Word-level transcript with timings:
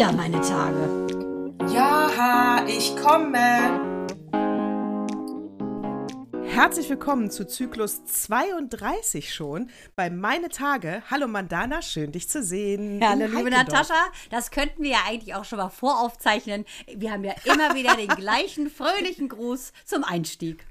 wieder 0.00 0.12
meine 0.12 0.40
Tage. 0.40 1.06
Ja, 1.74 2.64
ich 2.66 2.96
komme. 2.96 3.36
Herzlich 6.46 6.88
willkommen 6.88 7.30
zu 7.30 7.46
Zyklus 7.46 8.06
32 8.06 9.34
schon 9.34 9.68
bei 9.96 10.08
Meine 10.08 10.48
Tage. 10.48 11.02
Hallo 11.10 11.28
Mandana, 11.28 11.82
schön 11.82 12.12
dich 12.12 12.30
zu 12.30 12.42
sehen. 12.42 13.02
Hallo 13.06 13.26
liebe 13.26 13.50
Natascha, 13.50 14.10
das 14.30 14.50
könnten 14.50 14.82
wir 14.82 14.92
ja 14.92 15.00
eigentlich 15.06 15.34
auch 15.34 15.44
schon 15.44 15.58
mal 15.58 15.68
voraufzeichnen. 15.68 16.64
Wir 16.86 17.12
haben 17.12 17.24
ja 17.24 17.34
immer 17.44 17.74
wieder 17.74 17.94
den 17.94 18.08
gleichen 18.08 18.70
fröhlichen 18.70 19.28
Gruß 19.28 19.74
zum 19.84 20.04
Einstieg. 20.04 20.64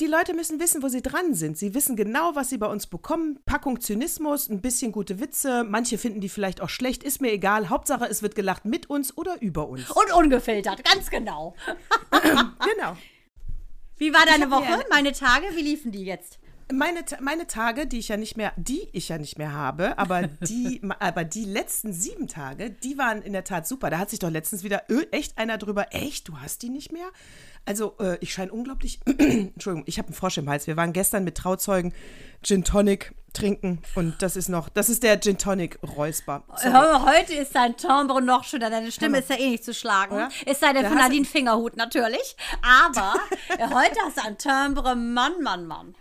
Die 0.00 0.06
Leute 0.06 0.32
müssen 0.32 0.58
wissen, 0.58 0.82
wo 0.82 0.88
sie 0.88 1.02
dran 1.02 1.34
sind. 1.34 1.58
Sie 1.58 1.74
wissen 1.74 1.94
genau, 1.94 2.34
was 2.34 2.48
sie 2.48 2.56
bei 2.56 2.66
uns 2.66 2.86
bekommen. 2.86 3.38
Packung 3.44 3.82
Zynismus, 3.82 4.48
ein 4.48 4.62
bisschen 4.62 4.92
gute 4.92 5.20
Witze. 5.20 5.62
Manche 5.62 5.98
finden 5.98 6.22
die 6.22 6.30
vielleicht 6.30 6.62
auch 6.62 6.70
schlecht. 6.70 7.02
Ist 7.02 7.20
mir 7.20 7.30
egal. 7.30 7.68
Hauptsache, 7.68 8.06
es 8.06 8.22
wird 8.22 8.34
gelacht 8.34 8.64
mit 8.64 8.88
uns 8.88 9.14
oder 9.18 9.42
über 9.42 9.68
uns. 9.68 9.90
Und 9.90 10.10
ungefiltert, 10.14 10.82
ganz 10.84 11.10
genau. 11.10 11.54
genau. 12.10 12.96
Wie 13.98 14.14
war 14.14 14.24
deine 14.24 14.50
Woche? 14.50 14.86
Meine 14.88 15.12
Tage, 15.12 15.44
wie 15.54 15.62
liefen 15.62 15.92
die 15.92 16.04
jetzt? 16.04 16.38
Meine, 16.72 17.00
meine 17.20 17.46
Tage, 17.46 17.86
die 17.86 17.98
ich 17.98 18.08
ja 18.08 18.16
nicht 18.16 18.38
mehr, 18.38 18.54
die 18.56 18.88
ich 18.92 19.10
ja 19.10 19.18
nicht 19.18 19.36
mehr 19.36 19.52
habe, 19.52 19.98
aber 19.98 20.28
die, 20.28 20.80
aber 20.98 21.24
die 21.24 21.44
letzten 21.44 21.92
sieben 21.92 22.26
Tage, 22.26 22.70
die 22.70 22.96
waren 22.96 23.20
in 23.20 23.34
der 23.34 23.44
Tat 23.44 23.66
super. 23.66 23.90
Da 23.90 23.98
hat 23.98 24.08
sich 24.08 24.20
doch 24.20 24.30
letztens 24.30 24.62
wieder 24.62 24.84
echt 25.10 25.36
einer 25.36 25.58
drüber, 25.58 25.88
echt, 25.90 26.28
du 26.28 26.38
hast 26.38 26.62
die 26.62 26.70
nicht 26.70 26.90
mehr? 26.90 27.10
Also, 27.66 27.96
äh, 28.00 28.18
ich 28.20 28.32
scheine 28.32 28.52
unglaublich. 28.52 29.00
Entschuldigung, 29.06 29.84
ich 29.86 29.98
habe 29.98 30.08
einen 30.08 30.14
Frosch 30.14 30.38
im 30.38 30.48
Hals. 30.48 30.66
Wir 30.66 30.76
waren 30.76 30.92
gestern 30.92 31.24
mit 31.24 31.36
Trauzeugen 31.36 31.92
Gin 32.42 32.64
Tonic 32.64 33.14
trinken 33.32 33.80
und 33.94 34.22
das 34.22 34.34
ist 34.34 34.48
noch, 34.48 34.68
das 34.68 34.88
ist 34.88 35.02
der 35.02 35.20
Gin 35.20 35.38
Tonic 35.38 35.78
Räusper. 35.96 36.42
Sorry. 36.56 37.00
Heute 37.04 37.34
ist 37.34 37.54
dein 37.54 37.76
Timbre 37.76 38.20
noch 38.20 38.44
schöner. 38.44 38.70
Deine 38.70 38.90
Stimme 38.90 39.18
ist 39.18 39.30
ja 39.30 39.36
eh 39.36 39.50
nicht 39.50 39.64
zu 39.64 39.74
schlagen. 39.74 40.14
Oder? 40.14 40.28
Es 40.46 40.60
sei 40.60 40.72
denn 40.72 40.86
von 40.86 40.96
Nadine 40.96 41.24
Fingerhut 41.24 41.76
natürlich. 41.76 42.36
Aber 42.62 43.14
heute 43.74 43.98
hast 44.04 44.16
du 44.16 44.24
ein 44.24 44.38
Timbre, 44.38 44.96
Mann, 44.96 45.42
Mann, 45.42 45.66
Mann. 45.66 45.94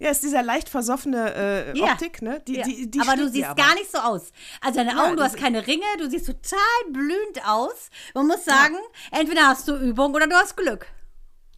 Ja, 0.00 0.10
ist 0.10 0.22
dieser 0.22 0.44
leicht 0.44 0.68
versoffene 0.68 1.34
äh, 1.34 1.76
ja. 1.78 1.86
Optik, 1.86 2.22
ne? 2.22 2.40
Die, 2.46 2.56
ja. 2.56 2.62
die, 2.62 2.88
die 2.88 3.00
aber 3.00 3.16
du 3.16 3.28
siehst 3.28 3.48
aber. 3.48 3.60
gar 3.60 3.74
nicht 3.74 3.90
so 3.90 3.98
aus. 3.98 4.30
Also 4.60 4.78
deine 4.78 4.92
Augen, 4.92 5.10
ja, 5.10 5.16
du 5.16 5.22
hast 5.24 5.36
keine 5.36 5.66
Ringe, 5.66 5.82
du 5.98 6.08
siehst 6.08 6.26
total 6.26 6.92
blühend 6.92 7.44
aus. 7.44 7.90
Man 8.14 8.28
muss 8.28 8.44
sagen, 8.44 8.76
entweder 9.10 9.48
hast 9.48 9.66
du 9.66 9.74
Übung 9.74 10.14
oder 10.14 10.28
du 10.28 10.36
hast 10.36 10.56
Glück. 10.56 10.86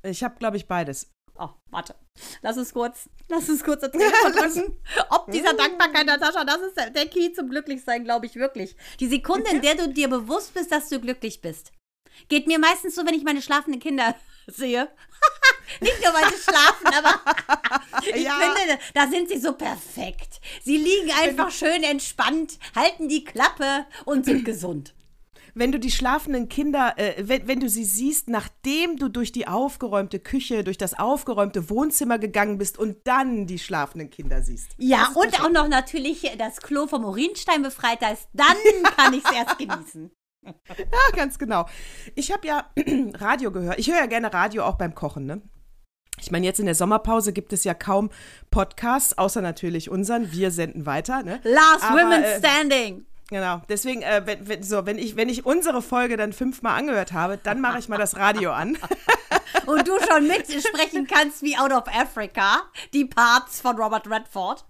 Ich 0.02 0.22
habe, 0.22 0.36
glaube 0.38 0.56
ich, 0.56 0.66
beides. 0.66 1.12
Oh, 1.38 1.48
warte. 1.70 1.94
Lass 2.42 2.58
uns 2.58 2.72
kurz, 2.74 3.08
lass 3.28 3.48
uns 3.48 3.64
kurz 3.64 3.80
drücken. 3.90 4.76
Ob 5.08 5.30
dieser 5.30 5.54
Dankbarkeit, 5.54 6.06
Natascha, 6.06 6.44
das 6.44 6.60
ist 6.60 6.76
der, 6.76 6.90
der 6.90 7.06
Key 7.06 7.32
zum 7.32 7.48
Glücklichsein, 7.48 8.04
glaube 8.04 8.26
ich 8.26 8.36
wirklich. 8.36 8.76
Die 8.98 9.08
Sekunde, 9.08 9.50
in 9.50 9.62
der 9.62 9.74
du 9.74 9.88
dir 9.88 10.08
bewusst 10.08 10.52
bist, 10.52 10.70
dass 10.70 10.90
du 10.90 11.00
glücklich 11.00 11.40
bist. 11.40 11.72
Geht 12.28 12.46
mir 12.46 12.58
meistens 12.58 12.94
so, 12.94 13.06
wenn 13.06 13.14
ich 13.14 13.24
meine 13.24 13.40
schlafenden 13.40 13.80
Kinder 13.80 14.14
sehe. 14.46 14.88
Nicht 15.80 16.02
nur, 16.02 16.12
weil 16.12 16.30
sie 16.30 16.42
schlafen, 16.42 16.86
aber 16.88 17.20
ich 18.02 18.24
ja. 18.24 18.38
finde, 18.38 18.78
da 18.92 19.06
sind 19.06 19.28
sie 19.28 19.38
so 19.38 19.52
perfekt. 19.54 20.40
Sie 20.62 20.76
liegen 20.76 21.12
einfach 21.12 21.50
schön 21.50 21.84
entspannt, 21.84 22.58
halten 22.74 23.08
die 23.08 23.24
Klappe 23.24 23.86
und 24.04 24.24
sind 24.24 24.44
gesund 24.44 24.94
wenn 25.54 25.72
du 25.72 25.78
die 25.78 25.90
schlafenden 25.90 26.48
Kinder, 26.48 26.94
äh, 26.96 27.14
wenn, 27.18 27.48
wenn 27.48 27.60
du 27.60 27.68
sie 27.68 27.84
siehst, 27.84 28.28
nachdem 28.28 28.96
du 28.96 29.08
durch 29.08 29.32
die 29.32 29.48
aufgeräumte 29.48 30.18
Küche, 30.18 30.64
durch 30.64 30.78
das 30.78 30.98
aufgeräumte 30.98 31.70
Wohnzimmer 31.70 32.18
gegangen 32.18 32.58
bist 32.58 32.78
und 32.78 32.98
dann 33.04 33.46
die 33.46 33.58
schlafenden 33.58 34.10
Kinder 34.10 34.42
siehst. 34.42 34.70
Ja, 34.78 35.10
und 35.14 35.40
auch 35.42 35.50
noch 35.50 35.68
natürlich 35.68 36.30
das 36.38 36.60
Klo 36.60 36.86
vom 36.86 37.04
Urinstein 37.04 37.62
befreit 37.62 38.02
ist, 38.12 38.28
dann 38.32 38.56
kann 38.96 39.14
ich 39.14 39.24
es 39.24 39.32
erst 39.32 39.58
genießen. 39.58 40.10
Ja, 40.44 41.16
ganz 41.16 41.38
genau. 41.38 41.66
Ich 42.14 42.32
habe 42.32 42.46
ja 42.46 42.70
Radio 43.14 43.52
gehört. 43.52 43.78
Ich 43.78 43.90
höre 43.90 43.98
ja 43.98 44.06
gerne 44.06 44.32
Radio 44.32 44.64
auch 44.64 44.78
beim 44.78 44.94
Kochen, 44.94 45.26
ne? 45.26 45.42
Ich 46.20 46.30
meine, 46.30 46.44
jetzt 46.44 46.60
in 46.60 46.66
der 46.66 46.74
Sommerpause 46.74 47.32
gibt 47.32 47.52
es 47.52 47.64
ja 47.64 47.72
kaum 47.72 48.10
Podcasts, 48.50 49.16
außer 49.16 49.40
natürlich 49.40 49.90
unseren. 49.90 50.32
Wir 50.32 50.50
senden 50.50 50.84
weiter. 50.84 51.22
Ne? 51.22 51.40
Last 51.44 51.82
Aber, 51.82 52.02
Women 52.02 52.22
äh, 52.22 52.38
Standing. 52.38 53.06
Genau, 53.30 53.62
deswegen, 53.68 54.02
äh, 54.02 54.22
wenn, 54.24 54.48
wenn, 54.48 54.62
so, 54.64 54.86
wenn, 54.86 54.98
ich, 54.98 55.14
wenn 55.16 55.28
ich 55.28 55.46
unsere 55.46 55.82
Folge 55.82 56.16
dann 56.16 56.32
fünfmal 56.32 56.76
angehört 56.76 57.12
habe, 57.12 57.38
dann 57.38 57.60
mache 57.60 57.78
ich 57.78 57.88
mal 57.88 57.96
das 57.96 58.16
Radio 58.16 58.50
an. 58.52 58.76
Und 59.66 59.86
du 59.86 59.92
schon 60.00 60.26
mitsprechen 60.26 61.06
kannst 61.06 61.42
wie 61.42 61.56
Out 61.56 61.72
of 61.72 61.84
Africa, 61.86 62.62
die 62.92 63.04
Parts 63.04 63.60
von 63.60 63.76
Robert 63.76 64.10
Redford. 64.10 64.64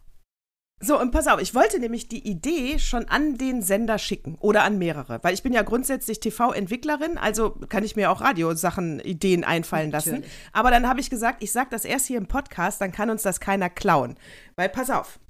So, 0.82 0.98
und 0.98 1.10
pass 1.10 1.26
auf, 1.26 1.42
ich 1.42 1.54
wollte 1.54 1.78
nämlich 1.78 2.08
die 2.08 2.26
Idee 2.26 2.78
schon 2.78 3.06
an 3.06 3.36
den 3.36 3.60
Sender 3.60 3.98
schicken 3.98 4.36
oder 4.40 4.62
an 4.62 4.78
mehrere, 4.78 5.18
weil 5.22 5.34
ich 5.34 5.42
bin 5.42 5.52
ja 5.52 5.60
grundsätzlich 5.60 6.20
TV-Entwicklerin, 6.20 7.18
also 7.18 7.50
kann 7.68 7.84
ich 7.84 7.96
mir 7.96 8.10
auch 8.10 8.22
Radiosachen, 8.22 8.98
Ideen 9.00 9.44
einfallen 9.44 9.90
lassen. 9.90 10.12
Natürlich. 10.12 10.32
Aber 10.54 10.70
dann 10.70 10.88
habe 10.88 11.00
ich 11.00 11.10
gesagt, 11.10 11.42
ich 11.42 11.52
sage 11.52 11.68
das 11.70 11.84
erst 11.84 12.06
hier 12.06 12.16
im 12.16 12.28
Podcast, 12.28 12.80
dann 12.80 12.92
kann 12.92 13.10
uns 13.10 13.22
das 13.22 13.40
keiner 13.40 13.68
klauen. 13.68 14.16
Weil, 14.56 14.70
pass 14.70 14.88
auf, 14.88 15.20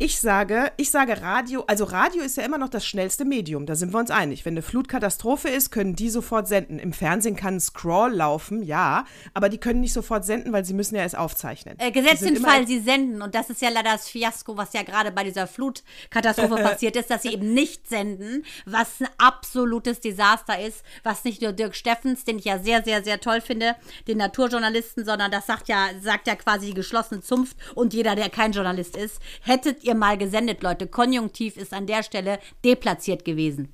ich 0.00 0.20
sage, 0.20 0.70
ich 0.76 0.92
sage 0.92 1.20
Radio, 1.22 1.64
also 1.66 1.82
Radio 1.84 2.22
ist 2.22 2.36
ja 2.36 2.44
immer 2.44 2.58
noch 2.58 2.68
das 2.68 2.86
schnellste 2.86 3.24
Medium, 3.24 3.66
da 3.66 3.74
sind 3.74 3.92
wir 3.92 3.98
uns 3.98 4.12
einig. 4.12 4.44
Wenn 4.44 4.54
eine 4.54 4.62
Flutkatastrophe 4.62 5.48
ist, 5.48 5.72
können 5.72 5.96
die 5.96 6.08
sofort 6.08 6.46
senden. 6.46 6.78
Im 6.78 6.92
Fernsehen 6.92 7.34
kann 7.34 7.56
ein 7.56 7.60
Scroll 7.60 8.12
laufen, 8.12 8.62
ja, 8.62 9.04
aber 9.34 9.48
die 9.48 9.58
können 9.58 9.80
nicht 9.80 9.92
sofort 9.92 10.24
senden, 10.24 10.52
weil 10.52 10.64
sie 10.64 10.74
müssen 10.74 10.94
ja 10.94 11.02
erst 11.02 11.18
aufzeichnen. 11.18 11.74
Äh, 11.78 11.90
gesetzt 11.90 12.24
den 12.24 12.36
Fall, 12.36 12.64
sie 12.64 12.78
senden 12.78 13.22
und 13.22 13.34
das 13.34 13.50
ist 13.50 13.60
ja 13.60 13.70
leider 13.70 13.90
das 13.90 14.08
Fiasko, 14.08 14.56
was 14.56 14.72
ja 14.72 14.84
gerade 14.84 15.10
bei 15.10 15.24
dieser 15.24 15.48
Flutkatastrophe 15.48 16.54
passiert 16.62 16.94
ist, 16.94 17.10
dass 17.10 17.22
sie 17.22 17.32
eben 17.32 17.52
nicht 17.52 17.88
senden, 17.88 18.44
was 18.66 19.00
ein 19.00 19.08
absolutes 19.18 19.98
Desaster 19.98 20.60
ist, 20.60 20.84
was 21.02 21.24
nicht 21.24 21.42
nur 21.42 21.50
Dirk 21.50 21.74
Steffens, 21.74 22.24
den 22.24 22.38
ich 22.38 22.44
ja 22.44 22.60
sehr, 22.60 22.84
sehr, 22.84 23.02
sehr 23.02 23.20
toll 23.20 23.40
finde, 23.40 23.74
den 24.06 24.18
Naturjournalisten, 24.18 25.04
sondern 25.04 25.32
das 25.32 25.46
sagt 25.46 25.66
ja, 25.66 25.88
sagt 26.00 26.28
ja 26.28 26.36
quasi 26.36 26.66
die 26.66 26.74
geschlossene 26.74 27.20
Zunft 27.20 27.56
und 27.74 27.94
jeder, 27.94 28.14
der 28.14 28.30
kein 28.30 28.52
Journalist 28.52 28.96
ist, 28.96 29.20
hättet 29.42 29.82
ihr 29.87 29.87
mal 29.94 30.18
gesendet, 30.18 30.62
Leute. 30.62 30.86
Konjunktiv 30.86 31.56
ist 31.56 31.72
an 31.72 31.86
der 31.86 32.02
Stelle 32.02 32.38
deplatziert 32.64 33.24
gewesen. 33.24 33.72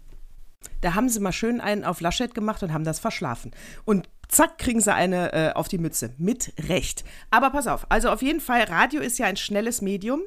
Da 0.81 0.95
haben 0.95 1.09
sie 1.09 1.21
mal 1.21 1.33
schön 1.33 1.61
einen 1.61 1.85
auf 1.85 2.01
Laschet 2.01 2.35
gemacht 2.35 2.63
und 2.63 2.73
haben 2.73 2.85
das 2.85 2.99
verschlafen. 2.99 3.53
Und 3.85 4.09
zack, 4.29 4.59
kriegen 4.59 4.81
sie 4.81 4.93
eine 4.93 5.33
äh, 5.33 5.53
auf 5.53 5.69
die 5.69 5.79
Mütze. 5.79 6.15
Mit 6.19 6.53
Recht. 6.69 7.05
Aber 7.31 7.51
pass 7.51 7.67
auf, 7.67 7.87
also 7.91 8.11
auf 8.11 8.23
jeden 8.23 8.41
Fall, 8.41 8.63
Radio 8.65 9.01
ist 9.01 9.19
ja 9.19 9.27
ein 9.27 9.37
schnelles 9.37 9.83
Medium, 9.83 10.23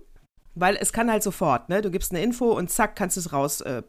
weil 0.56 0.75
es 0.75 0.94
kann 0.94 1.12
halt 1.12 1.24
sofort, 1.24 1.70
ne? 1.70 1.81
Du 1.81 1.92
gibst 1.92 2.12
eine 2.12 2.22
Info 2.22 2.52
und 2.52 2.72
zack, 2.72 2.96
kannst 2.96 3.18
es 3.18 3.34
raus 3.34 3.62
äh. 3.62 3.84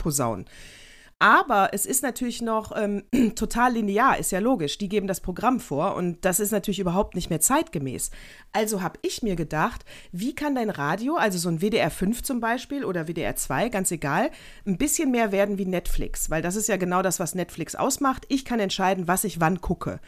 Aber 1.20 1.70
es 1.72 1.84
ist 1.84 2.04
natürlich 2.04 2.42
noch 2.42 2.70
ähm, 2.76 3.02
total 3.34 3.72
linear, 3.72 4.18
ist 4.18 4.30
ja 4.30 4.38
logisch. 4.38 4.78
Die 4.78 4.88
geben 4.88 5.08
das 5.08 5.20
Programm 5.20 5.58
vor 5.58 5.96
und 5.96 6.24
das 6.24 6.38
ist 6.38 6.52
natürlich 6.52 6.78
überhaupt 6.78 7.16
nicht 7.16 7.28
mehr 7.28 7.40
zeitgemäß. 7.40 8.10
Also 8.52 8.82
habe 8.82 9.00
ich 9.02 9.22
mir 9.22 9.34
gedacht, 9.34 9.84
wie 10.12 10.34
kann 10.34 10.54
dein 10.54 10.70
Radio, 10.70 11.16
also 11.16 11.38
so 11.38 11.48
ein 11.48 11.60
WDR 11.60 11.91
5 11.91 12.22
zum 12.22 12.38
Beispiel 12.38 12.84
oder 12.84 13.09
WDR 13.09 13.34
2, 13.34 13.68
ganz 13.68 13.91
egal, 13.91 14.30
ein 14.65 14.78
bisschen 14.78 15.10
mehr 15.10 15.32
werden 15.32 15.59
wie 15.59 15.66
Netflix? 15.66 16.30
Weil 16.30 16.42
das 16.42 16.54
ist 16.54 16.68
ja 16.68 16.76
genau 16.76 17.03
das, 17.03 17.18
was 17.18 17.34
Netflix 17.34 17.74
ausmacht. 17.74 18.24
Ich 18.28 18.44
kann 18.44 18.60
entscheiden, 18.60 19.09
was 19.09 19.24
ich 19.24 19.41
wann 19.41 19.60
gucke. 19.60 20.00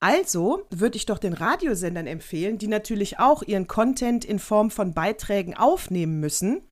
Also 0.00 0.62
würde 0.70 0.96
ich 0.96 1.06
doch 1.06 1.18
den 1.18 1.32
Radiosendern 1.34 2.06
empfehlen, 2.06 2.58
die 2.58 2.68
natürlich 2.68 3.18
auch 3.18 3.42
ihren 3.42 3.66
Content 3.66 4.24
in 4.24 4.38
Form 4.38 4.70
von 4.70 4.94
Beiträgen 4.94 5.54
aufnehmen 5.54 6.20
müssen 6.20 6.62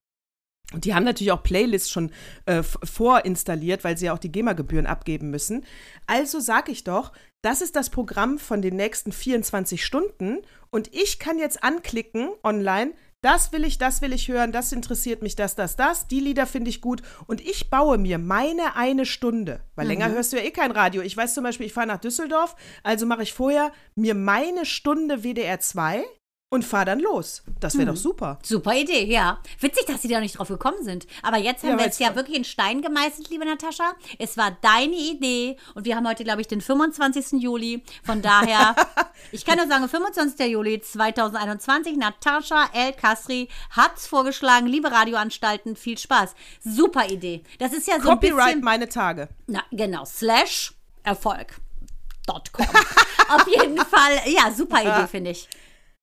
und 0.74 0.84
die 0.84 0.94
haben 0.94 1.04
natürlich 1.04 1.32
auch 1.32 1.42
Playlists 1.42 1.90
schon 1.90 2.10
äh, 2.46 2.62
vorinstalliert, 2.62 3.84
weil 3.84 3.96
sie 3.96 4.06
ja 4.06 4.12
auch 4.12 4.18
die 4.18 4.32
GEMA-Gebühren 4.32 4.86
abgeben 4.86 5.30
müssen. 5.30 5.64
Also 6.06 6.40
sage 6.40 6.72
ich 6.72 6.84
doch, 6.84 7.12
das 7.42 7.60
ist 7.60 7.76
das 7.76 7.90
Programm 7.90 8.38
von 8.38 8.62
den 8.62 8.76
nächsten 8.76 9.12
24 9.12 9.84
Stunden 9.84 10.38
und 10.70 10.94
ich 10.94 11.18
kann 11.18 11.38
jetzt 11.38 11.62
anklicken 11.62 12.30
online, 12.42 12.92
das 13.24 13.52
will 13.52 13.64
ich, 13.64 13.78
das 13.78 14.02
will 14.02 14.12
ich 14.12 14.28
hören, 14.28 14.52
das 14.52 14.70
interessiert 14.72 15.22
mich, 15.22 15.34
das, 15.34 15.54
das, 15.54 15.76
das, 15.76 16.08
die 16.08 16.20
Lieder 16.20 16.46
finde 16.46 16.68
ich 16.68 16.82
gut 16.82 17.02
und 17.26 17.40
ich 17.40 17.70
baue 17.70 17.96
mir 17.96 18.18
meine 18.18 18.76
eine 18.76 19.06
Stunde, 19.06 19.60
weil 19.76 19.86
mhm. 19.86 19.92
länger 19.92 20.10
hörst 20.10 20.32
du 20.32 20.36
ja 20.36 20.42
eh 20.42 20.50
kein 20.50 20.72
Radio. 20.72 21.00
Ich 21.00 21.16
weiß 21.16 21.32
zum 21.32 21.44
Beispiel, 21.44 21.66
ich 21.66 21.72
fahre 21.72 21.86
nach 21.86 22.00
Düsseldorf, 22.00 22.54
also 22.82 23.06
mache 23.06 23.22
ich 23.22 23.32
vorher 23.32 23.72
mir 23.94 24.14
meine 24.14 24.66
Stunde 24.66 25.22
WDR 25.22 25.58
2 25.58 26.04
und 26.54 26.64
fahr 26.64 26.84
dann 26.84 27.00
los. 27.00 27.42
Das 27.58 27.74
wäre 27.74 27.88
hm. 27.88 27.94
doch 27.94 28.00
super. 28.00 28.38
Super 28.42 28.74
Idee, 28.74 29.04
ja. 29.06 29.40
Witzig, 29.58 29.86
dass 29.86 30.02
sie 30.02 30.08
da 30.08 30.20
nicht 30.20 30.38
drauf 30.38 30.48
gekommen 30.48 30.84
sind. 30.84 31.06
Aber 31.22 31.36
jetzt 31.36 31.64
haben 31.64 31.70
ja, 31.70 31.78
wir 31.78 31.86
es 31.86 31.98
ja 31.98 32.14
wirklich 32.14 32.36
in 32.36 32.44
Stein 32.44 32.80
gemeißelt, 32.80 33.28
liebe 33.28 33.44
Natascha. 33.44 33.94
Es 34.18 34.36
war 34.36 34.56
deine 34.62 34.94
Idee 34.94 35.56
und 35.74 35.84
wir 35.84 35.96
haben 35.96 36.06
heute, 36.06 36.22
glaube 36.22 36.40
ich, 36.40 36.46
den 36.46 36.60
25. 36.60 37.42
Juli. 37.42 37.82
Von 38.04 38.22
daher, 38.22 38.76
ich 39.32 39.44
kann 39.44 39.58
nur 39.58 39.66
sagen, 39.66 39.88
25. 39.88 40.46
Juli 40.48 40.80
2021. 40.80 41.96
Natascha 41.96 42.68
El 42.72 42.92
Kasri 42.92 43.48
hat 43.70 43.96
es 43.96 44.06
vorgeschlagen. 44.06 44.68
Liebe 44.68 44.92
Radioanstalten, 44.92 45.74
viel 45.74 45.98
Spaß. 45.98 46.36
Super 46.62 47.08
Idee. 47.10 47.42
Das 47.58 47.72
ist 47.72 47.88
ja 47.88 47.96
so 47.96 48.08
Copyright 48.08 48.38
ein 48.38 48.46
bisschen, 48.46 48.60
meine 48.64 48.88
Tage. 48.88 49.28
Na, 49.48 49.64
genau. 49.72 50.04
Slash 50.04 50.72
Erfolg. 51.02 51.56
.com. 52.26 52.66
Auf 53.28 53.46
jeden 53.46 53.78
Fall, 53.78 54.20
ja, 54.26 54.50
super 54.50 54.80
Idee, 54.80 55.06
finde 55.10 55.30
ich. 55.32 55.48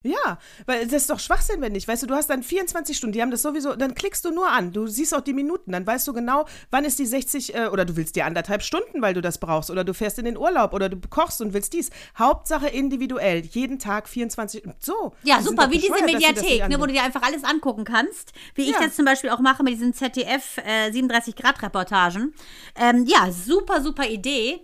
Ja, 0.04 0.40
weil 0.66 0.86
das 0.86 1.04
ist 1.04 1.10
doch 1.12 1.20
Schwachsinn, 1.20 1.62
wenn 1.62 1.74
nicht. 1.74 1.88
Weißt 1.88 2.02
du, 2.02 2.08
du 2.08 2.16
hast 2.16 2.28
dann 2.30 2.42
24 2.42 2.98
Stunden, 2.98 3.14
die 3.14 3.22
haben 3.22 3.30
das 3.30 3.44
sowieso, 3.44 3.76
dann 3.76 3.94
klickst 3.94 4.26
du 4.26 4.32
nur 4.32 4.50
an. 4.50 4.74
Du 4.74 4.88
siehst 4.88 5.16
auch 5.16 5.22
die 5.22 5.34
Minuten, 5.34 5.72
dann 5.74 5.86
weißt 5.86 6.08
du 6.08 6.14
genau, 6.14 6.46
wann 6.72 6.86
ist 6.86 6.98
die 6.98 7.06
60, 7.06 7.54
äh, 7.54 7.68
oder 7.68 7.86
du 7.86 7.96
willst 7.96 8.16
dir 8.16 8.26
anderthalb 8.26 8.64
Stunden, 8.64 9.02
weil 9.04 9.14
du 9.14 9.22
das 9.22 9.38
brauchst, 9.38 9.70
oder 9.70 9.84
du 9.84 9.94
fährst 9.94 10.18
in 10.18 10.26
den 10.26 10.38
Urlaub, 10.38 10.74
oder 10.74 10.90
du 10.90 10.98
kochst 11.10 11.40
und 11.42 11.54
willst 11.54 11.74
dies. 11.74 11.92
Hauptsache 12.18 12.68
individuell, 12.68 13.42
jeden 13.46 13.78
Tag 13.78 14.10
24, 14.10 14.64
so. 14.80 15.14
Ja, 15.22 15.40
super, 15.42 15.70
wie 15.70 15.78
diese 15.78 16.04
Mediathek, 16.04 16.68
ne, 16.68 16.80
wo 16.80 16.88
du 16.88 16.94
dir 16.94 17.04
einfach 17.04 17.22
alles 17.22 17.44
angucken 17.44 17.84
kannst. 17.84 18.32
Wie 18.56 18.64
ich 18.64 18.72
Ja. 18.72 18.80
das 18.82 18.96
zum 18.96 19.06
Beispiel 19.06 19.30
auch 19.30 19.40
mache 19.40 19.62
mit 19.62 19.74
diesen 19.74 19.94
ZDF 19.94 20.58
äh, 20.66 20.90
37-Grad-Reportagen. 20.90 22.34
Ähm, 22.76 23.06
ja, 23.06 23.32
super, 23.32 23.82
super 23.82 24.08
Idee. 24.08 24.62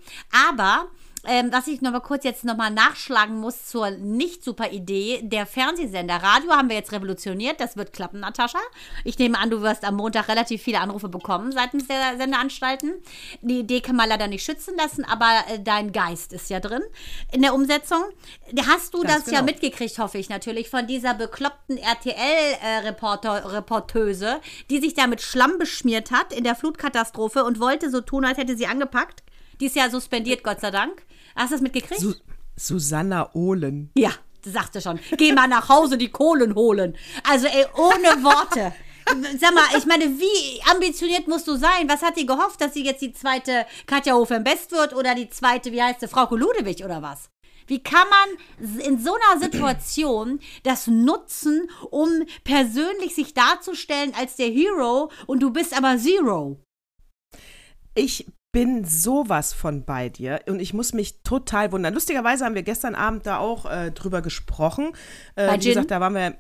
Aber. 0.50 0.88
Ähm, 1.30 1.52
was 1.52 1.68
ich 1.68 1.82
noch 1.82 1.92
mal 1.92 2.00
kurz 2.00 2.24
jetzt 2.24 2.46
noch 2.46 2.56
mal 2.56 2.70
nachschlagen 2.70 3.38
muss 3.38 3.66
zur 3.66 3.92
nicht 3.92 4.46
super 4.46 4.72
Idee, 4.72 5.20
der 5.24 5.46
Fernsehsender. 5.46 6.16
Radio 6.16 6.52
haben 6.52 6.70
wir 6.70 6.78
jetzt 6.78 6.94
revolutioniert, 6.94 7.60
das 7.60 7.76
wird 7.76 7.92
klappen, 7.92 8.22
Natascha. 8.22 8.60
Ich 9.04 9.20
nehme 9.20 9.38
an, 9.38 9.50
du 9.50 9.62
wirst 9.62 9.84
am 9.84 9.96
Montag 9.96 10.30
relativ 10.30 10.62
viele 10.62 10.80
Anrufe 10.80 11.10
bekommen 11.10 11.52
seitens 11.52 11.86
der 11.88 12.16
Sendeanstalten. 12.18 12.94
Die 13.42 13.60
Idee 13.60 13.82
kann 13.82 13.98
man 13.98 14.08
leider 14.08 14.28
nicht 14.28 14.46
schützen 14.46 14.78
lassen, 14.78 15.04
aber 15.04 15.44
äh, 15.50 15.60
dein 15.60 15.92
Geist 15.92 16.32
ist 16.32 16.50
ja 16.50 16.62
drin 16.62 16.84
in 17.34 17.42
der 17.42 17.54
Umsetzung. 17.54 18.06
Hast 18.66 18.94
du 18.94 19.02
Ganz 19.02 19.26
das 19.26 19.34
ja 19.34 19.42
genau. 19.42 19.52
mitgekriegt, 19.52 20.00
hoffe 20.00 20.20
ich 20.20 20.30
natürlich, 20.30 20.70
von 20.70 20.88
dieser 20.88 21.14
bekloppten 21.14 21.78
RTL-Reporteuse, 21.78 24.40
die 24.70 24.80
sich 24.80 24.94
da 24.94 25.08
mit 25.08 25.22
Schlamm 25.22 25.58
beschmiert 25.58 26.12
hat 26.12 26.32
in 26.32 26.46
der 26.46 26.56
Flutkatastrophe 26.56 27.44
und 27.44 27.60
wollte 27.60 27.92
so 27.92 28.00
tun, 28.00 28.24
als 28.24 28.38
hätte 28.38 28.56
sie 28.56 28.68
angepackt. 28.68 29.24
Die 29.60 29.66
ist 29.66 29.76
ja 29.76 29.90
suspendiert, 29.90 30.44
Gott 30.44 30.62
sei 30.62 30.72
Dank. 30.72 31.04
Hast 31.38 31.52
du 31.52 31.56
das 31.56 31.62
mitgekriegt? 31.62 32.02
Su 32.02 32.14
Susanna 32.60 33.30
Ohlen. 33.34 33.92
ja, 33.96 34.12
du 34.44 34.50
sagte 34.50 34.82
schon. 34.82 35.00
Geh 35.16 35.32
mal 35.32 35.48
nach 35.48 35.70
Hause 35.70 35.98
die 35.98 36.10
Kohlen 36.10 36.56
holen. 36.56 36.98
Also, 37.24 37.46
ey, 37.48 37.66
ohne 37.76 38.24
Worte. 38.24 38.74
Sag 39.40 39.54
mal, 39.54 39.64
ich 39.78 39.86
meine, 39.86 40.06
wie 40.20 40.62
ambitioniert 40.70 41.28
musst 41.28 41.48
du 41.48 41.56
sein? 41.56 41.88
Was 41.88 42.02
hat 42.02 42.18
die 42.18 42.26
gehofft, 42.26 42.60
dass 42.60 42.74
sie 42.74 42.84
jetzt 42.84 43.02
die 43.02 43.14
zweite 43.14 43.66
Katja 43.86 44.16
Hofen-Best 44.16 44.72
wird 44.72 44.94
oder 44.94 45.16
die 45.16 45.30
zweite, 45.30 45.72
wie 45.72 45.82
heißt 45.82 46.02
sie, 46.02 46.08
Frau 46.08 46.28
Ludewig 46.36 46.84
oder 46.84 47.02
was? 47.02 47.30
Wie 47.68 47.84
kann 47.84 48.08
man 48.10 48.80
in 48.80 49.00
so 49.00 49.14
einer 49.14 49.40
Situation 49.42 50.40
das 50.64 50.88
nutzen, 50.88 51.70
um 51.90 52.10
persönlich 52.44 53.14
sich 53.14 53.34
darzustellen 53.34 54.14
als 54.18 54.36
der 54.36 54.48
Hero 54.48 55.12
und 55.26 55.42
du 55.42 55.52
bist 55.52 55.78
aber 55.78 55.98
Zero? 55.98 56.60
Ich 57.94 58.26
bin 58.58 58.86
sowas 58.86 59.54
von 59.54 59.86
bei 59.86 60.10
dir 60.10 60.40
und 60.48 60.60
ich 60.60 60.74
muss 60.74 60.92
mich 60.92 61.22
total 61.22 61.72
wundern. 61.72 61.94
Lustigerweise 61.94 62.44
haben 62.44 62.56
wir 62.56 62.64
gestern 62.64 62.96
Abend 62.96 63.28
da 63.28 63.38
auch 63.38 63.70
äh, 63.70 63.92
drüber 63.92 64.24
gesprochen. 64.24 64.94
Äh, 65.36 65.46
Bei 65.46 65.58
wie 65.58 65.60
Gin? 65.60 65.74
gesagt, 65.74 65.92
da 65.92 66.00
waren 66.00 66.16
wir 66.16 66.34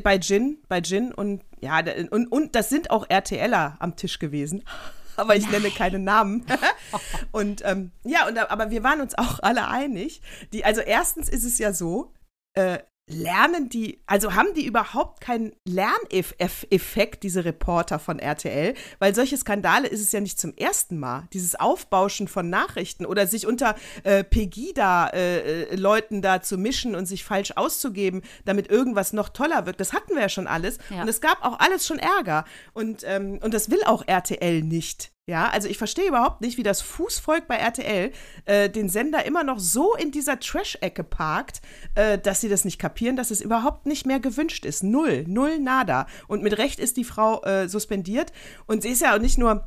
bei 0.00 0.20
Gin, 0.20 0.58
bei 0.68 0.80
Gin 0.80 1.12
und 1.12 1.42
ja, 1.60 1.82
und, 2.10 2.30
und 2.30 2.54
das 2.54 2.68
sind 2.68 2.92
auch 2.92 3.10
RTLer 3.10 3.74
am 3.80 3.96
Tisch 3.96 4.20
gewesen. 4.20 4.62
Aber 5.16 5.34
ich 5.34 5.50
nenne 5.50 5.70
keine 5.70 5.98
Namen. 5.98 6.46
und 7.32 7.64
ähm, 7.64 7.90
ja, 8.04 8.28
und, 8.28 8.38
aber 8.38 8.70
wir 8.70 8.84
waren 8.84 9.00
uns 9.00 9.16
auch 9.16 9.40
alle 9.40 9.66
einig. 9.66 10.20
Die, 10.52 10.62
also 10.62 10.82
erstens 10.82 11.30
ist 11.30 11.42
es 11.42 11.58
ja 11.58 11.72
so, 11.72 12.12
äh, 12.52 12.80
lernen 13.08 13.68
die, 13.68 14.00
also 14.06 14.34
haben 14.34 14.52
die 14.54 14.66
überhaupt 14.66 15.20
keinen 15.20 15.54
Lerneffekt, 15.64 17.22
diese 17.22 17.44
Reporter 17.44 17.98
von 17.98 18.18
RTL? 18.18 18.74
Weil 18.98 19.14
solche 19.14 19.36
Skandale 19.36 19.86
ist 19.86 20.00
es 20.00 20.10
ja 20.12 20.20
nicht 20.20 20.40
zum 20.40 20.54
ersten 20.54 20.98
Mal. 20.98 21.28
Dieses 21.32 21.54
Aufbauschen 21.54 22.26
von 22.26 22.50
Nachrichten 22.50 23.06
oder 23.06 23.26
sich 23.26 23.46
unter 23.46 23.76
äh, 24.02 24.24
Pegida-Leuten 24.24 26.20
da 26.20 26.42
zu 26.42 26.58
mischen 26.58 26.96
und 26.96 27.06
sich 27.06 27.24
falsch 27.24 27.52
auszugeben, 27.54 28.22
damit 28.44 28.68
irgendwas 28.70 29.12
noch 29.12 29.28
toller 29.28 29.66
wirkt. 29.66 29.80
Das 29.80 29.92
hatten 29.92 30.14
wir 30.14 30.22
ja 30.22 30.28
schon 30.28 30.48
alles. 30.48 30.78
Ja. 30.90 31.02
Und 31.02 31.08
es 31.08 31.20
gab 31.20 31.44
auch 31.44 31.60
alles 31.60 31.86
schon 31.86 31.98
Ärger. 31.98 32.44
Und, 32.72 33.04
ähm, 33.04 33.38
und 33.40 33.54
das 33.54 33.70
will 33.70 33.82
auch 33.84 34.02
RTL 34.06 34.62
nicht. 34.62 35.15
Ja, 35.28 35.48
also 35.48 35.68
ich 35.68 35.76
verstehe 35.76 36.06
überhaupt 36.06 36.40
nicht, 36.40 36.56
wie 36.56 36.62
das 36.62 36.80
Fußvolk 36.82 37.48
bei 37.48 37.56
RTL 37.56 38.12
äh, 38.44 38.70
den 38.70 38.88
Sender 38.88 39.26
immer 39.26 39.42
noch 39.42 39.58
so 39.58 39.96
in 39.96 40.12
dieser 40.12 40.38
Trash-Ecke 40.38 41.02
parkt, 41.02 41.62
äh, 41.96 42.16
dass 42.16 42.40
sie 42.40 42.48
das 42.48 42.64
nicht 42.64 42.78
kapieren, 42.78 43.16
dass 43.16 43.32
es 43.32 43.40
überhaupt 43.40 43.86
nicht 43.86 44.06
mehr 44.06 44.20
gewünscht 44.20 44.64
ist. 44.64 44.84
Null, 44.84 45.24
null, 45.26 45.58
nada. 45.58 46.06
Und 46.28 46.44
mit 46.44 46.56
Recht 46.58 46.78
ist 46.78 46.96
die 46.96 47.02
Frau 47.02 47.42
äh, 47.42 47.68
suspendiert. 47.68 48.30
Und 48.66 48.82
sie 48.82 48.90
ist 48.90 49.02
ja 49.02 49.16
auch 49.16 49.20
nicht 49.20 49.36
nur. 49.36 49.66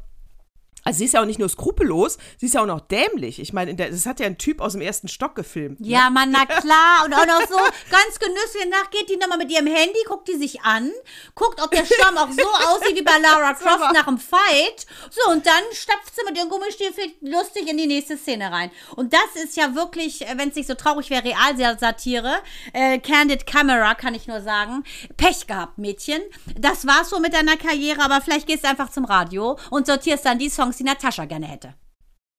Also 0.84 1.00
sie 1.00 1.06
ist 1.06 1.14
ja 1.14 1.22
auch 1.22 1.26
nicht 1.26 1.40
nur 1.40 1.50
skrupellos, 1.50 2.18
sie 2.38 2.46
ist 2.48 2.56
ja 2.56 2.62
auch 2.62 2.66
noch 2.66 2.82
dämlich. 2.82 3.40
Ich 3.40 3.54
meine, 3.54 3.76
das 3.76 4.06
hat 4.06 4.20
ja 4.20 4.26
ein 4.26 4.38
Typ 4.38 4.62
aus 4.62 4.74
dem 4.74 4.82
ersten 4.82 5.08
Stock 5.08 5.36
gefilmt. 5.36 5.80
ne? 5.82 5.88
Ja, 5.88 6.10
Mann, 6.10 6.32
na 6.32 6.46
klar. 6.60 7.06
Und 7.06 7.14
auch 7.14 7.26
noch 7.26 7.42
so 7.48 7.58
ganz 7.92 8.20
genüsslich 8.20 8.66
nach 8.70 8.90
geht 8.90 9.10
die 9.10 9.18
nochmal 9.18 9.38
mit 9.38 9.52
ihrem 9.52 9.68
Handy, 9.68 10.00
guckt 10.08 10.28
die 10.28 10.38
sich 10.38 10.62
an, 10.62 10.92
guckt, 11.36 11.62
ob 11.62 11.72
der 11.72 11.86
Schwamm 11.86 12.18
auch 12.18 12.32
so 12.32 12.48
aussieht 12.70 12.98
wie 12.98 13.02
bei 13.04 13.18
Lara 13.20 13.54
Croft 13.54 13.94
nach 13.94 14.06
dem 14.06 14.18
Fight. 14.18 14.86
So, 15.12 15.32
und 15.32 15.46
dann 15.46 15.64
stapft 15.74 16.16
sie 16.16 16.24
mit 16.26 16.38
ihrem 16.38 16.50
Gummistiefel 16.50 17.06
lustig 17.22 17.68
in 17.70 17.78
die 17.78 17.88
nächste 17.88 18.18
Szene 18.18 18.52
rein. 18.52 18.72
Und 18.96 19.14
das 19.14 19.44
ist 19.44 19.58
ja 19.58 19.76
wirklich, 19.76 20.26
wenn 20.36 20.50
es 20.50 20.56
nicht 20.56 20.68
so 20.68 20.76
traurig 20.76 21.10
wäre, 21.10 21.24
Realsatire. 21.26 22.40
Äh, 22.74 23.00
Candid 23.00 23.46
Camera, 23.46 23.96
kann 23.96 24.14
ich 24.16 24.28
nur 24.28 24.42
sagen. 24.42 24.84
Pech 25.18 25.48
gehabt, 25.48 25.78
Mädchen. 25.78 26.22
Das 26.58 26.86
war's 26.88 27.10
so 27.10 27.20
mit 27.20 27.34
deiner 27.34 27.58
Karriere, 27.58 28.02
aber 28.02 28.22
vielleicht 28.22 28.48
gehst 28.48 28.64
du 28.64 28.70
einfach 28.70 28.90
zum 28.92 29.06
Radio 29.06 29.58
und 29.70 29.86
sortierst 29.88 30.26
dann 30.26 30.40
die 30.40 30.50
Songs, 30.50 30.69
die 30.76 30.84
Natascha 30.84 31.26
gerne 31.26 31.48
hätte. 31.48 31.74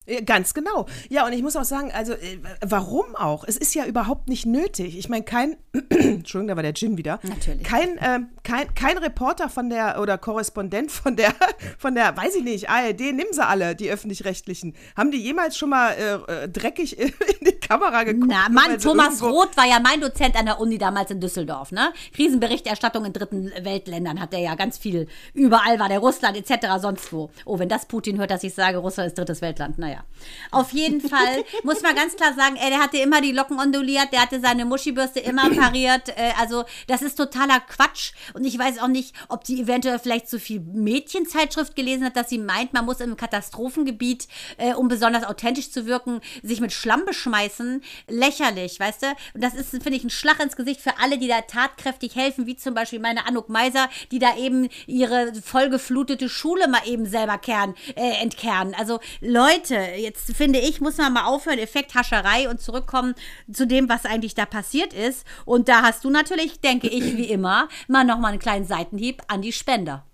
Äh, 0.05 0.23
Ganz 0.23 0.53
genau. 0.53 0.87
Ja, 1.09 1.25
und 1.25 1.33
ich 1.33 1.41
muss 1.41 1.55
auch 1.55 1.63
sagen, 1.63 1.91
also 1.91 2.13
äh, 2.13 2.39
warum 2.61 3.15
auch? 3.15 3.43
Es 3.47 3.57
ist 3.57 3.75
ja 3.75 3.85
überhaupt 3.85 4.29
nicht 4.29 4.45
nötig. 4.45 4.97
Ich 4.97 5.09
meine, 5.09 5.23
kein, 5.23 5.57
Entschuldigung, 5.89 6.47
da 6.47 6.55
war 6.55 6.63
der 6.63 6.73
Gin 6.73 6.97
wieder. 6.97 7.19
Natürlich. 7.23 7.63
Kein, 7.63 7.99
ähm, 8.01 8.29
kein, 8.43 8.73
kein 8.73 8.97
Reporter 8.97 9.49
von 9.49 9.69
der 9.69 10.01
oder 10.01 10.17
Korrespondent 10.17 10.91
von 10.91 11.15
der, 11.15 11.33
von 11.77 11.95
der, 11.95 12.15
weiß 12.17 12.35
ich 12.35 12.43
nicht, 12.43 12.69
ARD, 12.69 12.99
nimm 13.13 13.27
sie 13.31 13.45
alle, 13.45 13.75
die 13.75 13.89
öffentlich-rechtlichen. 13.89 14.75
Haben 14.97 15.11
die 15.11 15.21
jemals 15.21 15.57
schon 15.57 15.69
mal 15.69 15.91
äh, 15.91 16.43
äh, 16.43 16.49
dreckig 16.49 16.99
in 16.99 17.11
die 17.41 17.59
Kamera 17.71 18.03
geguckt? 18.03 18.27
Na, 18.27 18.49
Mann, 18.49 18.77
Thomas 18.79 19.21
Roth 19.23 19.55
war 19.55 19.65
ja 19.65 19.79
mein 19.79 20.01
Dozent 20.01 20.35
an 20.35 20.45
der 20.45 20.59
Uni 20.59 20.77
damals 20.77 21.09
in 21.09 21.21
Düsseldorf, 21.21 21.71
ne? 21.71 21.93
Krisenberichterstattung 22.13 23.05
in 23.05 23.13
dritten 23.13 23.49
Weltländern 23.61 24.19
hat 24.19 24.33
er 24.33 24.39
ja 24.39 24.55
ganz 24.55 24.77
viel. 24.77 25.07
Überall 25.33 25.79
war 25.79 25.87
der 25.87 25.99
Russland 25.99 26.35
etc. 26.35 26.67
sonst 26.81 27.13
wo. 27.13 27.29
Oh, 27.45 27.59
wenn 27.59 27.69
das 27.69 27.85
Putin 27.85 28.17
hört, 28.19 28.29
dass 28.29 28.43
ich 28.43 28.53
sage, 28.53 28.79
Russland 28.79 29.07
ist 29.07 29.17
drittes 29.17 29.41
Weltland, 29.41 29.77
naja. 29.77 30.03
Auf 30.51 30.73
jeden 30.73 30.99
Fall 31.09 31.45
muss 31.63 31.81
man 31.81 31.95
ganz 31.95 32.17
klar 32.17 32.33
sagen, 32.33 32.57
ey, 32.57 32.69
der 32.69 32.79
hatte 32.79 32.97
immer 32.97 33.21
die 33.21 33.31
Locken 33.31 33.57
onduliert, 33.57 34.11
der 34.11 34.23
hatte 34.23 34.41
seine 34.41 34.65
Muschibürste 34.65 35.21
immer 35.21 35.49
pariert. 35.55 36.09
Äh, 36.09 36.33
also, 36.41 36.65
das 36.87 37.01
ist 37.01 37.15
totaler 37.15 37.61
Quatsch. 37.61 38.11
Und 38.33 38.43
ich 38.43 38.59
weiß 38.59 38.79
auch 38.79 38.89
nicht, 38.89 39.15
ob 39.29 39.45
die 39.45 39.61
eventuell 39.61 39.99
vielleicht 39.99 40.29
so 40.29 40.39
viel 40.39 40.59
Mädchenzeitschrift 40.59 41.77
gelesen 41.77 42.03
hat, 42.03 42.17
dass 42.17 42.27
sie 42.27 42.37
meint, 42.37 42.73
man 42.73 42.83
muss 42.83 42.99
im 42.99 43.15
Katastrophengebiet, 43.15 44.27
äh, 44.57 44.73
um 44.73 44.89
besonders 44.89 45.23
authentisch 45.23 45.71
zu 45.71 45.85
wirken, 45.85 46.19
sich 46.43 46.59
mit 46.59 46.73
Schlamm 46.73 47.05
beschmeißen. 47.05 47.60
Lächerlich, 48.07 48.79
weißt 48.79 49.03
du? 49.03 49.07
Und 49.33 49.43
das 49.43 49.53
ist, 49.53 49.71
finde 49.71 49.95
ich, 49.95 50.03
ein 50.03 50.09
Schlag 50.09 50.39
ins 50.41 50.55
Gesicht 50.55 50.81
für 50.81 50.97
alle, 50.99 51.17
die 51.17 51.27
da 51.27 51.41
tatkräftig 51.41 52.15
helfen, 52.15 52.45
wie 52.45 52.55
zum 52.55 52.73
Beispiel 52.73 52.99
meine 52.99 53.27
Anuk 53.27 53.49
Meiser, 53.49 53.89
die 54.11 54.19
da 54.19 54.37
eben 54.37 54.69
ihre 54.87 55.33
vollgeflutete 55.33 56.29
Schule 56.29 56.67
mal 56.67 56.81
eben 56.85 57.05
selber 57.05 57.37
kern, 57.37 57.75
äh, 57.95 58.21
entkernen. 58.21 58.73
Also 58.75 58.99
Leute, 59.19 59.75
jetzt 59.75 60.35
finde 60.35 60.59
ich, 60.59 60.81
muss 60.81 60.97
man 60.97 61.13
mal 61.13 61.25
aufhören, 61.25 61.59
Effekthascherei 61.59 62.49
und 62.49 62.61
zurückkommen 62.61 63.15
zu 63.51 63.67
dem, 63.67 63.89
was 63.89 64.05
eigentlich 64.05 64.35
da 64.35 64.45
passiert 64.45 64.93
ist. 64.93 65.25
Und 65.45 65.67
da 65.69 65.81
hast 65.81 66.03
du 66.03 66.09
natürlich, 66.09 66.59
denke 66.59 66.87
ich, 66.87 67.17
wie 67.17 67.29
immer, 67.29 67.67
mal 67.87 68.03
nochmal 68.03 68.31
einen 68.31 68.39
kleinen 68.39 68.65
Seitenhieb 68.65 69.21
an 69.27 69.41
die 69.41 69.53
Spender. 69.53 70.05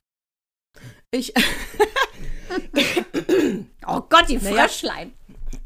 Ich, 1.11 1.33
Oh 3.87 4.01
Gott, 4.09 4.27
die 4.29 4.37
Naja. 4.37 4.63
Fröschlein. 4.63 5.13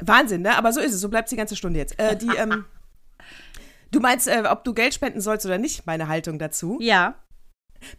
Wahnsinn, 0.01 0.41
ne? 0.41 0.57
Aber 0.57 0.73
so 0.73 0.79
ist 0.79 0.93
es. 0.93 1.01
So 1.01 1.09
bleibt 1.09 1.31
die 1.31 1.35
ganze 1.35 1.55
Stunde 1.55 1.79
jetzt. 1.79 1.97
Äh, 1.99 2.17
die, 2.17 2.29
ähm, 2.37 2.65
du 3.91 3.99
meinst, 3.99 4.27
äh, 4.27 4.43
ob 4.49 4.63
du 4.63 4.73
Geld 4.73 4.93
spenden 4.93 5.21
sollst 5.21 5.45
oder 5.45 5.57
nicht, 5.57 5.85
meine 5.85 6.07
Haltung 6.07 6.39
dazu? 6.39 6.77
Ja. 6.81 7.15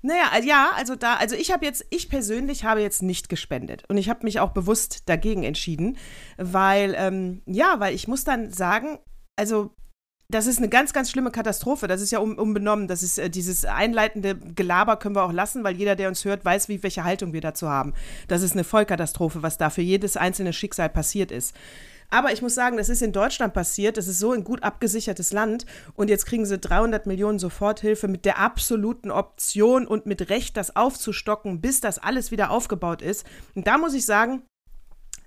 Naja, 0.03 0.31
äh, 0.37 0.45
ja, 0.45 0.71
also 0.77 0.97
da, 0.97 1.17
also 1.17 1.35
ich 1.35 1.53
habe 1.53 1.65
jetzt, 1.65 1.85
ich 1.91 2.09
persönlich 2.09 2.65
habe 2.65 2.81
jetzt 2.81 3.03
nicht 3.03 3.29
gespendet. 3.29 3.85
Und 3.89 3.97
ich 3.97 4.09
habe 4.09 4.25
mich 4.25 4.41
auch 4.41 4.51
bewusst 4.51 5.09
dagegen 5.09 5.43
entschieden, 5.43 5.97
weil, 6.37 6.95
ähm, 6.97 7.43
ja, 7.47 7.81
weil 7.81 7.95
ich 7.95 8.09
muss 8.09 8.25
dann 8.25 8.53
sagen, 8.53 8.99
also 9.37 9.75
das 10.33 10.47
ist 10.47 10.59
eine 10.59 10.69
ganz, 10.69 10.93
ganz 10.93 11.11
schlimme 11.11 11.31
Katastrophe. 11.31 11.87
Das 11.89 12.01
ist 12.01 12.11
ja 12.11 12.19
un 12.19 12.39
unbenommen. 12.39 12.89
Das 12.89 13.03
ist 13.03 13.19
äh, 13.19 13.29
dieses 13.29 13.65
einleitende 13.65 14.35
Gelaber 14.35 14.97
können 14.97 15.15
wir 15.15 15.25
auch 15.25 15.33
lassen, 15.33 15.63
weil 15.63 15.77
jeder, 15.77 15.95
der 15.95 16.09
uns 16.09 16.25
hört, 16.25 16.45
weiß, 16.45 16.69
wie, 16.69 16.83
welche 16.83 17.05
Haltung 17.05 17.33
wir 17.33 17.43
dazu 17.43 17.69
haben. 17.69 17.93
Das 18.29 18.43
ist 18.43 18.53
eine 18.53 18.65
Vollkatastrophe, 18.65 19.43
was 19.43 19.59
da 19.59 19.69
für 19.69 19.83
jedes 19.83 20.17
einzelne 20.17 20.53
Schicksal 20.53 20.89
passiert 20.89 21.31
ist. 21.31 21.55
Aber 22.13 22.31
ich 22.31 22.43
muss 22.43 22.55
sagen, 22.55 22.77
das 22.77 22.91
ist 22.91 23.01
in 23.01 23.13
Deutschland 23.13 23.55
passiert. 23.55 23.97
Das 23.97 24.07
ist 24.07 24.19
so 24.19 24.33
ein 24.33 24.45
gut 24.45 24.63
abgesichertes 24.63 25.33
Land. 25.33 25.65
Und 25.95 26.11
jetzt 26.11 26.27
kriegen 26.27 26.45
sie 26.45 26.59
300 26.59 27.07
Millionen 27.07 27.39
Soforthilfe 27.39 28.07
mit 28.07 28.27
der 28.27 28.39
absoluten 28.39 29.11
Option 29.11 29.87
und 29.87 30.05
mit 30.05 30.29
Recht, 30.29 30.59
das 30.59 30.77
aufzustocken, 30.77 31.63
bis 31.63 31.81
das 31.81 31.99
alles 31.99 32.31
wieder 32.31 32.51
aufgebaut 32.51 33.01
ist. 33.01 33.25
Und 33.55 33.67
da 33.67 33.79
muss 33.79 33.95
ich 33.95 34.05
sagen, 34.05 34.43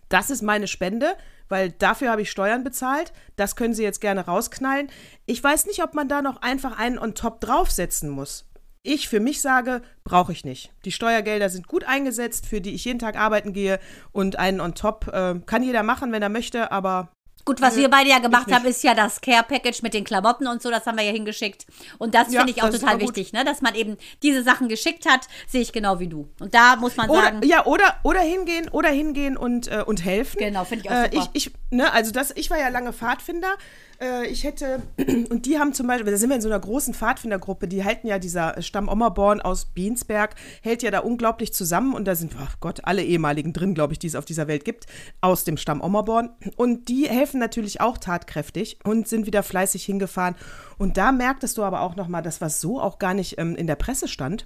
das 0.10 0.30
ist 0.30 0.44
meine 0.44 0.68
Spende, 0.68 1.16
weil 1.50 1.72
dafür 1.72 2.12
habe 2.12 2.22
ich 2.22 2.30
Steuern 2.30 2.64
bezahlt. 2.64 3.14
Das 3.36 3.56
können 3.56 3.74
Sie 3.74 3.82
jetzt 3.82 4.00
gerne 4.00 4.28
rausknallen. 4.28 4.92
Ich 5.26 5.44
weiß 5.44 5.66
nicht, 5.66 5.82
ob 5.82 5.96
man 5.96 6.08
da 6.08 6.22
noch 6.22 6.44
einfach 6.44 6.78
einen 6.78 7.00
on 7.00 7.16
top 7.16 7.42
draufsetzen 7.42 8.12
muss. 8.12 8.46
Ich 8.86 9.10
für 9.10 9.20
mich 9.20 9.42
sage, 9.42 9.82
brauche 10.04 10.32
ich 10.32 10.46
nicht. 10.46 10.72
Die 10.86 10.92
Steuergelder 10.92 11.50
sind 11.50 11.68
gut 11.68 11.84
eingesetzt, 11.84 12.46
für 12.46 12.62
die 12.62 12.76
ich 12.76 12.86
jeden 12.86 13.00
Tag 13.00 13.18
arbeiten 13.18 13.52
gehe 13.52 13.80
und 14.12 14.38
einen 14.38 14.62
on 14.62 14.76
top 14.76 15.08
äh, 15.12 15.36
kann 15.46 15.64
jeder 15.64 15.84
machen, 15.84 16.12
wenn 16.12 16.22
er 16.22 16.30
möchte, 16.30 16.72
aber 16.72 17.10
Gut, 17.46 17.62
was 17.62 17.76
wir 17.76 17.90
beide 17.90 18.10
ja 18.10 18.18
gemacht 18.18 18.52
haben, 18.52 18.66
ist 18.66 18.84
ja 18.84 18.96
das 18.96 19.22
Care-Package 19.22 19.84
mit 19.84 19.94
den 19.94 20.04
Klamotten 20.04 20.48
und 20.48 20.64
so, 20.64 20.72
das 20.72 20.88
haben 20.88 20.98
wir 20.98 21.04
ja 21.04 21.12
hingeschickt. 21.12 21.68
Und 22.00 22.16
das 22.16 22.34
Ja, 22.34 22.40
finde 22.40 22.54
ich 22.58 22.64
auch 22.64 22.72
total 22.72 23.00
wichtig, 23.00 23.34
ne? 23.34 23.46
dass 23.46 23.62
man 23.62 23.76
eben 23.76 23.98
diese 24.24 24.42
Sachen 24.42 24.68
geschickt 24.68 25.08
hat, 25.08 25.28
sehe 25.48 25.62
ich 25.62 25.72
genau 25.72 26.00
wie 26.00 26.08
du. 26.08 26.28
Und 26.40 26.56
da 26.56 26.76
muss 26.76 26.98
man 26.98 27.08
Oder, 27.08 27.22
sagen, 27.22 27.42
ja, 27.44 27.64
oder, 27.68 28.00
oder 28.02 28.22
hingehen, 28.22 28.68
oder 28.70 28.90
hingehen 28.90 29.38
und, 29.38 29.68
äh, 29.68 29.84
und 29.86 30.04
helfen. 30.04 30.40
Genau, 30.40 30.66
finde 30.66 30.86
ich 30.86 30.90
auch 30.92 30.96
äh, 30.96 31.10
super. 31.14 31.30
Ich, 31.34 31.48
ich, 31.48 31.54
ne, 31.70 31.94
also 31.94 32.10
das, 32.10 32.32
ich 32.36 32.50
war 32.50 32.58
ja 32.58 32.70
lange 32.70 32.94
Pfadfinder. 32.94 33.54
Äh, 34.00 34.28
ich 34.28 34.44
hätte, 34.44 34.82
und 35.30 35.46
die 35.46 35.60
haben 35.60 35.74
zum 35.74 35.88
Beispiel, 35.88 36.12
da 36.12 36.18
sind 36.18 36.30
wir 36.30 36.36
in 36.36 36.42
so 36.42 36.50
einer 36.50 36.60
großen 36.60 36.94
Pfadfindergruppe, 36.94 37.68
die 37.68 37.84
halten 37.84 38.08
ja, 38.08 38.20
dieser 38.20 38.62
Stamm 38.62 38.88
Ommerborn 38.88 39.42
aus 39.42 39.66
Biensberg, 39.66 40.36
hält 40.62 40.84
ja 40.84 40.92
da 40.92 41.00
unglaublich 41.00 41.54
zusammen 41.54 41.94
und 41.94 42.06
da 42.06 42.16
sind, 42.16 42.34
oh 42.40 42.54
Gott, 42.60 42.82
alle 42.84 43.04
ehemaligen 43.04 43.54
drin, 43.54 43.74
glaube 43.74 43.94
ich, 43.94 44.00
die 44.00 44.08
es 44.08 44.16
auf 44.16 44.26
dieser 44.26 44.48
Welt 44.48 44.66
gibt, 44.66 44.86
aus 45.22 45.44
dem 45.44 45.58
Stamm 45.58 45.82
Ommerborn. 45.82 46.30
Und 46.56 46.90
die 46.90 47.08
helfen 47.10 47.40
natürlich 47.40 47.82
auch 47.82 47.98
tatkräftig 47.98 48.80
und 48.84 49.08
sind 49.08 49.26
wieder 49.26 49.44
fleißig 49.44 49.86
hingefahren. 49.86 50.36
Und 50.78 50.98
da 50.98 51.12
merktest 51.12 51.58
du 51.58 51.64
aber 51.64 51.82
auch 51.82 51.96
nochmal, 51.96 52.22
das, 52.22 52.42
was 52.42 52.62
so 52.62 52.82
auch 52.82 53.00
gar 53.00 53.14
nicht 53.14 53.38
ähm, 53.38 53.56
in 53.56 53.68
der 53.68 53.76
Presse 53.76 54.08
stand, 54.08 54.46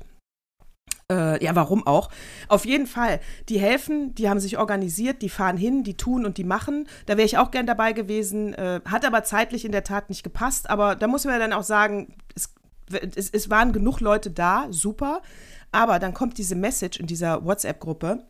äh, 1.12 1.44
ja, 1.44 1.56
warum 1.56 1.86
auch? 1.88 2.10
Auf 2.48 2.66
jeden 2.66 2.88
Fall. 2.88 3.20
Die 3.50 3.60
helfen, 3.60 4.14
die 4.16 4.30
haben 4.30 4.40
sich 4.40 4.58
organisiert, 4.58 5.22
die 5.22 5.30
fahren 5.30 5.58
hin, 5.58 5.84
die 5.84 5.98
tun 5.98 6.26
und 6.26 6.38
die 6.38 6.44
machen. 6.44 6.88
Da 7.06 7.18
wäre 7.18 7.26
ich 7.26 7.38
auch 7.38 7.52
gern 7.52 7.66
dabei 7.66 7.94
gewesen. 7.94 8.54
Äh, 8.54 8.82
hat 8.86 9.06
aber 9.06 9.24
zeitlich 9.24 9.66
in 9.66 9.72
der 9.72 9.84
Tat 9.84 10.10
nicht 10.10 10.24
gepasst. 10.24 10.70
Aber 10.70 10.96
da 10.96 11.08
muss 11.08 11.26
man 11.26 11.40
dann 11.40 11.54
auch 11.54 11.64
sagen, 11.64 12.16
es, 12.36 12.54
es, 13.16 13.30
es 13.30 13.50
waren 13.50 13.74
genug 13.74 14.00
Leute 14.00 14.32
da, 14.32 14.68
super. 14.70 15.22
Aber 15.72 16.00
dann 16.00 16.14
kommt 16.14 16.38
diese 16.38 16.56
Message 16.56 17.00
in 17.00 17.08
dieser 17.08 17.44
WhatsApp-Gruppe. 17.46 18.24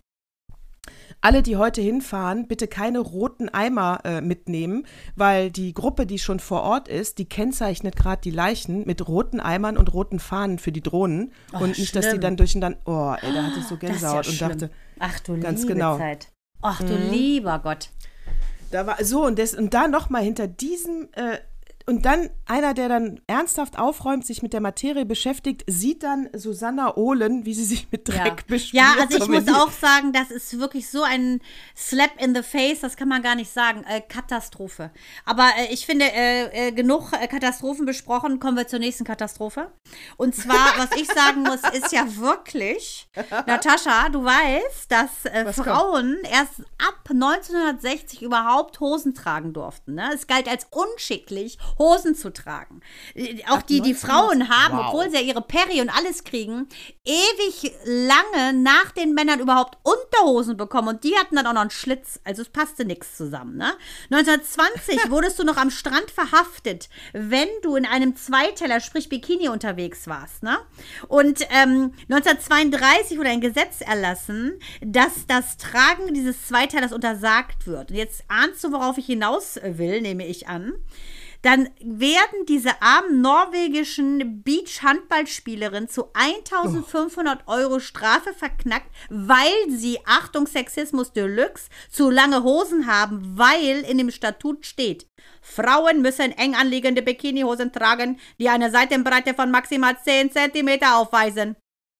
Alle, 1.21 1.43
die 1.43 1.57
heute 1.57 1.81
hinfahren, 1.81 2.47
bitte 2.47 2.67
keine 2.67 2.99
roten 2.99 3.49
Eimer 3.49 3.99
äh, 4.05 4.21
mitnehmen, 4.21 4.85
weil 5.17 5.51
die 5.51 5.73
Gruppe, 5.73 6.05
die 6.05 6.17
schon 6.17 6.39
vor 6.39 6.61
Ort 6.63 6.87
ist, 6.87 7.17
die 7.17 7.25
kennzeichnet 7.27 7.97
gerade 7.97 8.21
die 8.21 8.31
Leichen 8.31 8.85
mit 8.85 9.05
roten 9.05 9.41
Eimern 9.41 9.77
und 9.77 9.93
roten 9.93 10.19
Fahnen 10.19 10.59
für 10.59 10.71
die 10.71 10.81
Drohnen. 10.81 11.33
Oh, 11.53 11.57
und 11.57 11.77
nicht, 11.77 11.93
dass 11.95 12.05
die 12.05 12.09
schlimm. 12.11 12.21
dann 12.21 12.37
durcheinander. 12.37 12.79
Oh, 12.85 13.13
ey, 13.21 13.33
da 13.33 13.43
hatte 13.43 13.59
ich 13.59 13.65
so 13.65 13.75
das 13.75 13.89
ist 13.97 14.01
ja 14.01 14.11
Gänsehaut 14.21 14.27
und 14.27 14.33
schlimm. 14.35 14.49
dachte, 14.49 14.69
ach 14.99 15.19
du 15.19 15.39
ganz 15.39 15.61
liebe 15.63 15.73
genau. 15.73 15.97
Zeit. 15.97 16.27
Ach 16.61 16.79
du 16.81 16.93
Mhm. 16.93 17.11
lieber 17.11 17.59
Gott. 17.59 17.89
da 18.71 18.85
war 18.87 19.03
so 19.03 19.25
und, 19.25 19.39
das, 19.39 19.53
und 19.55 19.73
da 19.73 19.87
nochmal 19.89 20.23
hinter 20.23 20.47
diesem. 20.47 21.09
Äh, 21.13 21.39
und 21.89 22.05
dann 22.05 22.29
einer, 22.45 22.75
der 22.75 22.87
dann 22.87 23.19
ernsthaft 23.25 23.79
aufräumt, 23.79 24.23
sich 24.25 24.43
mit 24.43 24.53
der 24.53 24.61
Materie 24.61 25.05
beschäftigt, 25.05 25.63
sieht 25.67 26.03
dann 26.03 26.29
Susanna 26.33 26.95
Ohlen, 26.95 27.45
wie 27.45 27.53
sie 27.55 27.63
sich 27.65 27.91
mit 27.91 28.07
Dreck 28.07 28.25
Ja. 28.25 28.35
beschmiert. 28.47 28.73
ja, 28.85 28.93
also 29.01 29.17
ich 29.17 29.27
muss 29.27 29.47
auch 29.53 29.71
sagen, 29.71 30.13
das 30.13 30.29
ist 30.29 30.59
wirklich 30.59 30.87
so 30.89 31.01
ein 31.01 31.41
Slap 31.75 32.11
in 32.21 32.35
the 32.35 32.43
face, 32.43 32.81
das 32.81 32.95
kann 32.95 33.07
man 33.07 33.23
gar 33.23 33.33
nicht 33.33 33.51
sagen. 33.51 33.83
Äh, 33.85 34.01
Katastrophe. 34.01 34.91
Aber 35.25 35.49
äh, 35.57 35.73
ich 35.73 35.87
finde, 35.87 36.05
äh, 36.05 36.67
äh, 36.67 36.71
genug 36.71 37.11
äh, 37.19 37.27
Katastrophen 37.27 37.85
besprochen, 37.87 38.39
kommen 38.39 38.55
wir 38.55 38.67
zur 38.67 38.77
nächsten 38.79 39.03
Katastrophe. 39.03 39.71
Und 40.17 40.35
zwar, 40.35 40.73
was 40.77 40.91
ich 40.95 41.07
sagen 41.07 41.41
muss, 41.41 41.61
ist 41.73 41.91
ja 41.91 42.05
wirklich, 42.17 43.09
Natascha, 43.47 44.09
du 44.09 44.23
weißt, 44.23 44.91
dass 44.91 45.25
äh, 45.25 45.43
Was 45.45 45.55
kommt? 45.55 45.67
Frauen 45.67 46.17
erst 46.23 46.59
ab 46.77 46.99
1960 47.09 48.21
überhaupt 48.21 48.79
Hosen 48.79 49.15
tragen 49.15 49.53
durften. 49.53 49.95
Ne? 49.95 50.11
Es 50.13 50.27
galt 50.27 50.47
als 50.47 50.67
unschicklich, 50.69 51.57
Hosen 51.79 52.13
zu 52.13 52.31
tragen. 52.31 52.81
Äh, 53.15 53.41
Auch 53.49 53.61
die, 53.61 53.81
die 53.81 53.95
1900 53.95 53.97
Frauen 53.97 54.49
haben, 54.49 54.77
Wow. 54.77 54.85
obwohl 54.89 55.09
sie 55.09 55.15
ja 55.17 55.21
ihre 55.21 55.41
Peri 55.41 55.81
und 55.81 55.89
alles 55.89 56.23
kriegen, 56.23 56.67
ewig 57.05 57.73
lange 57.85 58.53
nach 58.61 58.91
den 58.91 59.13
Männern 59.13 59.39
überhaupt 59.39 59.77
Unterhosen 59.83 60.57
bekommen 60.57 60.89
und 60.89 61.03
die 61.03 61.15
hatten 61.15 61.35
dann 61.37 61.47
auch 61.47 61.53
noch 61.53 61.61
einen 61.61 61.69
Schlitz, 61.71 62.19
also 62.23 62.41
es 62.41 62.49
passte 62.49 62.85
nichts 62.85 63.15
zusammen. 63.17 63.57
Ne? 63.57 63.71
1920 64.11 64.99
wurdest 65.09 65.39
du 65.39 65.43
noch 65.43 65.57
am 65.57 65.71
Strand 65.71 66.11
verhaftet, 66.11 66.89
wenn 67.13 67.47
du 67.63 67.75
in 67.75 67.85
einem 67.85 68.15
Zweiteller, 68.15 68.79
sprich 68.81 69.09
Bikini 69.09 69.49
unterwegs 69.49 70.07
warst. 70.07 70.43
Ne? 70.43 70.57
Und 71.07 71.41
ähm, 71.49 71.93
1932 72.09 73.17
wurde 73.17 73.29
ein 73.29 73.41
Gesetz 73.41 73.81
erlassen, 73.81 74.59
dass 74.81 75.25
das 75.27 75.57
Tragen 75.57 76.13
dieses 76.13 76.47
Zweiteilers 76.47 76.91
untersagt 76.91 77.67
wird. 77.67 77.91
Und 77.91 77.97
jetzt 77.97 78.23
ahnst 78.27 78.63
du, 78.63 78.71
worauf 78.71 78.97
ich 78.97 79.05
hinaus 79.05 79.59
will, 79.63 80.01
nehme 80.01 80.25
ich 80.27 80.47
an 80.47 80.73
dann 81.41 81.69
werden 81.79 82.45
diese 82.47 82.81
armen 82.81 83.21
norwegischen 83.21 84.43
Beach-Handballspielerinnen 84.43 85.87
zu 85.87 86.11
1500 86.13 87.47
Euro 87.47 87.79
Strafe 87.79 88.33
verknackt, 88.33 88.89
weil 89.09 89.69
sie, 89.69 89.99
Achtung, 90.05 90.47
Sexismus 90.47 91.13
Deluxe, 91.13 91.69
zu 91.89 92.09
lange 92.09 92.43
Hosen 92.43 92.87
haben, 92.87 93.37
weil 93.37 93.81
in 93.81 93.97
dem 93.97 94.11
Statut 94.11 94.65
steht, 94.65 95.07
Frauen 95.41 96.01
müssen 96.01 96.31
eng 96.31 96.55
anliegende 96.55 97.01
Bikinihosen 97.01 97.71
tragen, 97.71 98.19
die 98.39 98.49
eine 98.49 98.71
Seitenbreite 98.71 99.33
von 99.33 99.51
maximal 99.51 99.97
10 100.01 100.31
cm 100.31 100.83
aufweisen. 100.83 101.55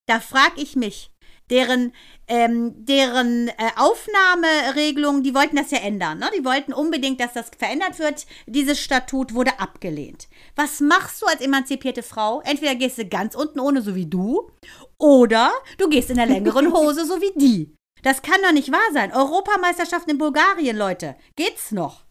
Da 0.07 0.19
frage 0.19 0.61
ich 0.61 0.75
mich, 0.75 1.11
deren, 1.49 1.93
ähm, 2.29 2.85
deren 2.85 3.49
äh, 3.49 3.53
Aufnahmeregelung, 3.75 5.23
die 5.23 5.33
wollten 5.33 5.55
das 5.55 5.71
ja 5.71 5.79
ändern. 5.79 6.19
Ne? 6.19 6.29
Die 6.37 6.45
wollten 6.45 6.73
unbedingt, 6.73 7.19
dass 7.19 7.33
das 7.33 7.51
verändert 7.57 7.97
wird. 7.99 8.27
Dieses 8.45 8.79
Statut 8.79 9.33
wurde 9.33 9.59
abgelehnt. 9.59 10.27
Was 10.55 10.79
machst 10.79 11.21
du 11.21 11.25
als 11.25 11.41
emanzipierte 11.41 12.03
Frau? 12.03 12.41
Entweder 12.41 12.75
gehst 12.75 12.99
du 12.99 13.05
ganz 13.05 13.35
unten 13.35 13.59
ohne, 13.59 13.81
so 13.81 13.95
wie 13.95 14.05
du, 14.05 14.51
oder 14.99 15.51
du 15.79 15.89
gehst 15.89 16.11
in 16.11 16.17
der 16.17 16.27
längeren 16.27 16.71
Hose, 16.73 17.05
so 17.05 17.19
wie 17.19 17.37
die. 17.37 17.75
Das 18.03 18.21
kann 18.21 18.41
doch 18.43 18.53
nicht 18.53 18.71
wahr 18.71 18.79
sein. 18.93 19.11
Europameisterschaften 19.11 20.11
in 20.11 20.17
Bulgarien, 20.19 20.77
Leute. 20.77 21.15
Geht's 21.35 21.71
noch? 21.71 22.05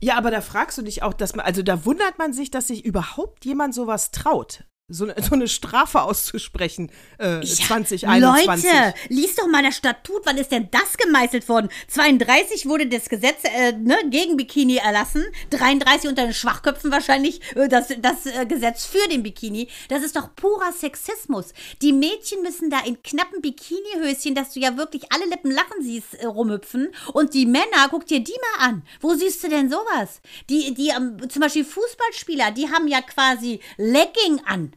Ja, 0.00 0.16
aber 0.16 0.30
da 0.30 0.42
fragst 0.42 0.76
du 0.76 0.82
dich 0.82 1.02
auch, 1.02 1.14
dass 1.14 1.34
man, 1.34 1.46
also 1.46 1.62
da 1.62 1.86
wundert 1.86 2.18
man 2.18 2.32
sich, 2.34 2.50
dass 2.50 2.68
sich 2.68 2.84
überhaupt 2.84 3.44
jemand 3.46 3.74
sowas 3.74 4.10
traut. 4.10 4.64
So, 4.88 5.02
eine- 5.04 5.14
so 5.22 5.32
eine 5.34 5.48
Strafe 5.48 6.00
auszusprechen, 6.02 6.92
äh, 7.18 7.40
2021. 7.40 8.70
Leute, 8.72 8.94
lies 9.08 9.34
doch 9.34 9.48
mal 9.48 9.64
das 9.64 9.76
Statut. 9.76 10.22
Wann 10.24 10.38
ist 10.38 10.52
denn 10.52 10.68
das 10.70 10.96
gemeißelt 10.96 11.48
worden? 11.48 11.68
32 11.88 12.66
wurde 12.66 12.86
das 12.86 13.08
Gesetz 13.08 13.38
äh, 13.42 13.72
ne, 13.72 13.96
gegen 14.10 14.36
Bikini 14.36 14.76
erlassen. 14.76 15.24
33 15.50 16.08
unter 16.08 16.22
den 16.24 16.34
Schwachköpfen 16.34 16.92
wahrscheinlich 16.92 17.40
äh, 17.56 17.66
das, 17.68 17.88
das 18.00 18.26
äh, 18.26 18.46
Gesetz 18.46 18.84
für 18.84 19.08
den 19.08 19.24
Bikini. 19.24 19.66
Das 19.88 20.04
ist 20.04 20.14
doch 20.14 20.36
purer 20.36 20.72
Sexismus. 20.72 21.46
Die 21.82 21.92
Mädchen 21.92 22.42
müssen 22.42 22.70
da 22.70 22.78
in 22.84 23.02
knappen 23.02 23.42
Bikinihöschen, 23.42 24.36
dass 24.36 24.52
du 24.52 24.60
ja 24.60 24.76
wirklich 24.76 25.10
alle 25.12 25.26
Lippen 25.26 25.50
lachen 25.50 25.82
siehst, 25.82 26.14
äh, 26.14 26.26
rumhüpfen. 26.26 26.90
Und 27.12 27.34
die 27.34 27.46
Männer, 27.46 27.88
guck 27.90 28.06
dir 28.06 28.20
die 28.20 28.36
mal 28.60 28.68
an. 28.68 28.82
Wo 29.00 29.14
siehst 29.14 29.42
du 29.42 29.48
denn 29.48 29.68
sowas? 29.68 30.20
Die, 30.48 30.72
die 30.74 30.90
ähm, 30.90 31.18
zum 31.28 31.40
Beispiel 31.40 31.64
Fußballspieler, 31.64 32.52
die 32.52 32.70
haben 32.70 32.86
ja 32.86 33.00
quasi 33.02 33.58
Legging 33.78 34.40
an. 34.44 34.74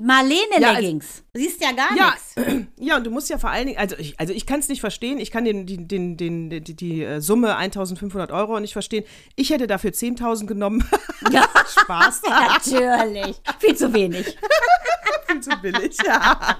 Marlene 0.00 0.60
Ja, 0.60 0.68
also- 0.70 0.80
Leggings. 0.80 1.22
Siehst 1.34 1.60
ja 1.62 1.70
gar 1.72 1.96
Ja, 1.96 2.14
nichts. 2.36 2.66
ja, 2.80 2.96
und 2.96 3.04
du 3.04 3.10
musst 3.10 3.28
ja 3.30 3.38
vor 3.38 3.50
allen 3.50 3.66
Dingen, 3.66 3.78
also 3.78 3.96
ich, 3.96 4.18
also 4.18 4.32
ich 4.32 4.44
kann 4.46 4.58
es 4.60 4.68
nicht 4.68 4.80
verstehen, 4.80 5.18
ich 5.18 5.30
kann 5.30 5.44
den, 5.44 5.66
den, 5.66 5.86
den, 5.88 6.16
den, 6.16 6.50
die, 6.50 6.74
die 6.74 7.02
äh, 7.04 7.20
Summe 7.20 7.56
1500 7.56 8.32
Euro 8.32 8.58
nicht 8.58 8.72
verstehen. 8.72 9.04
Ich 9.36 9.50
hätte 9.50 9.66
dafür 9.66 9.90
10.000 9.90 10.46
genommen. 10.46 10.84
Ja, 11.30 11.48
Spaß. 11.66 12.20
natürlich. 12.28 13.40
Viel 13.58 13.74
zu 13.74 13.94
wenig. 13.94 14.36
Viel 15.26 15.40
zu 15.40 15.50
billig. 15.62 15.96
Ja. 16.04 16.58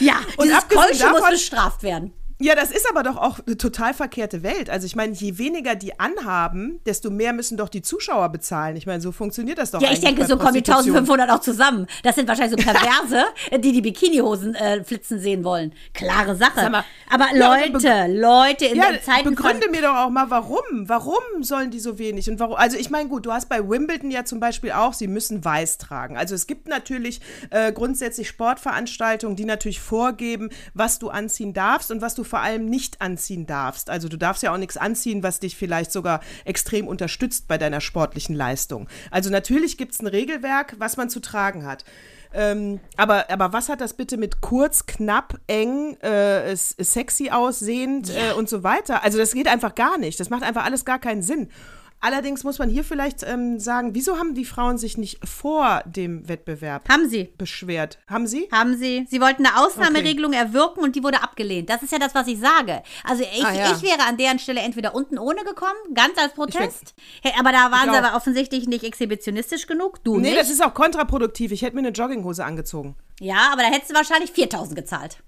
Ja, 0.00 0.16
Und 0.36 0.46
dieses 0.48 0.66
Keusche 0.68 1.08
muss 1.10 1.30
bestraft 1.30 1.84
werden. 1.84 2.12
Ja, 2.40 2.54
das 2.54 2.70
ist 2.70 2.88
aber 2.88 3.02
doch 3.02 3.16
auch 3.16 3.38
eine 3.46 3.58
total 3.58 3.92
verkehrte 3.92 4.42
Welt. 4.42 4.70
Also 4.70 4.86
ich 4.86 4.96
meine, 4.96 5.12
je 5.12 5.36
weniger 5.36 5.74
die 5.74 6.00
anhaben, 6.00 6.80
desto 6.86 7.10
mehr 7.10 7.34
müssen 7.34 7.58
doch 7.58 7.68
die 7.68 7.82
Zuschauer 7.82 8.30
bezahlen. 8.30 8.76
Ich 8.76 8.86
meine, 8.86 9.02
so 9.02 9.12
funktioniert 9.12 9.58
das 9.58 9.70
doch 9.72 9.80
Ja, 9.82 9.92
ich 9.92 10.00
denke, 10.00 10.26
so 10.26 10.38
kommen 10.38 10.54
die 10.54 10.62
Prostitution. 10.62 10.96
1500 10.96 11.30
auch 11.30 11.40
zusammen. 11.40 11.86
Das 12.02 12.14
sind 12.14 12.26
wahrscheinlich 12.28 12.58
so 12.58 12.70
Perverse, 12.70 13.24
die 13.58 13.72
die 13.72 13.82
Bikinihosen 13.82 14.54
äh, 14.54 14.82
flitzen 14.82 15.20
sehen 15.20 15.44
wollen. 15.44 15.74
Klare 15.92 16.34
Sache. 16.34 16.52
Sag 16.56 16.72
mal, 16.72 16.84
Aber 17.10 17.26
ja, 17.34 17.52
und 17.52 17.72
Leute, 17.72 18.06
Leute, 18.08 18.64
in 18.66 18.76
Ja, 18.76 18.90
den 18.90 19.02
Zeiten 19.02 19.30
begründe 19.30 19.68
mir 19.70 19.82
doch 19.82 19.96
auch 19.96 20.10
mal, 20.10 20.30
warum? 20.30 20.60
Warum 20.84 21.42
sollen 21.42 21.70
die 21.70 21.80
so 21.80 21.98
wenig? 21.98 22.30
Und 22.30 22.40
warum? 22.40 22.56
Also 22.56 22.78
ich 22.78 22.88
meine, 22.88 23.10
gut, 23.10 23.26
du 23.26 23.32
hast 23.32 23.50
bei 23.50 23.68
Wimbledon 23.68 24.10
ja 24.10 24.24
zum 24.24 24.40
Beispiel 24.40 24.72
auch, 24.72 24.94
sie 24.94 25.08
müssen 25.08 25.44
weiß 25.44 25.76
tragen. 25.76 26.16
Also 26.16 26.34
es 26.34 26.46
gibt 26.46 26.68
natürlich 26.68 27.20
äh, 27.50 27.70
grundsätzlich 27.72 28.28
Sportveranstaltungen, 28.28 29.36
die 29.36 29.44
natürlich 29.44 29.80
vorgeben, 29.80 30.48
was 30.72 30.98
du 30.98 31.10
anziehen 31.10 31.52
darfst 31.52 31.90
und 31.90 32.00
was 32.00 32.14
du 32.14 32.24
vor 32.30 32.40
allem 32.40 32.66
nicht 32.66 33.02
anziehen 33.02 33.46
darfst. 33.46 33.90
Also 33.90 34.08
du 34.08 34.16
darfst 34.16 34.42
ja 34.42 34.54
auch 34.54 34.58
nichts 34.58 34.76
anziehen, 34.76 35.22
was 35.22 35.40
dich 35.40 35.56
vielleicht 35.56 35.92
sogar 35.92 36.20
extrem 36.44 36.88
unterstützt 36.88 37.48
bei 37.48 37.58
deiner 37.58 37.80
sportlichen 37.80 38.34
Leistung. 38.34 38.88
Also 39.10 39.28
natürlich 39.28 39.76
gibt 39.76 39.92
es 39.92 40.00
ein 40.00 40.06
Regelwerk, 40.06 40.76
was 40.78 40.96
man 40.96 41.10
zu 41.10 41.20
tragen 41.20 41.66
hat. 41.66 41.84
Ähm, 42.32 42.78
aber, 42.96 43.28
aber 43.28 43.52
was 43.52 43.68
hat 43.68 43.80
das 43.80 43.94
bitte 43.94 44.16
mit 44.16 44.40
kurz, 44.40 44.86
knapp, 44.86 45.40
eng, 45.48 45.96
äh, 46.00 46.54
sexy 46.54 47.30
aussehend 47.30 48.10
äh, 48.10 48.32
und 48.34 48.48
so 48.48 48.62
weiter? 48.62 49.02
Also 49.02 49.18
das 49.18 49.32
geht 49.32 49.48
einfach 49.48 49.74
gar 49.74 49.98
nicht. 49.98 50.20
Das 50.20 50.30
macht 50.30 50.44
einfach 50.44 50.64
alles 50.64 50.84
gar 50.84 51.00
keinen 51.00 51.22
Sinn. 51.22 51.48
Allerdings 52.00 52.44
muss 52.44 52.58
man 52.58 52.70
hier 52.70 52.82
vielleicht 52.82 53.22
ähm, 53.22 53.58
sagen, 53.58 53.94
wieso 53.94 54.18
haben 54.18 54.34
die 54.34 54.46
Frauen 54.46 54.78
sich 54.78 54.96
nicht 54.96 55.26
vor 55.26 55.82
dem 55.84 56.26
Wettbewerb 56.28 56.88
haben 56.88 57.08
sie. 57.08 57.32
beschwert? 57.36 57.98
Haben 58.08 58.26
sie? 58.26 58.48
Haben 58.50 58.78
sie. 58.78 59.06
Sie 59.10 59.20
wollten 59.20 59.44
eine 59.44 59.58
Ausnahmeregelung 59.58 60.32
okay. 60.32 60.40
erwirken 60.40 60.82
und 60.82 60.96
die 60.96 61.02
wurde 61.02 61.22
abgelehnt. 61.22 61.68
Das 61.68 61.82
ist 61.82 61.92
ja 61.92 61.98
das, 61.98 62.14
was 62.14 62.26
ich 62.26 62.38
sage. 62.38 62.82
Also 63.04 63.22
ich, 63.22 63.44
ah, 63.44 63.52
ja. 63.52 63.72
ich 63.72 63.82
wäre 63.82 64.02
an 64.08 64.16
deren 64.16 64.38
Stelle 64.38 64.60
entweder 64.60 64.94
unten 64.94 65.18
ohne 65.18 65.44
gekommen, 65.44 65.78
ganz 65.94 66.16
als 66.18 66.32
Protest. 66.32 66.94
Hey, 67.22 67.32
aber 67.38 67.52
da 67.52 67.70
waren 67.70 67.90
sie 67.90 67.98
aber 67.98 68.16
offensichtlich 68.16 68.66
nicht 68.66 68.84
exhibitionistisch 68.84 69.66
genug. 69.66 70.02
Du 70.02 70.16
nee, 70.16 70.30
nicht. 70.30 70.40
das 70.40 70.48
ist 70.48 70.64
auch 70.64 70.72
kontraproduktiv. 70.72 71.52
Ich 71.52 71.60
hätte 71.60 71.76
mir 71.76 71.80
eine 71.80 71.90
Jogginghose 71.90 72.44
angezogen. 72.44 72.96
Ja, 73.20 73.50
aber 73.52 73.62
da 73.62 73.68
hättest 73.68 73.90
du 73.90 73.94
wahrscheinlich 73.94 74.30
4000 74.32 74.74
gezahlt. 74.74 75.18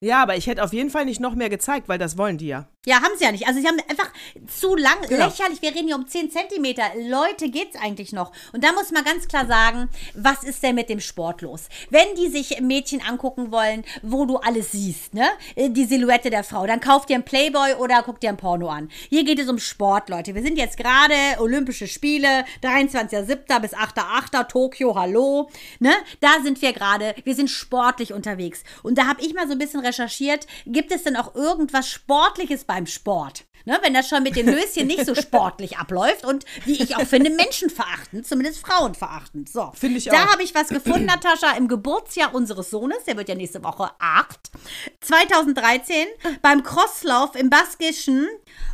Ja, 0.00 0.22
aber 0.22 0.36
ich 0.36 0.46
hätte 0.46 0.62
auf 0.62 0.74
jeden 0.74 0.90
Fall 0.90 1.06
nicht 1.06 1.20
noch 1.20 1.34
mehr 1.34 1.48
gezeigt, 1.48 1.88
weil 1.88 1.98
das 1.98 2.18
wollen 2.18 2.36
die 2.36 2.48
ja. 2.48 2.68
Ja, 2.88 3.02
haben 3.02 3.16
sie 3.18 3.24
ja 3.24 3.32
nicht. 3.32 3.48
Also 3.48 3.60
sie 3.60 3.66
haben 3.66 3.80
einfach 3.88 4.12
zu 4.46 4.76
lang, 4.76 4.94
genau. 5.08 5.24
lächerlich. 5.24 5.60
Wir 5.60 5.74
reden 5.74 5.88
hier 5.88 5.96
um 5.96 6.06
10 6.06 6.30
Zentimeter. 6.30 6.84
Leute, 7.08 7.48
geht's 7.50 7.74
eigentlich 7.76 8.12
noch? 8.12 8.30
Und 8.52 8.62
da 8.62 8.72
muss 8.72 8.92
man 8.92 9.02
ganz 9.02 9.26
klar 9.26 9.46
sagen, 9.46 9.88
was 10.14 10.44
ist 10.44 10.62
denn 10.62 10.76
mit 10.76 10.88
dem 10.88 11.00
Sport 11.00 11.42
los? 11.42 11.68
Wenn 11.90 12.14
die 12.16 12.28
sich 12.28 12.60
Mädchen 12.60 13.00
angucken 13.00 13.50
wollen, 13.50 13.84
wo 14.02 14.24
du 14.26 14.36
alles 14.36 14.70
siehst, 14.70 15.14
ne? 15.14 15.26
Die 15.56 15.84
Silhouette 15.84 16.30
der 16.30 16.44
Frau, 16.44 16.64
dann 16.64 16.78
kauft 16.78 17.10
ihr 17.10 17.16
ein 17.16 17.24
Playboy 17.24 17.74
oder 17.74 18.04
guckt 18.04 18.22
dir 18.22 18.28
ein 18.28 18.36
Porno 18.36 18.68
an. 18.68 18.88
Hier 19.08 19.24
geht 19.24 19.40
es 19.40 19.48
um 19.48 19.58
Sport, 19.58 20.08
Leute. 20.08 20.36
Wir 20.36 20.42
sind 20.42 20.56
jetzt 20.56 20.76
gerade 20.76 21.14
Olympische 21.40 21.88
Spiele, 21.88 22.44
23.07. 22.62 23.60
bis 23.60 23.74
8.08. 23.74 24.46
Tokio, 24.46 24.94
hallo. 24.94 25.48
Ne? 25.80 25.92
Da 26.20 26.36
sind 26.44 26.62
wir 26.62 26.72
gerade. 26.72 27.16
Wir 27.24 27.34
sind 27.34 27.50
sportlich 27.50 28.12
unterwegs. 28.12 28.62
Und 28.84 28.96
da 28.96 29.08
habe 29.08 29.22
ich 29.22 29.34
mal 29.34 29.48
so 29.48 29.54
ein 29.54 29.58
bisschen 29.58 29.80
recherchiert, 29.86 30.46
gibt 30.66 30.92
es 30.92 31.04
denn 31.04 31.16
auch 31.16 31.34
irgendwas 31.34 31.88
Sportliches 31.88 32.64
beim 32.64 32.86
Sport? 32.86 33.44
Ne, 33.64 33.80
wenn 33.82 33.94
das 33.94 34.08
schon 34.08 34.22
mit 34.22 34.36
den 34.36 34.48
Höschen 34.48 34.86
nicht 34.86 35.04
so 35.04 35.14
sportlich 35.20 35.76
abläuft 35.76 36.24
und 36.24 36.44
wie 36.66 36.80
ich 36.80 36.94
auch 36.94 37.04
finde, 37.04 37.30
menschenverachtend, 37.30 38.24
zumindest 38.24 38.60
frauenverachtend. 38.60 39.48
So, 39.48 39.72
finde 39.74 39.98
ich 39.98 40.08
auch. 40.08 40.14
Da 40.14 40.30
habe 40.30 40.44
ich 40.44 40.54
was 40.54 40.68
gefunden, 40.68 41.06
Natascha, 41.06 41.56
im 41.56 41.66
Geburtsjahr 41.66 42.32
unseres 42.32 42.70
Sohnes, 42.70 42.98
der 43.08 43.16
wird 43.16 43.28
ja 43.28 43.34
nächste 43.34 43.64
Woche 43.64 43.90
acht. 43.98 44.52
2013 45.00 46.06
beim 46.42 46.62
Crosslauf 46.62 47.34
im 47.34 47.50
baskischen 47.50 48.28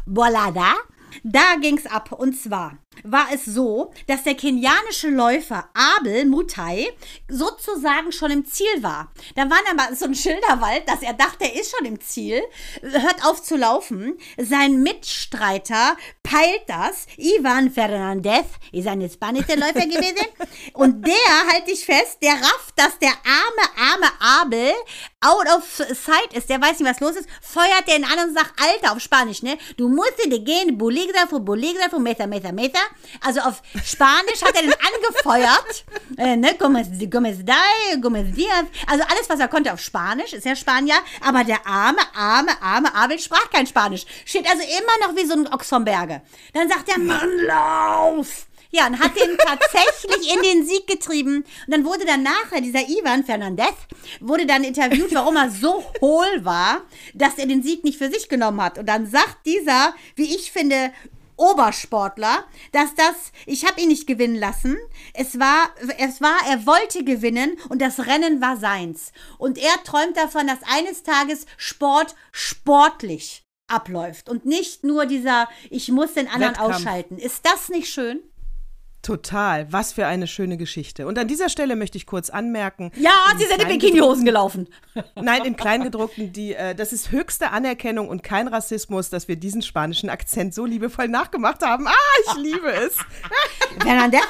Bolada. 0.04 0.74
Da 1.22 1.56
ging 1.60 1.78
es 1.78 1.86
ab 1.86 2.12
und 2.12 2.34
zwar 2.34 2.76
war 3.04 3.26
es 3.32 3.44
so, 3.44 3.92
dass 4.06 4.24
der 4.24 4.34
kenianische 4.34 5.08
Läufer 5.08 5.68
Abel 5.74 6.26
Mutai 6.26 6.88
sozusagen 7.28 8.12
schon 8.12 8.30
im 8.30 8.44
Ziel 8.44 8.82
war. 8.82 9.12
Da 9.34 9.48
war 9.50 9.58
dann 9.66 9.76
mal 9.76 9.94
so 9.94 10.06
ein 10.06 10.14
Schilderwald, 10.14 10.88
dass 10.88 11.02
er 11.02 11.14
dachte, 11.14 11.44
er 11.44 11.60
ist 11.60 11.74
schon 11.76 11.86
im 11.86 12.00
Ziel, 12.00 12.42
hört 12.82 13.24
auf 13.24 13.42
zu 13.42 13.56
laufen. 13.56 14.18
Sein 14.38 14.82
Mitstreiter 14.82 15.96
peilt 16.22 16.62
das. 16.66 17.06
Ivan 17.16 17.70
Fernandez 17.70 18.46
ist 18.72 18.86
ein 18.86 19.08
spanischer 19.08 19.56
Läufer 19.56 19.86
gewesen. 19.86 20.26
Und 20.72 21.06
der, 21.06 21.52
halte 21.52 21.70
ich 21.70 21.84
fest, 21.84 22.18
der 22.22 22.32
rafft, 22.32 22.72
dass 22.76 22.98
der 22.98 23.10
arme, 23.10 23.92
arme 23.92 24.42
Abel 24.42 24.72
out 25.20 25.46
of 25.56 25.64
sight 25.96 26.34
ist. 26.34 26.48
Der 26.48 26.60
weiß 26.60 26.78
nicht, 26.78 26.88
was 26.88 27.00
los 27.00 27.16
ist. 27.16 27.28
Feuert 27.40 27.86
den 27.88 28.04
an 28.04 28.28
und 28.28 28.34
sagt, 28.34 28.52
Alter, 28.60 28.92
auf 28.92 29.00
Spanisch, 29.00 29.42
ne? 29.42 29.58
Du 29.76 29.88
musst 29.88 30.18
in 30.24 30.30
die 30.30 30.42
gehen, 30.44 30.76
Boligrafo, 30.76 31.40
Boligrafo, 31.40 31.98
Meta, 31.98 32.26
Meta, 32.26 32.52
Meta. 32.52 32.80
Also 33.20 33.40
auf 33.40 33.62
Spanisch 33.84 34.42
hat 34.42 34.54
er 34.54 34.62
den 34.62 34.72
angefeuert. 34.72 35.84
Äh, 36.18 36.36
ne? 36.36 36.54
Gomez, 36.58 36.88
Gomez 37.10 37.38
Dai, 37.44 37.96
Gomez 38.00 38.34
Diaz. 38.34 38.66
Also 38.86 39.04
alles, 39.04 39.28
was 39.28 39.40
er 39.40 39.48
konnte 39.48 39.72
auf 39.72 39.80
Spanisch, 39.80 40.32
ist 40.32 40.44
ja 40.44 40.56
Spanier. 40.56 40.96
Aber 41.20 41.44
der 41.44 41.66
arme, 41.66 42.00
arme, 42.14 42.50
arme 42.62 42.94
Abel 42.94 43.18
sprach 43.18 43.50
kein 43.50 43.66
Spanisch. 43.66 44.04
Steht 44.24 44.48
also 44.48 44.62
immer 44.62 45.06
noch 45.06 45.16
wie 45.16 45.26
so 45.26 45.34
ein 45.34 45.52
Ochs 45.52 45.68
vom 45.68 45.84
Berge. 45.84 46.22
Dann 46.52 46.68
sagt 46.68 46.88
der 46.88 46.98
Mann, 46.98 47.30
lauf! 47.46 48.46
Ja, 48.74 48.86
und 48.86 48.98
hat 48.98 49.14
den 49.14 49.36
tatsächlich 49.36 50.34
in 50.34 50.42
den 50.42 50.66
Sieg 50.66 50.86
getrieben. 50.86 51.44
Und 51.66 51.68
dann 51.68 51.84
wurde 51.84 52.06
dann 52.06 52.22
nachher 52.22 52.62
dieser 52.62 52.88
Ivan 52.88 53.22
Fernandez, 53.22 53.74
wurde 54.20 54.46
dann 54.46 54.64
interviewt, 54.64 55.14
warum 55.14 55.36
er 55.36 55.50
so 55.50 55.84
hohl 56.00 56.44
war, 56.44 56.80
dass 57.12 57.36
er 57.36 57.46
den 57.46 57.62
Sieg 57.62 57.84
nicht 57.84 57.98
für 57.98 58.10
sich 58.10 58.30
genommen 58.30 58.62
hat. 58.62 58.78
Und 58.78 58.86
dann 58.86 59.06
sagt 59.06 59.44
dieser, 59.44 59.94
wie 60.16 60.34
ich 60.34 60.50
finde, 60.52 60.90
Obersportler, 61.42 62.44
dass 62.70 62.94
das, 62.94 63.32
ich 63.46 63.66
habe 63.66 63.80
ihn 63.80 63.88
nicht 63.88 64.06
gewinnen 64.06 64.36
lassen. 64.36 64.78
Es 65.12 65.38
war, 65.40 65.70
es 65.98 66.20
war, 66.20 66.36
er 66.48 66.66
wollte 66.66 67.04
gewinnen 67.04 67.58
und 67.68 67.82
das 67.82 68.06
Rennen 68.06 68.40
war 68.40 68.56
seins. 68.56 69.12
Und 69.38 69.58
er 69.58 69.82
träumt 69.84 70.16
davon, 70.16 70.46
dass 70.46 70.58
eines 70.62 71.02
Tages 71.02 71.46
Sport 71.56 72.14
sportlich 72.30 73.44
abläuft 73.66 74.28
und 74.28 74.44
nicht 74.44 74.84
nur 74.84 75.06
dieser, 75.06 75.48
ich 75.70 75.88
muss 75.88 76.14
den 76.14 76.28
anderen 76.28 76.52
Wettkampf. 76.52 76.76
ausschalten. 76.76 77.18
Ist 77.18 77.44
das 77.44 77.68
nicht 77.68 77.88
schön? 77.88 78.20
Total. 79.02 79.66
Was 79.72 79.92
für 79.92 80.06
eine 80.06 80.28
schöne 80.28 80.56
Geschichte. 80.56 81.08
Und 81.08 81.18
an 81.18 81.26
dieser 81.26 81.48
Stelle 81.48 81.74
möchte 81.74 81.98
ich 81.98 82.06
kurz 82.06 82.30
anmerken. 82.30 82.92
Ja, 82.94 83.10
Sie 83.36 83.46
sind 83.46 83.60
in 83.60 83.66
Bikinihosen 83.66 84.24
gelaufen. 84.24 84.68
Nein, 85.16 85.44
in 85.44 85.56
Kleingedruckten, 85.56 86.32
die, 86.32 86.54
äh, 86.54 86.76
das 86.76 86.92
ist 86.92 87.10
höchste 87.10 87.50
Anerkennung 87.50 88.08
und 88.08 88.22
kein 88.22 88.46
Rassismus, 88.46 89.10
dass 89.10 89.26
wir 89.26 89.34
diesen 89.34 89.60
spanischen 89.60 90.08
Akzent 90.08 90.54
so 90.54 90.66
liebevoll 90.66 91.08
nachgemacht 91.08 91.62
haben. 91.62 91.88
Ah, 91.88 91.92
ich 92.26 92.42
liebe 92.42 92.70
es. 92.70 92.96
Fernandez, 93.82 94.20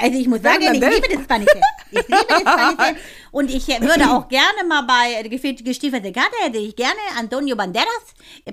also 0.00 0.18
ich 0.18 0.26
muss 0.26 0.40
sagen, 0.40 0.62
ich 0.62 0.80
liebe 0.80 1.08
das 1.12 1.24
Spanische. 1.24 1.60
Ich 1.90 2.08
liebe 2.08 2.26
das 2.28 2.40
Spanische. 2.40 2.96
Und 3.30 3.50
ich 3.50 3.68
würde 3.68 4.10
auch 4.10 4.26
gerne 4.28 4.64
mal 4.66 4.82
bei 4.82 5.28
Gestiefelte 5.28 6.12
Karte, 6.12 6.34
hätte 6.40 6.56
ich 6.56 6.74
gerne 6.74 6.98
Antonio 7.18 7.56
Banderas 7.56 7.86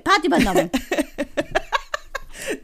Part 0.04 0.22
übernommen. 0.22 0.70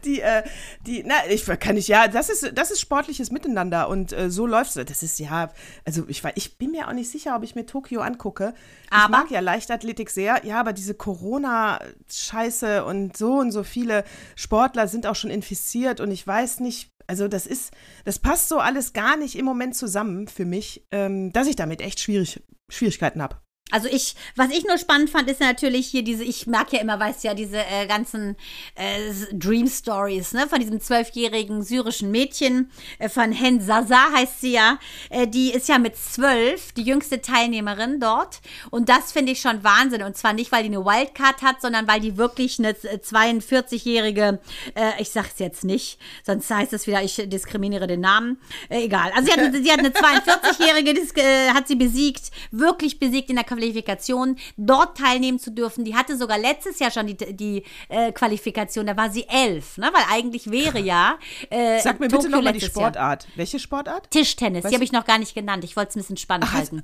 die, 0.05 0.21
äh, 0.21 0.43
die, 0.85 1.03
na, 1.05 1.15
ich 1.29 1.45
kann 1.59 1.75
nicht, 1.75 1.87
ja, 1.87 2.07
das 2.07 2.29
ist, 2.29 2.51
das 2.55 2.71
ist 2.71 2.79
sportliches 2.81 3.31
Miteinander 3.31 3.89
und 3.89 4.13
äh, 4.13 4.29
so 4.29 4.45
läuft 4.45 4.75
es. 4.75 4.85
Das 4.85 5.03
ist 5.03 5.19
ja, 5.19 5.51
also 5.85 6.05
ich, 6.07 6.23
ich 6.35 6.57
bin 6.57 6.71
mir 6.71 6.87
auch 6.87 6.93
nicht 6.93 7.09
sicher, 7.09 7.35
ob 7.35 7.43
ich 7.43 7.55
mir 7.55 7.65
Tokio 7.65 8.01
angucke. 8.01 8.53
Aber? 8.89 9.03
Ich 9.03 9.09
mag 9.09 9.31
ja 9.31 9.39
Leichtathletik 9.39 10.09
sehr, 10.09 10.45
ja, 10.45 10.59
aber 10.59 10.73
diese 10.73 10.93
Corona-Scheiße 10.93 12.85
und 12.85 13.17
so 13.17 13.35
und 13.39 13.51
so 13.51 13.63
viele 13.63 14.03
Sportler 14.35 14.87
sind 14.87 15.07
auch 15.07 15.15
schon 15.15 15.29
infiziert 15.29 15.99
und 15.99 16.11
ich 16.11 16.25
weiß 16.25 16.59
nicht, 16.59 16.89
also 17.07 17.27
das 17.27 17.45
ist, 17.45 17.71
das 18.05 18.19
passt 18.19 18.49
so 18.49 18.59
alles 18.59 18.93
gar 18.93 19.17
nicht 19.17 19.37
im 19.37 19.45
Moment 19.45 19.75
zusammen 19.75 20.27
für 20.27 20.45
mich, 20.45 20.85
ähm, 20.91 21.31
dass 21.33 21.47
ich 21.47 21.55
damit 21.55 21.81
echt 21.81 21.99
schwierig, 21.99 22.41
Schwierigkeiten 22.69 23.21
habe. 23.21 23.42
Also 23.71 23.87
ich, 23.87 24.15
was 24.35 24.51
ich 24.51 24.65
nur 24.65 24.77
spannend 24.77 25.09
fand, 25.09 25.27
ist 25.31 25.39
natürlich 25.39 25.87
hier 25.87 26.03
diese, 26.03 26.23
ich 26.23 26.45
mag 26.45 26.71
ja 26.73 26.79
immer, 26.79 26.99
weißt 26.99 27.23
ja, 27.23 27.33
diese 27.33 27.57
äh, 27.57 27.87
ganzen 27.87 28.35
äh, 28.75 29.11
Dream 29.31 29.67
Stories, 29.67 30.33
ne, 30.33 30.47
von 30.47 30.59
diesem 30.59 30.79
zwölfjährigen 30.79 31.63
syrischen 31.63 32.11
Mädchen, 32.11 32.69
äh, 32.99 33.09
von 33.09 33.31
Hen 33.31 33.61
Zaza 33.61 34.11
heißt 34.13 34.41
sie 34.41 34.51
ja, 34.51 34.77
äh, 35.09 35.27
die 35.27 35.51
ist 35.51 35.69
ja 35.69 35.79
mit 35.79 35.95
zwölf 35.95 36.71
die 36.73 36.83
jüngste 36.83 37.21
Teilnehmerin 37.21 37.99
dort. 37.99 38.41
Und 38.69 38.89
das 38.89 39.11
finde 39.11 39.31
ich 39.31 39.41
schon 39.41 39.63
Wahnsinn. 39.63 40.03
Und 40.03 40.17
zwar 40.17 40.33
nicht, 40.33 40.51
weil 40.51 40.61
die 40.61 40.69
eine 40.69 40.85
Wildcard 40.85 41.41
hat, 41.41 41.61
sondern 41.61 41.87
weil 41.87 41.99
die 41.99 42.17
wirklich 42.17 42.59
eine 42.59 42.73
42-jährige, 42.73 44.39
äh, 44.75 45.01
ich 45.01 45.09
sag's 45.09 45.39
jetzt 45.39 45.63
nicht, 45.63 45.99
sonst 46.23 46.51
heißt 46.51 46.73
es 46.73 46.85
wieder, 46.85 47.01
ich 47.01 47.15
diskriminiere 47.25 47.87
den 47.87 48.01
Namen, 48.01 48.39
äh, 48.69 48.83
egal. 48.83 49.11
Also 49.15 49.31
sie 49.31 49.39
hat, 49.39 49.53
sie 49.53 49.71
hat 49.71 49.79
eine 49.79 49.89
42-jährige, 49.89 51.53
hat 51.55 51.67
sie 51.67 51.75
besiegt, 51.75 52.29
wirklich 52.51 52.99
besiegt 52.99 53.31
in 53.31 53.37
der 53.37 53.45
Qualifikation 53.55 54.37
dort 54.57 54.97
teilnehmen 54.97 55.39
zu 55.39 55.51
dürfen. 55.51 55.85
Die 55.85 55.95
hatte 55.95 56.17
sogar 56.17 56.37
letztes 56.37 56.79
Jahr 56.79 56.91
schon 56.91 57.07
die, 57.07 57.15
die 57.15 57.63
äh, 57.89 58.11
Qualifikation, 58.11 58.85
da 58.85 58.97
war 58.97 59.09
sie 59.09 59.25
elf, 59.27 59.77
ne? 59.77 59.89
weil 59.93 60.03
eigentlich 60.09 60.49
wäre 60.49 60.79
ja. 60.79 61.17
Äh, 61.49 61.79
Sag 61.79 61.99
mir 61.99 62.07
Tokio 62.07 62.23
bitte 62.23 62.31
nochmal 62.31 62.53
die 62.53 62.61
Sportart. 62.61 63.23
Jahr. 63.23 63.33
Welche 63.35 63.59
Sportart? 63.59 64.09
Tischtennis, 64.11 64.63
weißt 64.63 64.71
die 64.71 64.75
habe 64.75 64.83
ich 64.83 64.91
noch 64.91 65.05
gar 65.05 65.17
nicht 65.17 65.33
genannt. 65.33 65.63
Ich 65.63 65.75
wollte 65.75 65.89
es 65.89 65.95
ein 65.95 65.99
bisschen 65.99 66.17
spannend 66.17 66.47
Ach, 66.49 66.53
halten. 66.53 66.83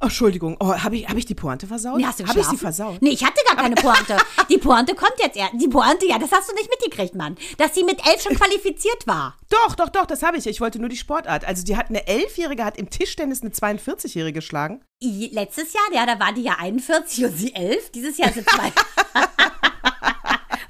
Oh, 0.00 0.06
Entschuldigung, 0.06 0.56
oh, 0.60 0.74
habe 0.74 0.96
ich, 0.96 1.08
hab 1.08 1.16
ich 1.16 1.24
die 1.24 1.34
Pointe 1.34 1.66
versaut? 1.66 1.96
Nee, 1.96 2.04
hast 2.04 2.20
du 2.20 2.26
Habe 2.26 2.38
ich 2.38 2.46
sie 2.46 2.56
versaut? 2.56 3.00
Nee, 3.00 3.10
ich 3.10 3.24
hatte 3.24 3.40
gar 3.46 3.56
keine 3.56 3.74
Pointe. 3.74 4.16
die 4.50 4.58
Pointe 4.58 4.94
kommt 4.94 5.14
jetzt 5.18 5.36
eher. 5.36 5.48
Die 5.54 5.68
Pointe, 5.68 6.06
ja, 6.06 6.18
das 6.18 6.30
hast 6.30 6.50
du 6.50 6.54
nicht 6.54 6.68
mitgekriegt, 6.68 7.14
Mann. 7.14 7.36
Dass 7.58 7.74
sie 7.74 7.84
mit 7.84 8.06
elf 8.06 8.20
schon 8.22 8.34
qualifiziert 8.34 9.06
war. 9.06 9.36
Doch, 9.48 9.74
doch, 9.74 9.88
doch, 9.88 10.04
das 10.04 10.22
habe 10.22 10.36
ich. 10.36 10.46
Ich 10.46 10.60
wollte 10.60 10.78
nur 10.78 10.88
die 10.88 10.96
Sportart. 10.96 11.44
Also 11.46 11.64
die 11.64 11.76
hat 11.76 11.88
eine 11.88 12.06
Elfjährige, 12.06 12.64
hat 12.64 12.76
im 12.76 12.90
Tischtennis 12.90 13.42
eine 13.42 13.50
42-Jährige 13.50 14.34
geschlagen. 14.34 14.82
Letztes 15.00 15.72
Jahr, 15.72 15.84
ja, 15.92 16.06
da 16.06 16.18
war 16.18 16.32
die 16.32 16.42
ja 16.42 16.56
41 16.58 17.24
und 17.24 17.36
sie 17.36 17.54
elf. 17.54 17.90
Dieses 17.90 18.18
Jahr 18.18 18.32
sind 18.32 18.48
zwei. 18.48 18.72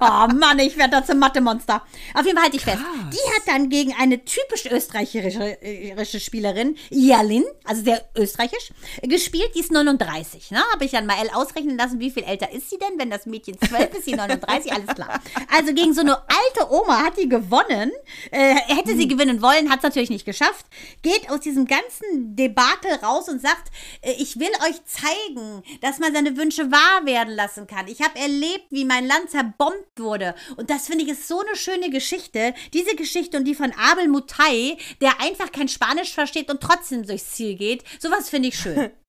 Oh 0.07 0.27
Mann, 0.33 0.59
ich 0.59 0.77
werde 0.77 0.91
da 0.91 1.03
zum 1.03 1.17
Mathe-Monster. 1.17 1.81
Auf 2.13 2.25
jeden 2.25 2.37
Fall 2.37 2.43
halte 2.45 2.57
ich 2.57 2.63
fest. 2.63 2.77
Die 3.11 3.33
hat 3.35 3.47
dann 3.47 3.69
gegen 3.69 3.93
eine 3.99 4.23
typisch 4.23 4.67
österreichische 4.67 6.19
Spielerin, 6.19 6.77
Jalin, 6.91 7.43
also 7.63 7.83
sehr 7.83 8.05
österreichisch, 8.15 8.71
gespielt. 9.01 9.51
Die 9.55 9.61
ist 9.61 9.71
39. 9.71 10.51
Ne? 10.51 10.59
Habe 10.71 10.85
ich 10.85 10.91
dann 10.91 11.07
mal 11.07 11.15
ausrechnen 11.33 11.77
lassen, 11.77 11.99
wie 11.99 12.11
viel 12.11 12.23
älter 12.23 12.51
ist 12.51 12.69
sie 12.69 12.77
denn? 12.77 12.99
Wenn 12.99 13.09
das 13.09 13.25
Mädchen 13.25 13.57
12 13.59 13.95
ist, 13.95 14.05
sie 14.05 14.13
39, 14.13 14.71
alles 14.71 14.93
klar. 14.93 15.19
Also 15.55 15.73
gegen 15.73 15.93
so 15.93 16.01
eine 16.01 16.17
alte 16.17 16.71
Oma 16.71 17.03
hat 17.03 17.17
die 17.17 17.27
gewonnen. 17.27 17.91
Äh, 18.29 18.55
hätte 18.67 18.95
sie 18.95 19.07
gewinnen 19.07 19.41
wollen, 19.41 19.71
hat 19.71 19.79
es 19.79 19.83
natürlich 19.83 20.11
nicht 20.11 20.25
geschafft. 20.25 20.67
Geht 21.01 21.31
aus 21.31 21.39
diesem 21.39 21.65
ganzen 21.65 22.35
Debakel 22.35 22.93
raus 23.01 23.27
und 23.27 23.41
sagt, 23.41 23.71
äh, 24.01 24.11
ich 24.19 24.39
will 24.39 24.51
euch 24.67 24.83
zeigen, 24.85 25.63
dass 25.81 25.99
man 25.99 26.13
seine 26.13 26.37
Wünsche 26.37 26.71
wahr 26.71 27.05
werden 27.05 27.33
lassen 27.33 27.65
kann. 27.65 27.87
Ich 27.87 28.01
habe 28.01 28.19
erlebt, 28.19 28.65
wie 28.69 28.85
mein 28.85 29.07
Land 29.07 29.31
zerbombt 29.31 29.94
wurde. 29.99 30.35
Und 30.57 30.69
das 30.69 30.87
finde 30.87 31.03
ich 31.03 31.11
ist 31.11 31.27
so 31.27 31.39
eine 31.39 31.55
schöne 31.55 31.89
Geschichte. 31.89 32.53
Diese 32.73 32.95
Geschichte 32.95 33.37
und 33.37 33.45
die 33.45 33.55
von 33.55 33.73
Abel 33.91 34.07
Mutai, 34.07 34.77
der 35.01 35.21
einfach 35.21 35.51
kein 35.51 35.67
Spanisch 35.67 36.13
versteht 36.13 36.49
und 36.49 36.61
trotzdem 36.61 37.05
durchs 37.05 37.31
Ziel 37.31 37.55
geht. 37.55 37.83
Sowas 37.99 38.29
finde 38.29 38.49
ich 38.49 38.59
schön. 38.59 38.91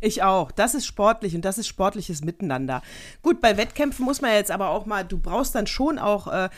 Ich 0.00 0.22
auch. 0.22 0.52
Das 0.52 0.76
ist 0.76 0.86
sportlich 0.86 1.34
und 1.34 1.44
das 1.44 1.58
ist 1.58 1.66
sportliches 1.66 2.22
Miteinander. 2.22 2.82
Gut, 3.20 3.40
bei 3.40 3.56
Wettkämpfen 3.56 4.04
muss 4.04 4.20
man 4.20 4.30
jetzt 4.30 4.52
aber 4.52 4.68
auch 4.68 4.86
mal, 4.86 5.04
du 5.04 5.18
brauchst 5.18 5.56
dann 5.56 5.66
schon 5.66 5.98
auch 5.98 6.28
äh, 6.28 6.48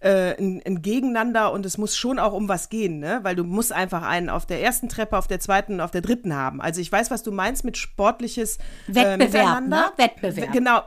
äh, 0.00 0.36
ein, 0.38 0.60
ein, 0.66 0.82
Gegeneinander 0.82 1.50
und 1.52 1.64
es 1.64 1.78
muss 1.78 1.96
schon 1.96 2.18
auch 2.18 2.34
um 2.34 2.48
was 2.48 2.68
gehen, 2.68 2.98
ne? 2.98 3.20
Weil 3.22 3.36
du 3.36 3.44
musst 3.44 3.72
einfach 3.72 4.02
einen 4.02 4.28
auf 4.28 4.44
der 4.44 4.62
ersten 4.62 4.90
Treppe, 4.90 5.16
auf 5.16 5.28
der 5.28 5.40
zweiten 5.40 5.74
und 5.74 5.80
auf 5.80 5.90
der 5.90 6.02
dritten 6.02 6.36
haben. 6.36 6.60
Also 6.60 6.82
ich 6.82 6.92
weiß, 6.92 7.10
was 7.10 7.22
du 7.22 7.32
meinst 7.32 7.64
mit 7.64 7.78
sportliches 7.78 8.58
äh, 8.88 8.94
Wettbewerb, 8.94 9.66
ne? 9.66 9.92
Wettbewerb. 9.96 10.52
Genau. 10.52 10.82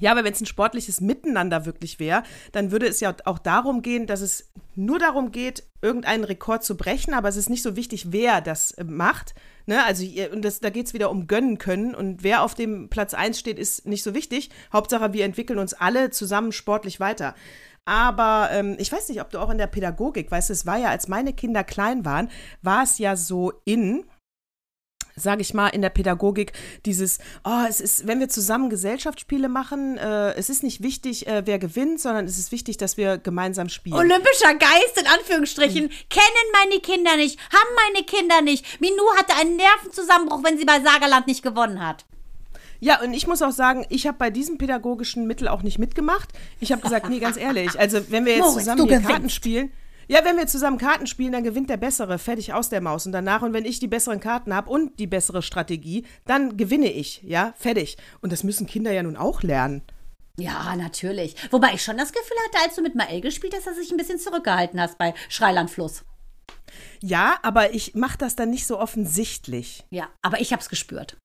Ja, 0.00 0.12
aber 0.12 0.24
wenn 0.24 0.32
es 0.32 0.40
ein 0.40 0.46
sportliches 0.46 1.00
Miteinander 1.00 1.66
wirklich 1.66 1.98
wäre, 1.98 2.22
dann 2.52 2.70
würde 2.70 2.86
es 2.86 3.00
ja 3.00 3.14
auch 3.24 3.38
darum 3.38 3.82
gehen, 3.82 4.06
dass 4.06 4.20
es 4.20 4.50
nur 4.74 4.98
darum 4.98 5.32
geht, 5.32 5.64
irgendeinen 5.82 6.24
Rekord 6.24 6.64
zu 6.64 6.76
brechen, 6.76 7.14
aber 7.14 7.28
es 7.28 7.36
ist 7.36 7.50
nicht 7.50 7.62
so 7.62 7.76
wichtig, 7.76 8.12
wer 8.12 8.40
das 8.40 8.72
äh, 8.72 8.84
macht. 8.84 9.34
Ne? 9.66 9.84
Also 9.84 10.04
und 10.32 10.44
das, 10.44 10.60
da 10.60 10.70
geht 10.70 10.86
es 10.86 10.94
wieder 10.94 11.10
um 11.10 11.26
gönnen 11.26 11.58
können 11.58 11.94
und 11.94 12.22
wer 12.22 12.42
auf 12.42 12.54
dem 12.54 12.88
Platz 12.88 13.14
1 13.14 13.38
steht, 13.38 13.58
ist 13.58 13.86
nicht 13.86 14.02
so 14.02 14.14
wichtig. 14.14 14.50
Hauptsache, 14.72 15.12
wir 15.12 15.24
entwickeln 15.24 15.58
uns 15.58 15.74
alle 15.74 16.10
zusammen 16.10 16.52
sportlich 16.52 17.00
weiter. 17.00 17.34
Aber 17.84 18.50
ähm, 18.52 18.76
ich 18.78 18.92
weiß 18.92 19.08
nicht, 19.08 19.20
ob 19.22 19.30
du 19.30 19.38
auch 19.38 19.48
in 19.48 19.56
der 19.56 19.66
Pädagogik, 19.66 20.30
weißt 20.30 20.50
du, 20.50 20.52
es 20.52 20.66
war 20.66 20.76
ja, 20.76 20.90
als 20.90 21.08
meine 21.08 21.32
Kinder 21.32 21.64
klein 21.64 22.04
waren, 22.04 22.30
war 22.60 22.82
es 22.82 22.98
ja 22.98 23.16
so 23.16 23.52
in, 23.64 24.04
sage 25.18 25.42
ich 25.42 25.54
mal, 25.54 25.68
in 25.68 25.82
der 25.82 25.90
Pädagogik 25.90 26.52
dieses, 26.86 27.18
oh, 27.44 27.64
es 27.68 27.80
ist, 27.80 28.06
wenn 28.06 28.20
wir 28.20 28.28
zusammen 28.28 28.70
Gesellschaftsspiele 28.70 29.48
machen, 29.48 29.98
äh, 29.98 30.34
es 30.34 30.50
ist 30.50 30.62
nicht 30.62 30.82
wichtig, 30.82 31.26
äh, 31.26 31.42
wer 31.44 31.58
gewinnt, 31.58 32.00
sondern 32.00 32.26
es 32.26 32.38
ist 32.38 32.52
wichtig, 32.52 32.76
dass 32.76 32.96
wir 32.96 33.18
gemeinsam 33.18 33.68
spielen. 33.68 33.96
Olympischer 33.96 34.54
Geist 34.54 35.00
in 35.00 35.06
Anführungsstrichen 35.06 35.84
hm. 35.84 35.90
kennen 36.08 36.48
meine 36.52 36.80
Kinder 36.80 37.16
nicht, 37.16 37.38
haben 37.52 37.74
meine 37.92 38.04
Kinder 38.06 38.42
nicht. 38.42 38.80
Minou 38.80 39.04
hatte 39.16 39.34
einen 39.36 39.56
Nervenzusammenbruch, 39.56 40.42
wenn 40.44 40.58
sie 40.58 40.64
bei 40.64 40.80
Sagerland 40.80 41.26
nicht 41.26 41.42
gewonnen 41.42 41.86
hat. 41.86 42.04
Ja, 42.80 43.00
und 43.02 43.12
ich 43.12 43.26
muss 43.26 43.42
auch 43.42 43.50
sagen, 43.50 43.86
ich 43.88 44.06
habe 44.06 44.18
bei 44.18 44.30
diesem 44.30 44.58
pädagogischen 44.58 45.26
Mittel 45.26 45.48
auch 45.48 45.62
nicht 45.62 45.78
mitgemacht. 45.78 46.28
Ich 46.60 46.70
habe 46.70 46.80
gesagt, 46.80 47.08
nee, 47.08 47.18
ganz 47.18 47.36
ehrlich, 47.36 47.78
also 47.78 47.98
wenn 48.10 48.24
wir 48.24 48.34
jetzt 48.34 48.42
Moritz, 48.42 48.58
zusammen 48.58 49.02
Karten 49.02 49.30
spielen, 49.30 49.72
ja, 50.08 50.24
wenn 50.24 50.36
wir 50.38 50.46
zusammen 50.46 50.78
Karten 50.78 51.06
spielen, 51.06 51.32
dann 51.32 51.44
gewinnt 51.44 51.68
der 51.68 51.76
Bessere, 51.76 52.18
fertig 52.18 52.54
aus 52.54 52.70
der 52.70 52.80
Maus. 52.80 53.04
Und 53.04 53.12
danach, 53.12 53.42
und 53.42 53.52
wenn 53.52 53.66
ich 53.66 53.78
die 53.78 53.88
besseren 53.88 54.20
Karten 54.20 54.54
habe 54.54 54.70
und 54.70 54.98
die 54.98 55.06
bessere 55.06 55.42
Strategie, 55.42 56.06
dann 56.24 56.56
gewinne 56.56 56.90
ich, 56.90 57.22
ja, 57.22 57.52
fertig. 57.56 57.98
Und 58.20 58.32
das 58.32 58.42
müssen 58.42 58.66
Kinder 58.66 58.90
ja 58.90 59.02
nun 59.02 59.16
auch 59.16 59.42
lernen. 59.42 59.82
Ja, 60.38 60.74
natürlich. 60.76 61.34
Wobei 61.50 61.74
ich 61.74 61.82
schon 61.82 61.98
das 61.98 62.12
Gefühl 62.12 62.36
hatte, 62.46 62.64
als 62.64 62.76
du 62.76 62.82
mit 62.82 62.94
Mael 62.94 63.20
gespielt 63.20 63.54
hast, 63.54 63.66
dass 63.66 63.74
du 63.74 63.82
dich 63.82 63.90
ein 63.90 63.96
bisschen 63.96 64.18
zurückgehalten 64.18 64.80
hast 64.80 64.96
bei 64.96 65.12
Schreilandfluss. 65.28 66.04
Ja, 67.00 67.38
aber 67.42 67.74
ich 67.74 67.94
mache 67.94 68.18
das 68.18 68.36
dann 68.36 68.50
nicht 68.50 68.66
so 68.66 68.78
offensichtlich. 68.78 69.84
Ja, 69.90 70.08
aber 70.22 70.40
ich 70.40 70.52
habe 70.52 70.62
es 70.62 70.68
gespürt. 70.68 71.16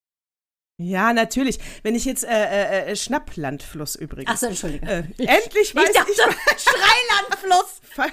Ja, 0.78 1.14
natürlich. 1.14 1.60
Wenn 1.84 1.94
ich 1.94 2.04
jetzt 2.06 2.24
äh, 2.24 2.30
äh, 2.30 2.92
äh 2.92 2.96
Schnapplandfluss 2.96 3.96
übrigens. 3.96 4.32
Achso, 4.32 4.48
Entschuldige. 4.48 4.86
Äh, 4.86 5.04
endlich 5.18 5.76
weiß 5.76 5.90
ich. 5.90 5.96
Dachte, 5.96 6.12
ich 6.12 6.64
Schreilandfluss. 6.64 7.82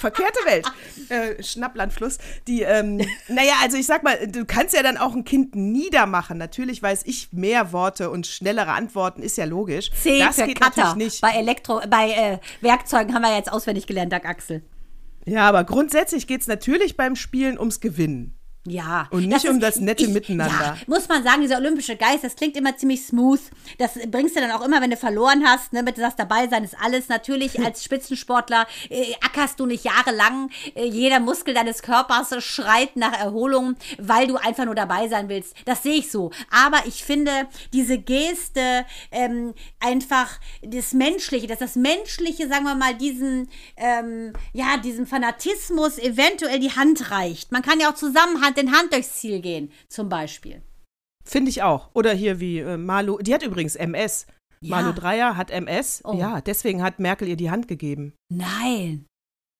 Verkehrte 0.00 0.38
Welt. 0.44 0.66
Äh, 1.08 1.42
Schnapplandfluss. 1.42 2.18
Die, 2.46 2.62
ähm, 2.62 2.98
naja, 3.28 3.54
also 3.62 3.78
ich 3.78 3.86
sag 3.86 4.02
mal, 4.02 4.26
du 4.28 4.44
kannst 4.44 4.74
ja 4.74 4.82
dann 4.82 4.98
auch 4.98 5.14
ein 5.14 5.24
Kind 5.24 5.54
niedermachen. 5.54 6.36
Natürlich 6.36 6.82
weiß 6.82 7.02
ich 7.06 7.32
mehr 7.32 7.72
Worte 7.72 8.10
und 8.10 8.26
schnellere 8.26 8.72
Antworten, 8.72 9.22
ist 9.22 9.38
ja 9.38 9.46
logisch. 9.46 9.90
C 9.92 10.18
das 10.18 10.36
für 10.36 10.46
geht 10.46 10.60
Cutter. 10.60 10.82
natürlich 10.82 11.12
nicht. 11.12 11.20
Bei 11.22 11.30
Elektro, 11.30 11.80
bei 11.88 12.10
äh, 12.10 12.38
Werkzeugen 12.60 13.14
haben 13.14 13.22
wir 13.22 13.34
jetzt 13.34 13.50
auswendig 13.50 13.86
gelernt, 13.86 14.12
Dank 14.12 14.26
Axel. 14.26 14.62
Ja, 15.24 15.48
aber 15.48 15.64
grundsätzlich 15.64 16.26
geht 16.26 16.42
es 16.42 16.46
natürlich 16.46 16.96
beim 16.96 17.16
Spielen 17.16 17.58
ums 17.58 17.80
Gewinnen. 17.80 18.35
Ja. 18.66 19.08
Und 19.10 19.26
nicht 19.26 19.44
das 19.44 19.44
um 19.44 19.56
ist, 19.56 19.62
das 19.62 19.76
nette 19.76 20.04
ich, 20.04 20.10
Miteinander. 20.10 20.54
Ja, 20.60 20.76
muss 20.86 21.08
man 21.08 21.22
sagen, 21.22 21.42
dieser 21.42 21.58
olympische 21.58 21.96
Geist, 21.96 22.24
das 22.24 22.36
klingt 22.36 22.56
immer 22.56 22.76
ziemlich 22.76 23.04
smooth. 23.06 23.40
Das 23.78 23.92
bringst 24.10 24.36
du 24.36 24.40
dann 24.40 24.50
auch 24.50 24.64
immer, 24.64 24.80
wenn 24.80 24.90
du 24.90 24.96
verloren 24.96 25.44
hast, 25.46 25.72
ne, 25.72 25.82
mit 25.82 25.98
das 25.98 26.16
dabei 26.16 26.48
sein 26.48 26.64
ist 26.64 26.76
alles. 26.80 27.08
Natürlich 27.08 27.58
als 27.64 27.84
Spitzensportler 27.84 28.66
äh, 28.90 29.14
ackerst 29.24 29.60
du 29.60 29.66
nicht 29.66 29.84
jahrelang. 29.84 30.50
Äh, 30.74 30.86
jeder 30.86 31.20
Muskel 31.20 31.54
deines 31.54 31.82
Körpers 31.82 32.34
schreit 32.44 32.96
nach 32.96 33.18
Erholung, 33.18 33.76
weil 33.98 34.26
du 34.26 34.36
einfach 34.36 34.64
nur 34.64 34.74
dabei 34.74 35.08
sein 35.08 35.28
willst. 35.28 35.54
Das 35.64 35.82
sehe 35.82 35.96
ich 35.96 36.10
so. 36.10 36.30
Aber 36.50 36.78
ich 36.86 37.04
finde 37.04 37.30
diese 37.72 37.98
Geste 37.98 38.84
ähm, 39.10 39.54
einfach 39.80 40.38
das 40.62 40.92
Menschliche, 40.92 41.46
dass 41.46 41.58
das 41.58 41.76
Menschliche, 41.76 42.48
sagen 42.48 42.64
wir 42.64 42.74
mal, 42.74 42.94
diesen, 42.94 43.48
ähm, 43.76 44.32
ja, 44.52 44.76
diesem 44.78 45.06
Fanatismus 45.06 45.98
eventuell 45.98 46.58
die 46.58 46.72
Hand 46.72 47.10
reicht. 47.10 47.52
Man 47.52 47.62
kann 47.62 47.80
ja 47.80 47.90
auch 47.90 47.94
zusammen 47.94 48.42
Hand 48.42 48.55
in 48.58 48.72
Hand 48.72 48.92
durchs 48.92 49.14
Ziel 49.14 49.40
gehen, 49.40 49.70
zum 49.88 50.08
Beispiel. 50.08 50.62
Finde 51.24 51.50
ich 51.50 51.62
auch. 51.62 51.90
Oder 51.94 52.12
hier 52.12 52.40
wie 52.40 52.60
äh, 52.60 52.76
Malu, 52.76 53.18
die 53.18 53.34
hat 53.34 53.42
übrigens 53.42 53.74
MS. 53.74 54.26
Ja. 54.60 54.76
Malu 54.76 54.92
Dreier 54.92 55.36
hat 55.36 55.50
MS. 55.50 56.02
Oh. 56.04 56.14
Ja, 56.14 56.40
deswegen 56.40 56.82
hat 56.82 56.98
Merkel 56.98 57.28
ihr 57.28 57.36
die 57.36 57.50
Hand 57.50 57.68
gegeben. 57.68 58.14
Nein. 58.32 59.06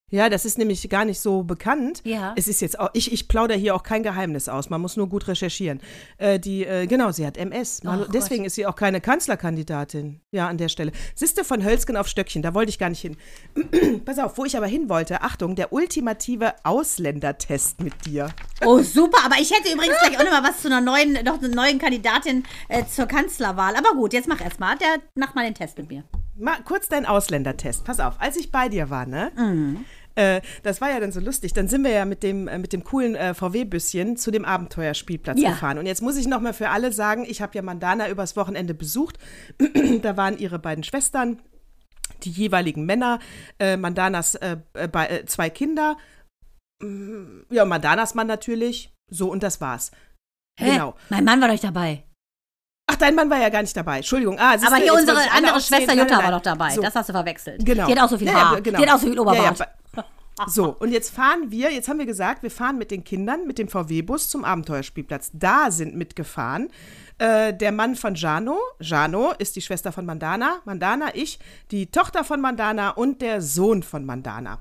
Ja, 0.09 0.29
das 0.29 0.45
ist 0.45 0.57
nämlich 0.57 0.87
gar 0.87 1.03
nicht 1.03 1.19
so 1.19 1.43
bekannt. 1.43 2.01
Ja. 2.05 2.33
Es 2.37 2.47
ist 2.47 2.61
jetzt 2.61 2.79
auch, 2.79 2.89
ich, 2.93 3.11
ich 3.11 3.27
plaudere 3.27 3.57
hier 3.57 3.75
auch 3.75 3.83
kein 3.83 4.03
Geheimnis 4.03 4.47
aus, 4.47 4.69
man 4.69 4.79
muss 4.79 4.95
nur 4.95 5.09
gut 5.09 5.27
recherchieren. 5.27 5.81
Äh, 6.17 6.39
die, 6.39 6.63
äh, 6.63 6.87
genau, 6.87 7.11
sie 7.11 7.27
hat 7.27 7.35
MS. 7.35 7.83
Man, 7.83 8.03
oh, 8.03 8.05
deswegen 8.05 8.43
Gott. 8.43 8.47
ist 8.47 8.55
sie 8.55 8.65
auch 8.65 8.77
keine 8.77 9.01
Kanzlerkandidatin. 9.01 10.21
Ja, 10.31 10.47
an 10.47 10.57
der 10.57 10.69
Stelle. 10.69 10.93
Siste 11.13 11.43
von 11.43 11.61
Hölzgen 11.61 11.97
auf 11.97 12.07
Stöckchen, 12.07 12.41
da 12.41 12.53
wollte 12.53 12.69
ich 12.69 12.79
gar 12.79 12.87
nicht 12.87 13.01
hin. 13.01 13.17
Pass 14.05 14.17
auf, 14.19 14.37
wo 14.37 14.45
ich 14.45 14.55
aber 14.55 14.67
hin 14.67 14.87
wollte, 14.87 15.23
Achtung, 15.23 15.55
der 15.55 15.73
ultimative 15.73 16.53
Ausländertest 16.63 17.81
mit 17.81 18.05
dir. 18.05 18.29
Oh, 18.65 18.81
super, 18.81 19.25
aber 19.25 19.35
ich 19.41 19.51
hätte 19.51 19.73
übrigens 19.73 19.97
gleich 19.99 20.17
auch 20.17 20.23
noch 20.23 20.31
mal 20.31 20.49
was 20.49 20.61
zu 20.61 20.69
einer 20.69 20.79
neuen, 20.79 21.21
noch 21.25 21.41
einer 21.41 21.53
neuen 21.53 21.79
Kandidatin 21.79 22.43
äh, 22.69 22.85
zur 22.85 23.07
Kanzlerwahl. 23.07 23.75
Aber 23.75 23.91
gut, 23.91 24.13
jetzt 24.13 24.29
mach 24.29 24.39
erst 24.39 24.61
mal, 24.61 24.77
der 24.77 25.01
mach 25.15 25.35
mal 25.35 25.43
den 25.43 25.55
Test 25.55 25.77
mit 25.77 25.89
mir. 25.89 26.05
Mal 26.37 26.57
kurz 26.63 26.87
dein 26.87 27.05
Ausländertest. 27.05 27.83
Pass 27.83 27.99
auf, 27.99 28.19
als 28.19 28.37
ich 28.37 28.51
bei 28.51 28.69
dir 28.69 28.89
war, 28.89 29.05
ne? 29.05 29.31
Mhm 29.35 29.85
äh, 30.17 30.41
das 30.63 30.81
war 30.81 30.89
ja 30.89 30.99
dann 30.99 31.11
so 31.11 31.19
lustig. 31.19 31.53
Dann 31.53 31.67
sind 31.67 31.83
wir 31.83 31.91
ja 31.91 32.05
mit 32.05 32.23
dem, 32.23 32.47
äh, 32.47 32.57
mit 32.57 32.73
dem 32.73 32.83
coolen 32.83 33.15
äh, 33.15 33.33
VW-Büsschen 33.33 34.17
zu 34.17 34.31
dem 34.31 34.45
Abenteuerspielplatz 34.45 35.39
ja. 35.39 35.51
gefahren. 35.51 35.77
Und 35.77 35.85
jetzt 35.85 36.01
muss 36.01 36.17
ich 36.17 36.27
nochmal 36.27 36.53
für 36.53 36.69
alle 36.69 36.91
sagen, 36.91 37.25
ich 37.27 37.41
habe 37.41 37.55
ja 37.55 37.61
Mandana 37.61 38.09
übers 38.09 38.35
Wochenende 38.35 38.73
besucht. 38.73 39.19
da 40.01 40.17
waren 40.17 40.37
ihre 40.37 40.59
beiden 40.59 40.83
Schwestern, 40.83 41.39
die 42.23 42.31
jeweiligen 42.31 42.85
Männer, 42.85 43.19
Mandanas 43.77 44.35
äh, 44.35 44.57
zwei 45.27 45.49
Kinder. 45.51 45.97
Mm, 46.81 47.41
ja, 47.51 47.65
Mandanas 47.65 48.15
Mann 48.15 48.27
natürlich. 48.27 48.91
So, 49.09 49.31
und 49.31 49.43
das 49.43 49.61
war's. 49.61 49.91
Hä? 50.59 50.71
Genau. 50.71 50.95
Mein 51.09 51.23
Mann 51.25 51.41
war 51.41 51.49
doch 51.49 51.59
dabei. 51.59 52.03
Ach, 52.89 52.95
dein 52.95 53.15
Mann 53.15 53.29
war 53.29 53.37
ja 53.39 53.49
gar 53.49 53.61
nicht 53.61 53.75
dabei. 53.75 53.97
Entschuldigung. 53.97 54.39
Ah, 54.39 54.53
Aber 54.53 54.77
hier 54.77 54.93
unsere 54.93 55.19
andere 55.31 55.59
Schwester 55.59 55.93
Jutta 55.93 56.23
war 56.23 56.31
doch 56.31 56.41
dabei. 56.41 56.71
So. 56.71 56.81
Das 56.81 56.95
hast 56.95 57.09
du 57.09 57.13
verwechselt. 57.13 57.65
Genau. 57.65 57.85
Die 57.85 57.91
hat 57.91 58.01
auch 58.01 58.09
so 58.09 58.17
viel 58.17 58.33
Haar. 58.33 58.55
Ja, 58.55 58.59
genau. 58.61 58.79
Die 58.79 58.85
hat 58.85 58.95
auch 58.95 58.99
so 58.99 59.07
viel 59.07 59.19
Oberbart. 59.19 59.59
Ja, 59.59 59.65
ja. 59.65 60.05
So, 60.45 60.69
und 60.79 60.91
jetzt 60.91 61.13
fahren 61.13 61.49
wir, 61.49 61.73
jetzt 61.73 61.89
haben 61.89 61.97
wir 61.97 62.05
gesagt, 62.05 62.43
wir 62.43 62.51
fahren 62.51 62.77
mit 62.77 62.91
den 62.91 63.03
Kindern 63.03 63.47
mit 63.47 63.57
dem 63.57 63.67
VW-Bus 63.67 64.29
zum 64.29 64.45
Abenteuerspielplatz. 64.45 65.31
Da 65.33 65.71
sind 65.71 65.95
mitgefahren 65.95 66.69
äh, 67.17 67.53
der 67.53 67.71
Mann 67.71 67.95
von 67.95 68.15
Jano. 68.15 68.57
Jano 68.79 69.33
ist 69.37 69.55
die 69.55 69.61
Schwester 69.61 69.91
von 69.91 70.05
Mandana. 70.05 70.59
Mandana, 70.65 71.15
ich, 71.15 71.39
die 71.71 71.87
Tochter 71.89 72.23
von 72.23 72.39
Mandana 72.39 72.91
und 72.91 73.21
der 73.21 73.41
Sohn 73.41 73.83
von 73.83 74.05
Mandana. 74.05 74.59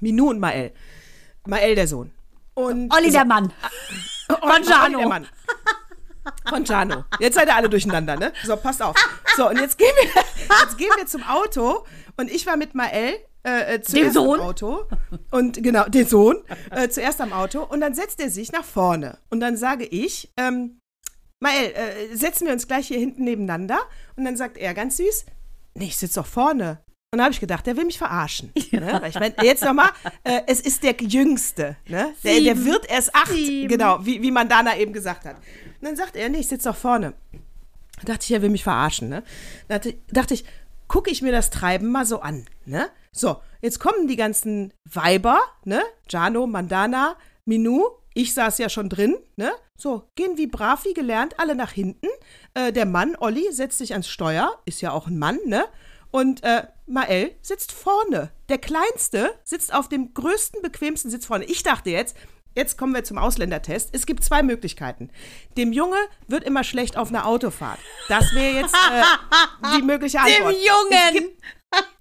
Minu 0.00 0.28
und 0.30 0.40
Mael. 0.40 0.72
Mael 1.46 1.74
der 1.74 1.86
Sohn. 1.86 2.10
Und 2.54 2.92
Olli 2.94 3.06
so, 3.06 3.18
der 3.18 3.24
Mann. 3.24 3.52
von 4.26 4.62
Jano. 4.64 4.84
Olli 4.84 4.96
der 4.96 5.08
Mann. 5.08 5.26
Von 6.50 6.64
Jano. 6.64 7.04
Jetzt 7.18 7.36
seid 7.36 7.48
ihr 7.48 7.56
alle 7.56 7.68
durcheinander, 7.68 8.16
ne? 8.16 8.32
So, 8.44 8.56
passt 8.56 8.82
auf. 8.82 8.96
So, 9.36 9.48
und 9.48 9.58
jetzt 9.58 9.78
gehen 9.78 9.92
wir, 10.00 10.22
jetzt 10.62 10.76
gehen 10.76 10.90
wir 10.96 11.06
zum 11.06 11.22
Auto. 11.22 11.86
Und 12.16 12.30
ich 12.30 12.46
war 12.46 12.56
mit 12.56 12.74
Mael 12.74 13.14
äh, 13.46 13.76
äh, 13.76 13.82
zuerst 13.82 14.16
am 14.16 14.40
Auto. 14.40 14.86
Und 15.30 15.62
genau, 15.62 15.84
den 15.84 16.06
Sohn. 16.06 16.36
Äh, 16.70 16.88
zuerst 16.88 17.20
am 17.20 17.32
Auto. 17.32 17.62
Und 17.62 17.80
dann 17.80 17.94
setzt 17.94 18.20
er 18.20 18.30
sich 18.30 18.52
nach 18.52 18.64
vorne. 18.64 19.18
Und 19.30 19.40
dann 19.40 19.56
sage 19.56 19.84
ich, 19.84 20.30
ähm, 20.36 20.78
Mael, 21.40 21.72
äh, 21.72 22.14
setzen 22.14 22.46
wir 22.46 22.52
uns 22.52 22.68
gleich 22.68 22.88
hier 22.88 22.98
hinten 22.98 23.24
nebeneinander. 23.24 23.78
Und 24.16 24.24
dann 24.24 24.36
sagt 24.36 24.58
er 24.58 24.74
ganz 24.74 24.98
süß, 24.98 25.24
nee, 25.74 25.86
ich 25.86 25.96
sitze 25.96 26.20
doch 26.20 26.26
vorne. 26.26 26.82
Und 27.12 27.18
da 27.18 27.24
habe 27.24 27.32
ich 27.32 27.40
gedacht, 27.40 27.66
der 27.66 27.76
will 27.76 27.86
mich 27.86 27.98
verarschen. 27.98 28.52
Ne? 28.70 29.02
Ich 29.08 29.18
meine, 29.18 29.34
jetzt 29.42 29.64
nochmal, 29.64 29.90
äh, 30.22 30.42
es 30.46 30.60
ist 30.60 30.84
der 30.84 30.94
Jüngste. 31.00 31.76
Ne? 31.88 32.14
Der, 32.22 32.40
der 32.40 32.64
wird 32.64 32.88
erst 32.88 33.14
acht, 33.14 33.32
Sieben. 33.32 33.68
genau, 33.68 33.98
wie, 34.04 34.22
wie 34.22 34.30
Mandana 34.30 34.76
eben 34.76 34.92
gesagt 34.92 35.24
hat. 35.24 35.36
Und 35.80 35.88
dann 35.88 35.96
sagt 35.96 36.16
er, 36.16 36.28
nee, 36.28 36.40
ich 36.40 36.48
sitze 36.48 36.68
doch 36.68 36.76
vorne. 36.76 37.14
Da 38.02 38.12
dachte 38.12 38.24
ich, 38.24 38.32
er 38.32 38.42
will 38.42 38.50
mich 38.50 38.64
verarschen. 38.64 39.08
Ne? 39.08 39.22
Da 39.68 39.80
dachte, 40.12 40.34
ich, 40.34 40.44
gucke 40.88 41.10
ich 41.10 41.22
mir 41.22 41.32
das 41.32 41.50
Treiben 41.50 41.90
mal 41.90 42.04
so 42.04 42.20
an. 42.20 42.46
Ne? 42.64 42.88
So, 43.12 43.40
jetzt 43.60 43.78
kommen 43.80 44.08
die 44.08 44.16
ganzen 44.16 44.72
Weiber, 44.84 45.40
ne? 45.64 45.82
Jano, 46.08 46.46
Mandana, 46.46 47.16
Minu. 47.44 47.84
Ich 48.12 48.34
saß 48.34 48.58
ja 48.58 48.68
schon 48.68 48.88
drin, 48.88 49.16
ne? 49.36 49.52
So, 49.78 50.08
gehen 50.16 50.36
wie 50.36 50.48
brav 50.48 50.84
wie 50.84 50.94
gelernt 50.94 51.38
alle 51.38 51.54
nach 51.54 51.70
hinten. 51.70 52.08
Äh, 52.54 52.72
der 52.72 52.86
Mann, 52.86 53.16
Olli, 53.18 53.52
setzt 53.52 53.78
sich 53.78 53.92
ans 53.92 54.08
Steuer, 54.08 54.58
ist 54.64 54.80
ja 54.80 54.90
auch 54.90 55.06
ein 55.06 55.18
Mann, 55.18 55.38
ne? 55.46 55.64
Und 56.10 56.42
äh, 56.42 56.66
Mael 56.86 57.36
sitzt 57.40 57.70
vorne. 57.70 58.30
Der 58.48 58.58
Kleinste 58.58 59.32
sitzt 59.44 59.72
auf 59.72 59.88
dem 59.88 60.12
größten, 60.12 60.60
bequemsten 60.60 61.10
Sitz 61.10 61.24
vorne. 61.26 61.44
Ich 61.44 61.62
dachte 61.62 61.90
jetzt, 61.90 62.16
jetzt 62.60 62.76
kommen 62.76 62.94
wir 62.94 63.02
zum 63.04 63.18
Ausländertest. 63.18 63.88
Es 63.92 64.04
gibt 64.04 64.22
zwei 64.22 64.42
Möglichkeiten. 64.42 65.10
Dem 65.56 65.72
Junge 65.72 65.96
wird 66.28 66.44
immer 66.44 66.62
schlecht 66.62 66.96
auf 66.96 67.08
einer 67.08 67.26
Autofahrt. 67.26 67.78
Das 68.08 68.34
wäre 68.34 68.60
jetzt 68.60 68.74
äh, 68.74 69.02
die 69.76 69.82
mögliche 69.92 70.20
Antwort. 70.20 70.54
Es 70.54 70.66
Jungen! 70.66 71.12
gibt, 71.14 71.42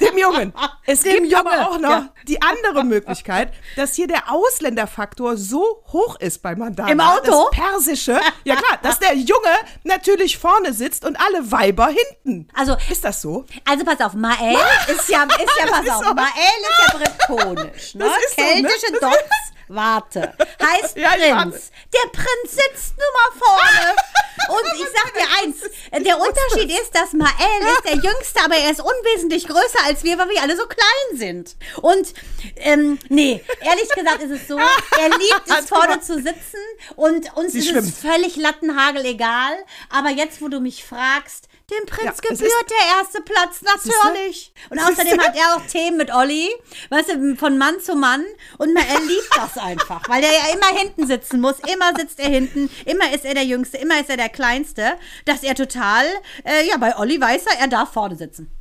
dem 0.02 0.18
Jungen. 0.18 0.54
Es 0.86 1.04
Dem 1.04 1.24
gibt 1.24 1.36
aber 1.36 1.52
Junge, 1.52 1.70
auch 1.70 1.80
noch 1.80 1.90
ja. 1.90 2.14
die 2.28 2.42
andere 2.42 2.84
Möglichkeit, 2.84 3.54
dass 3.76 3.94
hier 3.94 4.08
der 4.08 4.32
Ausländerfaktor 4.32 5.38
so 5.38 5.84
hoch 5.94 6.20
ist 6.20 6.42
bei 6.42 6.56
Mandana. 6.56 6.92
Im 6.92 7.00
Auto? 7.00 7.50
Das 7.52 7.60
Persische. 7.60 8.20
Ja 8.44 8.56
klar, 8.56 8.80
dass 8.82 9.00
der 9.00 9.14
Junge 9.16 9.56
natürlich 9.84 10.38
vorne 10.38 10.74
sitzt 10.74 11.06
und 11.06 11.18
alle 11.22 11.52
Weiber 11.52 11.88
hinten. 11.88 12.50
Also, 12.54 12.76
Ist 12.90 13.06
das 13.06 13.22
so? 13.22 13.46
Also 13.64 13.86
pass 13.86 14.02
auf, 14.02 14.14
Mael 14.14 14.58
ist 14.88 15.08
ja, 15.08 15.24
ist 15.24 15.58
ja, 15.60 15.68
pass 15.68 15.86
ist 15.86 15.92
auf, 15.92 16.06
so. 16.06 16.14
Mael 16.14 16.30
ist 16.62 16.80
ja 16.82 16.98
bretonisch, 16.98 17.96
ne? 17.96 18.06
Das 18.06 18.18
ist 18.26 18.36
so, 18.36 18.42
ne? 18.42 18.68
Keltische 18.68 18.92
Dots, 19.00 19.59
warte, 19.70 20.34
heißt 20.62 20.98
Ja. 20.98 21.12
Prinz. 21.12 21.72
Der 21.94 22.10
Prinz 22.12 22.52
sitzt 22.52 22.94
nun 22.98 23.08
mal 23.14 23.46
vorne. 23.46 23.96
Und 24.50 24.80
ich 24.80 24.86
sag 24.96 25.14
dir 25.14 25.28
eins, 25.44 25.58
der 26.06 26.18
Unterschied 26.18 26.72
ist, 26.82 26.96
dass 26.96 27.14
Mael 27.14 27.62
ist 27.74 27.86
der 27.86 27.96
Jüngste, 27.96 28.40
aber 28.44 28.56
er 28.56 28.72
ist 28.72 28.80
unwesentlich 28.82 29.46
größer 29.48 29.80
als 29.86 30.04
wir, 30.04 30.18
weil 30.18 30.30
wir 30.30 30.42
alle 30.42 30.56
so 30.56 30.66
klein 30.66 31.18
sind. 31.18 31.56
Und, 31.82 32.14
ähm, 32.56 32.98
nee, 33.10 33.44
ehrlich 33.62 33.90
gesagt 33.90 34.22
ist 34.24 34.32
es 34.32 34.48
so, 34.48 34.58
er 34.58 35.10
liebt 35.10 35.44
es, 35.46 35.68
vorne 35.68 36.00
zu 36.00 36.16
sitzen 36.16 36.58
und 36.96 37.36
uns 37.36 37.52
Sie 37.52 37.60
ist 37.60 37.68
schwimmt. 37.70 37.88
es 37.90 38.00
völlig 38.00 38.38
lattenhagel 38.38 39.06
egal. 39.06 39.54
Aber 39.90 40.10
jetzt, 40.10 40.42
wo 40.42 40.48
du 40.48 40.62
mich 40.62 40.84
fragst, 40.86 41.49
dem 41.70 41.86
Prinz 41.86 42.04
Ja, 42.06 42.12
es 42.12 42.22
gebührt 42.22 42.70
der 42.70 42.98
erste 42.98 43.22
Platz, 43.22 43.62
natürlich. 43.62 44.54
Und 44.70 44.80
außerdem 44.80 45.20
hat 45.22 45.36
er 45.36 45.56
auch 45.56 45.62
Themen 45.68 45.98
mit 45.98 46.14
Olli, 46.14 46.50
weißt 46.90 47.10
du, 47.10 47.36
von 47.36 47.58
Mann 47.58 47.80
zu 47.80 47.96
Mann. 47.96 48.24
Und 48.58 48.76
er 48.76 49.00
liebt 49.02 49.30
das 49.36 49.58
einfach, 49.58 50.08
weil 50.10 50.24
er 50.24 50.32
ja 50.32 50.54
immer 50.54 50.80
hinten 50.80 51.08
sitzen 51.08 51.42
muss. 51.42 51.56
Immer 51.72 51.94
sitzt 51.98 52.20
er 52.20 52.30
hinten, 52.30 52.70
immer 52.86 53.14
ist 53.14 53.26
er 53.26 53.34
der 53.34 53.44
Jüngste, 53.46 53.78
immer 53.78 54.00
ist 54.00 54.10
er 54.10 54.18
der 54.18 54.30
Kleinste. 54.30 54.98
Dass 55.26 55.44
er 55.44 55.56
total, 55.56 56.06
äh, 56.46 56.68
ja, 56.68 56.78
bei 56.78 56.98
Olli 56.98 57.20
weiß 57.20 57.44
er, 57.46 57.60
er 57.60 57.68
darf 57.68 57.94
vorne 57.94 58.16
sitzen. 58.16 58.52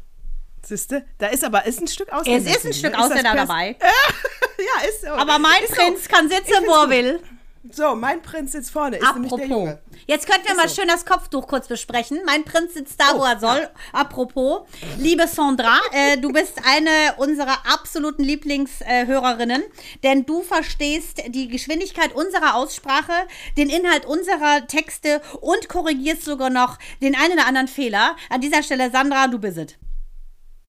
Siehste, 0.64 1.07
da 1.18 1.29
ist 1.29 1.44
aber 1.44 1.64
ist 1.66 1.81
ein 1.81 1.88
Stück 1.88 2.09
Es 2.09 2.14
Ausländer. 2.14 2.51
ist 2.51 2.64
ein 2.66 2.73
Stück 2.75 2.99
Ausländer 2.99 3.35
dabei. 3.35 3.77
Ja, 4.59 4.88
ist 4.88 5.03
so. 5.03 5.09
Aber 5.09 5.38
mein 5.38 5.62
ist 5.62 5.73
Prinz 5.73 6.03
So. 6.05 6.11
kann 6.11 6.29
sitzen, 6.29 6.66
wo 6.66 6.73
er 6.92 7.12
gut. 7.12 7.23
So, 7.73 7.95
mein 7.95 8.23
Prinz 8.23 8.53
sitzt 8.53 8.71
vorne, 8.71 8.97
ist 8.97 9.15
nämlich 9.15 9.31
der 9.33 9.45
Apropos. 9.45 9.49
Junge. 9.51 9.79
Jetzt 10.07 10.27
könnten 10.27 10.45
wir 10.47 10.53
Ist 10.53 10.57
mal 10.57 10.69
so. 10.69 10.75
schön 10.77 10.89
das 10.89 11.05
Kopftuch 11.05 11.47
kurz 11.47 11.69
besprechen. 11.69 12.21
Mein 12.25 12.45
Prinz 12.45 12.75
sitzt 12.75 13.01
da, 13.01 13.13
Oh, 13.15 13.19
wo 13.19 13.25
er 13.25 13.39
soll. 13.39 13.69
Apropos, 13.93 14.63
liebe 14.99 15.27
Sandra, 15.27 15.79
äh, 15.93 16.17
du 16.19 16.33
bist 16.33 16.61
eine 16.65 17.15
unserer 17.19 17.59
absoluten 17.73 18.23
Lieblingshörerinnen, 18.25 19.63
denn 20.03 20.25
du 20.25 20.43
verstehst 20.43 21.23
die 21.29 21.49
Geschwindigkeit 21.49 22.15
unserer 22.15 22.55
Aussprache, 22.55 23.13
den 23.57 23.69
Inhalt 23.69 24.07
unserer 24.07 24.67
Texte 24.67 25.21
und 25.41 25.69
korrigierst 25.69 26.25
sogar 26.25 26.51
noch 26.51 26.79
den 27.03 27.15
einen 27.15 27.35
oder 27.35 27.47
anderen 27.47 27.69
Fehler. 27.69 28.17
An 28.31 28.41
dieser 28.41 28.63
Stelle, 28.63 28.91
Sandra, 28.91 29.27
du 29.29 29.39
bist 29.39 29.59
es. 29.59 29.75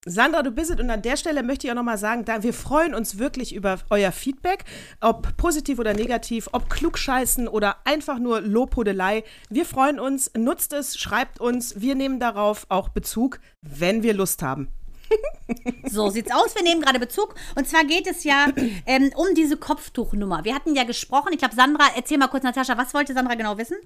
Sandra, 0.05 0.43
du 0.43 0.51
bist 0.51 0.71
es. 0.71 0.79
Und 0.79 0.89
an 0.89 1.01
der 1.01 1.17
Stelle 1.17 1.43
möchte 1.43 1.67
ich 1.67 1.71
auch 1.71 1.75
nochmal 1.75 1.97
sagen, 1.97 2.23
da, 2.23 2.41
wir 2.41 2.53
freuen 2.53 2.93
uns 2.93 3.17
wirklich 3.17 3.53
über 3.53 3.79
euer 3.89 4.11
Feedback, 4.11 4.63
ob 5.01 5.35
positiv 5.35 5.77
oder 5.77 5.93
negativ, 5.93 6.47
ob 6.53 6.69
klugscheißen 6.69 7.47
oder 7.49 7.77
einfach 7.83 8.17
nur 8.17 8.39
Lobhudelei. 8.39 9.23
Wir 9.49 9.65
freuen 9.65 9.99
uns, 9.99 10.31
nutzt 10.37 10.71
es, 10.71 10.97
schreibt 10.97 11.41
uns. 11.41 11.81
Wir 11.81 11.95
nehmen 11.95 12.19
darauf 12.19 12.65
auch 12.69 12.89
Bezug, 12.89 13.39
wenn 13.61 14.01
wir 14.01 14.13
Lust 14.13 14.41
haben. 14.41 14.69
So 15.89 16.09
sieht's 16.11 16.31
aus. 16.31 16.53
Wir 16.53 16.61
nehmen 16.61 16.81
gerade 16.81 16.99
Bezug. 16.99 17.33
Und 17.55 17.67
zwar 17.67 17.83
geht 17.83 18.05
es 18.05 18.23
ja 18.23 18.45
ähm, 18.85 19.11
um 19.15 19.33
diese 19.35 19.57
Kopftuchnummer. 19.57 20.45
Wir 20.45 20.53
hatten 20.53 20.75
ja 20.75 20.83
gesprochen. 20.83 21.29
Ich 21.31 21.39
glaube, 21.39 21.55
Sandra, 21.55 21.85
erzähl 21.95 22.19
mal 22.19 22.27
kurz, 22.27 22.43
Natascha, 22.43 22.77
was 22.77 22.93
wollte 22.93 23.15
Sandra 23.15 23.33
genau 23.33 23.57
wissen? 23.57 23.77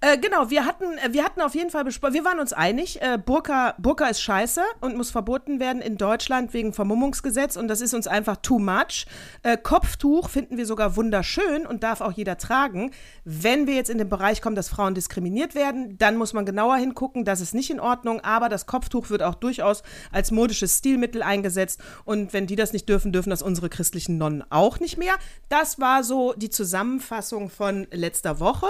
Äh, 0.00 0.18
genau, 0.18 0.50
wir 0.50 0.64
hatten, 0.64 0.98
äh, 0.98 1.12
wir 1.12 1.24
hatten 1.24 1.40
auf 1.40 1.54
jeden 1.54 1.70
Fall 1.70 1.84
besprochen, 1.84 2.14
wir 2.14 2.24
waren 2.24 2.40
uns 2.40 2.52
einig, 2.52 3.00
äh, 3.02 3.18
Burka, 3.18 3.74
Burka 3.78 4.06
ist 4.06 4.22
scheiße 4.22 4.62
und 4.80 4.96
muss 4.96 5.10
verboten 5.10 5.60
werden 5.60 5.82
in 5.82 5.96
Deutschland 5.96 6.52
wegen 6.52 6.72
Vermummungsgesetz 6.72 7.56
und 7.56 7.68
das 7.68 7.80
ist 7.80 7.94
uns 7.94 8.06
einfach 8.06 8.36
too 8.36 8.58
much. 8.58 9.06
Äh, 9.42 9.56
Kopftuch 9.56 10.28
finden 10.28 10.56
wir 10.56 10.66
sogar 10.66 10.96
wunderschön 10.96 11.66
und 11.66 11.82
darf 11.82 12.00
auch 12.00 12.12
jeder 12.12 12.38
tragen. 12.38 12.90
Wenn 13.24 13.66
wir 13.66 13.74
jetzt 13.74 13.90
in 13.90 13.98
den 13.98 14.08
Bereich 14.08 14.42
kommen, 14.42 14.56
dass 14.56 14.68
Frauen 14.68 14.94
diskriminiert 14.94 15.54
werden, 15.54 15.98
dann 15.98 16.16
muss 16.16 16.32
man 16.32 16.46
genauer 16.46 16.76
hingucken, 16.76 17.24
das 17.24 17.40
ist 17.40 17.54
nicht 17.54 17.70
in 17.70 17.80
Ordnung, 17.80 18.20
aber 18.20 18.48
das 18.48 18.66
Kopftuch 18.66 19.10
wird 19.10 19.22
auch 19.22 19.34
durchaus 19.34 19.82
als 20.12 20.30
modisches 20.30 20.78
Stilmittel 20.78 21.22
eingesetzt 21.22 21.80
und 22.04 22.32
wenn 22.32 22.46
die 22.46 22.56
das 22.56 22.72
nicht 22.72 22.88
dürfen, 22.88 23.12
dürfen 23.12 23.30
das 23.30 23.42
unsere 23.42 23.68
christlichen 23.68 24.18
Nonnen 24.18 24.44
auch 24.50 24.80
nicht 24.80 24.98
mehr. 24.98 25.14
Das 25.48 25.78
war 25.78 26.02
so 26.04 26.34
die 26.34 26.50
Zusammenfassung 26.50 27.50
von 27.50 27.86
letzter 27.90 28.40
Woche 28.40 28.66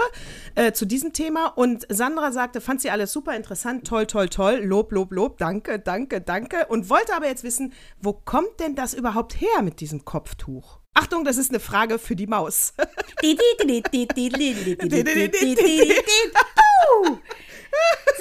äh, 0.55 0.73
zu 0.73 0.87
diesem 0.91 1.15
Thema. 1.15 1.47
Und 1.47 1.87
Sandra 1.89 2.33
sagte, 2.33 2.61
fand 2.61 2.83
sie 2.83 2.91
alles 2.91 3.13
super 3.13 3.35
interessant, 3.35 3.87
toll, 3.87 4.07
toll, 4.07 4.29
toll, 4.29 4.61
Lob, 4.63 4.93
Lob, 4.93 5.13
Lob, 5.13 5.39
danke, 5.39 5.79
danke, 5.79 6.21
danke. 6.21 6.67
Und 6.67 6.91
wollte 6.91 7.15
aber 7.15 7.27
jetzt 7.27 7.45
wissen, 7.45 7.73
wo 8.01 8.13
kommt 8.13 8.61
denn 8.61 8.75
das 8.75 8.93
überhaupt 8.93 9.41
her 9.41 9.63
mit 9.63 9.81
diesem 9.81 10.05
Kopftuch? 10.05 10.81
Achtung, 10.93 11.25
das 11.25 11.39
ist 11.39 11.51
eine 11.51 11.61
Frage 11.61 11.99
für 11.99 12.17
die 12.17 12.27
Maus. 12.27 12.75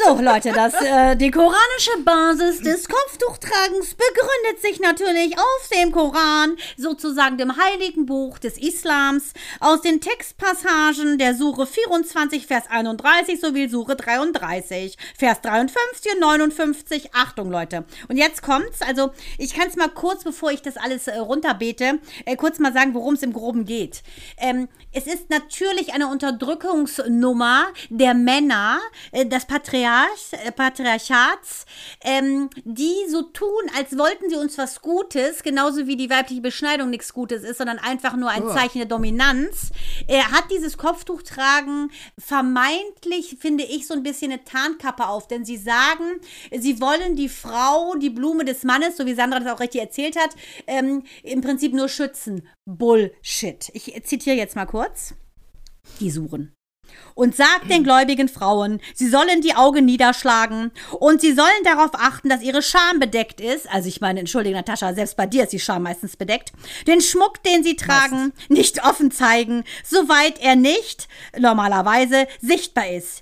So, 0.06 0.22
Leute, 0.22 0.52
das, 0.54 0.74
äh, 0.76 1.16
die 1.18 1.30
koranische 1.30 1.98
Basis 2.06 2.62
des 2.62 2.88
Kopftuchtragens 2.88 3.96
begründet 3.96 4.62
sich 4.62 4.80
natürlich 4.80 5.38
auf 5.38 5.70
dem 5.74 5.92
Koran, 5.92 6.56
sozusagen 6.78 7.38
dem 7.38 7.58
heiligen 7.58 8.06
Buch 8.06 8.40
des 8.40 8.58
Islams, 8.58 9.34
aus 9.60 9.82
den 9.82 10.00
Textpassagen 10.00 11.18
der 11.18 11.36
Sure 11.36 11.68
24, 11.68 12.48
Vers 12.48 12.66
31 12.70 13.42
sowie 13.42 13.68
Sure 13.68 13.96
33, 13.96 14.98
Vers 15.18 15.42
53 15.42 16.14
und 16.14 16.20
59. 16.22 17.14
Achtung, 17.14 17.52
Leute. 17.52 17.84
Und 18.08 18.18
jetzt 18.18 18.42
kommt's. 18.42 18.82
Also, 18.82 19.12
ich 19.38 19.54
kann 19.54 19.68
es 19.68 19.76
mal 19.76 19.90
kurz, 19.90 20.24
bevor 20.24 20.52
ich 20.52 20.62
das 20.62 20.78
alles 20.78 21.08
äh, 21.08 21.18
runterbete, 21.18 22.00
äh, 22.26 22.36
kurz 22.38 22.60
mal 22.60 22.74
sagen, 22.74 22.94
worum 22.94 23.16
es 23.16 23.24
im 23.24 23.34
Groben 23.34 23.66
geht. 23.66 24.04
Ähm, 24.38 24.70
es 24.92 25.06
ist 25.06 25.30
natürlich 25.30 25.94
eine 25.94 26.08
Unterdrückungsnummer 26.08 27.68
der 27.90 28.14
Männer, 28.14 28.80
äh, 29.12 29.26
des 29.39 29.45
Patriarch, 29.45 30.34
äh, 30.34 30.52
Patriarchats, 30.52 31.65
ähm, 32.02 32.49
die 32.63 32.93
so 33.10 33.21
tun, 33.21 33.47
als 33.78 33.97
wollten 33.97 34.30
sie 34.30 34.36
uns 34.36 34.58
was 34.58 34.82
Gutes, 34.82 35.43
genauso 35.43 35.88
wie 35.88 35.95
die 35.95 36.10
weibliche 36.10 36.41
Beschneidung 36.41 36.89
nichts 36.89 37.13
Gutes 37.13 37.43
ist, 37.43 37.58
sondern 37.58 37.80
einfach 37.80 38.15
nur 38.15 38.30
ein 38.30 38.47
Zeichen 38.49 38.80
der 38.80 38.88
Dominanz. 38.88 39.71
Er 40.08 40.32
hat 40.32 40.52
dieses 40.52 40.78
Kopftuchtragen 40.78 41.91
vermeintlich, 42.17 43.38
finde 43.39 43.63
ich, 43.63 43.88
so 43.88 43.93
ein 43.93 44.04
bisschen 44.04 44.32
eine 44.32 44.43
Tarnkappe 44.43 45.08
auf, 45.08 45.28
denn 45.28 45.45
sie 45.45 45.58
sagen, 45.58 46.19
sie 46.58 46.82
wollen 46.82 47.15
die 47.15 47.30
Frau, 47.30 47.95
die 47.95 48.10
Blume 48.10 48.45
des 48.45 48.63
Mannes, 48.63 48.97
so 48.97 49.06
wie 49.06 49.13
Sandra 49.13 49.39
das 49.39 49.54
auch 49.54 49.60
richtig 49.60 49.82
erzählt 49.82 50.17
hat, 50.17 50.36
ähm, 50.67 51.04
im 51.23 51.41
Prinzip 51.41 51.73
nur 51.73 51.88
schützen. 51.88 52.47
Bullshit. 52.65 53.69
Ich 53.73 54.04
zitiere 54.04 54.36
jetzt 54.36 54.56
mal 54.56 54.65
kurz. 54.65 55.13
Die 55.99 56.12
suchen 56.12 56.54
und 57.20 57.36
sagt 57.36 57.70
den 57.70 57.84
gläubigen 57.84 58.30
Frauen, 58.30 58.80
sie 58.96 59.10
sollen 59.10 59.42
die 59.42 59.54
Augen 59.54 59.84
niederschlagen 59.84 60.72
und 61.00 61.20
sie 61.20 61.34
sollen 61.34 61.64
darauf 61.66 61.90
achten, 61.94 62.30
dass 62.30 62.42
ihre 62.42 62.62
Scham 62.62 63.02
bedeckt 63.02 63.42
ist. 63.42 63.70
Also 63.70 63.90
ich 63.90 64.00
meine, 64.00 64.22
entschuldige 64.22 64.56
Natascha, 64.56 64.94
selbst 64.94 65.18
bei 65.18 65.26
dir 65.26 65.44
ist 65.44 65.52
die 65.52 65.60
Scham 65.60 65.84
meistens 65.84 66.16
bedeckt. 66.16 66.54
Den 66.88 67.02
Schmuck, 67.02 67.44
den 67.44 67.62
sie 67.62 67.76
tragen, 67.76 68.32
nicht 68.48 68.86
offen 68.86 69.12
zeigen, 69.12 69.66
soweit 69.84 70.40
er 70.40 70.56
nicht 70.56 71.10
normalerweise 71.38 72.26
sichtbar 72.42 72.90
ist. 72.90 73.22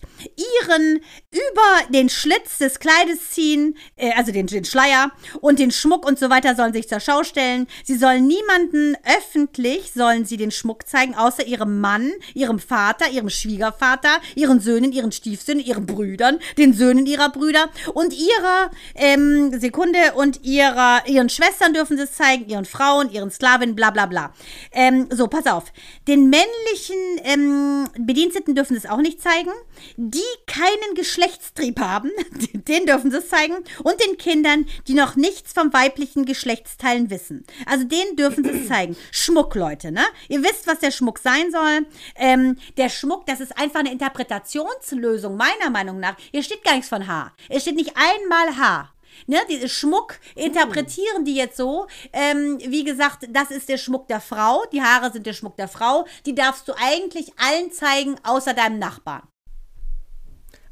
ihren 0.62 1.02
über 1.32 1.92
den 1.92 2.10
Schlitz 2.10 2.60
des 2.60 2.80
Kleides 2.80 3.32
ziehen, 3.32 3.78
äh, 3.96 4.12
also 4.16 4.32
den, 4.32 4.46
den 4.46 4.66
Schleier 4.66 5.12
und 5.42 5.58
den 5.58 5.72
Schmuck 5.72 6.06
und 6.06 6.20
so 6.20 6.30
weiter 6.30 6.56
sollen 6.56 6.74
sich 6.74 6.88
zur 6.88 7.00
Schau 7.00 7.24
stellen. 7.24 7.66
Sie 7.84 7.98
sollen 7.98 8.28
niemanden 8.28 8.96
öffentlich, 9.18 9.92
sollen 9.94 10.26
sie 10.26 10.38
den 10.38 10.52
Schmuck 10.52 10.88
zeigen, 10.88 11.16
außer 11.16 11.48
ihrem 11.48 11.80
Mann, 11.80 12.12
ihrem 12.36 12.60
Vater, 12.60 13.10
ihrem 13.10 13.30
Schwiegervater, 13.30 13.87
ihren 14.36 14.60
Söhnen, 14.60 14.92
ihren 14.92 15.12
Stiefsöhnen, 15.12 15.64
ihren 15.64 15.86
Brüdern, 15.86 16.40
den 16.58 16.74
Söhnen 16.74 17.06
ihrer 17.06 17.30
Brüder 17.30 17.70
und 17.94 18.14
ihrer 18.14 18.72
ähm, 18.96 19.60
Sekunde 19.60 20.14
und 20.16 20.44
ihrer, 20.44 21.08
ihren 21.08 21.30
Schwestern 21.30 21.74
dürfen 21.74 21.98
sie 21.98 22.04
es 22.04 22.14
zeigen, 22.14 22.50
ihren 22.50 22.66
Frauen, 22.66 23.12
ihren 23.12 23.32
Sklavinnen, 23.32 23.76
bla 23.76 23.92
bla 23.92 24.06
bla. 24.06 24.34
Ähm, 24.72 25.08
so, 25.12 25.28
pass 25.28 25.48
auf. 25.48 25.66
Den 26.08 26.30
männlichen 26.30 26.96
ähm, 27.24 27.88
Bediensteten 28.00 28.56
dürfen 28.56 28.74
sie 28.74 28.80
es 28.86 28.90
auch 28.90 28.98
nicht 28.98 29.22
zeigen. 29.22 29.52
Die 29.96 30.20
keinen 30.46 30.96
Geschlechtstrieb 30.96 31.80
haben, 31.80 32.12
den 32.54 32.86
dürfen 32.86 33.12
sie 33.12 33.18
es 33.18 33.30
zeigen. 33.30 33.56
Und 33.84 33.96
den 34.06 34.18
Kindern, 34.18 34.66
die 34.88 34.94
noch 34.94 35.16
nichts 35.16 35.54
vom 35.54 35.74
weiblichen 35.74 36.26
Geschlechtsteilen 36.26 37.10
wissen. 37.10 37.46
Also 37.66 37.86
denen 37.86 38.16
dürfen 38.16 38.44
sie 38.44 38.52
es 38.52 38.68
zeigen. 38.68 38.96
Schmuck, 39.12 39.56
Leute, 39.56 39.92
ne? 39.92 40.04
Ihr 40.28 40.44
wisst, 40.44 40.68
was 40.68 40.80
der 40.80 40.92
Schmuck 40.92 41.20
sein 41.20 41.52
soll. 41.52 41.86
Ähm, 42.16 42.58
der 42.78 42.90
Schmuck, 42.90 43.26
das 43.26 43.40
ist 43.40 43.58
einfach 43.58 43.77
eine 43.80 43.92
Interpretationslösung, 43.92 45.36
meiner 45.36 45.70
Meinung 45.70 46.00
nach. 46.00 46.16
Hier 46.32 46.44
steht 46.44 46.64
gar 46.64 46.74
nichts 46.74 46.90
von 46.90 47.08
Haar. 47.08 47.34
Es 47.50 47.64
steht 47.64 47.76
nicht 47.76 47.94
einmal 47.96 48.58
Haar. 48.58 48.94
Ne, 49.26 49.38
diese 49.50 49.68
Schmuck 49.68 50.20
interpretieren 50.36 51.26
die 51.26 51.36
jetzt 51.36 51.58
so. 51.58 51.88
Ähm, 52.14 52.60
wie 52.60 52.84
gesagt, 52.84 53.28
das 53.32 53.50
ist 53.50 53.68
der 53.68 53.78
Schmuck 53.78 54.08
der 54.08 54.22
Frau. 54.22 54.64
Die 54.72 54.82
Haare 54.82 55.12
sind 55.12 55.26
der 55.26 55.34
Schmuck 55.34 55.58
der 55.58 55.68
Frau. 55.68 56.06
Die 56.26 56.36
darfst 56.36 56.68
du 56.68 56.74
eigentlich 56.78 57.32
allen 57.38 57.72
zeigen, 57.72 58.16
außer 58.24 58.54
deinem 58.54 58.78
Nachbarn. 58.78 59.28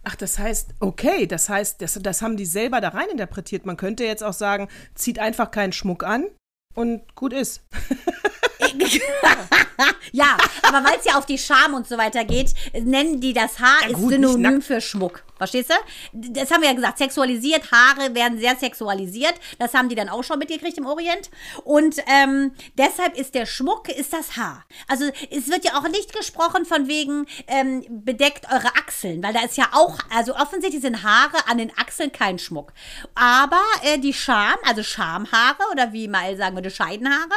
Ach, 0.03 0.15
das 0.15 0.37
heißt, 0.37 0.75
okay, 0.79 1.25
das 1.25 1.49
heißt, 1.49 1.81
das, 1.81 1.99
das 1.99 2.21
haben 2.21 2.37
die 2.37 2.45
selber 2.45 2.79
da 2.79 2.89
rein 2.89 3.09
interpretiert. 3.09 3.65
Man 3.65 3.77
könnte 3.77 4.03
jetzt 4.03 4.23
auch 4.23 4.33
sagen, 4.33 4.67
zieht 4.93 5.17
einfach 5.17 5.49
keinen 5.49 5.73
Schmuck 5.73 6.03
an 6.03 6.27
und 6.75 7.15
gut 7.15 7.33
ist. 7.33 7.63
ja, 10.11 10.37
aber 10.63 10.87
weil 10.87 10.97
es 10.99 11.05
ja 11.05 11.17
auf 11.17 11.25
die 11.25 11.37
Scham 11.37 11.73
und 11.73 11.87
so 11.87 11.97
weiter 11.97 12.23
geht, 12.23 12.53
nennen 12.73 13.19
die 13.19 13.33
das 13.33 13.59
Haar 13.59 13.81
Ja, 13.83 13.87
ist 13.89 13.95
gut, 13.95 14.11
nicht 14.11 14.29
synonym 14.29 14.61
für 14.61 14.81
Schmuck. 14.81 15.23
Verstehst 15.37 15.69
du? 15.69 15.73
Das 16.13 16.49
haben 16.49 16.61
wir 16.61 16.69
ja 16.69 16.75
gesagt. 16.75 16.97
Sexualisiert, 16.97 17.69
Haare 17.69 18.15
werden 18.15 18.39
sehr 18.39 18.55
sexualisiert. 18.55 19.33
Das 19.59 19.73
haben 19.73 19.89
die 19.89 19.95
dann 19.95 20.07
auch 20.07 20.23
schon 20.23 20.39
mitgekriegt 20.39 20.77
im 20.77 20.85
Orient. 20.85 21.29
Und 21.65 21.97
ähm, 22.07 22.53
deshalb 22.77 23.17
ist 23.17 23.35
der 23.35 23.45
Schmuck, 23.45 23.89
ist 23.89 24.13
das 24.13 24.37
Haar. 24.37 24.63
Also 24.87 25.05
es 25.29 25.49
wird 25.49 25.65
ja 25.65 25.77
auch 25.77 25.89
nicht 25.89 26.13
gesprochen 26.13 26.63
von 26.63 26.87
wegen 26.87 27.25
ähm, 27.47 27.83
bedeckt 27.89 28.45
eure 28.49 28.75
Achseln, 28.77 29.21
weil 29.21 29.33
da 29.33 29.41
ist 29.41 29.57
ja 29.57 29.67
auch, 29.73 29.97
also 30.09 30.35
offensichtlich 30.35 30.81
sind 30.81 31.03
Haare 31.03 31.49
an 31.49 31.57
den 31.57 31.77
Achseln 31.77 32.13
kein 32.13 32.39
Schmuck. 32.39 32.71
Aber 33.13 33.61
äh, 33.83 33.97
die 33.99 34.13
Scham, 34.13 34.55
also 34.63 34.83
Schamhaare 34.83 35.63
oder 35.71 35.91
wie 35.91 36.07
Mael 36.07 36.37
sagen 36.37 36.55
würde, 36.55 36.71
Scheidenhaare, 36.71 37.27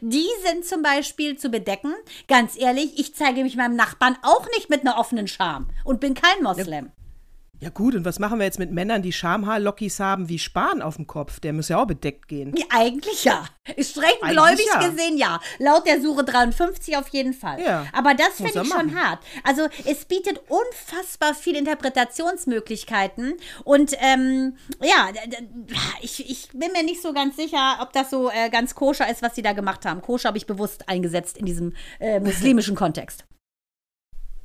die 0.00 0.28
sind 0.44 0.64
zum 0.64 0.82
Beispiel 0.82 0.87
zu 1.38 1.50
bedecken. 1.50 1.94
Ganz 2.26 2.58
ehrlich, 2.58 2.98
ich 2.98 3.14
zeige 3.14 3.42
mich 3.42 3.56
meinem 3.56 3.76
Nachbarn 3.76 4.16
auch 4.22 4.46
nicht 4.56 4.70
mit 4.70 4.82
einer 4.82 4.98
offenen 4.98 5.28
Scham 5.28 5.68
und 5.84 6.00
bin 6.00 6.14
kein 6.14 6.42
Moslem. 6.42 6.86
Ja 6.86 7.07
gut, 7.70 7.96
und 7.96 8.04
was 8.04 8.20
machen 8.20 8.38
wir 8.38 8.44
jetzt 8.44 8.60
mit 8.60 8.70
Männern, 8.70 9.02
die 9.02 9.12
Schamhaarlockis 9.12 9.98
haben 9.98 10.28
wie 10.28 10.38
Spahn 10.38 10.80
auf 10.80 10.94
dem 10.94 11.08
Kopf? 11.08 11.40
Der 11.40 11.52
muss 11.52 11.68
ja 11.68 11.82
auch 11.82 11.86
bedeckt 11.86 12.28
gehen. 12.28 12.54
Ja, 12.56 12.66
eigentlich 12.70 13.24
ja. 13.24 13.44
Streng 13.80 14.04
Eigentlich 14.22 14.30
gläubig 14.30 14.66
ja. 14.72 14.88
gesehen 14.88 15.18
ja. 15.18 15.40
Laut 15.58 15.84
der 15.84 16.00
Suche 16.00 16.22
53 16.22 16.96
auf 16.96 17.08
jeden 17.08 17.34
Fall. 17.34 17.60
Ja, 17.60 17.86
Aber 17.92 18.14
das 18.14 18.36
finde 18.36 18.62
ich 18.62 18.68
schon 18.68 18.86
machen. 18.86 19.02
hart. 19.02 19.24
Also 19.42 19.68
es 19.84 20.04
bietet 20.04 20.40
unfassbar 20.48 21.34
viele 21.34 21.58
Interpretationsmöglichkeiten. 21.58 23.34
Und 23.64 23.92
ähm, 23.98 24.56
ja, 24.80 25.10
ich, 26.00 26.30
ich 26.30 26.48
bin 26.52 26.70
mir 26.72 26.84
nicht 26.84 27.02
so 27.02 27.12
ganz 27.12 27.36
sicher, 27.36 27.78
ob 27.82 27.92
das 27.92 28.10
so 28.10 28.30
äh, 28.30 28.50
ganz 28.50 28.76
koscher 28.76 29.10
ist, 29.10 29.20
was 29.20 29.34
sie 29.34 29.42
da 29.42 29.52
gemacht 29.52 29.84
haben. 29.84 30.00
Koscher 30.00 30.28
habe 30.28 30.38
ich 30.38 30.46
bewusst 30.46 30.88
eingesetzt 30.88 31.36
in 31.36 31.46
diesem 31.46 31.74
äh, 31.98 32.20
muslimischen 32.20 32.76
Kontext. 32.76 33.24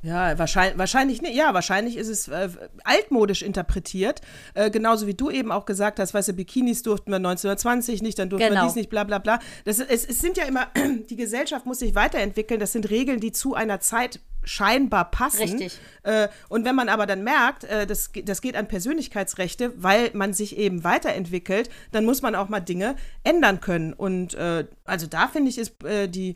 Ja, 0.04 0.38
wahrscheinlich, 0.38 0.78
wahrscheinlich 0.78 1.22
nicht. 1.22 1.34
Ja, 1.34 1.54
wahrscheinlich 1.54 1.96
ist 1.96 2.08
es 2.08 2.28
äh, 2.28 2.50
altmodisch 2.84 3.40
interpretiert. 3.42 4.20
Äh, 4.52 4.70
genauso 4.70 5.06
wie 5.06 5.14
du 5.14 5.30
eben 5.30 5.50
auch 5.50 5.64
gesagt 5.64 5.98
hast, 5.98 6.12
weißt 6.12 6.28
du, 6.28 6.32
Bikinis 6.34 6.82
durften 6.82 7.10
wir 7.10 7.16
1920 7.16 8.02
nicht, 8.02 8.18
dann 8.18 8.28
durften 8.28 8.48
Genau. 8.48 8.60
wir 8.62 8.66
dies 8.66 8.76
nicht, 8.76 8.90
bla 8.90 9.04
bla 9.04 9.18
bla. 9.18 9.38
Das, 9.64 9.78
es, 9.78 10.04
es 10.04 10.18
sind 10.18 10.36
ja 10.36 10.44
immer, 10.44 10.68
die 11.10 11.16
Gesellschaft 11.16 11.64
muss 11.64 11.78
sich 11.78 11.94
weiterentwickeln. 11.94 12.60
Das 12.60 12.72
sind 12.72 12.90
Regeln, 12.90 13.18
die 13.18 13.32
zu 13.32 13.54
einer 13.54 13.80
Zeit 13.80 14.20
scheinbar 14.42 15.10
passen. 15.10 15.40
Richtig. 15.40 15.78
Äh, 16.02 16.28
und 16.50 16.66
wenn 16.66 16.74
man 16.74 16.90
aber 16.90 17.06
dann 17.06 17.24
merkt, 17.24 17.64
äh, 17.64 17.86
das, 17.86 18.10
das 18.26 18.42
geht 18.42 18.56
an 18.56 18.68
Persönlichkeitsrechte, 18.68 19.72
weil 19.76 20.10
man 20.12 20.34
sich 20.34 20.58
eben 20.58 20.84
weiterentwickelt, 20.84 21.70
dann 21.92 22.04
muss 22.04 22.20
man 22.20 22.34
auch 22.34 22.50
mal 22.50 22.60
Dinge 22.60 22.96
ändern 23.22 23.60
können. 23.62 23.94
Und 23.94 24.34
äh, 24.34 24.66
also 24.84 25.06
da 25.06 25.28
finde 25.28 25.48
ich, 25.48 25.56
ist 25.56 25.82
äh, 25.84 26.08
die 26.08 26.34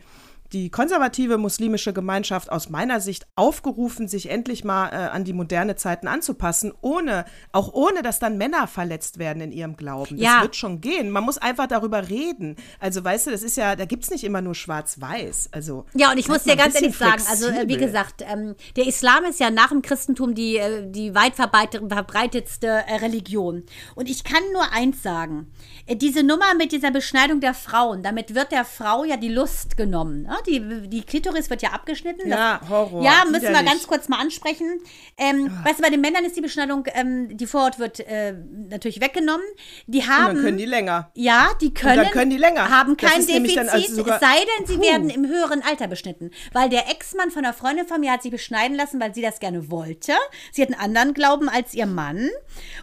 die 0.52 0.70
konservative 0.70 1.36
muslimische 1.38 1.92
Gemeinschaft 1.92 2.50
aus 2.50 2.68
meiner 2.70 3.00
Sicht 3.00 3.26
aufgerufen, 3.36 4.08
sich 4.08 4.30
endlich 4.30 4.64
mal 4.64 4.88
äh, 4.88 4.94
an 5.10 5.24
die 5.24 5.32
moderne 5.32 5.76
Zeiten 5.76 6.08
anzupassen, 6.08 6.72
ohne, 6.80 7.24
auch 7.52 7.72
ohne, 7.74 8.02
dass 8.02 8.18
dann 8.18 8.38
Männer 8.38 8.66
verletzt 8.66 9.18
werden 9.18 9.42
in 9.42 9.52
ihrem 9.52 9.76
Glauben. 9.76 10.16
Das 10.16 10.24
Ja. 10.24 10.42
wird 10.42 10.56
schon 10.56 10.80
gehen. 10.80 11.10
Man 11.10 11.24
muss 11.24 11.38
einfach 11.38 11.66
darüber 11.66 12.08
reden. 12.08 12.56
Also, 12.80 13.04
weißt 13.04 13.26
du, 13.26 13.30
das 13.30 13.42
ist 13.42 13.56
ja, 13.56 13.76
da 13.76 13.84
gibt 13.84 14.04
es 14.04 14.10
nicht 14.10 14.24
immer 14.24 14.40
nur 14.40 14.54
schwarz-weiß. 14.54 15.50
Also, 15.52 15.84
Ja, 15.94 16.10
und 16.12 16.18
ich 16.18 16.28
muss 16.28 16.44
dir 16.44 16.56
ganz 16.56 16.74
ehrlich 16.74 16.96
sagen, 16.96 17.22
also 17.28 17.46
äh, 17.48 17.50
wie 17.50 17.54
flexibel. 17.74 17.86
gesagt, 17.86 18.24
ähm, 18.26 18.54
der 18.76 18.86
Islam 18.86 19.24
ist 19.24 19.40
ja 19.40 19.50
nach 19.50 19.68
dem 19.68 19.82
Christentum 19.82 20.34
die, 20.34 20.56
äh, 20.56 20.90
die 20.90 21.14
weit 21.14 21.34
verbreitet- 21.34 21.88
verbreitetste 21.88 22.66
äh, 22.68 22.96
Religion. 22.96 23.64
Und 23.94 24.08
ich 24.08 24.24
kann 24.24 24.42
nur 24.52 24.72
eins 24.72 25.02
sagen, 25.02 25.52
diese 25.90 26.22
Nummer 26.22 26.54
mit 26.56 26.72
dieser 26.72 26.90
Beschneidung 26.90 27.40
der 27.40 27.54
Frauen, 27.54 28.02
damit 28.02 28.34
wird 28.34 28.52
der 28.52 28.64
Frau 28.64 29.04
ja 29.04 29.16
die 29.16 29.28
Lust 29.28 29.76
genommen. 29.76 30.22
Ne? 30.22 30.36
Die, 30.46 30.88
die 30.88 31.02
Klitoris 31.02 31.50
wird 31.50 31.62
ja 31.62 31.70
abgeschnitten. 31.70 32.28
Ja, 32.28 32.60
Horror, 32.68 33.02
Ja, 33.02 33.24
müssen 33.24 33.42
wir 33.42 33.50
widerlich. 33.50 33.70
ganz 33.70 33.86
kurz 33.86 34.08
mal 34.08 34.18
ansprechen. 34.18 34.80
Ähm, 35.16 35.50
Weißt 35.64 35.78
du, 35.78 35.82
bei 35.82 35.90
den 35.90 36.00
Männern 36.00 36.24
ist 36.24 36.36
die 36.36 36.40
Beschneidung, 36.40 36.84
ähm, 36.94 37.36
die 37.36 37.46
Vorhaut 37.46 37.78
wird 37.78 38.00
äh, 38.00 38.34
natürlich 38.68 39.00
weggenommen. 39.00 39.44
Die 39.86 39.98
Und 39.98 40.08
haben... 40.08 40.34
dann 40.34 40.44
können 40.44 40.58
die 40.58 40.64
länger. 40.66 41.10
Ja, 41.14 41.50
die 41.60 41.72
können, 41.74 41.96
dann 41.96 42.10
können 42.10 42.30
die 42.30 42.36
länger. 42.36 42.68
haben 42.68 42.96
kein 42.96 43.24
Defizit, 43.26 43.58
also 43.58 44.02
es 44.02 44.20
sei 44.20 44.36
denn, 44.58 44.66
sie 44.66 44.76
Puh. 44.76 44.82
werden 44.82 45.10
im 45.10 45.26
höheren 45.26 45.62
Alter 45.62 45.88
beschnitten. 45.88 46.30
Weil 46.52 46.68
der 46.68 46.88
Ex-Mann 46.90 47.30
von 47.30 47.44
einer 47.44 47.54
Freundin 47.54 47.86
von 47.86 48.00
mir 48.00 48.12
hat 48.12 48.22
sich 48.22 48.30
beschneiden 48.30 48.76
lassen, 48.76 49.00
weil 49.00 49.14
sie 49.14 49.22
das 49.22 49.40
gerne 49.40 49.70
wollte. 49.70 50.12
Sie 50.52 50.62
hat 50.62 50.68
einen 50.68 50.80
anderen 50.80 51.14
Glauben 51.14 51.48
als 51.48 51.74
ihr 51.74 51.86
Mann. 51.86 52.28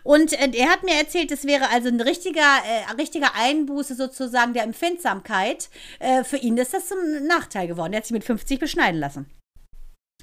Und 0.03 0.33
äh, 0.33 0.49
er 0.53 0.69
hat 0.69 0.83
mir 0.83 0.95
erzählt, 0.95 1.31
es 1.31 1.45
wäre 1.45 1.69
also 1.69 1.87
ein 1.89 2.01
richtiger, 2.01 2.41
äh, 2.41 2.93
richtiger 2.93 3.35
Einbuße 3.35 3.95
sozusagen 3.95 4.53
der 4.53 4.63
Empfindsamkeit. 4.63 5.69
Äh, 5.99 6.23
für 6.23 6.37
ihn 6.37 6.57
ist 6.57 6.73
das 6.73 6.87
zum 6.87 6.97
Nachteil 7.45 7.67
geworden. 7.67 7.93
Er 7.93 7.97
hat 7.97 8.05
sich 8.05 8.13
mit 8.13 8.23
50 8.23 8.59
beschneiden 8.59 8.99
lassen. 8.99 9.27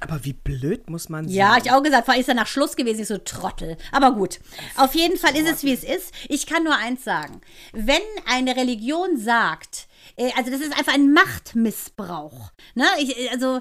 Aber 0.00 0.24
wie 0.24 0.32
blöd 0.32 0.90
muss 0.90 1.08
man 1.08 1.26
sein? 1.28 1.35
Ja, 1.35 1.56
ich 1.62 1.70
auch 1.70 1.82
gesagt, 1.82 2.06
vor 2.06 2.14
allem 2.14 2.22
ist 2.22 2.28
er 2.28 2.35
nach 2.35 2.48
Schluss 2.48 2.74
gewesen, 2.74 3.02
ich 3.02 3.08
so 3.08 3.18
Trottel. 3.18 3.76
Aber 3.92 4.12
gut, 4.12 4.40
auf 4.76 4.94
jeden 4.94 5.16
Fall 5.16 5.37
ist 5.37 5.48
es, 5.48 5.62
wie 5.62 5.72
es 5.72 5.85
ist. 5.85 6.12
Ich 6.28 6.46
kann 6.46 6.64
nur 6.64 6.76
eins 6.76 7.04
sagen. 7.04 7.40
Wenn 7.72 8.02
eine 8.26 8.56
Religion 8.56 9.16
sagt, 9.16 9.87
also 10.37 10.51
das 10.51 10.61
ist 10.61 10.77
einfach 10.77 10.94
ein 10.94 11.12
Machtmissbrauch. 11.12 12.53
Ne? 12.75 12.85
Ich, 12.98 13.31
also 13.31 13.57
äh, 13.57 13.61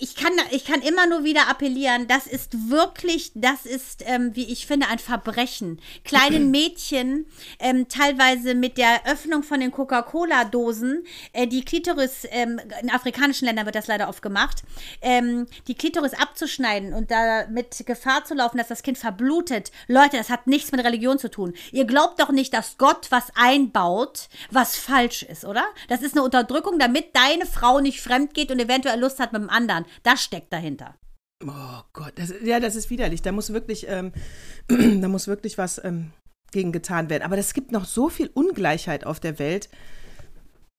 ich 0.00 0.16
kann, 0.16 0.32
ich 0.50 0.64
kann 0.64 0.82
immer 0.82 1.06
nur 1.06 1.24
wieder 1.24 1.48
appellieren, 1.48 2.08
das 2.08 2.26
ist 2.26 2.70
wirklich, 2.70 3.32
das 3.34 3.66
ist, 3.66 4.02
ähm, 4.06 4.34
wie 4.34 4.50
ich 4.50 4.66
finde, 4.66 4.88
ein 4.88 4.98
Verbrechen. 4.98 5.80
Kleinen 6.04 6.50
Mädchen, 6.52 7.26
ähm, 7.58 7.88
teilweise 7.88 8.54
mit 8.54 8.78
der 8.78 9.06
Öffnung 9.06 9.42
von 9.42 9.60
den 9.60 9.70
Coca-Cola-Dosen, 9.70 11.04
äh, 11.32 11.46
die 11.46 11.64
Klitoris, 11.64 12.26
ähm, 12.30 12.60
in 12.80 12.90
afrikanischen 12.90 13.46
Ländern 13.46 13.66
wird 13.66 13.76
das 13.76 13.86
leider 13.86 14.08
oft 14.08 14.22
gemacht, 14.22 14.62
ähm, 15.02 15.46
die 15.68 15.74
Klitoris 15.74 16.14
abzuschneiden 16.14 16.92
und 16.94 17.10
damit 17.10 17.84
Gefahr 17.86 18.24
zu 18.24 18.34
laufen, 18.34 18.58
dass 18.58 18.68
das 18.68 18.82
Kind 18.82 18.98
verblutet. 18.98 19.70
Leute, 19.86 20.16
das 20.16 20.30
hat 20.30 20.46
nichts 20.46 20.72
mit 20.72 20.84
Religion 20.84 21.18
zu 21.18 21.30
tun. 21.30 21.54
Ihr 21.72 21.84
glaubt 21.84 22.20
doch 22.20 22.30
nicht, 22.30 22.54
dass 22.54 22.78
Gott 22.78 23.06
was 23.10 23.32
einbaut, 23.34 24.28
was 24.50 24.76
falsch 24.76 25.22
ist, 25.22 25.44
oder? 25.44 25.59
Das 25.88 26.02
ist 26.02 26.14
eine 26.14 26.24
Unterdrückung, 26.24 26.78
damit 26.78 27.14
deine 27.14 27.46
Frau 27.46 27.80
nicht 27.80 28.00
fremd 28.00 28.34
geht 28.34 28.50
und 28.50 28.60
eventuell 28.60 29.00
Lust 29.00 29.18
hat 29.18 29.32
mit 29.32 29.42
dem 29.42 29.50
anderen. 29.50 29.84
Das 30.02 30.22
steckt 30.22 30.52
dahinter. 30.52 30.96
Oh 31.44 31.80
Gott, 31.92 32.12
das, 32.16 32.34
ja, 32.42 32.60
das 32.60 32.76
ist 32.76 32.90
widerlich. 32.90 33.22
Da 33.22 33.32
muss 33.32 33.52
wirklich, 33.52 33.86
ähm, 33.88 34.12
da 34.68 35.08
muss 35.08 35.26
wirklich 35.26 35.56
was 35.58 35.82
ähm, 35.82 36.12
gegen 36.52 36.72
getan 36.72 37.08
werden. 37.08 37.22
Aber 37.22 37.38
es 37.38 37.54
gibt 37.54 37.72
noch 37.72 37.84
so 37.84 38.08
viel 38.08 38.30
Ungleichheit 38.34 39.06
auf 39.06 39.20
der 39.20 39.38
Welt. 39.38 39.68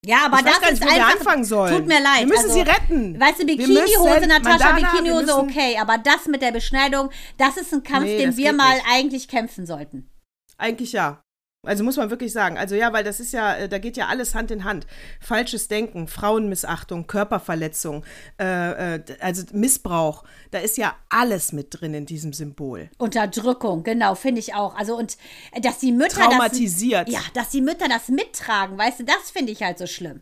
Ja, 0.03 0.25
aber 0.25 0.39
Ich 0.39 0.45
weiß 0.45 0.53
das 0.53 0.61
gar 0.61 0.71
nicht, 0.71 0.81
ist 0.81 0.87
wo 0.87 0.95
wir 0.95 1.05
einfach. 1.05 1.19
anfangen 1.19 1.45
sollen. 1.45 1.77
Tut 1.77 1.87
mir 1.87 2.01
leid. 2.01 2.21
Wir 2.21 2.27
müssen 2.27 2.49
also, 2.49 2.53
sie 2.53 2.61
retten. 2.61 3.19
Weißt 3.19 3.41
du, 3.41 3.45
Bikinihose, 3.45 4.27
Natascha, 4.27 4.71
Bikinihose, 4.73 5.37
okay. 5.37 5.77
Aber 5.79 5.99
das 5.99 6.25
mit 6.27 6.41
der 6.41 6.51
Beschneidung, 6.51 7.11
das 7.37 7.57
ist 7.57 7.71
ein 7.73 7.83
Kampf, 7.83 8.05
Nee, 8.05 8.17
den 8.17 8.35
wir 8.35 8.53
mal 8.53 8.77
eigentlich 8.91 9.27
kämpfen 9.27 9.65
sollten. 9.65 10.09
Eigentlich 10.57 10.93
ja. 10.93 11.21
Also 11.63 11.83
muss 11.83 11.97
man 11.97 12.09
wirklich 12.09 12.33
sagen. 12.33 12.57
Also 12.57 12.73
ja, 12.75 12.91
weil 12.91 13.03
das 13.03 13.19
ist 13.19 13.33
ja, 13.33 13.55
äh, 13.55 13.69
da 13.69 13.77
geht 13.77 13.95
ja 13.95 14.07
alles 14.07 14.33
Hand 14.33 14.49
in 14.49 14.63
Hand. 14.63 14.87
Falsches 15.19 15.67
Denken, 15.67 16.07
Frauenmissachtung, 16.07 17.05
Körperverletzung, 17.05 18.03
äh, 18.39 18.95
äh, 18.95 19.03
also 19.19 19.43
Missbrauch. 19.53 20.23
Da 20.49 20.57
ist 20.57 20.77
ja 20.77 20.95
alles 21.09 21.53
mit 21.53 21.67
drin 21.69 21.93
in 21.93 22.07
diesem 22.07 22.33
Symbol. 22.33 22.89
Unterdrückung, 22.97 23.83
genau, 23.83 24.15
finde 24.15 24.39
ich 24.39 24.55
auch. 24.55 24.75
Also 24.75 24.97
und 24.97 25.17
äh, 25.51 25.61
dass 25.61 25.77
die 25.77 25.91
Mütter 25.91 26.21
Traumatisiert. 26.21 27.07
Das, 27.07 27.13
ja, 27.13 27.21
dass 27.35 27.49
die 27.49 27.61
Mütter 27.61 27.87
das 27.87 28.07
mittragen, 28.07 28.77
weißt 28.79 29.01
du, 29.01 29.03
das 29.03 29.29
finde 29.31 29.51
ich 29.51 29.61
halt 29.61 29.77
so 29.77 29.85
schlimm. 29.85 30.21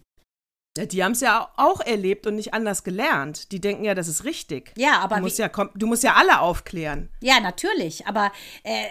Die 0.78 1.04
haben 1.04 1.14
es 1.14 1.22
ja 1.22 1.50
auch 1.58 1.82
erlebt 1.82 2.28
und 2.28 2.36
nicht 2.36 2.54
anders 2.54 2.84
gelernt. 2.84 3.52
Die 3.52 3.60
denken 3.60 3.84
ja, 3.84 3.96
das 3.96 4.08
ist 4.08 4.24
richtig. 4.24 4.72
Ja, 4.78 5.00
aber 5.00 5.16
du 5.18 5.24
musst, 5.24 5.40
ja, 5.40 5.50
du 5.50 5.88
musst 5.88 6.04
ja 6.04 6.14
alle 6.14 6.40
aufklären. 6.40 7.10
Ja, 7.22 7.40
natürlich. 7.40 8.06
Aber 8.08 8.32
äh, 8.64 8.86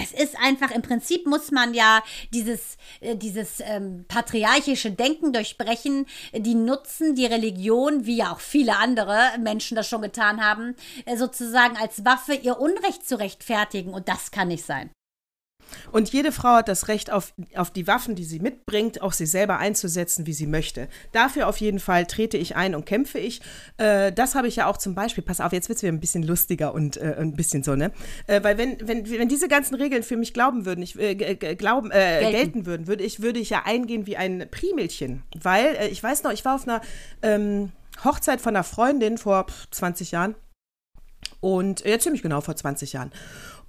es 0.00 0.12
ist 0.12 0.36
einfach, 0.38 0.70
im 0.70 0.82
Prinzip 0.82 1.26
muss 1.26 1.50
man 1.50 1.74
ja 1.74 2.02
dieses, 2.32 2.76
äh, 3.00 3.16
dieses 3.16 3.60
ähm, 3.60 4.04
patriarchische 4.06 4.92
Denken 4.92 5.32
durchbrechen. 5.32 6.06
Die 6.32 6.54
nutzen 6.54 7.14
die 7.14 7.26
Religion, 7.26 8.06
wie 8.06 8.18
ja 8.18 8.32
auch 8.32 8.40
viele 8.40 8.76
andere 8.76 9.18
Menschen 9.40 9.74
das 9.76 9.88
schon 9.88 10.02
getan 10.02 10.42
haben, 10.42 10.76
äh, 11.04 11.16
sozusagen 11.16 11.76
als 11.76 12.04
Waffe, 12.04 12.34
ihr 12.34 12.58
Unrecht 12.58 13.06
zu 13.06 13.18
rechtfertigen. 13.18 13.92
Und 13.92 14.08
das 14.08 14.30
kann 14.30 14.48
nicht 14.48 14.64
sein. 14.64 14.90
Und 15.92 16.12
jede 16.12 16.32
Frau 16.32 16.56
hat 16.56 16.68
das 16.68 16.88
Recht, 16.88 17.12
auf, 17.12 17.34
auf 17.54 17.70
die 17.70 17.86
Waffen, 17.86 18.14
die 18.14 18.24
sie 18.24 18.40
mitbringt, 18.40 19.02
auch 19.02 19.12
sie 19.12 19.26
selber 19.26 19.58
einzusetzen, 19.58 20.26
wie 20.26 20.32
sie 20.32 20.46
möchte. 20.46 20.88
Dafür 21.12 21.48
auf 21.48 21.58
jeden 21.58 21.80
Fall 21.80 22.06
trete 22.06 22.36
ich 22.36 22.56
ein 22.56 22.74
und 22.74 22.86
kämpfe 22.86 23.18
ich. 23.18 23.40
Äh, 23.76 24.12
das 24.12 24.34
habe 24.34 24.48
ich 24.48 24.56
ja 24.56 24.66
auch 24.66 24.76
zum 24.76 24.94
Beispiel, 24.94 25.24
pass 25.24 25.40
auf, 25.40 25.52
jetzt 25.52 25.68
wird 25.68 25.76
es 25.76 25.82
wieder 25.82 25.92
ein 25.92 26.00
bisschen 26.00 26.22
lustiger 26.22 26.74
und 26.74 26.96
äh, 26.96 27.16
ein 27.18 27.34
bisschen 27.34 27.62
so, 27.62 27.74
ne? 27.74 27.92
Äh, 28.26 28.42
weil 28.42 28.58
wenn, 28.58 28.76
wenn, 28.86 29.08
wenn 29.10 29.28
diese 29.28 29.48
ganzen 29.48 29.74
Regeln 29.74 30.02
für 30.02 30.16
mich 30.16 30.34
glauben 30.34 30.64
würden, 30.64 30.82
ich, 30.82 30.98
äh, 30.98 31.14
glauben, 31.54 31.90
äh, 31.90 32.20
gelten. 32.20 32.32
gelten. 32.32 32.66
würden, 32.66 32.86
würde 32.86 33.04
ich, 33.04 33.22
würde 33.22 33.38
ich 33.38 33.50
ja 33.50 33.62
eingehen 33.64 34.06
wie 34.06 34.16
ein 34.16 34.46
Primelchen. 34.50 35.22
Weil, 35.40 35.76
äh, 35.76 35.88
ich 35.88 36.02
weiß 36.02 36.22
noch, 36.22 36.32
ich 36.32 36.44
war 36.44 36.54
auf 36.54 36.66
einer 36.66 36.80
ähm, 37.22 37.72
Hochzeit 38.04 38.40
von 38.40 38.54
einer 38.54 38.64
Freundin 38.64 39.18
vor 39.18 39.46
20 39.70 40.12
Jahren. 40.12 40.34
Und 41.40 41.84
ja, 41.84 41.98
ziemlich 41.98 42.22
genau 42.22 42.40
vor 42.40 42.56
20 42.56 42.92
Jahren. 42.92 43.12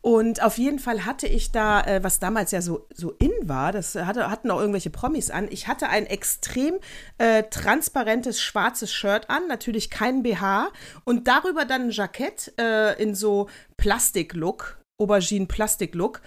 Und 0.01 0.41
auf 0.41 0.57
jeden 0.57 0.79
Fall 0.79 1.05
hatte 1.05 1.27
ich 1.27 1.51
da, 1.51 1.81
äh, 1.81 2.03
was 2.03 2.19
damals 2.19 2.51
ja 2.51 2.61
so, 2.61 2.87
so 2.93 3.11
in 3.19 3.31
war, 3.43 3.71
das 3.71 3.95
hatte, 3.95 4.29
hatten 4.31 4.49
auch 4.49 4.59
irgendwelche 4.59 4.89
Promis 4.89 5.29
an, 5.29 5.47
ich 5.49 5.67
hatte 5.67 5.89
ein 5.89 6.05
extrem 6.05 6.75
äh, 7.17 7.43
transparentes 7.43 8.41
schwarzes 8.41 8.93
Shirt 8.93 9.29
an, 9.29 9.47
natürlich 9.47 9.89
kein 9.89 10.23
BH 10.23 10.69
und 11.03 11.27
darüber 11.27 11.65
dann 11.65 11.83
ein 11.83 11.91
Jackett 11.91 12.53
äh, 12.57 13.01
in 13.01 13.13
so 13.13 13.49
Plastiklook, 13.75 14.79
Aubergine-Plastiklook. 14.97 16.21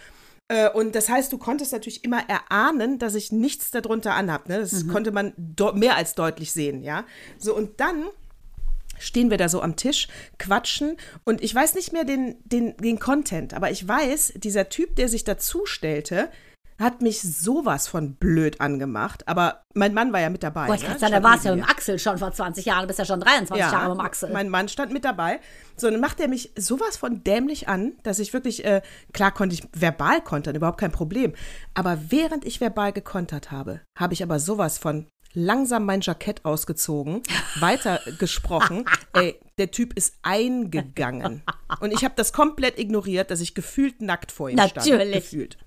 Äh, 0.48 0.68
und 0.70 0.94
das 0.94 1.08
heißt, 1.08 1.32
du 1.32 1.38
konntest 1.38 1.72
natürlich 1.72 2.04
immer 2.04 2.28
erahnen, 2.28 2.98
dass 2.98 3.14
ich 3.14 3.32
nichts 3.32 3.70
darunter 3.70 4.14
anhab. 4.14 4.48
Ne? 4.48 4.58
Das 4.58 4.84
mhm. 4.84 4.88
konnte 4.88 5.12
man 5.12 5.32
mehr 5.74 5.96
als 5.96 6.14
deutlich 6.14 6.52
sehen, 6.52 6.82
ja. 6.82 7.04
So, 7.38 7.56
und 7.56 7.80
dann 7.80 8.04
stehen 9.02 9.30
wir 9.30 9.38
da 9.38 9.48
so 9.48 9.60
am 9.60 9.76
Tisch, 9.76 10.08
quatschen 10.38 10.96
und 11.24 11.42
ich 11.42 11.54
weiß 11.54 11.74
nicht 11.74 11.92
mehr 11.92 12.04
den, 12.04 12.36
den, 12.44 12.76
den 12.76 12.98
Content, 12.98 13.54
aber 13.54 13.70
ich 13.70 13.86
weiß, 13.86 14.34
dieser 14.36 14.68
Typ, 14.68 14.96
der 14.96 15.08
sich 15.08 15.24
dazu 15.24 15.66
stellte, 15.66 16.30
hat 16.82 17.00
mich 17.00 17.22
sowas 17.22 17.86
von 17.86 18.16
blöd 18.16 18.60
angemacht. 18.60 19.26
Aber 19.28 19.62
mein 19.74 19.94
Mann 19.94 20.12
war 20.12 20.20
ja 20.20 20.30
mit 20.30 20.42
dabei. 20.42 20.66
Boah, 20.66 20.74
ich 20.74 20.86
ne? 20.86 20.98
sagen, 20.98 21.12
da 21.12 21.22
war 21.22 21.36
es 21.36 21.44
ja 21.44 21.54
mit 21.54 21.64
dem 21.64 21.70
Axel 21.70 21.98
schon 21.98 22.18
vor 22.18 22.32
20 22.32 22.64
Jahren. 22.64 22.82
Du 22.82 22.86
bist 22.88 22.98
ja 22.98 23.04
schon 23.04 23.20
23 23.20 23.58
ja, 23.58 23.72
Jahre 23.72 23.90
mit 23.90 23.98
dem 23.98 24.04
Axel. 24.04 24.32
Mein 24.32 24.48
Mann 24.48 24.68
stand 24.68 24.92
mit 24.92 25.04
dabei. 25.04 25.40
So, 25.76 25.90
dann 25.90 26.00
macht 26.00 26.20
er 26.20 26.28
mich 26.28 26.52
sowas 26.58 26.96
von 26.96 27.22
dämlich 27.22 27.68
an, 27.68 27.92
dass 28.02 28.18
ich 28.18 28.32
wirklich, 28.32 28.64
äh, 28.64 28.82
klar 29.12 29.32
konnte 29.32 29.54
ich 29.54 29.62
verbal 29.72 30.20
kontern, 30.22 30.56
überhaupt 30.56 30.78
kein 30.78 30.92
Problem. 30.92 31.34
Aber 31.74 31.98
während 32.08 32.44
ich 32.44 32.60
verbal 32.60 32.92
gekontert 32.92 33.50
habe, 33.50 33.80
habe 33.98 34.14
ich 34.14 34.22
aber 34.22 34.38
sowas 34.38 34.78
von 34.78 35.06
langsam 35.34 35.84
mein 35.84 36.00
Jackett 36.00 36.44
ausgezogen, 36.44 37.22
weitergesprochen. 37.60 38.84
Ey, 39.12 39.38
der 39.58 39.70
Typ 39.70 39.94
ist 39.94 40.16
eingegangen. 40.22 41.42
Und 41.80 41.92
ich 41.92 42.04
habe 42.04 42.14
das 42.16 42.32
komplett 42.32 42.78
ignoriert, 42.78 43.30
dass 43.30 43.40
ich 43.40 43.54
gefühlt 43.54 44.00
nackt 44.00 44.32
vor 44.32 44.50
ihm 44.50 44.56
Natürlich. 44.56 44.84
stand. 44.84 45.12
Gefühlt. 45.12 45.58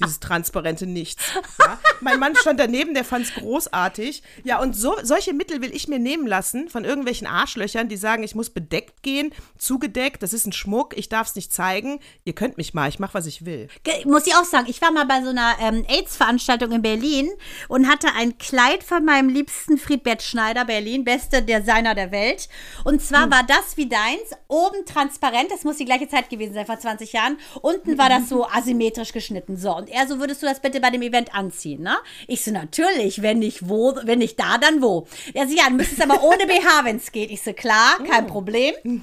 Dieses 0.00 0.20
transparente 0.20 0.86
Nichts. 0.86 1.22
Ja? 1.58 1.78
Mein 2.00 2.20
Mann 2.20 2.36
stand 2.36 2.60
daneben, 2.60 2.94
der 2.94 3.04
fand 3.04 3.26
es 3.26 3.34
großartig. 3.34 4.22
Ja, 4.44 4.60
und 4.60 4.76
so, 4.76 4.94
solche 5.02 5.32
Mittel 5.32 5.62
will 5.62 5.74
ich 5.74 5.88
mir 5.88 5.98
nehmen 5.98 6.26
lassen 6.26 6.68
von 6.68 6.84
irgendwelchen 6.84 7.26
Arschlöchern, 7.26 7.88
die 7.88 7.96
sagen, 7.96 8.22
ich 8.22 8.34
muss 8.34 8.50
bedeckt 8.50 9.02
gehen, 9.02 9.32
zugedeckt, 9.58 10.22
das 10.22 10.32
ist 10.32 10.46
ein 10.46 10.52
Schmuck, 10.52 10.96
ich 10.96 11.08
darf 11.08 11.28
es 11.28 11.34
nicht 11.34 11.52
zeigen. 11.52 12.00
Ihr 12.24 12.34
könnt 12.34 12.56
mich 12.56 12.74
mal, 12.74 12.88
ich 12.88 12.98
mache, 12.98 13.14
was 13.14 13.26
ich 13.26 13.44
will. 13.44 13.68
Muss 14.04 14.26
ich 14.26 14.34
auch 14.34 14.44
sagen, 14.44 14.66
ich 14.68 14.82
war 14.82 14.90
mal 14.92 15.06
bei 15.06 15.22
so 15.22 15.30
einer 15.30 15.54
ähm, 15.60 15.84
AIDS-Veranstaltung 15.88 16.72
in 16.72 16.82
Berlin 16.82 17.30
und 17.68 17.88
hatte 17.88 18.08
ein 18.16 18.38
Kleid 18.38 18.84
von 18.84 19.04
meinem 19.04 19.28
liebsten 19.28 19.78
Friedbert 19.78 20.22
Schneider, 20.22 20.64
Berlin, 20.64 21.04
beste 21.04 21.42
Designer 21.42 21.94
der 21.94 22.12
Welt. 22.12 22.48
Und 22.84 23.02
zwar 23.02 23.24
hm. 23.24 23.30
war 23.30 23.42
das 23.46 23.76
wie 23.76 23.88
deins, 23.88 24.30
oben 24.48 24.84
transparent, 24.84 25.50
das 25.50 25.64
muss 25.64 25.76
die 25.76 25.84
gleiche 25.84 26.08
Zeit 26.08 26.30
gewesen 26.30 26.54
sein, 26.54 26.66
vor 26.66 26.78
20 26.78 27.12
Jahren. 27.12 27.38
Unten 27.62 27.98
war 27.98 28.08
das 28.08 28.28
so 28.28 28.46
asymmetrisch 28.46 29.12
geschnitten. 29.12 29.56
So, 29.56 29.65
und 29.74 29.88
er 29.88 30.06
so, 30.06 30.18
würdest 30.18 30.42
du 30.42 30.46
das 30.46 30.60
bitte 30.60 30.80
bei 30.80 30.90
dem 30.90 31.02
Event 31.02 31.34
anziehen, 31.34 31.82
ne? 31.82 31.96
Ich 32.26 32.44
so, 32.44 32.50
natürlich, 32.50 33.22
wenn 33.22 33.38
nicht 33.38 33.68
wo, 33.68 33.96
wenn 34.02 34.18
nicht 34.18 34.38
da, 34.38 34.58
dann 34.58 34.82
wo? 34.82 35.06
Er 35.34 35.48
so, 35.48 35.56
ja, 35.56 35.68
du 35.68 35.74
müsstest 35.74 36.02
aber 36.02 36.22
ohne 36.22 36.46
BH, 36.46 36.84
wenn 36.84 36.96
es 36.96 37.12
geht. 37.12 37.30
Ich 37.30 37.42
so, 37.42 37.52
klar, 37.52 37.98
kein 38.08 38.26
oh. 38.26 38.28
Problem. 38.28 38.74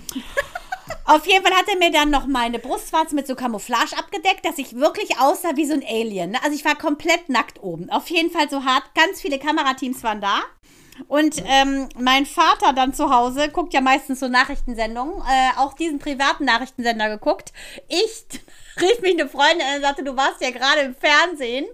Auf 1.05 1.25
jeden 1.25 1.43
Fall 1.43 1.55
hat 1.55 1.67
er 1.67 1.77
mir 1.77 1.91
dann 1.91 2.09
noch 2.09 2.27
meine 2.27 2.59
Brustwarze 2.59 3.15
mit 3.15 3.27
so 3.27 3.35
Camouflage 3.35 3.97
abgedeckt, 3.97 4.45
dass 4.45 4.57
ich 4.57 4.75
wirklich 4.75 5.19
aussah 5.19 5.55
wie 5.55 5.65
so 5.65 5.73
ein 5.73 5.83
Alien. 5.83 6.31
Ne? 6.31 6.43
Also 6.43 6.55
ich 6.55 6.65
war 6.65 6.75
komplett 6.75 7.29
nackt 7.29 7.61
oben. 7.61 7.89
Auf 7.89 8.09
jeden 8.09 8.31
Fall 8.31 8.49
so 8.49 8.63
hart. 8.63 8.83
Ganz 8.95 9.21
viele 9.21 9.39
Kamerateams 9.39 10.03
waren 10.03 10.21
da. 10.21 10.41
Und 11.07 11.43
ähm, 11.45 11.89
mein 11.99 12.25
Vater 12.25 12.73
dann 12.73 12.93
zu 12.93 13.09
Hause 13.09 13.49
guckt 13.49 13.73
ja 13.73 13.81
meistens 13.81 14.19
so 14.19 14.27
Nachrichtensendungen, 14.27 15.15
äh, 15.21 15.57
auch 15.57 15.73
diesen 15.73 15.99
privaten 15.99 16.45
Nachrichtensender 16.45 17.09
geguckt. 17.09 17.51
Ich 17.87 18.25
rief 18.81 19.01
mich 19.01 19.19
eine 19.19 19.29
Freundin 19.29 19.61
an 19.61 19.75
und 19.77 19.81
sagte, 19.81 20.03
du 20.03 20.15
warst 20.15 20.41
ja 20.41 20.51
gerade 20.51 20.81
im 20.81 20.95
Fernsehen. 20.95 21.65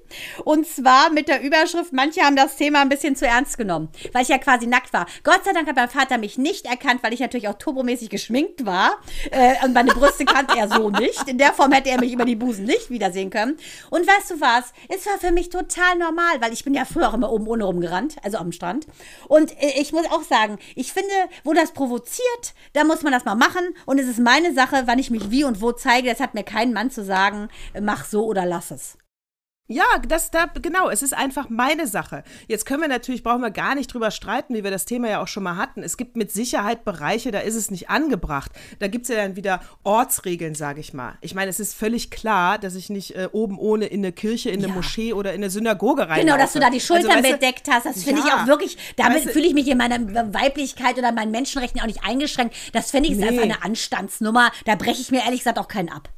Und 0.43 0.68
zwar 0.68 1.10
mit 1.12 1.28
der 1.28 1.41
Überschrift, 1.41 1.93
manche 1.93 2.22
haben 2.22 2.36
das 2.36 2.56
Thema 2.56 2.82
ein 2.82 2.89
bisschen 2.89 3.16
zu 3.16 3.26
ernst 3.26 3.58
genommen, 3.58 3.89
weil 4.14 4.24
ich 4.24 4.30
ja 4.30 4.38
quasi 4.38 4.68
nackt 4.68 4.93
war. 4.93 5.06
Gott 5.24 5.43
sei 5.45 5.54
Dank 5.54 5.68
hat 5.68 5.76
mein 5.76 5.89
Vater 5.89 6.18
mich 6.18 6.38
nicht 6.38 6.66
erkannt, 6.66 7.04
weil 7.04 7.14
ich 7.14 7.20
natürlich 7.20 7.47
auch 7.47 7.58
turbomäßig 7.58 8.10
geschminkt 8.10 8.66
war. 8.66 8.97
Äh, 9.32 9.56
und 9.64 9.74
meine 9.74 9.91
Brüste 9.91 10.26
kannte 10.26 10.58
er 10.58 10.68
so 10.70 10.89
nicht. 10.89 11.28
In 11.28 11.38
der 11.38 11.54
Form 11.54 11.72
hätte 11.72 11.89
er 11.89 12.00
mich 12.00 12.14
über 12.14 12.26
die 12.26 12.36
Busen 12.36 12.66
nicht 12.66 12.89
wiedersehen 12.89 13.30
können. 13.30 13.58
Und 13.89 14.08
weißt 14.08 14.32
du 14.32 14.41
was? 14.41 14.74
Es 14.88 15.06
war 15.06 15.18
für 15.18 15.32
mich 15.32 15.50
total 15.50 15.97
normal, 15.97 16.41
weil 16.41 16.54
ich 16.54 16.64
bin 16.64 16.74
ja 16.74 16.86
früher 16.86 17.10
auch 17.10 17.14
immer 17.14 17.32
oben 17.32 17.47
ohne 17.47 17.64
rumgerannt, 17.64 18.18
also 18.24 18.38
am 18.38 18.52
Strand. 18.52 18.88
Und 19.28 19.52
äh, 19.62 19.80
ich 19.80 19.93
muss 19.93 20.06
auch 20.12 20.24
sagen, 20.24 20.58
ich 20.76 20.93
finde, 20.93 21.14
wo 21.43 21.54
das 21.54 21.72
provoziert, 21.72 22.54
da 22.74 22.84
muss 22.84 23.04
man 23.04 23.14
das 23.14 23.26
mal 23.26 23.36
machen. 23.36 23.76
Und 23.86 24.00
es 24.00 24.08
ist 24.08 24.20
meine 24.20 24.54
Sache, 24.54 24.84
wann 24.86 25.00
ich 25.00 25.10
mich 25.10 25.32
wie 25.32 25.43
und 25.43 25.62
wo 25.62 25.72
zeige. 25.72 26.10
Das 26.10 26.20
hat 26.20 26.34
mir 26.34 26.43
kein 26.43 26.74
Mann 26.74 26.89
zu 26.90 27.04
sagen, 27.04 27.50
mach 27.80 28.06
so 28.06 28.26
oder 28.26 28.46
lass 28.46 28.72
es. 28.72 28.98
Ja, 29.72 29.86
das 30.08 30.32
da 30.32 30.48
genau, 30.48 30.90
es 30.90 31.04
ist 31.04 31.14
einfach 31.14 31.50
meine 31.50 31.86
Sache. 31.86 32.24
Jetzt 32.48 32.66
können 32.66 32.82
wir 32.82 32.88
natürlich 32.88 33.22
brauchen 33.22 33.42
wir 33.42 33.52
gar 33.52 33.76
nicht 33.76 33.94
drüber 33.94 34.10
streiten, 34.10 34.56
wie 34.56 34.64
wir 34.64 34.72
das 34.72 34.86
Thema 34.86 35.10
ja 35.10 35.22
auch 35.22 35.28
schon 35.28 35.44
mal 35.44 35.58
hatten. 35.58 35.84
Es 35.84 35.96
gibt 35.96 36.18
mit 36.18 36.32
Sicherheit 36.32 36.84
Bereiche, 36.84 37.30
da 37.30 37.42
ist 37.42 37.54
es 37.54 37.70
nicht 37.70 37.88
angebracht. 37.88 38.52
Da 38.80 38.88
gibt 38.88 39.04
es 39.04 39.10
ja 39.10 39.18
dann 39.18 39.36
wieder 39.36 39.62
Ortsregeln, 39.84 40.56
sage 40.56 40.80
ich 40.80 40.96
mal. 40.96 41.20
Ich 41.22 41.36
meine, 41.36 41.52
es 41.52 41.60
ist 41.60 41.76
völlig 41.76 42.10
klar, 42.10 42.58
dass 42.58 42.74
ich 42.74 42.90
nicht 42.90 43.16
äh, 43.16 43.30
oben 43.32 43.60
ohne 43.60 43.86
in 43.86 44.00
eine 44.00 44.12
Kirche, 44.12 44.50
in 44.50 44.58
eine 44.58 44.70
ja. 44.70 44.74
Moschee 44.74 45.14
oder 45.14 45.34
in 45.34 45.44
eine 45.44 45.52
Synagoge 45.52 46.10
rein. 46.10 46.22
Genau, 46.22 46.36
dass 46.36 46.54
du 46.54 46.60
da 46.60 46.72
die 46.72 46.80
Schultern 46.80 47.12
also, 47.12 47.32
bedeckt 47.32 47.68
hast, 47.70 47.86
das 47.86 48.04
finde 48.04 48.22
ja, 48.22 48.28
ich 48.28 48.34
auch 48.34 48.48
wirklich. 48.48 48.76
Damit 48.98 49.30
fühle 49.30 49.46
ich 49.46 49.54
mich 49.54 49.68
in 49.68 49.78
meiner 49.78 50.00
Weiblichkeit 50.34 50.98
oder 50.98 51.12
meinen 51.12 51.30
Menschenrechten 51.30 51.80
auch 51.80 51.86
nicht 51.86 52.04
eingeschränkt. 52.04 52.56
Das 52.74 52.90
finde 52.90 53.10
ich 53.10 53.18
nee. 53.18 53.28
einfach 53.28 53.44
eine 53.44 53.64
Anstandsnummer. 53.64 54.52
Da 54.66 54.74
breche 54.74 55.00
ich 55.00 55.12
mir 55.12 55.26
ehrlich 55.26 55.42
gesagt 55.42 55.60
auch 55.60 55.68
keinen 55.68 55.90
ab. 55.90 56.10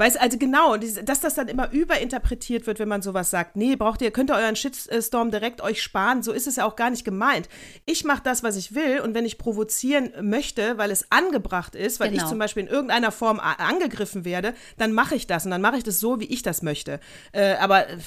Weißt 0.00 0.18
also 0.18 0.38
genau, 0.38 0.78
dass 0.78 1.20
das 1.20 1.34
dann 1.34 1.48
immer 1.48 1.70
überinterpretiert 1.72 2.66
wird, 2.66 2.78
wenn 2.78 2.88
man 2.88 3.02
sowas 3.02 3.28
sagt. 3.28 3.56
Nee, 3.56 3.76
braucht 3.76 4.00
ihr, 4.00 4.10
könnt 4.10 4.30
ihr 4.30 4.34
euren 4.34 4.56
Shitstorm 4.56 5.30
direkt 5.30 5.60
euch 5.60 5.82
sparen. 5.82 6.22
So 6.22 6.32
ist 6.32 6.46
es 6.46 6.56
ja 6.56 6.64
auch 6.64 6.74
gar 6.74 6.88
nicht 6.88 7.04
gemeint. 7.04 7.50
Ich 7.84 8.02
mache 8.04 8.22
das, 8.24 8.42
was 8.42 8.56
ich 8.56 8.74
will 8.74 9.00
und 9.00 9.12
wenn 9.12 9.26
ich 9.26 9.36
provozieren 9.36 10.10
möchte, 10.22 10.78
weil 10.78 10.90
es 10.90 11.12
angebracht 11.12 11.74
ist, 11.74 12.00
weil 12.00 12.08
genau. 12.08 12.22
ich 12.22 12.28
zum 12.30 12.38
Beispiel 12.38 12.62
in 12.62 12.70
irgendeiner 12.70 13.12
Form 13.12 13.40
angegriffen 13.40 14.24
werde, 14.24 14.54
dann 14.78 14.94
mache 14.94 15.16
ich 15.16 15.26
das 15.26 15.44
und 15.44 15.50
dann 15.50 15.60
mache 15.60 15.76
ich 15.76 15.84
das 15.84 16.00
so, 16.00 16.18
wie 16.18 16.24
ich 16.24 16.40
das 16.40 16.62
möchte. 16.62 16.98
Äh, 17.32 17.56
aber 17.56 17.86
äh, 17.90 17.98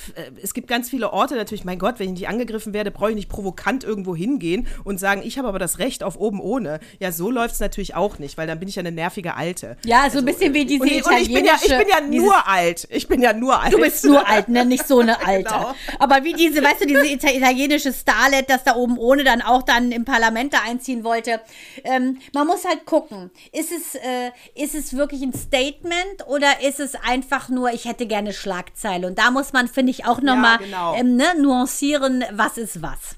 es 0.41 0.55
gibt 0.55 0.67
ganz 0.67 0.89
viele 0.89 1.13
Orte 1.13 1.35
natürlich, 1.35 1.63
mein 1.63 1.77
Gott, 1.77 1.99
wenn 1.99 2.07
ich 2.07 2.21
nicht 2.21 2.27
angegriffen 2.27 2.73
werde, 2.73 2.89
brauche 2.89 3.11
ich 3.11 3.15
nicht 3.15 3.29
provokant 3.29 3.83
irgendwo 3.83 4.15
hingehen 4.15 4.65
und 4.83 4.99
sagen, 4.99 5.21
ich 5.23 5.37
habe 5.37 5.47
aber 5.47 5.59
das 5.59 5.77
Recht 5.77 6.01
auf 6.01 6.17
oben 6.17 6.41
ohne. 6.41 6.79
Ja, 6.99 7.11
so 7.11 7.29
läuft 7.29 7.53
es 7.53 7.59
natürlich 7.59 7.93
auch 7.93 8.17
nicht, 8.17 8.35
weil 8.39 8.47
dann 8.47 8.57
bin 8.57 8.67
ich 8.67 8.77
ja 8.77 8.79
eine 8.79 8.91
nervige 8.91 9.35
Alte. 9.35 9.77
Ja, 9.85 9.97
so 9.97 10.03
also, 10.05 10.17
ein 10.17 10.25
bisschen 10.25 10.55
wie 10.55 10.65
diese 10.65 10.81
und, 10.81 10.89
italienische 10.89 11.15
und 11.15 11.21
ich 11.21 11.33
bin 11.35 11.45
ja, 11.45 11.59
ich 11.61 11.77
bin 11.77 11.82
ja 11.87 12.01
nur 12.01 12.47
alt. 12.47 12.87
Ich 12.89 13.07
bin 13.07 13.21
ja 13.21 13.33
nur 13.33 13.59
alt. 13.61 13.73
Du 13.73 13.77
bist 13.79 14.05
nur 14.05 14.27
alt, 14.27 14.49
ne? 14.49 14.65
Nicht 14.65 14.87
so 14.87 14.99
eine 14.99 15.19
alte. 15.25 15.49
Genau. 15.49 15.75
Aber 15.99 16.23
wie 16.23 16.33
diese, 16.33 16.63
weißt 16.63 16.81
du, 16.81 16.85
diese 16.85 17.05
ita- 17.05 17.31
italienische 17.35 17.93
Starlet, 17.93 18.49
das 18.49 18.63
da 18.63 18.75
oben 18.75 18.97
ohne 18.97 19.23
dann 19.23 19.41
auch 19.41 19.63
dann 19.63 19.91
im 19.91 20.05
Parlament 20.05 20.53
da 20.53 20.59
einziehen 20.65 21.03
wollte. 21.03 21.41
Ähm, 21.83 22.19
man 22.33 22.47
muss 22.47 22.65
halt 22.65 22.85
gucken, 22.85 23.31
ist 23.51 23.71
es, 23.71 23.95
äh, 23.95 24.31
ist 24.55 24.75
es 24.75 24.95
wirklich 24.95 25.21
ein 25.21 25.33
Statement 25.33 26.27
oder 26.27 26.61
ist 26.61 26.79
es 26.79 26.95
einfach 26.95 27.49
nur, 27.49 27.71
ich 27.71 27.85
hätte 27.85 28.05
gerne 28.07 28.33
Schlagzeile? 28.33 29.07
Und 29.07 29.17
da 29.19 29.31
muss 29.31 29.53
man, 29.53 29.67
finde 29.67 29.91
ich, 29.91 30.05
auch 30.05 30.21
nochmal 30.21 30.57
genau. 30.59 30.95
ähm, 30.95 31.15
ne, 31.15 31.25
nuancieren, 31.39 32.23
was 32.31 32.57
ist 32.57 32.81
was. 32.81 33.15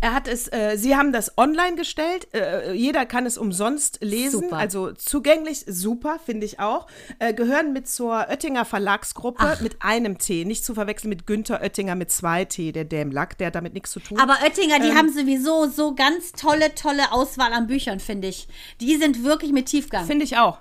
er 0.00 0.14
hat 0.14 0.28
es- 0.28 0.48
äh, 0.52 0.76
sie 0.76 0.96
haben 0.96 1.12
das 1.12 1.36
online 1.38 1.76
gestellt. 1.76 2.28
Äh, 2.34 2.72
jeder 2.74 3.06
kann 3.06 3.26
es 3.26 3.38
umsonst 3.38 3.98
lesen, 4.02 4.42
Super. 4.42 4.56
also 4.56 4.92
zugänglich, 4.92 5.64
super, 5.66 6.18
finde 6.24 6.46
ich 6.46 6.60
auch. 6.60 6.86
Äh, 7.18 7.34
gehören 7.34 7.72
mit 7.72 7.88
zur 7.88 8.26
Oettinger 8.28 8.64
Verlagsgruppe 8.64 9.58
mit 9.62 9.76
einem 9.82 10.18
T, 10.18 10.44
nicht 10.44 10.64
zu 10.64 10.74
verwechseln 10.74 11.08
mit 11.10 11.26
Günther 11.26 11.60
Oettinger 11.60 11.94
mit 11.94 12.10
zwei 12.10 12.44
T, 12.44 12.72
der 12.72 12.84
Dämlack, 12.84 13.38
der 13.38 13.48
hat 13.48 13.54
damit 13.54 13.74
nichts 13.74 13.90
zu 13.90 14.00
tun. 14.00 14.18
Aber 14.18 14.36
Oettinger, 14.44 14.76
Ähm. 14.76 14.82
die 14.82 14.94
haben 14.94 15.12
sowieso 15.12 15.66
so 15.68 15.94
ganz 15.94 16.32
tolle, 16.32 16.74
tolle 16.74 17.12
Auswahl 17.12 17.52
an 17.52 17.66
Büchern, 17.66 18.00
finde 18.00 18.28
ich. 18.28 18.48
Die 18.80 18.96
sind 18.96 19.24
wirklich 19.24 19.52
mit 19.52 19.66
Tiefgang. 19.66 20.06
Finde 20.06 20.24
ich 20.24 20.36
auch. 20.36 20.58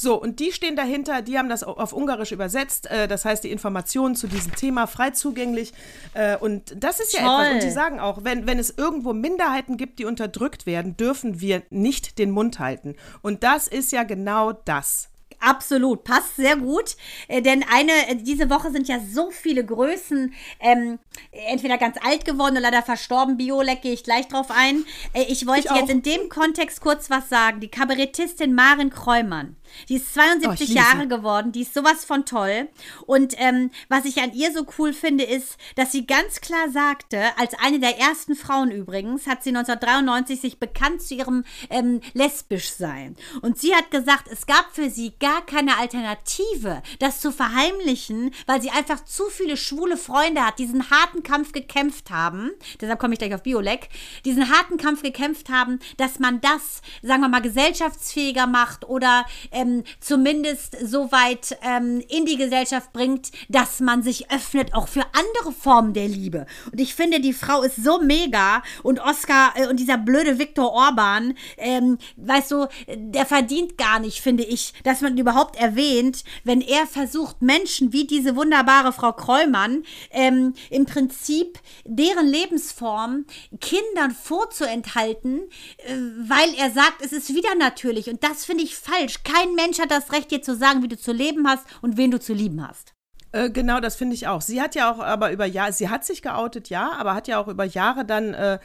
So, 0.00 0.14
und 0.14 0.38
die 0.38 0.52
stehen 0.52 0.76
dahinter, 0.76 1.22
die 1.22 1.38
haben 1.38 1.48
das 1.48 1.64
auf 1.64 1.92
Ungarisch 1.92 2.30
übersetzt, 2.30 2.88
äh, 2.88 3.08
das 3.08 3.24
heißt 3.24 3.42
die 3.42 3.50
Informationen 3.50 4.14
zu 4.14 4.28
diesem 4.28 4.54
Thema 4.54 4.86
frei 4.86 5.10
zugänglich. 5.10 5.72
Äh, 6.14 6.36
und 6.36 6.72
das 6.76 7.00
ist 7.00 7.12
ja 7.12 7.20
Toll. 7.20 7.42
etwas. 7.42 7.54
Und 7.54 7.62
die 7.64 7.70
sagen 7.70 7.98
auch, 7.98 8.22
wenn, 8.22 8.46
wenn 8.46 8.60
es 8.60 8.70
irgendwo 8.70 9.12
Minderheiten 9.12 9.76
gibt, 9.76 9.98
die 9.98 10.04
unterdrückt 10.04 10.66
werden, 10.66 10.96
dürfen 10.96 11.40
wir 11.40 11.62
nicht 11.70 12.18
den 12.18 12.30
Mund 12.30 12.60
halten. 12.60 12.94
Und 13.22 13.42
das 13.42 13.66
ist 13.66 13.90
ja 13.90 14.04
genau 14.04 14.52
das. 14.52 15.08
Absolut, 15.40 16.04
passt 16.04 16.36
sehr 16.36 16.56
gut. 16.56 16.96
Äh, 17.28 17.42
denn 17.42 17.64
eine, 17.70 17.92
äh, 18.08 18.16
diese 18.16 18.50
Woche 18.50 18.70
sind 18.72 18.88
ja 18.88 18.98
so 19.00 19.30
viele 19.30 19.64
Größen, 19.64 20.34
ähm, 20.60 20.98
entweder 21.30 21.78
ganz 21.78 21.96
alt 22.04 22.24
geworden 22.24 22.52
oder 22.52 22.62
leider 22.62 22.82
verstorben. 22.82 23.36
Biolek 23.36 23.82
gehe 23.82 23.92
ich 23.92 24.02
gleich 24.02 24.26
drauf 24.28 24.50
ein. 24.50 24.84
Äh, 25.12 25.24
ich 25.28 25.46
wollte 25.46 25.68
Ich 25.68 25.80
jetzt 25.80 25.90
in 25.90 26.02
dem 26.02 26.28
Kontext 26.28 26.80
kurz 26.80 27.08
was 27.10 27.28
sagen. 27.28 27.60
Die 27.60 27.68
Kabarettistin 27.68 28.54
Maren 28.54 28.90
Kreumann. 28.90 29.56
Die 29.88 29.96
ist 29.96 30.08
Oh, 30.16 30.20
72 30.20 30.60
ich 30.60 30.68
liebe 30.68 30.80
Jahre 30.80 31.08
geworden. 31.08 31.52
Die 31.52 31.62
ist 31.62 31.74
sowas 31.74 32.04
von 32.04 32.24
toll. 32.24 32.68
Und 33.06 33.34
ähm, 33.38 33.70
was 33.88 34.04
ich 34.04 34.20
an 34.22 34.32
ihr 34.32 34.52
so 34.52 34.66
cool 34.78 34.92
finde, 34.92 35.24
ist, 35.24 35.56
dass 35.76 35.92
sie 35.92 36.06
ganz 36.06 36.40
klar 36.40 36.70
sagte, 36.70 37.22
als 37.38 37.54
eine 37.62 37.78
der 37.78 37.98
ersten 37.98 38.34
Frauen 38.34 38.70
übrigens, 38.70 39.26
hat 39.26 39.42
sie 39.42 39.50
1993 39.50 40.40
sich 40.40 40.58
bekannt 40.58 41.02
zu 41.02 41.14
ihrem 41.14 41.44
ähm, 41.70 42.00
Lesbischsein. 42.14 43.16
Und 43.42 43.58
sie 43.58 43.74
hat 43.74 43.90
gesagt, 43.90 44.28
es 44.30 44.46
gab 44.46 44.74
für 44.74 44.90
sie 44.90 45.12
gar 45.20 45.27
keine 45.46 45.78
Alternative, 45.78 46.82
das 46.98 47.20
zu 47.20 47.32
verheimlichen, 47.32 48.32
weil 48.46 48.60
sie 48.62 48.70
einfach 48.70 49.04
zu 49.04 49.24
viele 49.30 49.56
schwule 49.56 49.96
Freunde 49.96 50.44
hat, 50.44 50.58
diesen 50.58 50.90
harten 50.90 51.22
Kampf 51.22 51.52
gekämpft 51.52 52.10
haben. 52.10 52.50
Deshalb 52.80 52.98
komme 52.98 53.14
ich 53.14 53.18
gleich 53.18 53.34
auf 53.34 53.42
Biolek. 53.42 53.88
Diesen 54.24 54.50
harten 54.50 54.76
Kampf 54.76 55.02
gekämpft 55.02 55.48
haben, 55.48 55.78
dass 55.96 56.18
man 56.18 56.40
das, 56.40 56.82
sagen 57.02 57.22
wir 57.22 57.28
mal, 57.28 57.42
gesellschaftsfähiger 57.42 58.46
macht 58.46 58.88
oder 58.88 59.24
ähm, 59.52 59.84
zumindest 60.00 60.76
so 60.82 61.12
weit 61.12 61.56
ähm, 61.62 62.02
in 62.08 62.24
die 62.24 62.36
Gesellschaft 62.36 62.92
bringt, 62.92 63.30
dass 63.48 63.80
man 63.80 64.02
sich 64.02 64.30
öffnet 64.30 64.74
auch 64.74 64.88
für 64.88 65.04
andere 65.12 65.52
Formen 65.52 65.92
der 65.92 66.08
Liebe. 66.08 66.46
Und 66.70 66.80
ich 66.80 66.94
finde, 66.94 67.20
die 67.20 67.32
Frau 67.32 67.62
ist 67.62 67.76
so 67.76 68.00
mega 68.00 68.62
und 68.82 69.00
Oscar 69.00 69.52
äh, 69.56 69.66
und 69.66 69.78
dieser 69.78 69.98
blöde 69.98 70.38
Viktor 70.38 70.72
Orban, 70.72 71.34
ähm, 71.56 71.98
weißt 72.16 72.50
du, 72.50 72.66
der 72.94 73.26
verdient 73.26 73.78
gar 73.78 73.98
nicht, 73.98 74.20
finde 74.20 74.44
ich, 74.44 74.72
dass 74.84 75.00
man 75.00 75.16
ihn 75.18 75.22
überhaupt 75.22 75.56
erwähnt, 75.56 76.24
wenn 76.44 76.60
er 76.60 76.86
versucht, 76.86 77.42
Menschen 77.42 77.92
wie 77.92 78.06
diese 78.06 78.36
wunderbare 78.36 78.92
Frau 78.92 79.12
Kreumann 79.12 79.84
ähm, 80.10 80.54
im 80.70 80.86
Prinzip 80.86 81.58
deren 81.84 82.26
Lebensform 82.26 83.26
Kindern 83.60 84.12
vorzuenthalten, 84.12 85.42
äh, 85.78 85.94
weil 86.28 86.54
er 86.58 86.70
sagt, 86.70 87.02
es 87.04 87.12
ist 87.12 87.34
wieder 87.34 87.54
natürlich. 87.58 88.08
Und 88.08 88.22
das 88.24 88.44
finde 88.44 88.64
ich 88.64 88.76
falsch. 88.76 89.22
Kein 89.24 89.54
Mensch 89.54 89.78
hat 89.78 89.90
das 89.90 90.12
Recht, 90.12 90.30
dir 90.30 90.42
zu 90.42 90.56
sagen, 90.56 90.82
wie 90.82 90.88
du 90.88 90.98
zu 90.98 91.12
leben 91.12 91.46
hast 91.46 91.64
und 91.82 91.96
wen 91.96 92.10
du 92.10 92.20
zu 92.20 92.32
lieben 92.32 92.66
hast. 92.66 92.94
Äh, 93.32 93.50
genau, 93.50 93.80
das 93.80 93.96
finde 93.96 94.14
ich 94.14 94.26
auch. 94.26 94.40
Sie 94.40 94.60
hat 94.60 94.74
ja 94.74 94.90
auch 94.90 95.00
aber 95.00 95.32
über 95.32 95.46
Jahre, 95.46 95.72
sie 95.72 95.88
hat 95.88 96.04
sich 96.04 96.22
geoutet, 96.22 96.70
ja, 96.70 96.92
aber 96.92 97.14
hat 97.14 97.28
ja 97.28 97.38
auch 97.38 97.48
über 97.48 97.64
Jahre 97.64 98.04
dann 98.04 98.34
äh, 98.34 98.58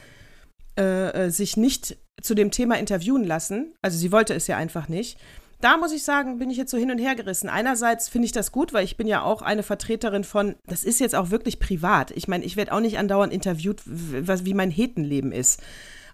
äh, 0.77 1.25
äh, 1.25 1.29
sich 1.29 1.57
nicht 1.57 1.97
zu 2.21 2.33
dem 2.33 2.51
Thema 2.51 2.79
interviewen 2.79 3.23
lassen. 3.23 3.75
Also 3.81 3.97
sie 3.97 4.11
wollte 4.11 4.33
es 4.33 4.47
ja 4.47 4.57
einfach 4.57 4.87
nicht. 4.87 5.17
Da 5.63 5.77
muss 5.77 5.93
ich 5.93 6.03
sagen, 6.03 6.39
bin 6.39 6.49
ich 6.49 6.57
jetzt 6.57 6.71
so 6.71 6.77
hin 6.77 6.91
und 6.91 6.97
her 6.97 7.15
gerissen. 7.15 7.47
Einerseits 7.47 8.09
finde 8.09 8.25
ich 8.25 8.33
das 8.33 8.51
gut, 8.51 8.73
weil 8.73 8.83
ich 8.83 8.97
bin 8.97 9.07
ja 9.07 9.21
auch 9.21 9.41
eine 9.41 9.63
Vertreterin 9.63 10.25
von, 10.25 10.55
das 10.67 10.83
ist 10.83 10.99
jetzt 10.99 11.15
auch 11.15 11.29
wirklich 11.29 11.57
privat. 11.57 12.11
Ich 12.11 12.27
meine, 12.27 12.43
ich 12.43 12.57
werde 12.57 12.73
auch 12.73 12.81
nicht 12.81 12.97
andauernd 12.97 13.31
interviewt, 13.31 13.81
wie 13.85 14.53
mein 14.53 14.71
Hetenleben 14.71 15.31
ist. 15.31 15.61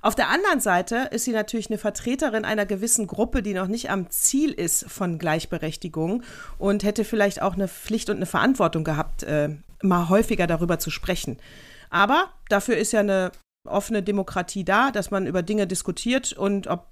Auf 0.03 0.13
der 0.13 0.29
anderen 0.29 0.59
Seite 0.59 1.09
ist 1.09 1.25
sie 1.25 1.31
natürlich 1.31 1.71
eine 1.71 1.79
Vertreterin 1.79 2.45
einer 2.45 2.67
gewissen 2.67 3.07
Gruppe, 3.07 3.41
die 3.41 3.55
noch 3.55 3.65
nicht 3.65 3.89
am 3.89 4.11
Ziel 4.11 4.51
ist 4.51 4.85
von 4.87 5.17
Gleichberechtigung 5.17 6.21
und 6.59 6.83
hätte 6.83 7.03
vielleicht 7.03 7.41
auch 7.41 7.55
eine 7.55 7.67
Pflicht 7.67 8.11
und 8.11 8.17
eine 8.17 8.27
Verantwortung 8.27 8.83
gehabt, 8.83 9.23
äh, 9.23 9.49
mal 9.81 10.09
häufiger 10.09 10.45
darüber 10.45 10.77
zu 10.77 10.91
sprechen. 10.91 11.37
Aber 11.89 12.29
dafür 12.49 12.77
ist 12.77 12.91
ja 12.91 12.99
eine 12.99 13.31
offene 13.67 14.01
Demokratie 14.01 14.63
da, 14.63 14.89
dass 14.91 15.11
man 15.11 15.27
über 15.27 15.43
Dinge 15.43 15.67
diskutiert 15.67 16.31
und 16.33 16.67
ob 16.67 16.87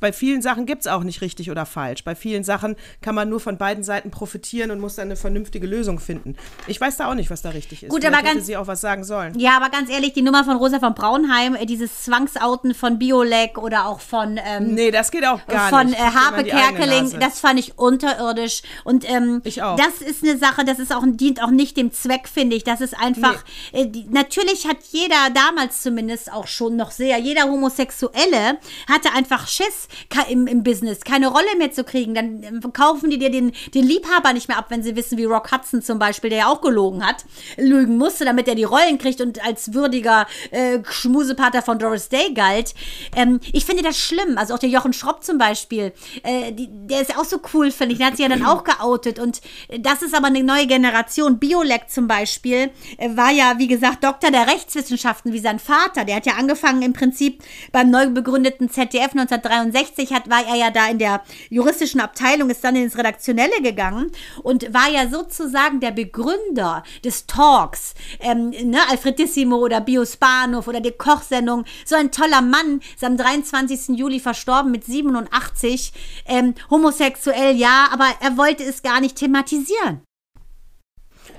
bei 0.00 0.12
vielen 0.12 0.40
Sachen 0.42 0.64
gibt 0.66 0.82
es 0.82 0.86
auch 0.86 1.02
nicht 1.02 1.20
richtig 1.20 1.50
oder 1.50 1.66
falsch. 1.66 2.04
Bei 2.04 2.14
vielen 2.14 2.44
Sachen 2.44 2.76
kann 3.00 3.16
man 3.16 3.28
nur 3.28 3.40
von 3.40 3.58
beiden 3.58 3.82
Seiten 3.82 4.12
profitieren 4.12 4.70
und 4.70 4.78
muss 4.78 4.94
dann 4.94 5.06
eine 5.08 5.16
vernünftige 5.16 5.66
Lösung 5.66 5.98
finden. 5.98 6.36
Ich 6.68 6.80
weiß 6.80 6.98
da 6.98 7.10
auch 7.10 7.14
nicht, 7.14 7.30
was 7.30 7.42
da 7.42 7.50
richtig 7.50 7.82
ist. 7.82 7.90
Gut, 7.90 8.02
Vielleicht 8.04 8.16
aber 8.16 8.34
ganz- 8.34 8.46
sie 8.46 8.56
auch 8.56 8.68
was 8.68 8.80
sagen 8.80 9.02
sollen. 9.02 9.36
Ja, 9.36 9.56
aber 9.56 9.70
ganz 9.70 9.90
ehrlich, 9.90 10.12
die 10.12 10.22
Nummer 10.22 10.44
von 10.44 10.56
Rosa 10.56 10.78
von 10.78 10.94
Braunheim, 10.94 11.56
äh, 11.56 11.66
dieses 11.66 12.04
Zwangsouten 12.04 12.74
von 12.74 13.00
Biolek 13.00 13.58
oder 13.58 13.86
auch 13.86 13.98
von 14.00 14.38
ähm, 14.44 14.74
Nee, 14.74 14.92
das 14.92 15.10
geht 15.10 15.26
auch 15.26 15.44
gar 15.48 15.70
von 15.70 15.86
nicht. 15.86 15.98
äh, 15.98 16.02
dir 16.04 16.04
mal 16.04 16.14
Harpe 16.14 16.44
Kerkeling, 16.44 17.18
das 17.18 17.40
fand 17.40 17.58
ich 17.58 17.76
unterirdisch. 17.76 18.62
Und 18.84 19.08
ähm, 19.10 19.40
Ich 19.42 19.62
auch. 19.64 19.76
das 19.76 20.00
ist 20.00 20.22
eine 20.22 20.38
Sache, 20.38 20.64
das 20.64 20.78
ist 20.78 20.94
auch, 20.94 21.02
dient 21.04 21.42
auch 21.42 21.50
nicht 21.50 21.76
dem 21.76 21.90
Zweck, 21.92 22.28
finde 22.28 22.54
ich. 22.54 22.62
Das 22.62 22.80
ist 22.80 22.96
einfach, 22.96 23.42
äh, 23.72 23.86
die, 23.88 24.04
natürlich 24.08 24.68
hat 24.68 24.76
jeder, 24.92 25.16
damals 25.34 25.82
zumindest 25.82 26.11
auch 26.28 26.46
schon 26.46 26.76
noch 26.76 26.90
sehr, 26.90 27.18
jeder 27.18 27.44
Homosexuelle 27.44 28.58
hatte 28.88 29.12
einfach 29.12 29.46
Schiss 29.48 29.88
im, 30.28 30.46
im 30.46 30.62
Business, 30.62 31.00
keine 31.00 31.28
Rolle 31.28 31.56
mehr 31.58 31.72
zu 31.72 31.84
kriegen. 31.84 32.14
Dann 32.14 32.42
ähm, 32.42 32.72
kaufen 32.72 33.10
die 33.10 33.18
dir 33.18 33.30
den, 33.30 33.52
den 33.74 33.84
Liebhaber 33.84 34.32
nicht 34.32 34.48
mehr 34.48 34.58
ab, 34.58 34.66
wenn 34.68 34.82
sie 34.82 34.96
wissen, 34.96 35.18
wie 35.18 35.24
Rock 35.24 35.52
Hudson 35.52 35.82
zum 35.82 35.98
Beispiel, 35.98 36.30
der 36.30 36.40
ja 36.40 36.46
auch 36.46 36.60
gelogen 36.60 37.04
hat, 37.06 37.24
lügen 37.56 37.96
musste, 37.96 38.24
damit 38.24 38.48
er 38.48 38.54
die 38.54 38.64
Rollen 38.64 38.98
kriegt 38.98 39.20
und 39.20 39.44
als 39.44 39.72
würdiger 39.72 40.26
äh, 40.50 40.78
Schmusepater 40.88 41.62
von 41.62 41.78
Doris 41.78 42.08
Day 42.08 42.32
galt. 42.34 42.74
Ähm, 43.16 43.40
ich 43.52 43.64
finde 43.64 43.82
das 43.82 43.98
schlimm. 43.98 44.38
Also 44.38 44.54
auch 44.54 44.58
der 44.58 44.68
Jochen 44.68 44.92
Schropp 44.92 45.24
zum 45.24 45.38
Beispiel, 45.38 45.92
äh, 46.22 46.52
die, 46.52 46.68
der 46.70 47.00
ist 47.00 47.16
auch 47.16 47.24
so 47.24 47.40
cool, 47.54 47.70
finde 47.70 47.92
ich. 47.92 47.98
Der 47.98 48.08
hat 48.08 48.16
sich 48.16 48.26
ja 48.26 48.28
dann 48.28 48.44
auch 48.44 48.64
geoutet. 48.64 49.18
Und 49.18 49.40
äh, 49.68 49.80
das 49.80 50.02
ist 50.02 50.14
aber 50.14 50.26
eine 50.28 50.42
neue 50.42 50.66
Generation. 50.66 51.38
Biolek 51.38 51.88
zum 51.88 52.06
Beispiel 52.06 52.70
äh, 52.98 53.16
war 53.16 53.30
ja, 53.30 53.54
wie 53.58 53.68
gesagt, 53.68 54.04
Doktor 54.04 54.30
der 54.30 54.46
Rechtswissenschaften 54.46 55.32
wie 55.32 55.38
sein 55.38 55.58
Vater. 55.58 56.01
Der 56.04 56.16
hat 56.16 56.26
ja 56.26 56.34
angefangen 56.34 56.82
im 56.82 56.92
Prinzip 56.92 57.42
beim 57.72 57.90
neu 57.90 58.08
begründeten 58.10 58.70
ZDF 58.70 59.12
1963, 59.12 60.12
hat, 60.12 60.28
war 60.30 60.46
er 60.46 60.56
ja 60.56 60.70
da 60.70 60.88
in 60.88 60.98
der 60.98 61.22
juristischen 61.50 62.00
Abteilung, 62.00 62.50
ist 62.50 62.64
dann 62.64 62.76
ins 62.76 62.98
Redaktionelle 62.98 63.62
gegangen 63.62 64.10
und 64.42 64.72
war 64.72 64.88
ja 64.90 65.08
sozusagen 65.08 65.80
der 65.80 65.90
Begründer 65.90 66.82
des 67.04 67.26
Talks. 67.26 67.94
Ähm, 68.20 68.50
ne, 68.50 68.78
Alfredissimo 68.90 69.56
oder 69.56 69.80
Biospanov 69.80 70.68
oder 70.68 70.80
die 70.80 70.92
Kochsendung. 70.92 71.64
So 71.84 71.96
ein 71.96 72.10
toller 72.10 72.42
Mann, 72.42 72.80
ist 72.94 73.04
am 73.04 73.16
23. 73.16 73.96
Juli 73.98 74.20
verstorben 74.20 74.70
mit 74.70 74.84
87. 74.84 75.92
Ähm, 76.26 76.54
homosexuell, 76.70 77.56
ja, 77.56 77.88
aber 77.92 78.06
er 78.20 78.36
wollte 78.36 78.64
es 78.64 78.82
gar 78.82 79.00
nicht 79.00 79.16
thematisieren. 79.16 80.02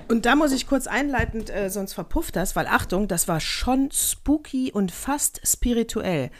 Und 0.08 0.26
da 0.26 0.36
muss 0.36 0.52
ich 0.52 0.66
kurz 0.66 0.86
einleitend, 0.86 1.50
äh, 1.50 1.70
sonst 1.70 1.94
verpufft 1.94 2.36
das, 2.36 2.56
weil 2.56 2.66
Achtung, 2.66 3.08
das 3.08 3.28
war 3.28 3.40
schon 3.40 3.90
spooky 3.90 4.70
und 4.72 4.92
fast 4.92 5.40
spirituell. 5.46 6.30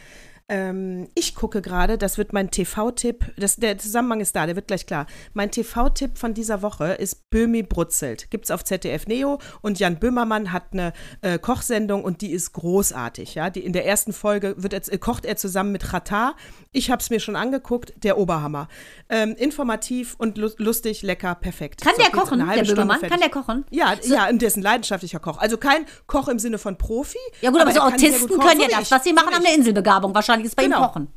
Ähm, 0.50 1.08
ich 1.14 1.34
gucke 1.34 1.62
gerade, 1.62 1.96
das 1.96 2.18
wird 2.18 2.34
mein 2.34 2.50
TV-Tipp, 2.50 3.32
der 3.56 3.78
Zusammenhang 3.78 4.20
ist 4.20 4.36
da, 4.36 4.44
der 4.44 4.56
wird 4.56 4.66
gleich 4.66 4.84
klar. 4.84 5.06
Mein 5.32 5.50
TV-Tipp 5.50 6.18
von 6.18 6.34
dieser 6.34 6.60
Woche 6.60 6.92
ist 6.92 7.30
Böhmi 7.30 7.62
brutzelt. 7.62 8.30
Gibt 8.30 8.44
es 8.44 8.50
auf 8.50 8.62
ZDF 8.62 9.06
Neo 9.06 9.38
und 9.62 9.78
Jan 9.78 9.98
Böhmermann 9.98 10.52
hat 10.52 10.64
eine 10.72 10.92
äh, 11.22 11.38
Kochsendung 11.38 12.04
und 12.04 12.20
die 12.20 12.30
ist 12.32 12.52
großartig. 12.52 13.34
Ja? 13.36 13.48
Die, 13.48 13.60
in 13.60 13.72
der 13.72 13.86
ersten 13.86 14.12
Folge 14.12 14.54
wird 14.58 14.74
er, 14.74 14.92
äh, 14.92 14.98
kocht 14.98 15.24
er 15.24 15.36
zusammen 15.36 15.72
mit 15.72 15.82
Chata. 15.82 16.34
Ich 16.72 16.90
habe 16.90 17.00
es 17.00 17.08
mir 17.08 17.20
schon 17.20 17.36
angeguckt, 17.36 17.94
der 18.04 18.18
Oberhammer. 18.18 18.68
Ähm, 19.08 19.34
informativ 19.38 20.14
und 20.18 20.36
lu 20.36 20.50
lustig, 20.58 21.00
lecker, 21.00 21.34
perfekt. 21.36 21.80
Kann 21.80 21.94
So, 21.96 22.02
der 22.02 22.10
kochen, 22.10 22.40
der 22.40 22.52
Stunde 22.52 22.74
Böhmermann? 22.74 23.00
fertig. 23.00 23.10
Kann 23.10 23.20
der 23.20 23.30
kochen? 23.30 23.64
Ja, 23.70 23.94
ja, 24.02 24.28
und 24.28 24.42
der 24.42 24.48
ist 24.48 24.56
ein 24.58 24.62
leidenschaftlicher 24.62 25.20
Koch. 25.20 25.38
Also 25.38 25.56
kein 25.56 25.86
Koch 26.06 26.28
im 26.28 26.38
Sinne 26.38 26.58
von 26.58 26.76
Profi. 26.76 27.16
Ja 27.40 27.50
gut, 27.50 27.62
aber, 27.62 27.72
so 27.72 27.80
er 27.80 27.98
sehr 27.98 28.10
gut 28.10 28.12
Autisten 28.12 28.38
können 28.40 28.60
ja 28.60 28.68
so 28.68 28.76
das. 28.80 28.90
Was 28.90 29.04
sie 29.04 29.08
So 29.10 29.14
machen, 29.14 29.28
wie 29.30 29.34
haben 29.36 29.46
eine 29.46 29.54
Inselbegabung. 29.56 30.14
Wahrscheinlich 30.14 30.33
ist 30.42 30.56
bei 30.56 30.64
ihm 30.64 30.70
Genau. 30.70 30.86
Kochen. 30.86 31.08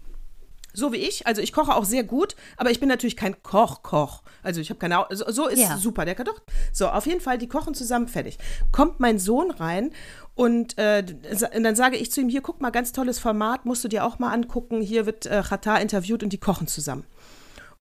So 0.74 0.92
wie 0.94 0.98
ich. 0.98 1.26
Also 1.26 1.42
ich 1.42 1.54
koche 1.54 1.74
auch 1.76 1.86
sehr 1.86 2.04
gut, 2.04 2.36
aber 2.56 2.70
ich 2.70 2.80
bin 2.80 2.88
natürlich 2.88 3.16
kein 3.18 3.42
Koch-Koch. 3.42 4.22
Also 4.44 4.62
ich 4.62 4.70
habe 4.70 4.80
keine 4.80 5.00
Au- 5.00 5.08
so, 5.10 5.26
so 5.32 5.48
ist 5.48 5.60
Ja. 5.60 5.78
super, 5.78 6.06
der 6.06 6.14
kann 6.14 6.28
doch. 6.28 6.40
So, 6.72 6.88
auf 6.90 7.08
jeden 7.08 7.20
Fall, 7.22 7.40
die 7.40 7.48
kochen 7.48 7.74
zusammen, 7.74 8.08
fertig. 8.08 8.38
Kommt 8.72 9.00
mein 9.00 9.18
Sohn 9.18 9.50
rein 9.50 9.90
und, 10.36 10.78
äh, 10.78 11.04
und 11.56 11.64
dann 11.64 11.76
sage 11.76 11.98
ich 11.98 12.12
zu 12.12 12.22
ihm, 12.22 12.30
hier, 12.30 12.42
guck 12.42 12.62
mal, 12.62 12.70
ganz 12.70 12.92
tolles 12.92 13.18
Format, 13.18 13.66
musst 13.66 13.84
du 13.84 13.88
dir 13.88 14.06
auch 14.06 14.20
mal 14.20 14.32
angucken. 14.32 14.82
Hier 14.82 15.08
wird 15.08 15.26
äh, 15.26 15.42
Chata 15.42 15.78
interviewt 15.78 16.22
und 16.22 16.32
die 16.32 16.38
kochen 16.38 16.68
zusammen. 16.68 17.06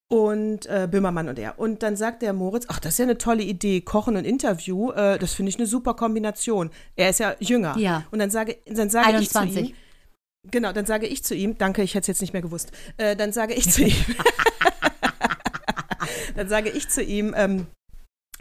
Und 0.08 0.66
äh, 0.66 0.86
Böhmermann 0.90 1.28
und 1.28 1.38
er. 1.38 1.58
Und 1.58 1.82
dann 1.82 1.96
sagt 1.96 2.22
der 2.22 2.32
Moritz, 2.32 2.64
ach, 2.68 2.78
das 2.78 2.92
ist 2.94 2.98
ja 2.98 3.04
eine 3.06 3.18
tolle 3.18 3.42
Idee, 3.42 3.80
Kochen 3.80 4.16
und 4.16 4.24
Interview, 4.24 4.92
äh, 4.92 5.18
das 5.18 5.32
finde 5.34 5.50
ich 5.50 5.56
eine 5.58 5.66
super 5.66 5.94
Kombination. 5.94 6.70
Er 6.94 7.10
ist 7.10 7.18
ja 7.18 7.34
jünger. 7.40 7.76
Ja. 7.76 8.04
Und 8.12 8.20
dann 8.20 8.30
sage, 8.30 8.56
dann 8.66 8.88
sage 8.88 9.18
ich 9.18 9.28
zu 9.30 9.38
21. 9.40 9.70
ihm, 9.70 9.76
Genau, 10.50 10.72
dann 10.72 10.86
sage 10.86 11.06
ich 11.06 11.24
zu 11.24 11.34
ihm, 11.34 11.58
danke, 11.58 11.82
ich 11.82 11.94
hätte 11.94 12.02
es 12.02 12.06
jetzt 12.06 12.20
nicht 12.20 12.32
mehr 12.32 12.42
gewusst. 12.42 12.72
Äh, 12.96 13.16
dann 13.16 13.32
sage 13.32 13.54
ich 13.54 13.70
zu 13.70 13.82
ihm, 13.82 13.94
dann 16.36 16.48
sage 16.48 16.70
ich 16.70 16.88
zu 16.88 17.02
ihm, 17.02 17.34
ähm, 17.36 17.66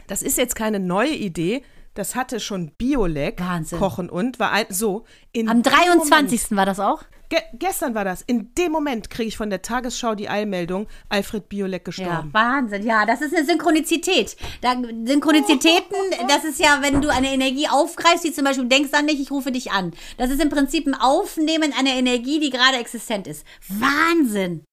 das 0.06 0.22
ist 0.22 0.38
jetzt 0.38 0.54
keine 0.54 0.78
neue 0.78 1.14
Idee, 1.14 1.62
das 1.96 2.14
hatte 2.14 2.40
schon 2.40 2.70
Biolek, 2.78 3.40
Wahnsinn. 3.40 3.78
Kochen 3.78 4.08
und, 4.08 4.38
war 4.38 4.52
ein, 4.52 4.66
so. 4.68 5.04
In 5.32 5.48
Am 5.48 5.62
dem 5.62 5.72
23. 5.72 6.56
war 6.56 6.66
das 6.66 6.78
auch? 6.78 7.02
Moment, 7.02 7.16
ge 7.28 7.40
gestern 7.54 7.94
war 7.94 8.04
das, 8.04 8.22
in 8.22 8.54
dem 8.54 8.72
Moment 8.72 9.10
kriege 9.10 9.28
ich 9.28 9.36
von 9.36 9.50
der 9.50 9.62
Tagesschau 9.62 10.14
die 10.14 10.28
Eilmeldung, 10.28 10.86
Alfred 11.08 11.48
Biolek 11.48 11.82
Ja, 11.82 11.84
gestorben. 11.84 12.32
Wahnsinn. 12.32 12.86
Ja, 12.86 13.06
das 13.06 13.20
ist 13.20 13.34
eine 13.34 13.44
Synchronizität. 13.44 14.36
Da, 14.60 14.74
Synchronizitäten, 15.04 15.96
das 16.28 16.44
ist 16.44 16.60
ja, 16.60 16.78
wenn 16.82 17.00
du 17.00 17.08
eine 17.08 17.32
Energie 17.32 17.68
aufgreifst, 17.68 18.24
wie 18.24 18.32
zum 18.32 18.44
Beispiel, 18.44 18.66
denkst 18.66 18.92
an 18.92 19.06
mich, 19.06 19.20
ich 19.20 19.30
rufe 19.30 19.50
dich 19.50 19.72
an. 19.72 19.92
Das 20.18 20.30
ist 20.30 20.40
im 20.40 20.50
Prinzip 20.50 20.86
ein 20.86 20.94
Aufnehmen 20.94 21.72
einer 21.78 21.94
Energie, 21.94 22.40
die 22.40 22.50
gerade 22.50 22.78
existent 22.78 23.26
ist. 23.26 23.44
Wahnsinn. 23.68 24.64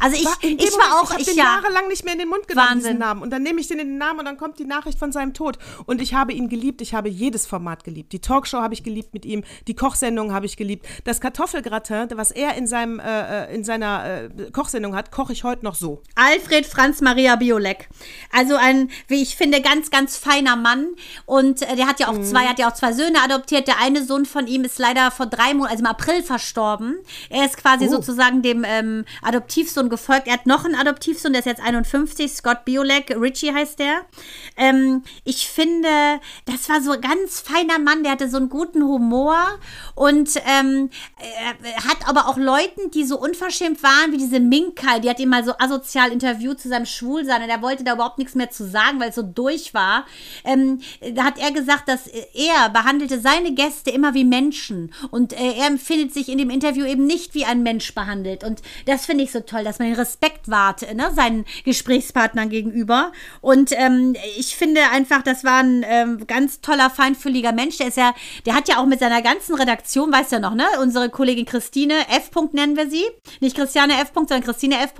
Also 0.00 0.16
ich, 0.16 0.24
War 0.24 0.36
ich 0.42 0.58
war 0.58 0.70
Moment, 0.88 0.92
auch, 0.94 1.02
ich 1.04 1.10
habe 1.10 1.20
ich 1.20 1.26
den 1.28 1.36
ja. 1.36 1.44
jahrelang 1.44 1.88
nicht 1.88 2.04
mehr 2.04 2.14
in 2.14 2.18
den 2.20 2.28
Mund 2.28 2.48
genommen, 2.48 2.68
Wahnsinn. 2.68 2.82
diesen 2.92 2.98
Namen. 2.98 3.22
Und 3.22 3.30
dann 3.30 3.42
nehme 3.42 3.60
ich 3.60 3.68
den 3.68 3.78
in 3.78 3.88
den 3.88 3.98
Namen 3.98 4.20
und 4.20 4.24
dann 4.24 4.36
kommt 4.38 4.58
die 4.58 4.64
Nachricht 4.64 4.98
von 4.98 5.12
seinem 5.12 5.34
Tod. 5.34 5.58
Und 5.86 6.00
ich 6.00 6.14
habe 6.14 6.32
ihn 6.32 6.48
geliebt, 6.48 6.80
ich 6.80 6.94
habe 6.94 7.08
jedes 7.08 7.46
Format 7.46 7.84
geliebt. 7.84 8.12
Die 8.12 8.20
Talkshow 8.20 8.58
habe 8.60 8.74
ich 8.74 8.82
geliebt 8.82 9.12
mit 9.14 9.24
ihm, 9.26 9.44
die 9.68 9.74
Kochsendung 9.74 10.32
habe 10.32 10.46
ich 10.46 10.56
geliebt. 10.56 10.86
Das 11.04 11.20
Kartoffelgratin, 11.20 12.08
was 12.16 12.30
er 12.30 12.54
in, 12.54 12.66
seinem, 12.66 12.98
äh, 12.98 13.54
in 13.54 13.64
seiner 13.64 14.04
äh, 14.24 14.50
Kochsendung 14.50 14.94
hat, 14.96 15.10
koche 15.10 15.32
ich 15.32 15.44
heute 15.44 15.64
noch 15.64 15.74
so. 15.74 16.02
Alfred 16.14 16.66
Franz 16.66 17.00
Maria 17.02 17.36
Biolek. 17.36 17.88
Also 18.32 18.56
ein, 18.56 18.90
wie 19.08 19.20
ich 19.22 19.36
finde, 19.36 19.60
ganz, 19.60 19.90
ganz 19.90 20.16
feiner 20.16 20.56
Mann. 20.56 20.86
Und 21.26 21.62
äh, 21.62 21.76
der 21.76 21.86
hat 21.86 22.00
ja 22.00 22.10
Mhm. 22.10 22.18
auch 22.18 22.22
zwei, 22.24 22.46
hat 22.46 22.58
ja 22.58 22.68
auch 22.70 22.74
zwei 22.74 22.92
Söhne 22.92 23.18
adoptiert. 23.22 23.68
Der 23.68 23.78
eine 23.80 24.02
Sohn 24.04 24.24
von 24.24 24.46
ihm 24.46 24.64
ist 24.64 24.78
leider 24.78 25.10
vor 25.10 25.26
drei 25.26 25.52
Monaten, 25.52 25.72
also 25.72 25.82
im 25.84 25.90
April 25.90 26.22
verstorben. 26.22 26.96
Er 27.28 27.44
ist 27.44 27.56
quasi 27.58 27.86
Oh. 27.86 27.90
sozusagen 27.92 28.40
dem 28.42 28.64
ähm, 28.66 29.04
Adoptivsohn 29.22 29.89
gefolgt. 29.90 30.26
Er 30.26 30.34
hat 30.34 30.46
noch 30.46 30.64
einen 30.64 30.74
Adoptivsohn, 30.74 31.32
der 31.32 31.40
ist 31.40 31.46
jetzt 31.46 31.62
51, 31.62 32.32
Scott 32.32 32.64
Biolek, 32.64 33.14
Richie 33.20 33.52
heißt 33.52 33.78
der. 33.78 34.02
Ähm, 34.56 35.02
ich 35.24 35.48
finde, 35.48 35.88
das 36.46 36.68
war 36.68 36.80
so 36.80 36.92
ein 36.92 37.00
ganz 37.00 37.40
feiner 37.40 37.78
Mann, 37.78 38.02
der 38.02 38.12
hatte 38.12 38.30
so 38.30 38.36
einen 38.36 38.48
guten 38.48 38.82
Humor 38.82 39.58
und 39.94 40.30
ähm, 40.46 40.90
er 41.18 41.84
hat 41.84 42.08
aber 42.08 42.28
auch 42.28 42.36
Leuten, 42.36 42.90
die 42.92 43.04
so 43.04 43.18
unverschämt 43.18 43.82
waren, 43.82 44.12
wie 44.12 44.18
diese 44.18 44.40
Minkai, 44.40 45.00
die 45.00 45.10
hat 45.10 45.18
ihn 45.18 45.28
mal 45.28 45.44
so 45.44 45.52
asozial 45.58 46.12
interviewt 46.12 46.60
zu 46.60 46.68
seinem 46.68 46.86
Schwulsein 46.86 47.42
und 47.42 47.50
er 47.50 47.62
wollte 47.62 47.84
da 47.84 47.94
überhaupt 47.94 48.18
nichts 48.18 48.34
mehr 48.34 48.50
zu 48.50 48.66
sagen, 48.66 49.00
weil 49.00 49.10
es 49.10 49.16
so 49.16 49.22
durch 49.22 49.74
war. 49.74 50.06
Ähm, 50.44 50.80
da 51.14 51.24
hat 51.24 51.38
er 51.38 51.50
gesagt, 51.50 51.88
dass 51.88 52.06
er 52.06 52.70
behandelte 52.70 53.20
seine 53.20 53.52
Gäste 53.52 53.90
immer 53.90 54.14
wie 54.14 54.24
Menschen 54.24 54.94
und 55.10 55.32
äh, 55.32 55.54
er 55.58 55.66
empfindet 55.66 56.14
sich 56.14 56.28
in 56.28 56.38
dem 56.38 56.50
Interview 56.50 56.84
eben 56.84 57.06
nicht 57.06 57.34
wie 57.34 57.44
ein 57.44 57.62
Mensch 57.62 57.94
behandelt 57.94 58.44
und 58.44 58.62
das 58.86 59.06
finde 59.06 59.24
ich 59.24 59.32
so 59.32 59.40
toll, 59.40 59.64
dass 59.64 59.79
man 59.80 59.88
den 59.88 59.96
Respekt 59.96 60.48
wahrt, 60.48 60.82
ne, 60.94 61.10
seinen 61.14 61.44
Gesprächspartnern 61.64 62.48
gegenüber 62.48 63.12
und 63.40 63.72
ähm, 63.72 64.14
ich 64.38 64.54
finde 64.54 64.82
einfach, 64.92 65.22
das 65.22 65.42
war 65.44 65.60
ein 65.60 65.84
ähm, 65.88 66.26
ganz 66.26 66.60
toller, 66.60 66.90
feinfühliger 66.90 67.52
Mensch, 67.52 67.78
der 67.78 67.88
ist 67.88 67.96
ja, 67.96 68.14
der 68.46 68.54
hat 68.54 68.68
ja 68.68 68.78
auch 68.78 68.86
mit 68.86 69.00
seiner 69.00 69.22
ganzen 69.22 69.56
Redaktion, 69.56 70.12
weißt 70.12 70.32
du 70.32 70.36
ja 70.36 70.40
noch, 70.40 70.54
ne, 70.54 70.66
unsere 70.80 71.10
Kollegin 71.10 71.46
Christine 71.46 71.94
F. 72.08 72.30
nennen 72.52 72.76
wir 72.76 72.88
sie, 72.88 73.04
nicht 73.40 73.56
Christiane 73.56 73.94
F. 73.94 74.12
sondern 74.14 74.42
Christine 74.42 74.76
F. 74.78 74.94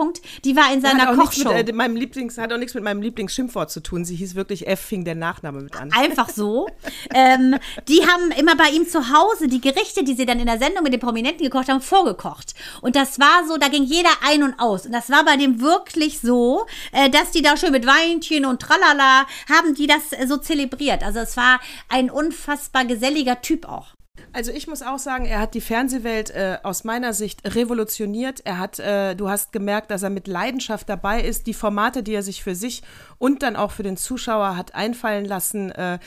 Die 0.45 0.57
war 0.57 0.72
in 0.72 0.81
seiner 0.81 1.09
hat 1.09 1.16
Kochshow. 1.16 1.53
mit, 1.53 1.68
äh, 1.68 1.72
meinem 1.72 1.97
Lieblings, 1.97 2.39
hat 2.39 2.53
auch 2.53 2.59
nichts 2.59 2.74
mit 2.74 2.85
meinem 2.85 3.03
Lieblingsschimpfwort 3.03 3.70
zu 3.70 3.81
tun. 3.81 4.05
Sie 4.05 4.16
hieß 4.16 4.35
wirklich 4.35 4.66
F, 4.66 4.81
fing 4.81 5.05
der 5.05 5.14
Nachname 5.14 5.61
mit 5.61 5.76
an. 5.76 5.93
Einfach 5.93 6.28
so. 6.28 6.68
ähm, 7.14 7.57
die 7.89 8.07
haben 8.07 8.31
immer 8.39 8.57
bei 8.57 8.70
ihm 8.70 8.89
zu 8.89 9.11
Hause 9.11 9.49
die 9.49 9.61
Gerichte, 9.61 10.05
die 10.05 10.14
sie 10.14 10.26
dann 10.26 10.41
in 10.41 10.47
der 10.47 10.59
Sendung 10.59 10.85
mit 10.85 10.93
den 10.93 11.01
Prominenten 11.01 11.45
gekocht 11.45 11.68
haben, 11.68 11.81
vorgekocht. 11.81 12.55
Und 12.81 12.97
das 12.97 13.18
war 13.18 13.47
so, 13.47 13.57
da 13.57 13.68
ging 13.68 13.85
jeder 13.85 14.11
ein 14.24 14.43
und 14.43 14.60
aus. 14.61 14.87
Und 14.87 14.93
das 14.93 15.11
war 15.11 15.25
bei 15.25 15.37
dem 15.37 15.61
wirklich 15.61 16.21
so, 16.21 16.67
äh, 16.93 17.11
dass 17.11 17.31
die 17.31 17.43
da 17.43 17.57
schön 17.57 17.73
mit 17.73 17.87
Weinchen 17.87 18.45
und 18.45 18.61
tralala 18.61 19.27
haben 19.49 19.75
die 19.75 19.87
das 19.87 20.13
äh, 20.13 20.27
so 20.27 20.37
zelebriert. 20.37 21.03
Also 21.03 21.21
es 21.21 21.37
war 21.37 21.61
ein 21.89 22.11
unfassbar 22.11 22.85
geselliger 22.85 23.41
Typ 23.41 23.69
auch. 23.69 23.95
Also 24.33 24.53
ich 24.53 24.68
muss 24.68 24.83
auch 24.83 24.99
sagen, 24.99 25.24
er 25.24 25.41
hat 25.41 25.55
die 25.55 25.61
Fernsehwelt 25.61 26.31
äh, 26.31 26.59
aus 26.62 26.85
meiner 26.85 27.12
Sicht 27.12 27.41
revolutioniert. 27.57 28.41
Er 28.45 28.59
hat, 28.59 28.78
äh, 28.78 29.14
du 29.16 29.28
hast 29.28 29.53
gemerkt, 29.53 29.91
dass 29.91 30.03
er 30.03 30.11
mit 30.11 30.28
Leidenschaft 30.28 30.89
dabei 30.89 31.22
ist. 31.22 31.47
Die 31.47 31.55
Formate, 31.55 32.03
die 32.03 32.14
er 32.14 32.22
sich 32.22 32.43
für 32.43 32.55
sich 32.55 32.83
und 33.18 33.43
dann 33.43 33.57
auch 33.57 33.72
für 33.72 33.83
den 33.83 33.97
Zuschauer 33.97 34.57
hat 34.57 34.74
einfallen 34.74 35.24
lassen, 35.24 35.70
äh, 35.72 35.99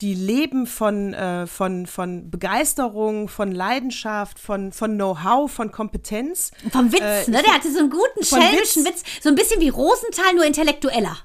die 0.00 0.14
leben 0.14 0.66
von, 0.66 1.12
äh, 1.12 1.46
von, 1.46 1.86
von 1.86 2.30
Begeisterung, 2.30 3.28
von 3.28 3.52
Leidenschaft, 3.52 4.38
von, 4.38 4.72
von 4.72 4.94
Know-how, 4.94 5.50
von 5.50 5.72
Kompetenz. 5.72 6.52
Und 6.64 6.72
vom 6.72 6.92
Witz, 6.92 7.00
Äh, 7.00 7.30
ne? 7.30 7.42
Der 7.42 7.54
hatte 7.54 7.72
so 7.72 7.80
einen 7.80 7.90
guten, 7.90 8.24
schelmischen 8.24 8.84
Witz. 8.84 9.02
So 9.20 9.28
ein 9.28 9.34
bisschen 9.34 9.60
wie 9.60 9.68
Rosenthal, 9.68 10.34
nur 10.34 10.44
intellektueller. 10.44 11.16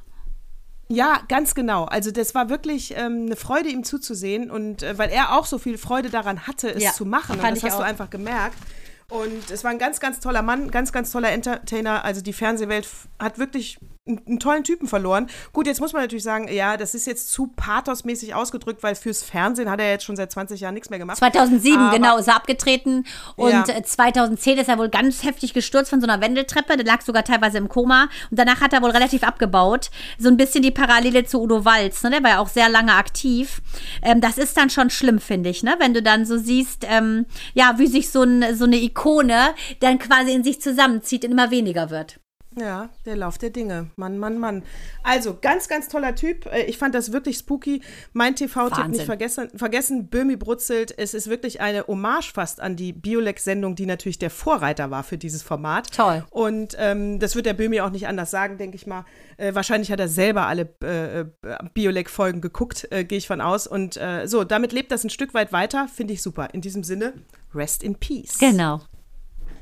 Ja, 0.90 1.22
ganz 1.28 1.54
genau. 1.54 1.86
Also 1.86 2.12
das 2.12 2.34
war 2.34 2.50
wirklich 2.50 2.96
ähm, 2.96 3.26
eine 3.26 3.36
Freude, 3.36 3.70
ihm 3.70 3.84
zuzusehen 3.84 4.50
und 4.50 4.84
äh, 4.84 4.98
weil 4.98 5.10
er 5.10 5.38
auch 5.38 5.46
so 5.46 5.58
viel 5.58 5.78
Freude 5.78 6.10
daran 6.10 6.48
hatte, 6.48 6.70
es 6.74 6.84
Ja, 6.84 6.94
zu 6.94 7.06
machen. 7.06 7.40
Und 7.40 7.44
das 7.44 7.64
hast 7.64 7.74
auch. 7.74 7.80
du 7.80 7.84
einfach 7.86 8.10
gemerkt. 8.10 8.58
Und 9.10 9.52
es 9.52 9.64
war 9.64 9.72
ein 9.72 9.80
ganz, 9.80 10.00
ganz 10.00 10.20
toller 10.20 10.42
Mann, 10.42 10.70
ganz, 10.72 10.92
ganz 10.92 11.12
toller 11.12 11.32
Entertainer. 11.32 12.04
Also 12.04 12.22
die 12.22 12.34
Fernsehwelt 12.34 12.88
hat 13.20 13.38
wirklich 13.38 13.80
einen, 14.08 14.40
tollen 14.40 14.64
Typen 14.64 14.88
verloren. 14.88 15.30
Gut, 15.54 15.68
jetzt 15.68 15.80
muss 15.82 15.94
man 15.94 16.02
natürlich 16.02 16.24
sagen, 16.24 16.48
ja, 16.52 16.78
das 16.78 16.96
ist 16.96 17.06
jetzt 17.08 17.32
zu 17.32 17.48
pathosmäßig 17.56 18.34
ausgedrückt, 18.36 18.84
weil 18.84 18.96
fürs 18.96 19.24
Fernsehen 19.24 19.70
hat 19.70 19.80
er 19.80 19.90
jetzt 19.90 20.06
schon 20.06 20.16
seit 20.16 20.32
20 20.32 20.62
Jahren 20.62 20.74
nichts 20.74 20.90
mehr 20.90 21.00
gemacht. 21.00 21.18
2007, 21.18 21.78
Aber- 21.80 21.96
genau, 21.96 22.18
ist 22.18 22.28
er 22.28 22.36
abgetreten. 22.36 23.06
Und 23.36 23.52
Ja. 23.52 23.66
äh, 23.68 23.84
2010 23.84 24.58
ist 24.58 24.70
er 24.70 24.78
wohl 24.78 24.90
ganz 24.90 25.24
heftig 25.24 25.54
gestürzt 25.54 25.90
von 25.90 26.02
so 26.02 26.08
einer 26.08 26.22
Wendeltreppe. 26.22 26.78
Der 26.78 26.86
lag 26.86 27.02
sogar 27.02 27.24
teilweise 27.24 27.58
im 27.58 27.70
Koma. 27.70 28.04
Und 28.32 28.40
danach 28.40 28.62
hat 28.62 28.74
er 28.74 28.82
wohl 28.82 28.92
relativ 28.92 29.24
abgebaut. 29.24 29.90
So 30.18 30.30
ein 30.30 30.38
bisschen 30.38 30.62
die 30.62 30.72
Parallele 30.72 31.26
zu 31.26 31.42
Udo 31.42 31.66
Walz. 31.66 32.04
Ne? 32.04 32.12
Der 32.12 32.24
war 32.24 32.30
ja 32.32 32.40
auch 32.40 32.48
sehr 32.50 32.70
lange 32.70 32.94
aktiv. 32.94 33.62
Ähm, 34.02 34.22
das 34.22 34.38
ist 34.38 34.56
dann 34.58 34.70
schon 34.70 34.90
schlimm, 34.90 35.20
finde 35.20 35.50
ich. 35.50 35.64
Ne? 35.64 35.76
Wenn 35.80 35.94
du 35.94 36.02
dann 36.02 36.26
so 36.26 36.38
siehst, 36.38 36.86
ähm, 36.90 37.26
ja, 37.54 37.76
wie 37.78 37.88
sich 37.88 38.10
so, 38.10 38.24
ein, 38.24 38.56
so 38.56 38.66
eine 38.66 38.78
Ikone 38.78 39.54
dann 39.80 40.00
quasi 40.00 40.32
in 40.32 40.44
sich 40.44 40.62
zusammenzieht 40.62 41.26
und 41.26 41.32
immer 41.32 41.52
weniger 41.52 41.90
wird. 41.90 42.20
Ja, 42.60 42.90
der 43.06 43.16
Lauf 43.16 43.38
der 43.38 43.52
Dinge. 43.52 43.92
Mann, 43.98 44.18
Mann, 44.18 44.40
Mann. 44.40 44.64
Also, 45.04 45.38
ganz, 45.40 45.68
ganz 45.68 45.88
toller 45.90 46.16
Typ. 46.16 46.46
Äh, 46.48 46.64
Ich 46.64 46.78
fand 46.78 46.96
das 46.96 47.12
wirklich 47.12 47.38
spooky. 47.38 47.82
Mein 48.14 48.36
TV-Tipp 48.36 48.88
nicht 48.88 49.04
vergessen. 49.06 49.50
Vergessen, 49.56 50.08
Böhmi 50.08 50.36
brutzelt. 50.38 50.94
Es 50.98 51.14
ist 51.14 51.30
wirklich 51.30 51.62
eine 51.62 51.86
Hommage 51.88 52.34
fast 52.34 52.60
an 52.60 52.76
die 52.76 52.94
Biolex-Sendung, 52.94 53.76
die 53.76 53.86
natürlich 53.86 54.18
der 54.18 54.30
Vorreiter 54.32 54.90
war 54.90 55.04
für 55.04 55.18
dieses 55.18 55.44
Format. 55.44 55.92
Toll. 55.92 56.26
Und 56.32 56.76
ähm, 56.80 57.20
das 57.20 57.36
wird 57.36 57.46
der 57.46 57.54
Böhmi 57.54 57.82
auch 57.82 57.92
nicht 57.92 58.08
anders 58.08 58.32
sagen, 58.32 58.58
denke 58.58 58.76
ich 58.76 58.88
mal. 58.88 59.06
Äh, 59.38 59.54
wahrscheinlich 59.54 59.92
hat 59.92 60.00
er 60.00 60.08
selber 60.08 60.48
alle 60.48 60.68
äh, 60.84 61.20
äh, 61.22 61.26
Biolek-Folgen 61.74 62.42
geguckt, 62.42 62.88
äh, 62.92 63.04
gehe 63.04 63.20
ich 63.20 63.28
von 63.28 63.40
aus. 63.42 63.68
Und 63.68 63.98
äh, 63.98 64.26
so, 64.28 64.44
damit 64.44 64.72
lebt 64.72 64.92
das 64.92 65.04
ein 65.04 65.10
Stück 65.12 65.34
weit 65.34 65.52
weiter. 65.54 65.88
Finde 65.88 66.14
ich 66.14 66.24
super. 66.24 66.50
In 66.54 66.62
diesem 66.62 66.84
Sinne, 66.84 67.14
rest 67.54 67.84
in 67.84 67.96
peace. 67.96 68.40
Genau. 68.40 68.82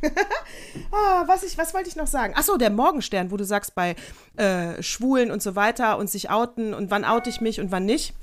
Ah, 0.92 1.24
was, 1.28 1.44
ich, 1.44 1.58
was 1.58 1.74
wollte 1.74 1.90
ich 1.90 1.96
noch 1.96 2.08
sagen? 2.08 2.34
Achso, 2.36 2.58
der 2.58 2.70
Morgenstern, 2.70 3.32
wo 3.32 3.38
du 3.38 3.44
sagst, 3.46 3.76
bei 3.76 3.96
äh, 4.38 4.82
Schwulen 4.84 5.32
und 5.32 5.42
so 5.42 5.56
weiter 5.56 5.98
und 5.98 6.10
sich 6.10 6.30
outen 6.30 6.74
und 6.74 6.92
wann 6.92 7.06
oute 7.06 7.30
ich 7.30 7.42
mich 7.42 7.60
und 7.60 7.72
wann 7.72 7.86
nicht. 7.86 8.14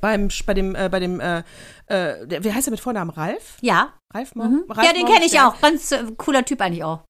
beim, 0.00 0.28
bei 0.46 0.54
dem, 0.54 0.74
äh, 0.74 0.88
bei 0.88 1.00
dem, 1.00 1.20
äh, 1.20 1.38
äh, 1.86 2.26
der, 2.26 2.44
wie 2.44 2.52
heißt 2.52 2.68
er 2.68 2.70
mit 2.70 2.80
Vornamen? 2.80 3.10
Ralf? 3.10 3.58
Ja. 3.60 3.92
Ralf, 4.14 4.34
Mo 4.34 4.44
Mhm. 4.44 4.64
Ralf 4.68 4.86
Ja, 4.86 4.92
den 4.92 5.06
kenne 5.06 5.26
ich 5.26 5.38
auch. 5.40 5.60
Ganz 5.60 5.92
äh, 5.92 6.04
cooler 6.16 6.44
Typ 6.44 6.60
eigentlich 6.60 6.84
auch. 6.84 7.02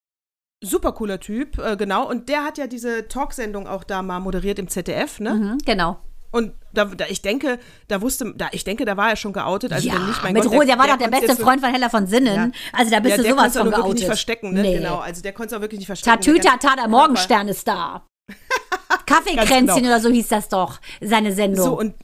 Super 0.64 0.92
cooler 0.92 1.20
Typ, 1.20 1.58
äh, 1.58 1.76
genau. 1.76 2.08
Und 2.08 2.28
der 2.28 2.44
hat 2.44 2.56
ja 2.58 2.66
diese 2.66 3.08
Talksendung 3.08 3.66
auch 3.68 3.84
da 3.84 4.02
mal 4.02 4.20
moderiert 4.20 4.58
im 4.58 4.68
ZDF, 4.68 5.20
ne? 5.20 5.34
Mhm, 5.34 5.58
genau. 5.64 5.98
Und 6.36 6.52
da, 6.74 6.84
da, 6.84 7.06
ich 7.08 7.22
denke, 7.22 7.58
da 7.88 8.02
wusste, 8.02 8.34
da, 8.36 8.48
ich 8.52 8.62
denke, 8.62 8.84
da 8.84 8.98
war 8.98 9.08
er 9.08 9.16
schon 9.16 9.32
geoutet. 9.32 9.72
Also 9.72 9.88
ja, 9.88 9.98
nicht, 9.98 10.22
mein 10.22 10.34
mit 10.34 10.42
Gott, 10.42 10.52
Ruhe, 10.52 10.66
der, 10.66 10.78
war 10.78 10.86
doch 10.86 10.98
der 10.98 11.08
konnte 11.08 11.26
beste 11.26 11.42
Freund 11.42 11.62
von 11.62 11.72
Hella 11.72 11.88
von 11.88 12.06
Sinnen. 12.06 12.52
Also 12.74 12.90
da 12.90 13.00
bist 13.00 13.12
ja, 13.12 13.16
du 13.16 13.22
der 13.22 13.32
sowas 13.32 13.52
von 13.54 13.62
auch 13.62 13.64
wirklich 13.64 13.76
geoutet. 13.76 13.94
nicht 14.00 14.06
verstecken, 14.06 14.52
ne? 14.52 14.60
Nee. 14.60 14.76
Genau, 14.76 14.98
also 14.98 15.22
der 15.22 15.32
konnte 15.32 15.54
es 15.54 15.58
auch 15.58 15.62
wirklich 15.62 15.78
nicht 15.78 15.86
verstecken. 15.86 16.20
Tatütata, 16.20 16.74
Der 16.74 16.76
der 16.76 16.88
Morgenstern 16.88 17.48
ist 17.48 17.66
da. 17.66 18.06
Kaffeekränzchen 19.06 19.76
genau. 19.76 19.88
oder 19.88 20.00
so 20.00 20.10
hieß 20.10 20.28
das 20.28 20.48
doch, 20.50 20.78
seine 21.00 21.32
Sendung. 21.32 21.64
So, 21.64 21.78
und, 21.78 21.94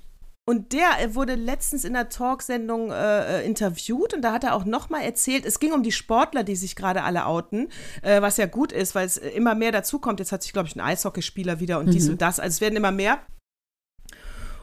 und 0.49 0.73
der 0.73 0.89
äh, 1.03 1.15
wurde 1.15 1.35
letztens 1.35 1.85
in 1.85 1.95
einer 1.95 2.09
Talksendung 2.09 2.91
äh, 2.91 3.41
äh, 3.41 3.47
interviewt 3.47 4.15
und 4.15 4.23
da 4.23 4.33
hat 4.33 4.45
er 4.45 4.55
auch 4.55 4.65
nochmal 4.65 5.03
erzählt, 5.03 5.45
es 5.45 5.61
ging 5.61 5.73
um 5.73 5.83
die 5.83 5.93
Sportler, 5.93 6.43
die 6.43 6.57
sich 6.57 6.75
gerade 6.75 7.03
alle 7.03 7.27
outen, 7.27 7.69
äh, 8.03 8.23
was 8.23 8.39
ja 8.39 8.47
gut 8.47 8.73
ist, 8.73 8.95
weil 8.95 9.07
es 9.07 9.19
äh, 9.19 9.29
immer 9.31 9.55
mehr 9.55 9.73
dazukommt. 9.73 10.21
Jetzt 10.21 10.33
hat 10.33 10.43
sich, 10.43 10.53
glaube 10.53 10.69
ich, 10.69 10.77
ein 10.77 10.81
Eishockeyspieler 10.81 11.61
wieder 11.61 11.79
und 11.79 11.87
Mhm. 11.89 11.91
dies 11.91 12.09
und 12.09 12.23
das. 12.23 12.41
Also 12.41 12.55
es 12.55 12.61
werden 12.63 12.77
immer 12.77 12.93
mehr. 12.93 13.21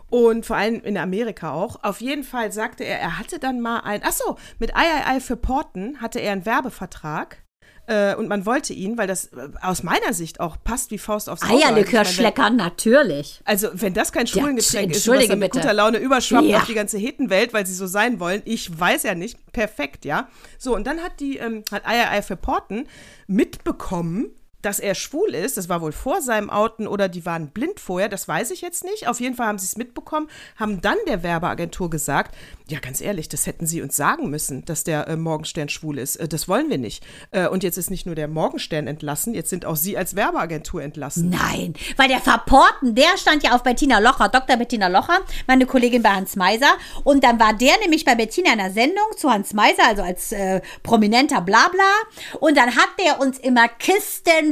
Und 0.10 0.46
vor 0.46 0.56
allem 0.58 0.82
in 0.82 0.98
Amerika 0.98 1.52
auch. 1.52 1.84
Auf 1.84 2.02
jeden 2.02 2.24
Fall 2.24 2.52
sagte 2.52 2.84
er, 2.84 3.00
er 3.00 3.20
hatte 3.20 3.38
dann 3.40 3.62
mal 3.62 3.82
ein, 3.82 4.02
ach 4.04 4.12
so, 4.14 4.38
mit 4.58 4.72
III 4.72 5.20
für 5.20 5.36
Porten 5.38 6.02
hatte 6.02 6.20
er 6.20 6.32
einen 6.32 6.46
Werbevertrag. 6.46 7.44
Äh, 7.86 8.14
und 8.16 8.28
man 8.28 8.46
wollte 8.46 8.72
ihn, 8.72 9.00
weil 9.00 9.08
das 9.08 9.28
äh, 9.34 9.50
aus 9.64 9.82
meiner 9.82 10.14
Sicht 10.14 10.40
auch 10.40 10.58
passt 10.64 10.92
wie 10.92 11.00
Faust 11.00 11.28
aufs 11.28 11.42
Auge. 11.42 11.54
Also 11.54 11.60
ich 11.60 11.66
Eierlikör 11.68 11.92
meine, 11.94 12.06
wenn- 12.08 12.14
schleckern, 12.14 12.56
natürlich. 12.56 13.42
also, 13.46 13.70
wenn 13.74 13.96
das 13.96 14.12
kein 14.12 14.28
Schwulengetränk 14.28 14.92
ist, 14.92 15.08
was 15.08 15.28
dann 15.28 15.40
mit 15.40 15.52
guter 15.52 15.74
Laune 15.74 15.98
überschwappt 15.98 16.46
Ja. 16.46 16.58
auf 16.60 16.66
die 16.66 16.76
ganze 16.76 17.00
Hetenwelt, 17.00 17.52
weil 17.52 17.66
sie 17.66 17.74
so 17.74 17.88
sein 17.88 18.20
wollen, 18.20 18.44
ich 18.46 18.80
weiß 18.80 19.02
ja 19.04 19.16
nicht. 19.16 19.40
Perfekt, 19.54 20.06
ja. 20.06 20.28
So, 20.60 20.76
und 20.76 20.86
dann 20.86 21.00
hat 21.00 21.20
die, 21.20 21.38
ähm, 21.38 21.64
hat 21.72 21.88
Eier 21.88 22.22
für 22.22 22.36
Porten 22.36 22.86
mitbekommen, 23.26 24.30
dass 24.62 24.80
er 24.80 24.96
schwul 24.96 25.34
ist. 25.34 25.58
Das 25.58 25.70
war 25.70 25.82
wohl 25.82 25.92
vor 25.92 26.22
seinem 26.22 26.50
Outen 26.50 26.88
oder 26.88 27.08
die 27.08 27.26
waren 27.26 27.50
blind 27.50 27.80
vorher, 27.80 28.10
das 28.10 28.28
weiß 28.28 28.52
ich 28.52 28.62
jetzt 28.62 28.84
nicht. 28.84 29.08
Auf 29.08 29.20
jeden 29.20 29.36
Fall 29.36 29.48
haben 29.48 29.60
sie 29.60 29.66
es 29.66 29.78
mitbekommen, 29.78 30.30
haben 30.58 30.82
dann 30.82 30.98
der 31.08 31.24
Werbeagentur 31.24 31.90
gesagt, 31.90 32.36
ja, 32.68 32.80
ganz 32.80 33.02
ehrlich, 33.02 33.30
das 33.30 33.48
hätten 33.48 33.66
sie 33.66 33.82
uns 33.82 33.96
sagen 33.96 34.30
müssen, 34.30 34.64
dass 34.66 34.84
der 34.84 35.08
äh, 35.08 35.16
Morgenstern 35.16 35.70
schwul 35.70 35.98
ist. 35.98 36.18
Äh, 36.18 36.28
das 36.28 36.48
wollen 36.48 36.70
wir 36.70 36.78
nicht. 36.78 37.04
Äh, 37.32 37.48
und 37.48 37.64
jetzt 37.64 37.78
ist 37.78 37.90
nicht 37.90 38.06
nur 38.06 38.16
der 38.16 38.28
Morgenstern 38.28 38.88
entlassen, 38.88 39.34
jetzt 39.34 39.50
sind 39.50 39.66
auch 39.66 39.76
sie 39.76 39.98
als 39.98 40.16
Werbeagentur 40.16 40.82
entlassen. 40.84 41.30
Nein, 41.30 41.74
weil 41.98 42.10
der 42.10 42.20
Verporten, 42.20 42.94
der 42.94 43.18
stand 43.18 43.44
ja 43.44 43.56
auf 43.56 43.64
Bettina 43.64 44.00
Locher, 44.00 44.30
Dr. 44.30 44.58
Bettina 44.58 44.88
Locher, 44.88 45.20
meine 45.48 45.66
Kollegin 45.66 46.04
bei 46.04 46.12
Hans 46.12 46.36
Meiser. 46.36 46.70
Und 47.04 47.24
dann 47.24 47.40
war 47.40 47.54
der 47.54 47.74
nämlich 47.82 48.06
bei 48.06 48.16
Bettina 48.16 48.52
in 48.52 48.60
der 48.60 48.72
Sendung 48.72 49.06
zu 49.18 49.32
Hans 49.32 49.54
Meiser, 49.54 49.88
also 49.88 50.04
als 50.04 50.32
äh, 50.32 50.62
prominenter 50.84 51.42
Blabla. 51.42 51.92
Und 52.40 52.56
dann 52.56 52.76
hat 52.76 52.90
der 53.00 53.20
uns 53.20 53.40
immer 53.40 53.68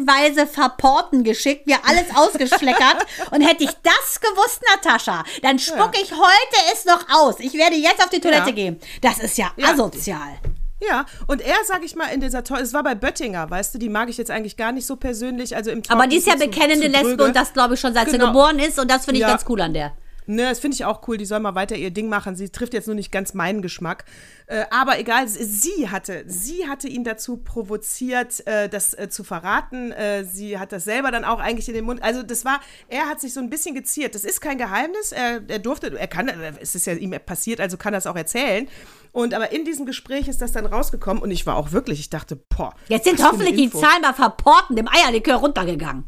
kistenweise 0.06 0.48
Verporten 0.48 1.24
geschickt, 1.24 1.68
wir 1.68 1.78
alles 1.86 2.06
ausgeschleckert. 2.16 3.06
und 3.32 3.42
hätte 3.42 3.64
ich 3.64 3.72
das 3.84 4.20
gewusst, 4.20 4.62
Natascha, 4.76 5.24
dann 5.42 5.60
spuck 5.60 5.92
ich 6.02 6.12
heute 6.12 6.74
es 6.74 6.86
noch 6.86 7.06
aus. 7.10 7.36
Ich 7.40 7.54
werde 7.54 7.76
jetzt 7.76 8.02
auf 8.04 8.10
die 8.10 8.20
Toilette 8.20 8.50
Ja. 8.50 8.56
gehen. 8.56 8.80
Das 9.02 9.20
ist 9.20 9.38
ja, 9.38 9.52
Ja. 9.58 9.70
asozial. 9.72 10.38
Ja, 10.80 11.06
und 11.26 11.42
er, 11.42 11.56
sag 11.66 11.84
ich 11.84 11.96
mal, 11.96 12.06
in 12.14 12.22
dieser 12.22 12.44
Toll, 12.44 12.60
es 12.60 12.72
war 12.72 12.84
bei 12.84 12.94
Böttinger, 12.94 13.50
weißt 13.50 13.74
du, 13.74 13.80
die 13.80 13.90
mag 13.90 14.10
ich 14.10 14.18
jetzt 14.18 14.30
eigentlich 14.30 14.58
gar 14.58 14.72
nicht 14.72 14.86
so 14.86 14.96
persönlich, 14.96 15.56
also 15.56 15.72
im 15.72 15.82
Aber 15.88 16.06
die 16.06 16.18
ist 16.18 16.28
ja 16.28 16.36
bekennende 16.36 16.92
zu 16.92 16.92
Lesbe 17.04 17.24
und 17.26 17.36
das 17.36 17.52
glaube 17.54 17.74
ich 17.74 17.80
schon, 17.80 17.96
seit 17.96 18.06
sie 18.06 18.18
Genau. 18.18 18.28
geboren 18.28 18.60
ist. 18.60 18.78
Und 18.78 18.92
das 18.92 19.06
finde 19.06 19.16
ich 19.20 19.22
Ja. 19.22 19.30
ganz 19.30 19.44
cool 19.50 19.60
an 19.62 19.74
der. 19.74 19.94
Ne, 20.28 20.44
das 20.44 20.60
finde 20.60 20.76
ich 20.76 20.84
auch 20.84 21.08
cool. 21.08 21.18
Die 21.18 21.26
soll 21.26 21.40
mal 21.40 21.56
weiter 21.56 21.78
ihr 21.78 21.90
Ding 21.90 22.10
machen. 22.10 22.36
Sie 22.36 22.50
trifft 22.50 22.74
jetzt 22.74 22.86
nur 22.86 22.96
nicht 22.96 23.14
ganz 23.14 23.34
meinen 23.34 23.62
Geschmack. 23.62 24.04
Äh, 24.48 24.66
aber 24.70 25.00
egal, 25.00 25.26
sie 25.28 25.90
hatte, 25.90 26.26
sie 26.28 26.68
hatte 26.68 26.90
ihn 26.90 27.06
dazu 27.06 27.38
provoziert, 27.38 28.46
äh, 28.46 28.68
das 28.68 28.94
äh, 28.94 29.08
zu 29.10 29.24
verraten. 29.24 29.94
Äh, 29.94 30.26
sie 30.26 30.60
hat 30.60 30.74
das 30.74 30.84
selber 30.84 31.12
dann 31.12 31.24
auch 31.24 31.40
eigentlich 31.40 31.70
in 31.70 31.76
den 31.76 31.86
Mund. 31.86 32.04
Also 32.04 32.24
das 32.24 32.44
war, 32.44 32.60
er 32.90 33.08
hat 33.08 33.22
sich 33.22 33.34
so 33.34 33.40
ein 33.40 33.50
bisschen 33.50 33.74
geziert. 33.74 34.16
Das 34.16 34.26
ist 34.26 34.42
kein 34.42 34.58
Geheimnis. 34.58 35.14
Er, 35.14 35.42
er 35.48 35.60
durfte, 35.60 35.98
er 35.98 36.08
kann, 36.08 36.28
äh, 36.28 36.54
es 36.60 36.76
ist 36.76 36.86
ja 36.86 36.94
ihm 36.94 37.16
passiert, 37.26 37.62
also 37.62 37.78
kann 37.78 37.94
er 37.94 38.00
es 38.00 38.08
auch 38.08 38.18
erzählen. 38.18 38.68
Und 39.14 39.34
aber 39.34 39.54
in 39.54 39.64
diesem 39.64 39.86
Gespräch 39.86 40.28
ist 40.28 40.42
das 40.42 40.52
dann 40.52 40.66
rausgekommen 40.66 41.24
und 41.24 41.32
ich 41.32 41.46
war 41.46 41.56
auch 41.56 41.72
wirklich, 41.72 42.02
ich 42.02 42.10
dachte, 42.10 42.36
boah. 42.36 42.74
Jetzt 42.90 43.06
sind 43.06 43.24
hoffentlich 43.24 43.56
die. 43.56 43.72
Zahlen 43.72 44.02
bei 44.02 44.14
Verporten 44.14 44.76
dem 44.76 44.88
Eierlikör 44.88 45.36
runtergegangen. 45.36 46.06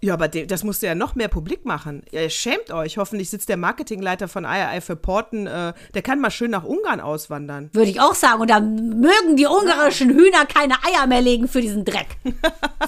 Ja, 0.00 0.14
aber 0.14 0.28
das 0.28 0.62
musste 0.62 0.86
ja 0.86 0.94
noch 0.94 1.16
mehr 1.16 1.28
publik 1.28 1.64
machen. 1.64 2.02
Ihr 2.12 2.30
schämt 2.30 2.70
euch. 2.70 2.98
Hoffentlich 2.98 3.30
sitzt 3.30 3.48
der 3.48 3.56
Marketingleiter 3.56 4.28
von 4.28 4.44
IRI 4.44 4.80
für 4.80 4.94
Porten, 4.94 5.46
äh, 5.48 5.72
der 5.94 6.02
kann 6.02 6.20
mal 6.20 6.30
schön 6.30 6.52
nach 6.52 6.62
Ungarn 6.64 7.00
auswandern. 7.00 7.70
Würde 7.72 7.90
ich 7.90 8.00
auch 8.00 8.14
sagen. 8.14 8.40
Und 8.40 8.50
dann 8.50 9.00
mögen 9.00 9.36
die 9.36 9.46
ungarischen 9.46 10.10
Hühner 10.10 10.46
keine 10.46 10.74
Eier 10.84 11.06
mehr 11.08 11.20
legen 11.20 11.48
für 11.48 11.60
diesen 11.60 11.84
Dreck. 11.84 12.06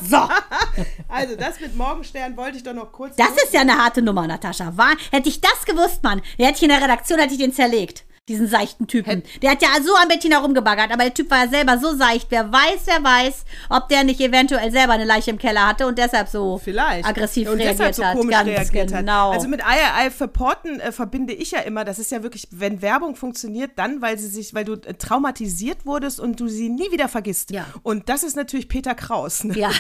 So, 0.08 0.16
Also 1.08 1.34
das 1.36 1.58
mit 1.60 1.76
Morgenstern 1.76 2.36
wollte 2.36 2.58
ich 2.58 2.62
doch 2.62 2.74
noch 2.74 2.92
kurz. 2.92 3.16
das 3.16 3.30
ist 3.44 3.52
ja 3.52 3.62
eine 3.62 3.76
harte 3.76 4.02
Nummer, 4.02 4.26
Natascha. 4.26 4.76
War, 4.76 4.94
hätte 5.10 5.28
ich 5.28 5.40
das 5.40 5.64
gewusst, 5.66 6.02
Mann, 6.02 6.22
hätte 6.38 6.56
ich 6.56 6.62
in 6.62 6.68
der 6.68 6.80
Redaktion, 6.80 7.18
hätte 7.18 7.32
ich 7.34 7.40
den 7.40 7.52
zerlegt. 7.52 8.04
Diesen 8.30 8.46
seichten 8.46 8.86
Typen. 8.86 9.24
Der 9.42 9.50
hat 9.50 9.60
ja 9.60 9.68
so 9.84 9.92
an 9.96 10.06
Bettina 10.06 10.38
rumgebaggert, 10.38 10.92
aber 10.92 11.02
der 11.02 11.12
Typ 11.14 11.28
war 11.32 11.44
ja 11.44 11.50
selber 11.50 11.78
so 11.78 11.96
seicht. 11.96 12.28
Wer 12.30 12.52
weiß, 12.52 12.82
wer 12.84 13.02
weiß, 13.02 13.44
ob 13.70 13.88
der 13.88 14.04
nicht 14.04 14.20
eventuell 14.20 14.70
selber 14.70 14.92
eine 14.92 15.04
Leiche 15.04 15.30
im 15.32 15.38
Keller 15.38 15.66
hatte 15.66 15.84
und 15.88 15.98
deshalb 15.98 16.28
so 16.28 16.58
Vielleicht. 16.62 17.04
aggressiv 17.04 17.48
und 17.48 17.56
reagiert 17.58 17.78
deshalb 17.80 17.94
so 17.96 18.04
hat. 18.04 18.16
komisch 18.16 18.30
Ganz 18.36 18.48
reagiert 18.48 18.92
genau. 18.92 19.30
hat. 19.30 19.34
Also 19.34 19.48
mit 19.48 19.60
IRI 19.62 20.10
für 20.12 20.28
Porten 20.28 20.78
äh, 20.78 20.92
verbinde 20.92 21.32
ich 21.32 21.50
ja 21.50 21.58
immer, 21.60 21.84
das 21.84 21.98
ist 21.98 22.12
ja 22.12 22.22
wirklich, 22.22 22.46
wenn 22.52 22.80
Werbung 22.82 23.16
funktioniert, 23.16 23.72
dann, 23.74 24.00
weil 24.00 24.16
sie 24.16 24.28
sich, 24.28 24.54
weil 24.54 24.64
du 24.64 24.74
äh, 24.74 24.94
traumatisiert 24.94 25.84
wurdest 25.84 26.20
und 26.20 26.38
du 26.38 26.46
sie 26.46 26.68
nie 26.68 26.92
wieder 26.92 27.08
vergisst. 27.08 27.50
Ja. 27.50 27.66
Und 27.82 28.08
das 28.08 28.22
ist 28.22 28.36
natürlich 28.36 28.68
Peter 28.68 28.94
Kraus. 28.94 29.42
Ne? 29.42 29.58
Ja. 29.58 29.70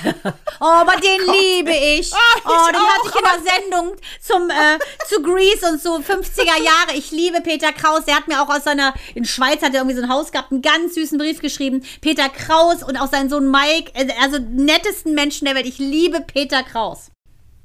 Oh, 0.60 0.64
aber 0.64 0.94
den 0.96 1.20
liebe 1.34 1.70
ich. 1.70 2.10
Ah, 2.20 2.36
ich 2.38 2.44
Oh, 2.44 2.66
den 2.66 2.76
auch. 2.76 2.88
hatte 2.88 3.08
ich 3.08 3.14
in 3.14 3.22
der 3.22 3.52
Sendung 3.52 3.96
zum, 4.20 4.50
äh, 4.50 4.78
zu 5.08 5.22
Grease 5.22 5.70
und 5.70 5.80
so 5.80 5.96
50er 5.98 6.60
Jahre. 6.62 6.96
Ich 6.96 7.12
liebe 7.12 7.40
Peter 7.40 7.72
Kraus. 7.72 8.04
Der 8.06 8.16
hat 8.16 8.26
mir 8.28 8.39
auch 8.42 8.48
aus 8.48 8.64
seiner, 8.64 8.94
in 9.14 9.24
Schweiz 9.24 9.62
hat 9.62 9.74
er 9.74 9.80
irgendwie 9.80 9.96
so 9.96 10.02
ein 10.02 10.10
Haus 10.10 10.32
gehabt, 10.32 10.52
einen 10.52 10.62
ganz 10.62 10.94
süßen 10.94 11.18
Brief 11.18 11.40
geschrieben. 11.40 11.82
Peter 12.00 12.28
Kraus 12.28 12.82
und 12.82 12.96
auch 12.96 13.10
sein 13.10 13.28
Sohn 13.28 13.50
Mike, 13.50 13.92
äh, 13.94 14.08
also 14.20 14.38
nettesten 14.38 15.14
Menschen 15.14 15.46
der 15.46 15.54
Welt. 15.54 15.66
Ich 15.66 15.78
liebe 15.78 16.20
Peter 16.20 16.62
Kraus. 16.62 17.10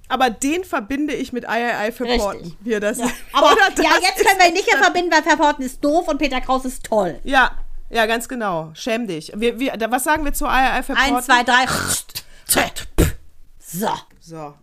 Aber 0.07 0.29
den 0.29 0.63
verbinde 0.63 1.13
ich 1.13 1.33
mit 1.33 1.45
III 1.45 1.91
für 1.91 2.03
Richtig. 2.03 2.19
Porten. 2.21 2.57
Wie 2.59 2.73
er 2.73 2.79
das 2.79 2.99
Aber 3.33 3.53
Oder 3.53 3.61
ja, 3.83 3.89
das 3.95 4.01
jetzt 4.01 4.25
können 4.25 4.39
wir 4.39 4.47
ihn 4.47 4.53
nicht 4.53 4.71
mehr 4.71 4.81
verbinden, 4.81 5.11
weil 5.11 5.23
Verporten 5.23 5.65
ist 5.65 5.83
doof 5.83 6.07
und 6.07 6.19
Peter 6.19 6.41
Kraus 6.41 6.65
ist 6.65 6.85
toll. 6.85 7.19
Ja, 7.23 7.51
ja, 7.89 8.05
ganz 8.05 8.27
genau. 8.27 8.71
Schäm 8.73 9.07
dich. 9.07 9.31
Wir, 9.35 9.59
wir, 9.59 9.73
was 9.89 10.03
sagen 10.03 10.25
wir 10.25 10.33
zu 10.33 10.45
III 10.45 10.83
für 10.83 10.93
Porten? 10.93 11.15
Eins, 11.15 11.25
zwei, 11.25 11.43
drei. 11.43 11.65
So. 13.59 13.89
So. 14.19 14.53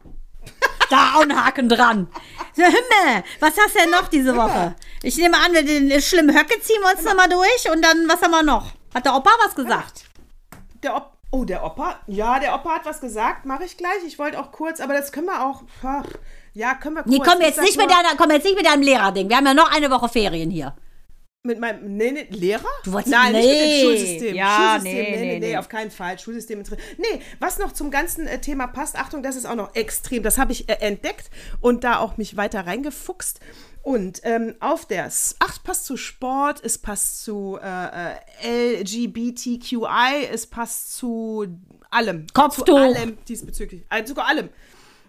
Da 0.90 1.14
auch 1.14 1.22
ein 1.22 1.34
Haken 1.34 1.68
dran. 1.68 2.08
Himmel, 2.54 3.24
was 3.40 3.54
hast 3.56 3.74
du 3.74 3.78
denn 3.80 3.90
noch 3.90 4.08
diese 4.08 4.36
Woche? 4.36 4.74
Ich 5.02 5.16
nehme 5.16 5.36
an, 5.36 5.52
wir 5.52 5.64
den 5.64 6.00
schlimmen 6.00 6.36
Höcke 6.36 6.60
ziehen 6.60 6.80
wir 6.80 6.92
uns 6.96 7.04
nochmal 7.04 7.28
durch 7.28 7.70
und 7.72 7.82
dann, 7.82 8.08
was 8.08 8.22
haben 8.22 8.30
wir 8.30 8.42
noch? 8.44 8.72
Hat 8.94 9.04
der 9.04 9.16
Opa 9.16 9.30
was 9.44 9.54
gesagt? 9.54 10.04
Der 10.82 10.96
Op 10.96 11.16
oh, 11.32 11.44
der 11.44 11.64
Opa? 11.64 11.98
Ja, 12.06 12.38
der 12.38 12.54
Opa 12.54 12.76
hat 12.76 12.84
was 12.84 13.00
gesagt. 13.00 13.44
Mache 13.44 13.64
ich 13.64 13.76
gleich. 13.76 14.04
Ich 14.06 14.18
wollte 14.18 14.38
auch 14.38 14.52
kurz, 14.52 14.80
aber 14.80 14.94
das 14.94 15.10
können 15.10 15.26
wir 15.26 15.44
auch. 15.44 15.62
Ja, 16.54 16.74
können 16.74 16.96
wir 16.96 17.02
kurz. 17.02 17.12
Nee, 17.12 17.22
komm 17.24 17.40
jetzt, 17.40 17.60
nicht 17.60 17.76
mit 17.76 17.90
deiner, 17.90 18.16
komm 18.16 18.30
jetzt 18.30 18.44
nicht 18.44 18.56
mit 18.56 18.66
deinem 18.66 18.82
Lehrerding. 18.82 19.28
Wir 19.28 19.36
haben 19.36 19.46
ja 19.46 19.54
noch 19.54 19.74
eine 19.74 19.90
Woche 19.90 20.08
Ferien 20.08 20.50
hier. 20.50 20.76
Mit 21.44 21.58
meinem. 21.58 21.96
Nee, 21.96 22.12
nee, 22.12 22.28
Lehrer? 22.30 22.62
Du 22.84 22.92
wolltest- 22.92 23.12
Nein, 23.12 23.32
nicht 23.32 23.44
mit 23.44 23.52
dem 23.52 23.68
nee. 23.68 23.82
Schulsystem. 23.82 24.34
Ja, 24.36 24.74
Schulsystem, 24.74 24.94
nee, 24.94 25.02
nee, 25.02 25.10
nee, 25.10 25.26
nee, 25.26 25.38
nee, 25.40 25.46
nee. 25.48 25.56
auf 25.56 25.68
keinen 25.68 25.90
Fall. 25.90 26.16
Schulsystem. 26.16 26.62
Nee, 26.98 27.22
was 27.40 27.58
noch 27.58 27.72
zum 27.72 27.90
ganzen 27.90 28.28
äh, 28.28 28.40
Thema 28.40 28.68
passt, 28.68 28.96
Achtung, 28.96 29.24
das 29.24 29.34
ist 29.34 29.46
auch 29.46 29.56
noch 29.56 29.74
extrem. 29.74 30.22
Das 30.22 30.38
habe 30.38 30.52
ich 30.52 30.68
äh, 30.68 30.74
entdeckt 30.74 31.30
und 31.60 31.82
da 31.82 31.98
auch 31.98 32.16
mich 32.16 32.36
weiter 32.36 32.64
reingefuchst. 32.66 33.40
Und 33.82 34.20
ähm, 34.22 34.54
auf 34.60 34.86
der, 34.86 35.06
S- 35.06 35.34
ach, 35.40 35.50
es 35.54 35.58
passt 35.58 35.86
zu 35.86 35.96
Sport, 35.96 36.60
es 36.64 36.78
passt 36.78 37.24
zu 37.24 37.58
äh, 37.60 38.12
äh, 38.42 38.80
LGBTQI, 38.82 40.26
es 40.32 40.46
passt 40.46 40.96
zu 40.96 41.46
allem. 41.90 42.26
Kopftuch. 42.32 42.64
Zu 42.66 42.76
allem 42.76 43.18
diesbezüglich. 43.28 43.84
Also 43.88 44.08
sogar 44.10 44.28
allem. 44.28 44.50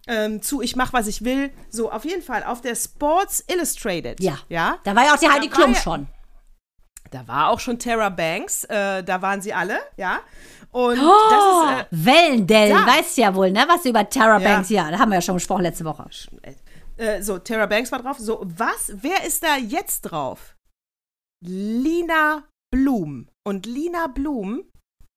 Ähm, 0.07 0.41
zu 0.41 0.61
ich 0.61 0.75
mach, 0.75 0.91
was 0.91 1.07
ich 1.07 1.23
will. 1.23 1.51
So, 1.69 1.91
auf 1.91 2.03
jeden 2.03 2.21
Fall 2.23 2.43
auf 2.43 2.61
der 2.61 2.75
Sports 2.75 3.43
Illustrated. 3.47 4.19
Ja. 4.21 4.37
Ja. 4.49 4.77
Da 4.83 4.95
war 4.95 5.05
ja 5.05 5.13
auch 5.13 5.19
die 5.19 5.29
Heidi 5.29 5.47
Klum 5.49 5.73
ja- 5.73 5.79
schon. 5.79 6.07
Da 7.11 7.27
war 7.27 7.49
auch 7.49 7.59
schon 7.59 7.77
Tara 7.77 8.09
Banks, 8.09 8.63
äh, 8.63 9.03
da 9.03 9.21
waren 9.21 9.39
sie 9.39 9.53
alle, 9.53 9.77
ja. 9.97 10.19
Und 10.71 10.97
Oh, 10.99 11.11
das 11.29 11.85
ist, 11.91 12.05
Wellendell, 12.05 12.71
ja. 12.71 12.87
weißt 12.87 13.17
ja 13.19 13.35
wohl, 13.35 13.51
ne? 13.51 13.63
Was 13.67 13.85
über 13.85 14.09
Tara 14.09 14.39
Ja. 14.39 14.49
Banks, 14.49 14.69
ja, 14.71 14.89
da 14.89 14.97
haben 14.97 15.09
wir 15.09 15.15
ja 15.17 15.21
schon 15.21 15.35
gesprochen 15.35 15.61
letzte 15.61 15.85
Woche. 15.85 16.05
Äh, 16.97 17.17
äh, 17.17 17.21
so, 17.21 17.37
Tara 17.39 17.65
Banks 17.65 17.91
war 17.91 18.01
drauf. 18.01 18.17
So, 18.19 18.41
was, 18.43 18.93
wer 18.95 19.25
ist 19.25 19.43
da 19.43 19.57
jetzt 19.57 20.01
drauf? 20.01 20.55
Lina 21.45 22.43
Blum. 22.71 23.27
Und 23.45 23.65
Lina 23.65 24.07
Blum 24.07 24.63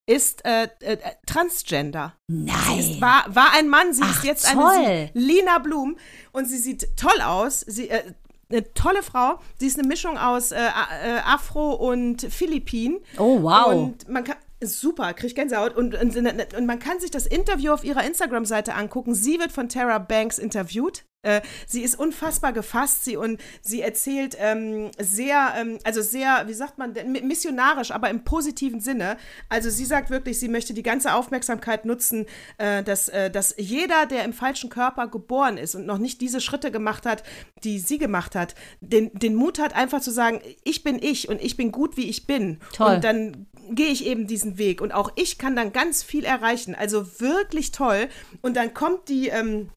ist 0.09 0.45
äh, 0.45 0.69
äh, 0.81 0.99
Transgender. 1.27 2.15
Nein. 2.29 3.01
War, 3.01 3.25
war 3.35 3.53
ein 3.55 3.69
Mann, 3.69 3.93
sie 3.93 4.03
Ach, 4.05 4.17
ist 4.17 4.25
jetzt 4.25 4.53
toll. 4.53 4.63
eine 4.63 5.11
sie, 5.13 5.19
Lina 5.19 5.59
Blum 5.59 5.97
und 6.33 6.47
sie 6.47 6.59
sieht 6.59 6.97
toll 6.97 7.21
aus. 7.21 7.61
Sie, 7.61 7.89
äh, 7.91 8.03
eine 8.49 8.73
tolle 8.75 9.03
Frau. 9.03 9.41
Sie 9.59 9.67
ist 9.67 9.79
eine 9.79 9.89
Mischung 9.89 10.19
aus 10.19 10.53
äh, 10.53 10.59
äh, 10.59 11.19
Afro 11.25 11.73
und 11.73 12.23
Philippin. 12.23 13.01
Oh, 13.19 13.43
wow. 13.43 13.67
Und 13.75 14.09
man 14.09 14.25
kann. 14.25 14.37
Super, 14.63 15.13
krieg 15.15 15.35
Gänsehaut. 15.35 15.77
Und, 15.77 15.95
und, 15.95 16.17
und 16.17 16.67
man 16.67 16.79
kann 16.79 16.99
sich 17.01 17.11
das 17.11 17.27
Interview 17.27 17.73
auf 17.73 17.85
ihrer 17.85 18.05
Instagram-Seite 18.05 18.75
angucken. 18.75 19.15
Sie 19.15 19.39
wird 19.39 19.53
von 19.53 19.69
Tara 19.69 19.99
Banks 19.99 20.39
interviewt. 20.39 21.05
Äh, 21.27 21.43
sie 21.67 21.83
ist 21.83 21.99
unfassbar 21.99 22.53
gefasst, 22.53 23.05
sie 23.05 23.17
und 23.17 23.41
sie 23.61 23.83
erzählt 23.83 24.37
ähm, 24.39 24.93
sehr, 24.99 25.55
ähm, 25.57 25.79
also 25.83 26.01
sehr, 26.01 26.45
wie 26.47 26.55
sagt 26.55 26.79
man, 26.79 26.95
missionarisch, 27.25 27.91
aber 27.91 28.11
im 28.11 28.23
positiven 28.23 28.81
Sinne. 28.81 29.17
Also 29.49 29.69
sie 29.69 29.85
sagt 29.85 30.09
wirklich, 30.11 30.39
sie 30.39 30.49
möchte 30.49 30.73
die 30.73 30.85
ganze 30.85 31.15
Aufmerksamkeit 31.15 31.85
nutzen, 31.85 32.27
äh, 32.59 32.85
dass, 32.85 33.09
äh, 33.09 33.29
dass 33.29 33.55
jeder, 33.59 34.07
der 34.07 34.25
im 34.25 34.33
falschen 34.33 34.71
Körper 34.71 35.09
geboren 35.09 35.59
ist 35.59 35.75
und 35.75 35.85
noch 35.85 35.99
nicht 35.99 36.21
diese 36.21 36.41
Schritte 36.41 36.71
gemacht 36.71 37.05
hat, 37.05 37.25
die 37.65 37.81
sie 37.81 37.99
gemacht 37.99 38.37
hat, 38.37 38.55
den, 38.81 39.11
den 39.13 39.35
Mut 39.35 39.59
hat, 39.59 39.75
einfach 39.75 40.01
zu 40.01 40.13
sagen, 40.13 40.41
ich 40.63 40.85
bin 40.85 41.03
ich 41.03 41.29
und 41.29 41.43
ich 41.43 41.57
bin 41.57 41.73
gut, 41.73 41.97
wie 41.97 42.09
ich 42.09 42.29
bin. 42.29 42.61
Toll. 42.73 42.95
Und 42.95 43.05
dann 43.05 43.47
gehe 43.75 43.89
ich 43.89 44.07
eben 44.07 44.27
diesen 44.27 44.59
Weg 44.59 44.81
und 44.81 44.93
auch 44.93 45.13
ich 45.17 45.39
kann 45.39 45.57
dann 45.57 45.73
ganz 45.73 46.03
viel 46.03 46.25
erreichen. 46.25 46.75
Also 46.75 47.21
wirklich 47.21 47.73
toll. 47.73 48.09
Und 48.43 48.57
dann 48.57 48.75
kommt 48.75 49.09
die, 49.09 49.29
ähm, 49.29 49.71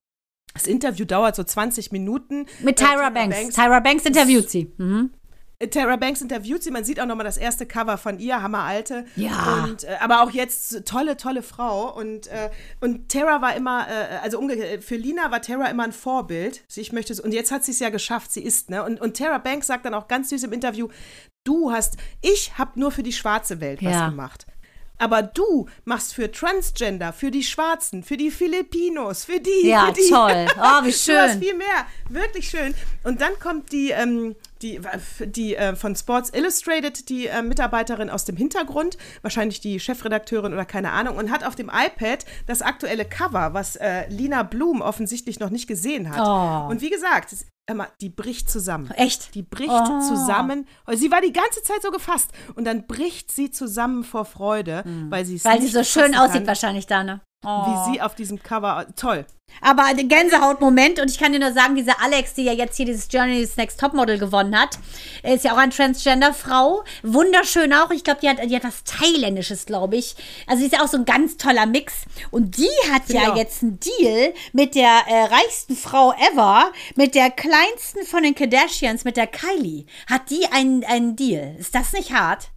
das 0.53 0.67
Interview 0.67 1.05
dauert 1.05 1.35
so 1.35 1.43
20 1.43 1.91
Minuten. 1.91 2.45
Mit 2.61 2.77
Tyra, 2.77 3.07
äh, 3.07 3.11
Banks. 3.11 3.37
Banks. 3.37 3.55
Tyra 3.55 3.79
Banks 3.79 4.05
interviewt 4.05 4.49
sie. 4.49 4.71
Mhm. 4.77 5.11
Äh, 5.59 5.67
Tara 5.67 5.97
Banks 5.97 6.21
interviewt 6.21 6.63
sie, 6.63 6.71
man 6.71 6.85
sieht 6.85 6.99
auch 6.99 7.05
nochmal 7.05 7.25
das 7.25 7.37
erste 7.37 7.65
Cover 7.65 7.97
von 7.97 8.17
ihr, 8.19 8.41
Hammeralte. 8.41 9.05
Ja. 9.15 9.65
Und, 9.65 9.83
äh, 9.83 9.97
aber 9.99 10.23
auch 10.23 10.31
jetzt 10.31 10.85
tolle, 10.85 11.17
tolle 11.17 11.43
Frau. 11.43 11.93
Und, 11.93 12.27
äh, 12.27 12.49
und 12.79 13.09
Tara 13.11 13.41
war 13.41 13.55
immer, 13.55 13.87
äh, 13.87 14.17
also 14.23 14.41
für 14.79 14.95
Lina 14.95 15.31
war 15.31 15.41
Tara 15.41 15.65
immer 15.67 15.83
ein 15.83 15.91
Vorbild. 15.91 16.63
Ich 16.75 16.93
möchte, 16.93 17.21
und 17.21 17.33
jetzt 17.33 17.51
hat 17.51 17.65
sie 17.65 17.71
es 17.71 17.79
ja 17.79 17.89
geschafft, 17.89 18.31
sie 18.31 18.41
ist, 18.41 18.69
ne? 18.69 18.83
Und, 18.83 19.01
und 19.01 19.17
Tara 19.17 19.37
Banks 19.37 19.67
sagt 19.67 19.85
dann 19.85 19.93
auch 19.93 20.07
ganz 20.07 20.29
süß 20.29 20.43
im 20.43 20.53
Interview, 20.53 20.87
du 21.49 21.71
hast, 21.71 21.97
ich 22.21 22.57
habe 22.57 22.79
nur 22.79 22.91
für 22.91 23.03
die 23.03 23.11
schwarze 23.11 23.59
Welt 23.59 23.83
was 23.83 23.91
ja. 23.91 24.09
gemacht. 24.09 24.45
Aber 24.99 25.23
du 25.23 25.67
machst 25.85 26.13
für 26.13 26.29
Transgender, 26.29 27.13
für 27.13 27.31
die 27.31 27.43
Schwarzen, 27.43 28.03
für 28.03 28.17
die 28.17 28.29
Filipinos, 28.29 29.23
für 29.23 29.39
die. 29.39 29.67
Ja, 29.67 29.87
für 29.87 29.93
die. 29.93 30.09
toll. 30.09 30.47
Oh, 30.57 30.85
wie 30.85 30.91
schön. 30.91 31.15
Du 31.15 31.21
hast 31.21 31.39
viel 31.39 31.55
mehr. 31.55 31.87
Wirklich 32.09 32.49
schön. 32.49 32.75
Und 33.03 33.21
dann 33.21 33.39
kommt 33.39 33.71
die, 33.71 33.91
ähm, 33.91 34.35
die, 34.61 34.81
die 35.25 35.55
äh, 35.55 35.75
von 35.75 35.95
Sports 35.95 36.31
Illustrated, 36.33 37.09
die 37.09 37.27
äh, 37.27 37.41
Mitarbeiterin 37.41 38.09
aus 38.09 38.25
dem 38.25 38.37
Hintergrund, 38.37 38.97
wahrscheinlich 39.21 39.59
die 39.59 39.79
Chefredakteurin 39.79 40.53
oder 40.53 40.65
keine 40.65 40.91
Ahnung, 40.91 41.17
und 41.17 41.31
hat 41.31 41.43
auf 41.43 41.55
dem 41.55 41.69
iPad 41.69 42.25
das 42.45 42.61
aktuelle 42.61 43.05
Cover, 43.05 43.53
was 43.53 43.75
äh, 43.75 44.07
Lina 44.09 44.43
Blum 44.43 44.81
offensichtlich 44.81 45.39
noch 45.39 45.49
nicht 45.49 45.67
gesehen 45.67 46.09
hat. 46.09 46.19
Oh. 46.27 46.71
Und 46.71 46.81
wie 46.81 46.89
gesagt, 46.89 47.33
Emma, 47.69 47.87
die 48.01 48.09
bricht 48.09 48.49
zusammen. 48.49 48.89
Echt? 48.91 49.35
Die 49.35 49.43
bricht 49.43 49.69
oh. 49.69 49.99
zusammen. 50.01 50.67
Sie 50.93 51.11
war 51.11 51.21
die 51.21 51.33
ganze 51.33 51.61
Zeit 51.61 51.81
so 51.83 51.91
gefasst 51.91 52.31
und 52.55 52.65
dann 52.65 52.87
bricht 52.87 53.31
sie 53.31 53.51
zusammen 53.51 54.03
vor 54.03 54.25
Freude, 54.25 54.83
mhm. 54.85 55.11
weil 55.11 55.23
sie 55.23 55.35
es 55.35 55.45
Weil 55.45 55.61
sie 55.61 55.67
so 55.67 55.83
schön 55.83 56.15
aussieht 56.15 56.47
wahrscheinlich 56.47 56.87
da, 56.87 57.03
ne? 57.03 57.21
Oh. 57.45 57.47
Wie 57.47 57.93
sie 57.93 58.01
auf 58.01 58.15
diesem 58.15 58.43
Cover, 58.43 58.85
toll. 58.97 59.25
Aber 59.61 59.93
Gänsehautmoment 59.93 60.99
und 60.99 61.09
ich 61.09 61.17
kann 61.17 61.31
dir 61.31 61.39
nur 61.39 61.53
sagen, 61.53 61.75
diese 61.75 61.99
Alex, 61.99 62.33
die 62.33 62.43
ja 62.43 62.53
jetzt 62.53 62.77
hier 62.77 62.85
dieses 62.85 63.07
Journey's 63.11 63.57
Next 63.57 63.79
Topmodel 63.79 64.17
gewonnen 64.17 64.57
hat, 64.57 64.77
ist 65.23 65.45
ja 65.45 65.53
auch 65.53 65.57
eine 65.57 65.71
Transgender-Frau. 65.71 66.83
Wunderschön 67.03 67.73
auch. 67.73 67.91
Ich 67.91 68.03
glaube, 68.03 68.19
die 68.21 68.29
hat, 68.29 68.37
die 68.43 68.55
hat 68.55 68.63
was 68.63 68.83
Thailändisches, 68.83 69.65
glaube 69.65 69.95
ich. 69.95 70.15
Also, 70.47 70.59
sie 70.59 70.67
ist 70.67 70.73
ja 70.73 70.83
auch 70.83 70.87
so 70.87 70.97
ein 70.97 71.05
ganz 71.05 71.37
toller 71.37 71.65
Mix. 71.65 71.93
Und 72.29 72.57
die 72.57 72.69
hat 72.91 73.07
ja, 73.07 73.23
ja 73.23 73.35
jetzt 73.35 73.63
einen 73.63 73.79
Deal 73.79 74.33
mit 74.53 74.75
der 74.75 75.01
äh, 75.07 75.23
reichsten 75.23 75.75
Frau 75.75 76.13
ever, 76.31 76.71
mit 76.95 77.15
der 77.15 77.31
kleinsten 77.31 78.05
von 78.05 78.23
den 78.23 78.35
Kardashians, 78.35 79.03
mit 79.03 79.17
der 79.17 79.27
Kylie. 79.27 79.85
Hat 80.09 80.29
die 80.29 80.45
einen, 80.51 80.83
einen 80.83 81.15
Deal? 81.15 81.55
Ist 81.57 81.73
das 81.73 81.93
nicht 81.93 82.13
hart? 82.13 82.49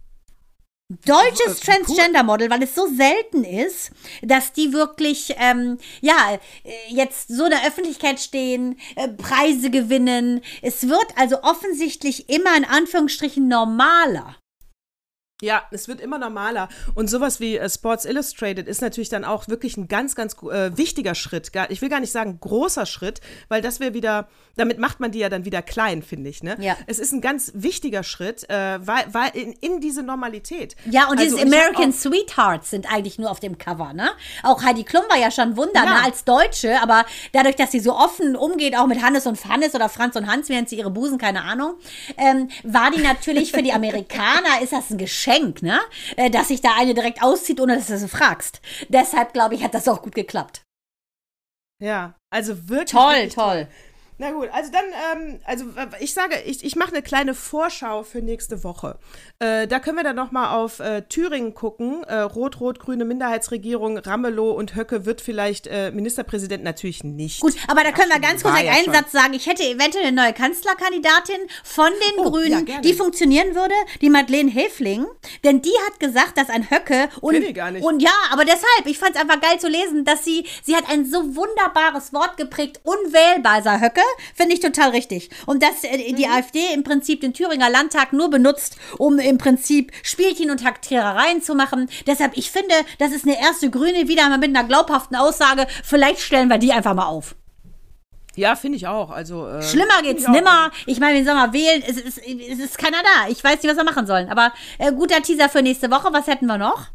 Deutsches 1.05 1.61
Transgender-Model, 1.61 2.49
weil 2.49 2.63
es 2.63 2.75
so 2.75 2.87
selten 2.87 3.43
ist, 3.43 3.91
dass 4.21 4.53
die 4.53 4.73
wirklich, 4.73 5.33
ähm, 5.37 5.77
ja, 6.01 6.37
äh, 6.63 6.71
jetzt 6.89 7.29
so 7.29 7.45
in 7.45 7.51
der 7.51 7.65
Öffentlichkeit 7.65 8.19
stehen, 8.19 8.77
äh, 8.95 9.07
Preise 9.07 9.69
gewinnen. 9.71 10.41
Es 10.61 10.87
wird 10.87 11.07
also 11.15 11.41
offensichtlich 11.41 12.29
immer 12.29 12.55
in 12.55 12.65
Anführungsstrichen 12.65 13.47
normaler. 13.47 14.35
Ja, 15.43 15.63
es 15.71 15.89
wird 15.89 15.99
immer 15.99 16.17
normaler. 16.17 16.69
Und 16.95 17.09
sowas 17.09 17.41
wie 17.41 17.57
äh, 17.57 17.69
Sports 17.69 18.05
Illustrated 18.05 18.65
ist 18.65 18.81
natürlich 18.81 19.09
dann 19.09 19.25
auch 19.25 19.49
wirklich 19.49 19.75
ein 19.75 19.89
ganz, 19.89 20.15
ganz 20.15 20.37
äh, 20.43 20.75
wichtiger 20.77 21.15
Schritt. 21.15 21.51
Ich 21.67 21.81
will 21.81 21.89
gar 21.89 21.99
nicht 21.99 22.13
sagen 22.13 22.37
großer 22.39 22.85
Schritt, 22.85 23.19
weil 23.49 23.61
das 23.61 23.81
wäre 23.81 23.93
wieder, 23.93 24.29
damit 24.55 24.79
macht 24.79 25.01
man 25.01 25.11
die 25.11 25.19
ja 25.19 25.27
dann 25.27 25.43
wieder 25.43 25.61
klein, 25.61 26.01
finde 26.01 26.29
ich. 26.29 26.43
Ne? 26.43 26.55
Ja. 26.61 26.77
Es 26.87 26.97
ist 26.97 27.11
ein 27.11 27.19
ganz 27.19 27.51
wichtiger 27.55 28.03
Schritt, 28.03 28.49
äh, 28.49 28.79
weil, 28.87 29.03
weil 29.11 29.31
in, 29.33 29.51
in, 29.59 29.81
diese 29.81 30.01
Normalität. 30.01 30.77
Ja, 30.85 31.09
und 31.09 31.19
also, 31.19 31.35
diese 31.35 31.45
American 31.45 31.91
Sweethearts 31.91 32.69
sind 32.69 32.89
eigentlich 32.89 33.19
nur 33.19 33.29
auf 33.29 33.41
dem 33.41 33.57
Cover. 33.57 33.91
Ne? 33.91 34.11
Auch 34.43 34.63
Heidi 34.63 34.85
Klum 34.85 35.03
war 35.09 35.17
ja 35.17 35.29
schon 35.29 35.57
Wunder 35.57 35.83
ja. 35.83 35.99
ne, 35.99 36.03
als 36.05 36.23
Deutsche, 36.23 36.81
aber 36.81 37.05
dadurch, 37.33 37.57
dass 37.57 37.73
sie 37.73 37.81
so 37.81 37.93
offen 37.93 38.37
umgeht, 38.37 38.77
auch 38.77 38.87
mit 38.87 39.03
Hannes 39.03 39.27
und 39.27 39.43
Hannes 39.43 39.75
oder 39.75 39.89
Franz 39.89 40.15
und 40.15 40.25
Hans, 40.27 40.47
während 40.47 40.69
sie 40.69 40.77
ihre 40.77 40.89
Busen, 40.89 41.17
keine 41.17 41.43
Ahnung, 41.43 41.73
ähm, 42.15 42.47
war 42.63 42.91
die 42.91 43.01
natürlich 43.01 43.51
für 43.51 43.61
die 43.61 43.73
Amerikaner, 43.73 44.61
ist 44.61 44.71
das 44.71 44.89
ein 44.89 44.97
Geschenk. 44.97 45.32
Geschenk, 45.33 45.61
ne? 45.61 45.79
Äh, 46.15 46.29
dass 46.29 46.49
sich 46.49 46.61
da 46.61 46.75
eine 46.77 46.93
direkt 46.93 47.21
auszieht, 47.21 47.59
ohne 47.59 47.75
dass 47.75 47.87
du 47.87 47.97
sie 47.97 48.07
fragst. 48.07 48.61
Deshalb, 48.89 49.33
glaube 49.33 49.55
ich, 49.55 49.63
hat 49.63 49.73
das 49.73 49.87
auch 49.87 50.01
gut 50.01 50.15
geklappt. 50.15 50.63
Ja, 51.81 52.15
also 52.29 52.69
wirklich. 52.69 52.91
Toll, 52.91 53.13
wirklich 53.15 53.33
toll. 53.33 53.65
toll. 53.65 53.67
Na 54.23 54.31
gut, 54.31 54.47
also 54.53 54.71
dann, 54.71 54.85
ähm, 55.17 55.39
also 55.43 55.65
ich 55.99 56.13
sage, 56.13 56.35
ich, 56.45 56.63
ich 56.63 56.77
mache 56.77 56.91
eine 56.93 57.01
kleine 57.01 57.33
Vorschau 57.33 58.03
für 58.03 58.19
nächste 58.19 58.63
Woche. 58.63 58.97
Äh, 59.39 59.67
da 59.67 59.79
können 59.79 59.97
wir 59.97 60.05
dann 60.05 60.15
nochmal 60.15 60.55
auf 60.57 60.79
äh, 60.79 61.01
Thüringen 61.01 61.53
gucken. 61.53 62.05
Äh, 62.05 62.19
Rot-Rot-Grüne 62.19 63.03
Minderheitsregierung, 63.03 63.97
Ramelow 63.97 64.51
und 64.51 64.77
Höcke 64.77 65.05
wird 65.05 65.19
vielleicht 65.19 65.67
äh, 65.67 65.91
Ministerpräsident 65.91 66.63
natürlich 66.63 67.03
nicht. 67.03 67.41
Gut, 67.41 67.53
aber 67.67 67.83
da 67.83 67.91
können 67.91 68.11
wir 68.11 68.19
ganz 68.21 68.43
kurz 68.43 68.55
einen 68.55 68.67
ja 68.67 68.93
Satz 68.93 69.11
sagen. 69.11 69.33
Ich 69.33 69.45
hätte 69.45 69.63
eventuell 69.63 70.05
eine 70.05 70.15
neue 70.15 70.31
Kanzlerkandidatin 70.31 71.41
von 71.65 71.89
den 71.91 72.25
oh, 72.25 72.31
Grünen, 72.31 72.65
ja, 72.65 72.79
die 72.79 72.93
funktionieren 72.93 73.55
würde, 73.55 73.75
die 73.99 74.09
Madeleine 74.09 74.49
Häfling. 74.49 75.05
Denn 75.43 75.61
die 75.61 75.73
hat 75.85 75.99
gesagt, 75.99 76.37
dass 76.37 76.49
ein 76.49 76.71
Höcke 76.71 77.09
und, 77.19 77.35
ich 77.35 77.53
gar 77.53 77.71
nicht. 77.71 77.83
und 77.83 78.01
ja, 78.01 78.15
aber 78.31 78.45
deshalb, 78.45 78.85
ich 78.85 78.97
fand 78.97 79.17
es 79.17 79.21
einfach 79.21 79.41
geil 79.41 79.59
zu 79.59 79.67
lesen, 79.67 80.05
dass 80.05 80.23
sie, 80.23 80.45
sie 80.63 80.77
hat 80.77 80.89
ein 80.89 81.05
so 81.05 81.35
wunderbares 81.35 82.13
Wort 82.13 82.37
geprägt, 82.37 82.79
unwählbar, 82.85 83.61
sei 83.61 83.81
Höcke 83.81 84.01
finde 84.35 84.53
ich 84.53 84.59
total 84.59 84.89
richtig. 84.91 85.29
Und 85.45 85.63
dass 85.63 85.83
äh, 85.83 86.13
die 86.13 86.25
mhm. 86.25 86.33
AfD 86.33 86.73
im 86.73 86.83
Prinzip 86.83 87.21
den 87.21 87.33
Thüringer 87.33 87.69
Landtag 87.69 88.13
nur 88.13 88.29
benutzt, 88.29 88.77
um 88.97 89.19
im 89.19 89.37
Prinzip 89.37 89.91
Spielchen 90.03 90.51
und 90.51 90.61
Taktierereien 90.61 91.41
zu 91.41 91.55
machen. 91.55 91.89
Deshalb, 92.07 92.37
ich 92.37 92.51
finde, 92.51 92.75
das 92.99 93.11
ist 93.11 93.25
eine 93.25 93.39
erste 93.39 93.69
Grüne 93.69 94.07
wieder 94.07 94.27
mal 94.29 94.37
mit 94.37 94.55
einer 94.55 94.67
glaubhaften 94.67 95.15
Aussage. 95.15 95.67
Vielleicht 95.83 96.19
stellen 96.19 96.49
wir 96.49 96.57
die 96.57 96.71
einfach 96.71 96.93
mal 96.93 97.05
auf. 97.05 97.35
Ja, 98.35 98.55
finde 98.55 98.77
ich 98.77 98.87
auch. 98.87 99.11
Also, 99.11 99.47
äh, 99.47 99.61
Schlimmer 99.61 100.01
geht's 100.01 100.27
nimmer. 100.27 100.71
Ich 100.87 100.99
meine, 100.99 101.19
wen 101.19 101.25
soll 101.25 101.35
man 101.35 101.53
wählen? 101.53 101.83
Es 101.87 101.97
ist, 101.97 102.17
es 102.17 102.59
ist 102.59 102.77
keiner 102.77 102.97
da. 103.03 103.29
Ich 103.29 103.43
weiß 103.43 103.61
nicht, 103.61 103.69
was 103.69 103.77
wir 103.77 103.83
machen 103.83 104.07
sollen. 104.07 104.29
Aber 104.29 104.51
äh, 104.79 104.91
guter 104.91 105.21
Teaser 105.21 105.49
für 105.49 105.61
nächste 105.61 105.91
Woche. 105.91 106.11
Was 106.11 106.25
hätten 106.25 106.47
wir 106.47 106.57
noch? 106.57 106.87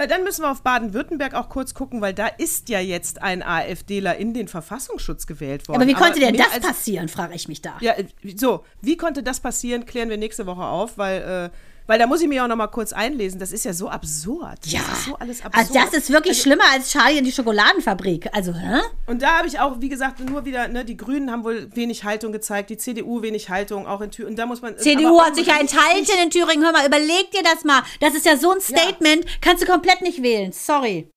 Äh, 0.00 0.06
dann 0.08 0.24
müssen 0.24 0.42
wir 0.42 0.50
auf 0.50 0.62
Baden-Württemberg 0.62 1.34
auch 1.34 1.48
kurz 1.48 1.74
gucken, 1.74 2.00
weil 2.00 2.14
da 2.14 2.26
ist 2.26 2.68
ja 2.70 2.80
jetzt 2.80 3.22
ein 3.22 3.42
AfDler 3.42 4.16
in 4.16 4.32
den 4.32 4.48
Verfassungsschutz 4.48 5.26
gewählt 5.26 5.68
worden. 5.68 5.82
Aber 5.82 5.86
wie 5.88 5.94
konnte 5.94 6.24
Aber 6.24 6.32
denn 6.32 6.36
das 6.36 6.60
passieren, 6.60 7.08
frage 7.08 7.34
ich 7.34 7.48
mich 7.48 7.60
da. 7.60 7.76
Ja, 7.80 7.92
äh, 7.92 8.06
so, 8.34 8.64
wie 8.80 8.96
konnte 8.96 9.22
das 9.22 9.40
passieren, 9.40 9.84
klären 9.84 10.08
wir 10.08 10.16
nächste 10.16 10.46
Woche 10.46 10.64
auf, 10.64 10.96
weil 10.96 11.50
äh, 11.52 11.56
weil 11.90 11.98
da 11.98 12.06
muss 12.06 12.20
ich 12.20 12.28
mich 12.28 12.40
auch 12.40 12.46
noch 12.46 12.54
mal 12.54 12.68
kurz 12.68 12.92
einlesen. 12.92 13.40
Das 13.40 13.50
ist 13.50 13.64
ja 13.64 13.72
so 13.72 13.88
absurd. 13.88 14.64
Ja. 14.66 14.78
Das 14.78 14.98
ist 14.98 15.04
so 15.06 15.16
alles 15.16 15.44
absurd. 15.44 15.56
Also 15.56 15.74
das 15.74 15.92
ist 15.92 16.10
wirklich 16.10 16.36
also, 16.36 16.42
schlimmer 16.42 16.62
als 16.72 16.92
Charlie 16.92 17.18
in 17.18 17.24
die 17.24 17.32
Schokoladenfabrik. 17.32 18.28
Also, 18.32 18.54
hä? 18.54 18.80
Und 19.06 19.22
da 19.22 19.38
habe 19.38 19.48
ich 19.48 19.58
auch, 19.58 19.80
wie 19.80 19.88
gesagt, 19.88 20.20
nur 20.20 20.44
wieder, 20.44 20.68
ne, 20.68 20.84
die 20.84 20.96
Grünen 20.96 21.32
haben 21.32 21.42
wohl 21.42 21.68
wenig 21.74 22.04
Haltung 22.04 22.30
gezeigt, 22.30 22.70
die 22.70 22.76
CDU 22.76 23.22
wenig 23.22 23.50
Haltung, 23.50 23.88
auch 23.88 24.02
in 24.02 24.12
Thüringen. 24.12 24.34
Und 24.34 24.38
da 24.38 24.46
muss 24.46 24.62
man. 24.62 24.78
CDU 24.78 25.20
hat 25.20 25.34
sich 25.34 25.48
ja 25.48 25.58
enthalten 25.58 26.12
in 26.22 26.30
Thüringen. 26.30 26.64
Hör 26.64 26.70
mal, 26.70 26.86
überleg 26.86 27.32
dir 27.32 27.42
das 27.42 27.64
mal. 27.64 27.82
Das 27.98 28.14
ist 28.14 28.24
ja 28.24 28.36
so 28.36 28.52
ein 28.52 28.60
Statement. 28.60 29.24
Ja. 29.24 29.30
Kannst 29.40 29.64
du 29.64 29.66
komplett 29.66 30.00
nicht 30.00 30.22
wählen. 30.22 30.52
Sorry. 30.52 31.10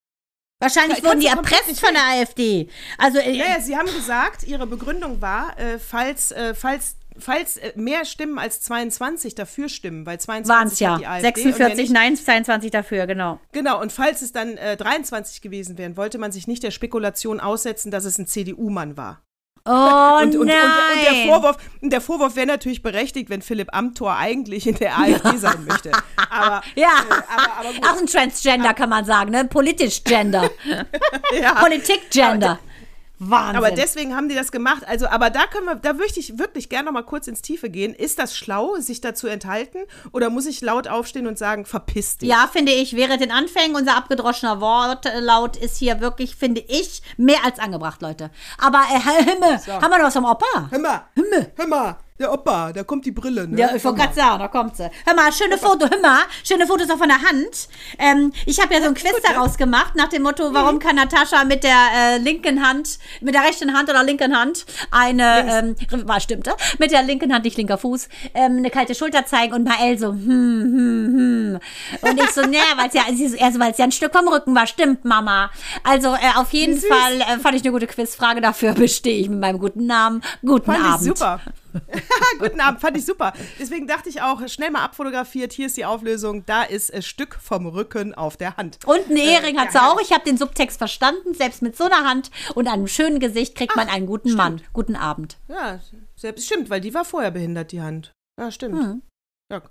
Wahrscheinlich 0.63 1.03
wurden 1.03 1.19
die 1.19 1.27
erpresst 1.27 1.79
von 1.79 1.93
der 1.93 2.03
AfD. 2.03 2.69
Also, 2.97 3.19
äh, 3.19 3.31
ja, 3.31 3.45
ja, 3.45 3.59
sie 3.59 3.75
haben 3.75 3.93
gesagt, 3.93 4.43
ihre 4.43 4.65
Begründung 4.65 5.21
war, 5.21 5.59
äh, 5.59 5.77
falls, 5.77 6.31
äh, 6.31 6.55
falls 6.55 6.95
falls 7.17 7.57
äh, 7.57 7.73
mehr 7.75 8.05
Stimmen 8.05 8.39
als 8.39 8.61
22 8.61 9.35
dafür 9.35 9.69
stimmen, 9.69 10.05
weil 10.05 10.19
22 10.19 10.49
waren 10.49 10.67
es 10.67 10.79
ja. 10.79 10.97
Die 10.97 11.07
AfD 11.07 11.41
46 11.41 11.77
nicht, 11.77 11.93
nein, 11.93 12.15
22 12.15 12.71
dafür, 12.71 13.07
genau. 13.07 13.39
Genau, 13.51 13.81
und 13.81 13.91
falls 13.91 14.21
es 14.21 14.31
dann 14.31 14.57
äh, 14.57 14.77
23 14.77 15.41
gewesen 15.41 15.77
wären, 15.77 15.97
wollte 15.97 16.17
man 16.17 16.31
sich 16.31 16.47
nicht 16.47 16.63
der 16.63 16.71
Spekulation 16.71 17.39
aussetzen, 17.39 17.91
dass 17.91 18.05
es 18.05 18.17
ein 18.17 18.27
CDU-Mann 18.27 18.97
war. 18.97 19.21
Oh 19.65 19.71
und, 20.21 20.35
und, 20.35 20.47
nein. 20.47 20.57
Und, 20.57 20.97
und, 20.97 21.03
der 21.03 21.27
Vorwurf, 21.27 21.57
der 21.81 22.01
Vorwurf 22.01 22.35
wäre 22.35 22.47
natürlich 22.47 22.81
berechtigt, 22.81 23.29
wenn 23.29 23.41
Philipp 23.41 23.69
Amthor 23.73 24.17
eigentlich 24.17 24.67
in 24.67 24.75
der 24.75 24.97
AfD 24.97 25.37
sein 25.37 25.65
möchte. 25.65 25.91
Aber, 26.29 26.61
ja, 26.75 26.87
äh, 26.87 27.33
aber, 27.35 27.69
aber 27.69 27.93
auch 27.93 27.99
ein 27.99 28.07
Transgender 28.07 28.73
kann 28.73 28.89
man 28.89 29.05
sagen, 29.05 29.31
ne? 29.31 29.45
Politisch 29.45 30.03
Gender. 30.03 30.49
ja. 31.39 31.53
Politik-Gender. 31.55 32.59
Wahnsinn. 33.29 33.55
Aber 33.57 33.71
deswegen 33.71 34.15
haben 34.15 34.29
die 34.29 34.35
das 34.35 34.51
gemacht. 34.51 34.83
Also, 34.87 35.07
aber 35.07 35.29
da 35.29 35.45
können 35.47 35.65
wir, 35.65 35.75
da 35.75 35.93
möchte 35.93 36.19
ich 36.19 36.37
wirklich 36.39 36.69
gerne 36.69 36.85
noch 36.85 36.91
mal 36.93 37.03
kurz 37.03 37.27
ins 37.27 37.41
Tiefe 37.41 37.69
gehen. 37.69 37.93
Ist 37.93 38.19
das 38.19 38.37
schlau, 38.37 38.75
sich 38.79 39.01
dazu 39.01 39.27
enthalten? 39.27 39.79
Oder 40.11 40.29
muss 40.29 40.45
ich 40.45 40.61
laut 40.61 40.87
aufstehen 40.87 41.27
und 41.27 41.37
sagen, 41.37 41.65
verpiss 41.65 42.17
dich? 42.17 42.29
Ja, 42.29 42.49
finde 42.51 42.71
ich, 42.71 42.95
während 42.95 43.21
den 43.21 43.31
Anfängen 43.31 43.75
unser 43.75 43.95
abgedroschener 43.95 44.61
Wortlaut 44.61 45.57
ist 45.57 45.77
hier 45.77 46.01
wirklich, 46.01 46.35
finde 46.35 46.61
ich, 46.61 47.01
mehr 47.17 47.43
als 47.43 47.59
angebracht, 47.59 48.01
Leute. 48.01 48.31
Aber 48.57 48.79
äh, 48.79 48.99
Herr 48.99 49.23
Himmel, 49.23 49.59
haben 49.81 49.91
wir 49.91 49.97
noch 49.97 50.05
was 50.05 50.13
vom 50.13 50.25
Opa? 50.25 50.69
Hör 50.69 50.79
mal, 50.79 51.01
hör 51.55 51.97
der 52.19 52.31
Opa, 52.31 52.71
da 52.71 52.83
kommt 52.83 53.05
die 53.05 53.11
Brille, 53.11 53.47
ne? 53.47 53.59
Ja, 53.59 53.75
ich 53.75 53.83
wollte 53.83 54.01
gerade 54.01 54.13
sagen, 54.13 54.39
da 54.39 54.47
kommt 54.47 54.77
sie. 54.77 54.89
Hör 55.05 55.15
mal, 55.15 55.31
schöne 55.33 55.57
Foto, 55.57 55.89
hör 55.89 55.99
mal, 55.99 56.21
schöne 56.43 56.67
Fotos 56.67 56.89
auch 56.91 56.97
von 56.97 57.07
der 57.07 57.21
Hand. 57.21 57.67
Ähm, 57.97 58.31
ich 58.45 58.61
habe 58.61 58.73
ja 58.73 58.81
so 58.81 58.87
ein 58.87 58.93
Quiz 58.93 59.13
daraus 59.27 59.57
gemacht, 59.57 59.95
nach 59.95 60.09
dem 60.09 60.21
Motto, 60.21 60.53
warum 60.53 60.77
kann 60.77 60.95
Natascha 60.95 61.43
mit 61.43 61.63
der 61.63 61.75
äh, 61.95 62.17
linken 62.19 62.65
Hand, 62.65 62.99
mit 63.21 63.33
der 63.33 63.41
rechten 63.41 63.73
Hand 63.73 63.89
oder 63.89 64.03
linken 64.03 64.37
Hand 64.37 64.65
eine, 64.91 65.75
ähm, 65.91 66.07
war 66.07 66.19
stimmte, 66.19 66.53
mit 66.77 66.91
der 66.91 67.01
linken 67.01 67.33
Hand, 67.33 67.45
nicht 67.45 67.57
linker 67.57 67.79
Fuß, 67.79 68.07
ähm, 68.35 68.57
eine 68.57 68.69
kalte 68.69 68.93
Schulter 68.93 69.25
zeigen 69.25 69.53
und 69.53 69.63
Mael 69.63 69.97
so, 69.97 70.09
hm, 70.09 70.19
hm, 70.21 71.59
hm. 71.97 72.09
Und 72.09 72.21
ich 72.21 72.29
so, 72.29 72.41
ne, 72.41 72.57
weil 72.77 72.89
es 72.89 72.93
ja, 72.93 73.03
so, 73.11 73.35
erst 73.35 73.59
weil 73.59 73.71
es 73.71 73.79
ja 73.79 73.85
ein 73.85 73.91
Stück 73.91 74.13
vom 74.13 74.27
Rücken 74.27 74.53
war, 74.53 74.67
stimmt, 74.67 75.03
Mama. 75.03 75.49
Also 75.83 76.09
äh, 76.13 76.35
auf 76.35 76.53
jeden 76.53 76.79
Fall 76.79 77.21
äh, 77.21 77.39
fand 77.39 77.55
ich 77.55 77.63
eine 77.63 77.71
gute 77.71 77.87
Quizfrage, 77.87 78.39
dafür 78.39 78.73
bestehe 78.73 79.19
ich 79.19 79.29
mit 79.29 79.39
meinem 79.39 79.57
guten 79.57 79.87
Namen. 79.87 80.21
Guten 80.45 80.71
Fand 80.71 80.85
Abend. 80.85 81.17
super. 81.17 81.41
Guten 82.39 82.59
Abend, 82.59 82.81
fand 82.81 82.97
ich 82.97 83.05
super. 83.05 83.33
Deswegen 83.59 83.87
dachte 83.87 84.09
ich 84.09 84.21
auch, 84.21 84.47
schnell 84.47 84.71
mal 84.71 84.83
abfotografiert, 84.83 85.53
hier 85.53 85.67
ist 85.67 85.77
die 85.77 85.85
Auflösung, 85.85 86.45
da 86.45 86.63
ist 86.63 86.93
ein 86.93 87.01
Stück 87.01 87.35
vom 87.41 87.67
Rücken 87.67 88.13
auf 88.13 88.37
der 88.37 88.57
Hand. 88.57 88.79
Und 88.85 89.07
einen 89.07 89.17
Ehering 89.17 89.59
hat 89.59 89.71
sie 89.71 89.77
ja. 89.77 89.91
auch. 89.91 89.99
Ich 90.01 90.11
habe 90.11 90.23
den 90.23 90.37
Subtext 90.37 90.77
verstanden. 90.77 91.33
Selbst 91.33 91.61
mit 91.61 91.75
so 91.75 91.85
einer 91.85 92.07
Hand 92.07 92.31
und 92.55 92.67
einem 92.67 92.87
schönen 92.87 93.19
Gesicht 93.19 93.55
kriegt 93.55 93.75
man 93.75 93.89
einen 93.89 94.05
guten 94.05 94.33
Mann. 94.33 94.61
Guten 94.73 94.95
Abend. 94.95 95.37
Ja, 95.47 95.79
selbst 96.15 96.45
stimmt, 96.45 96.69
weil 96.69 96.81
die 96.81 96.93
war 96.93 97.05
vorher 97.05 97.31
behindert, 97.31 97.71
die 97.71 97.81
Hand. 97.81 98.13
Ja, 98.39 98.51
stimmt. 98.51 98.79
Hm. 98.79 99.01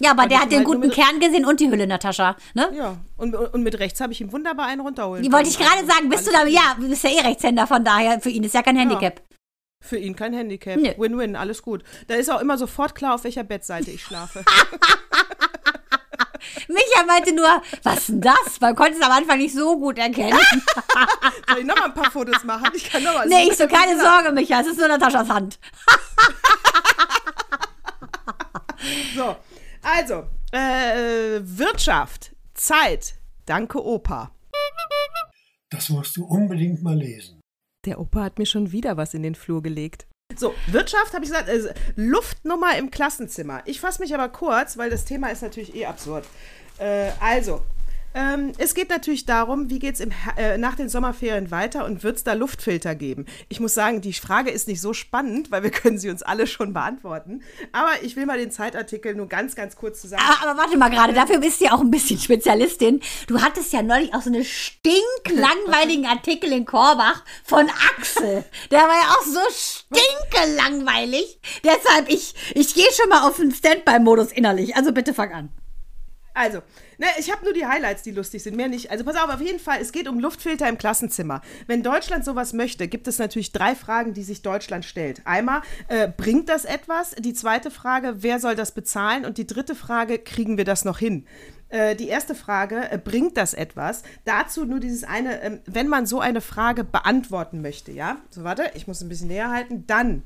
Ja, 0.00 0.12
aber 0.12 0.22
fand 0.22 0.32
der 0.32 0.40
hat 0.40 0.52
den 0.52 0.58
halt 0.58 0.66
guten 0.66 0.90
Kern 0.90 1.18
gesehen 1.18 1.44
und 1.44 1.58
die 1.58 1.68
Hülle, 1.68 1.86
Natascha. 1.86 2.36
Ne? 2.54 2.70
Ja, 2.76 2.96
und, 3.16 3.34
und 3.34 3.62
mit 3.62 3.78
rechts 3.80 4.00
habe 4.00 4.12
ich 4.12 4.20
ihm 4.20 4.30
wunderbar 4.30 4.66
einen 4.66 4.80
runterholen. 4.80 5.22
Die 5.22 5.32
wollte 5.32 5.48
ich 5.48 5.58
gerade 5.58 5.84
sagen, 5.86 6.08
bist 6.08 6.26
du 6.26 6.30
da? 6.30 6.46
Ja, 6.46 6.76
du 6.78 6.88
bist 6.88 7.02
ja 7.02 7.10
eh 7.10 7.20
Rechtshänder, 7.20 7.66
von 7.66 7.84
daher, 7.84 8.20
für 8.20 8.30
ihn 8.30 8.44
ist 8.44 8.54
ja 8.54 8.62
kein 8.62 8.76
Handicap. 8.76 9.20
Für 9.82 9.98
ihn 9.98 10.16
kein 10.16 10.32
Handicap. 10.32 10.78
Win-win, 10.98 11.36
alles 11.36 11.60
gut. 11.62 11.82
Da 12.06 12.14
ist 12.14 12.30
auch 12.30 12.40
immer 12.40 12.56
sofort 12.56 12.94
klar, 12.94 13.16
auf 13.16 13.24
welcher 13.24 13.44
Bettseite 13.44 13.90
ich 13.90 14.02
schlafe. 14.02 14.44
Micha 16.68 17.04
meinte 17.06 17.34
nur, 17.34 17.62
was 17.82 18.06
denn 18.06 18.20
das? 18.20 18.60
Man 18.60 18.74
konnte 18.76 18.94
es 18.94 19.02
am 19.02 19.12
Anfang 19.12 19.38
nicht 19.38 19.54
so 19.54 19.78
gut 19.78 19.98
erkennen. 19.98 20.38
Soll 21.48 21.58
ich 21.58 21.64
nochmal 21.66 21.86
ein 21.86 21.94
paar 21.94 22.10
Fotos 22.10 22.44
machen? 22.44 22.70
Ich 22.74 22.88
kann 22.90 23.02
nochmal. 23.02 23.26
nee, 23.28 23.48
ich 23.50 23.56
so, 23.56 23.66
keine 23.66 24.00
Sorge, 24.00 24.32
Micha, 24.32 24.60
es 24.60 24.68
ist 24.68 24.78
nur 24.78 24.88
Nataschas 24.88 25.28
Hand. 25.28 25.58
So, 29.14 29.36
also, 29.82 30.24
äh, 30.50 31.38
Wirtschaft, 31.40 32.34
Zeit, 32.54 33.14
danke 33.46 33.80
Opa. 33.84 34.32
Das 35.70 35.88
musst 35.88 36.16
du 36.16 36.24
unbedingt 36.24 36.82
mal 36.82 36.96
lesen. 36.96 37.41
Der 37.84 37.98
Opa 37.98 38.22
hat 38.22 38.38
mir 38.38 38.46
schon 38.46 38.70
wieder 38.70 38.96
was 38.96 39.12
in 39.12 39.22
den 39.22 39.34
Flur 39.34 39.62
gelegt. 39.62 40.06
So, 40.36 40.54
Wirtschaft 40.68 41.12
habe 41.12 41.24
ich 41.24 41.30
gesagt, 41.30 41.48
also 41.48 41.68
Luftnummer 41.96 42.76
im 42.78 42.90
Klassenzimmer. 42.90 43.62
Ich 43.66 43.80
fasse 43.80 44.00
mich 44.00 44.14
aber 44.14 44.28
kurz, 44.28 44.78
weil 44.78 44.88
das 44.88 45.04
Thema 45.04 45.28
ist 45.30 45.42
natürlich 45.42 45.74
eh 45.74 45.86
absurd. 45.86 46.24
Äh, 46.78 47.10
also, 47.20 47.62
ähm, 48.14 48.52
es 48.58 48.74
geht 48.74 48.90
natürlich 48.90 49.24
darum, 49.24 49.70
wie 49.70 49.78
geht 49.78 49.94
es 49.94 50.06
äh, 50.36 50.58
nach 50.58 50.76
den 50.76 50.88
Sommerferien 50.88 51.50
weiter 51.50 51.84
und 51.84 52.02
wird 52.02 52.16
es 52.16 52.24
da 52.24 52.34
Luftfilter 52.34 52.94
geben? 52.94 53.26
Ich 53.48 53.60
muss 53.60 53.74
sagen, 53.74 54.00
die 54.00 54.12
Frage 54.12 54.50
ist 54.50 54.68
nicht 54.68 54.80
so 54.80 54.92
spannend, 54.92 55.50
weil 55.50 55.62
wir 55.62 55.70
können 55.72 55.98
sie 55.98 56.10
uns 56.10 56.22
alle 56.22 56.46
schon 56.46 56.72
beantworten. 56.72 57.42
Aber 57.72 57.90
ich 58.02 58.16
will 58.16 58.26
mal 58.26 58.38
den 58.38 58.50
Zeitartikel 58.50 59.14
nur 59.14 59.28
ganz, 59.28 59.54
ganz 59.54 59.76
kurz 59.76 60.00
zusammen. 60.00 60.22
Aber, 60.22 60.50
aber 60.50 60.60
warte 60.60 60.76
mal 60.76 60.90
gerade, 60.90 61.12
dafür 61.14 61.38
bist 61.38 61.60
du 61.60 61.66
ja 61.66 61.72
auch 61.72 61.80
ein 61.80 61.90
bisschen 61.90 62.18
Spezialistin. 62.18 63.00
Du 63.26 63.40
hattest 63.40 63.72
ja 63.72 63.82
neulich 63.82 64.14
auch 64.14 64.22
so 64.22 64.30
einen 64.30 64.44
stinklangweiligen 64.44 66.06
Artikel 66.06 66.52
in 66.52 66.66
Korbach 66.66 67.24
von 67.44 67.68
Axel. 67.96 68.44
Der 68.70 68.80
war 68.80 68.94
ja 68.94 69.16
auch 69.16 69.24
so 69.24 69.40
stinkelangweilig. 69.50 71.40
Deshalb, 71.64 72.08
ich, 72.08 72.34
ich 72.54 72.74
gehe 72.74 72.90
schon 72.92 73.08
mal 73.08 73.26
auf 73.26 73.36
den 73.36 73.52
Standby-Modus 73.52 74.32
innerlich. 74.32 74.76
Also 74.76 74.92
bitte 74.92 75.14
fang 75.14 75.32
an. 75.32 75.48
Also, 76.34 76.62
ne, 77.02 77.08
ich 77.18 77.30
habe 77.32 77.44
nur 77.44 77.52
die 77.52 77.66
Highlights, 77.66 78.02
die 78.02 78.12
lustig 78.12 78.42
sind, 78.42 78.56
mehr 78.56 78.68
nicht. 78.68 78.90
Also 78.90 79.04
pass 79.04 79.16
auf, 79.16 79.28
auf 79.28 79.40
jeden 79.40 79.58
Fall, 79.58 79.80
es 79.80 79.92
geht 79.92 80.08
um 80.08 80.20
Luftfilter 80.20 80.68
im 80.68 80.78
Klassenzimmer. 80.78 81.42
Wenn 81.66 81.82
Deutschland 81.82 82.24
sowas 82.24 82.52
möchte, 82.52 82.86
gibt 82.86 83.08
es 83.08 83.18
natürlich 83.18 83.52
drei 83.52 83.74
Fragen, 83.74 84.14
die 84.14 84.22
sich 84.22 84.42
Deutschland 84.42 84.84
stellt. 84.84 85.20
Einmal, 85.26 85.62
äh, 85.88 86.08
bringt 86.08 86.48
das 86.48 86.64
etwas? 86.64 87.10
Die 87.18 87.34
zweite 87.34 87.70
Frage, 87.70 88.22
wer 88.22 88.38
soll 88.38 88.54
das 88.54 88.72
bezahlen? 88.72 89.24
Und 89.24 89.36
die 89.36 89.46
dritte 89.46 89.74
Frage, 89.74 90.18
kriegen 90.18 90.56
wir 90.56 90.64
das 90.64 90.84
noch 90.84 90.98
hin? 90.98 91.26
Äh, 91.68 91.96
die 91.96 92.08
erste 92.08 92.36
Frage, 92.36 92.90
äh, 92.90 92.98
bringt 92.98 93.36
das 93.36 93.52
etwas? 93.52 94.04
Dazu 94.24 94.64
nur 94.64 94.78
dieses 94.78 95.02
eine, 95.02 95.42
ähm, 95.42 95.60
wenn 95.66 95.88
man 95.88 96.06
so 96.06 96.20
eine 96.20 96.40
Frage 96.40 96.84
beantworten 96.84 97.62
möchte, 97.62 97.90
ja? 97.90 98.18
So, 98.30 98.44
warte, 98.44 98.70
ich 98.74 98.86
muss 98.86 99.02
ein 99.02 99.08
bisschen 99.08 99.28
näher 99.28 99.50
halten. 99.50 99.86
Dann 99.86 100.22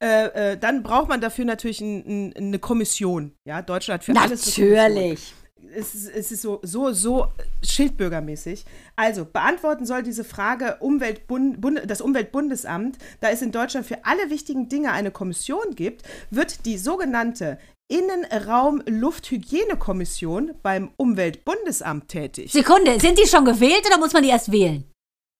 äh, 0.00 0.52
äh, 0.52 0.56
dann 0.56 0.82
braucht 0.82 1.08
man 1.08 1.20
dafür 1.20 1.44
natürlich 1.44 1.82
ein, 1.82 2.04
ein, 2.06 2.36
eine 2.36 2.58
Kommission. 2.58 3.32
Ja, 3.44 3.60
Deutschland 3.60 4.00
hat 4.00 4.04
für 4.04 4.18
alles 4.18 4.56
eine 4.58 4.66
Kommission. 4.66 4.94
Natürlich. 4.94 5.34
Es 5.74 5.94
ist, 5.94 6.08
es 6.14 6.32
ist 6.32 6.42
so, 6.42 6.60
so, 6.62 6.92
so 6.92 7.26
schildbürgermäßig. 7.64 8.64
Also, 8.96 9.24
beantworten 9.24 9.86
soll 9.86 10.02
diese 10.02 10.24
Frage 10.24 10.76
Umweltbund, 10.80 11.60
Bund, 11.60 11.80
das 11.86 12.00
Umweltbundesamt, 12.00 12.98
da 13.20 13.30
es 13.30 13.42
in 13.42 13.52
Deutschland 13.52 13.86
für 13.86 14.04
alle 14.04 14.30
wichtigen 14.30 14.68
Dinge 14.68 14.92
eine 14.92 15.10
Kommission 15.10 15.74
gibt, 15.74 16.02
wird 16.30 16.64
die 16.64 16.78
sogenannte 16.78 17.58
Innenraum-Lufthygienekommission 17.90 20.52
beim 20.62 20.90
Umweltbundesamt 20.96 22.08
tätig. 22.08 22.52
Sekunde, 22.52 22.98
sind 23.00 23.18
die 23.18 23.26
schon 23.26 23.44
gewählt 23.44 23.84
oder 23.86 23.98
muss 23.98 24.12
man 24.12 24.22
die 24.22 24.28
erst 24.30 24.52
wählen? 24.52 24.84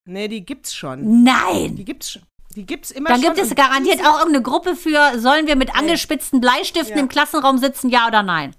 Nee, 0.07 0.29
die 0.29 0.45
gibt's 0.45 0.75
schon. 0.75 1.23
Nein. 1.23 1.77
Die 1.77 1.85
gibt's 1.85 2.13
schon. 2.13 2.23
Die 2.57 2.65
gibt's 2.65 2.91
immer 2.91 3.11
Dann 3.11 3.23
schon. 3.23 3.35
gibt 3.35 3.47
es 3.47 3.55
garantiert 3.55 4.01
auch 4.01 4.19
irgendeine 4.19 4.43
Gruppe 4.43 4.75
für, 4.75 5.19
sollen 5.19 5.47
wir 5.47 5.55
mit 5.57 5.77
angespitzten 5.77 6.41
Bleistiften 6.41 6.97
Ja. 6.97 7.03
im 7.03 7.09
Klassenraum 7.09 7.59
sitzen, 7.59 7.91
ja 7.91 8.07
oder 8.09 8.23
nein? 8.23 8.55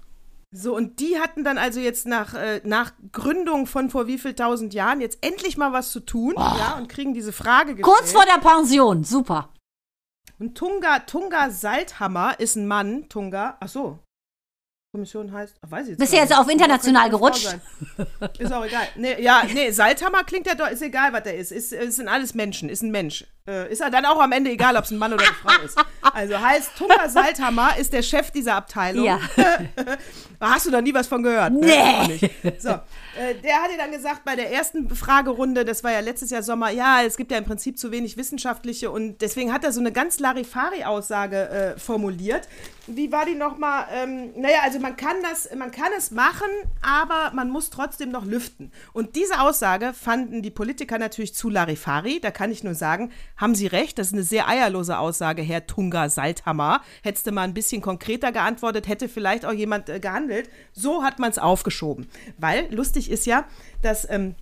So, 0.52 0.74
und 0.74 0.98
die 0.98 1.20
hatten 1.20 1.44
dann 1.44 1.58
also 1.58 1.78
jetzt 1.78 2.06
nach, 2.06 2.34
äh, 2.34 2.60
nach 2.64 2.92
Gründung 3.12 3.66
von 3.66 3.88
vor 3.88 4.08
wie 4.08 4.18
viel 4.18 4.34
tausend 4.34 4.74
Jahren 4.74 5.00
jetzt 5.00 5.18
endlich 5.20 5.56
mal 5.56 5.72
was 5.72 5.92
zu 5.92 6.00
tun, 6.00 6.34
ja, 6.36 6.76
und 6.76 6.88
kriegen 6.88 7.14
diese 7.14 7.32
Frage 7.32 7.76
gestellt. 7.76 7.96
Kurz 7.96 8.12
vor 8.12 8.24
der 8.24 8.40
Pension, 8.40 9.04
super. 9.04 9.50
Und 10.40 10.56
Tunga, 10.58 11.00
Tunga 11.00 11.50
Salthammer 11.50 12.40
ist 12.40 12.56
ein 12.56 12.66
Mann, 12.66 13.08
Tunga, 13.08 13.58
ach 13.60 13.68
so. 13.68 14.00
Kommission 14.92 15.30
heißt, 15.32 15.56
ach, 15.62 15.70
weiß 15.70 15.82
ich 15.84 15.90
jetzt 15.90 15.98
Bist 16.00 16.12
du 16.12 16.16
jetzt 16.16 16.36
auf 16.36 16.48
international 16.48 17.10
gerutscht? 17.10 17.56
Ist 18.40 18.52
auch 18.52 18.64
egal. 18.64 18.88
Nee, 18.96 19.22
ja, 19.22 19.44
nee, 19.52 19.70
Salthammer 19.70 20.24
klingt 20.24 20.48
ja 20.48 20.56
doch, 20.56 20.68
ist 20.68 20.82
egal, 20.82 21.12
was 21.12 21.22
der 21.22 21.36
ist. 21.36 21.52
Ist, 21.52 21.72
ist 21.72 21.96
sind 21.96 22.08
alles 22.08 22.34
Menschen, 22.34 22.68
ist 22.68 22.82
ein 22.82 22.90
Mensch. 22.90 23.24
Äh, 23.50 23.72
ist 23.72 23.80
er 23.80 23.90
dann 23.90 24.04
auch 24.06 24.20
am 24.20 24.30
Ende 24.30 24.50
egal, 24.50 24.76
ob 24.76 24.84
es 24.84 24.92
ein 24.92 24.98
Mann 24.98 25.12
oder 25.12 25.24
eine 25.24 25.34
Frau 25.34 25.64
ist. 25.64 25.76
Also 26.12 26.40
heißt, 26.40 26.70
Tunga 26.78 27.08
Salthammer 27.08 27.76
ist 27.76 27.92
der 27.92 28.02
Chef 28.02 28.30
dieser 28.30 28.54
Abteilung. 28.54 29.04
Ja. 29.04 29.18
Hast 30.40 30.66
du 30.66 30.70
da 30.70 30.80
nie 30.80 30.94
was 30.94 31.06
von 31.06 31.22
gehört? 31.22 31.52
ne? 31.52 31.60
Nee. 31.60 32.06
Nicht. 32.08 32.62
So, 32.62 32.70
äh, 32.70 33.34
der 33.42 33.62
hat 33.62 33.70
dir 33.70 33.76
dann 33.76 33.92
gesagt, 33.92 34.24
bei 34.24 34.36
der 34.36 34.52
ersten 34.52 34.88
Fragerunde, 34.94 35.64
das 35.64 35.84
war 35.84 35.92
ja 35.92 36.00
letztes 36.00 36.30
Jahr 36.30 36.42
Sommer, 36.42 36.70
ja, 36.70 37.02
es 37.02 37.16
gibt 37.16 37.30
ja 37.30 37.38
im 37.38 37.44
Prinzip 37.44 37.78
zu 37.78 37.90
wenig 37.90 38.16
wissenschaftliche 38.16 38.90
und 38.90 39.20
deswegen 39.20 39.52
hat 39.52 39.64
er 39.64 39.72
so 39.72 39.80
eine 39.80 39.92
ganz 39.92 40.18
Larifari-Aussage 40.18 41.48
äh, 41.48 41.78
formuliert. 41.78 42.48
Wie 42.86 43.12
war 43.12 43.24
die 43.24 43.34
nochmal? 43.34 43.86
Ähm, 43.92 44.32
naja, 44.36 44.60
also 44.64 44.78
man 44.80 44.96
kann 44.96 45.16
das, 45.22 45.48
man 45.54 45.70
kann 45.70 45.90
es 45.96 46.10
machen, 46.10 46.48
aber 46.82 47.32
man 47.34 47.50
muss 47.50 47.70
trotzdem 47.70 48.10
noch 48.10 48.24
lüften. 48.24 48.72
Und 48.92 49.16
diese 49.16 49.40
Aussage 49.40 49.92
fanden 49.92 50.42
die 50.42 50.50
Politiker 50.50 50.98
natürlich 50.98 51.34
zu 51.34 51.50
Larifari. 51.50 52.20
Da 52.20 52.30
kann 52.30 52.50
ich 52.50 52.64
nur 52.64 52.74
sagen, 52.74 53.12
haben 53.40 53.54
Sie 53.54 53.66
recht, 53.66 53.98
das 53.98 54.08
ist 54.08 54.12
eine 54.12 54.22
sehr 54.22 54.48
eierlose 54.48 54.98
Aussage, 54.98 55.42
Herr 55.42 55.66
Tunga 55.66 56.08
Salthammer. 56.08 56.82
Hättest 57.02 57.26
du 57.26 57.32
mal 57.32 57.42
ein 57.42 57.54
bisschen 57.54 57.80
konkreter 57.80 58.32
geantwortet, 58.32 58.86
hätte 58.86 59.08
vielleicht 59.08 59.46
auch 59.46 59.52
jemand 59.52 59.88
äh, 59.88 59.98
gehandelt. 59.98 60.50
So 60.72 61.02
hat 61.02 61.18
man 61.18 61.30
es 61.30 61.38
aufgeschoben. 61.38 62.06
Weil 62.38 62.72
lustig 62.72 63.10
ist 63.10 63.26
ja, 63.26 63.46
dass 63.82 64.08
ähm, 64.10 64.34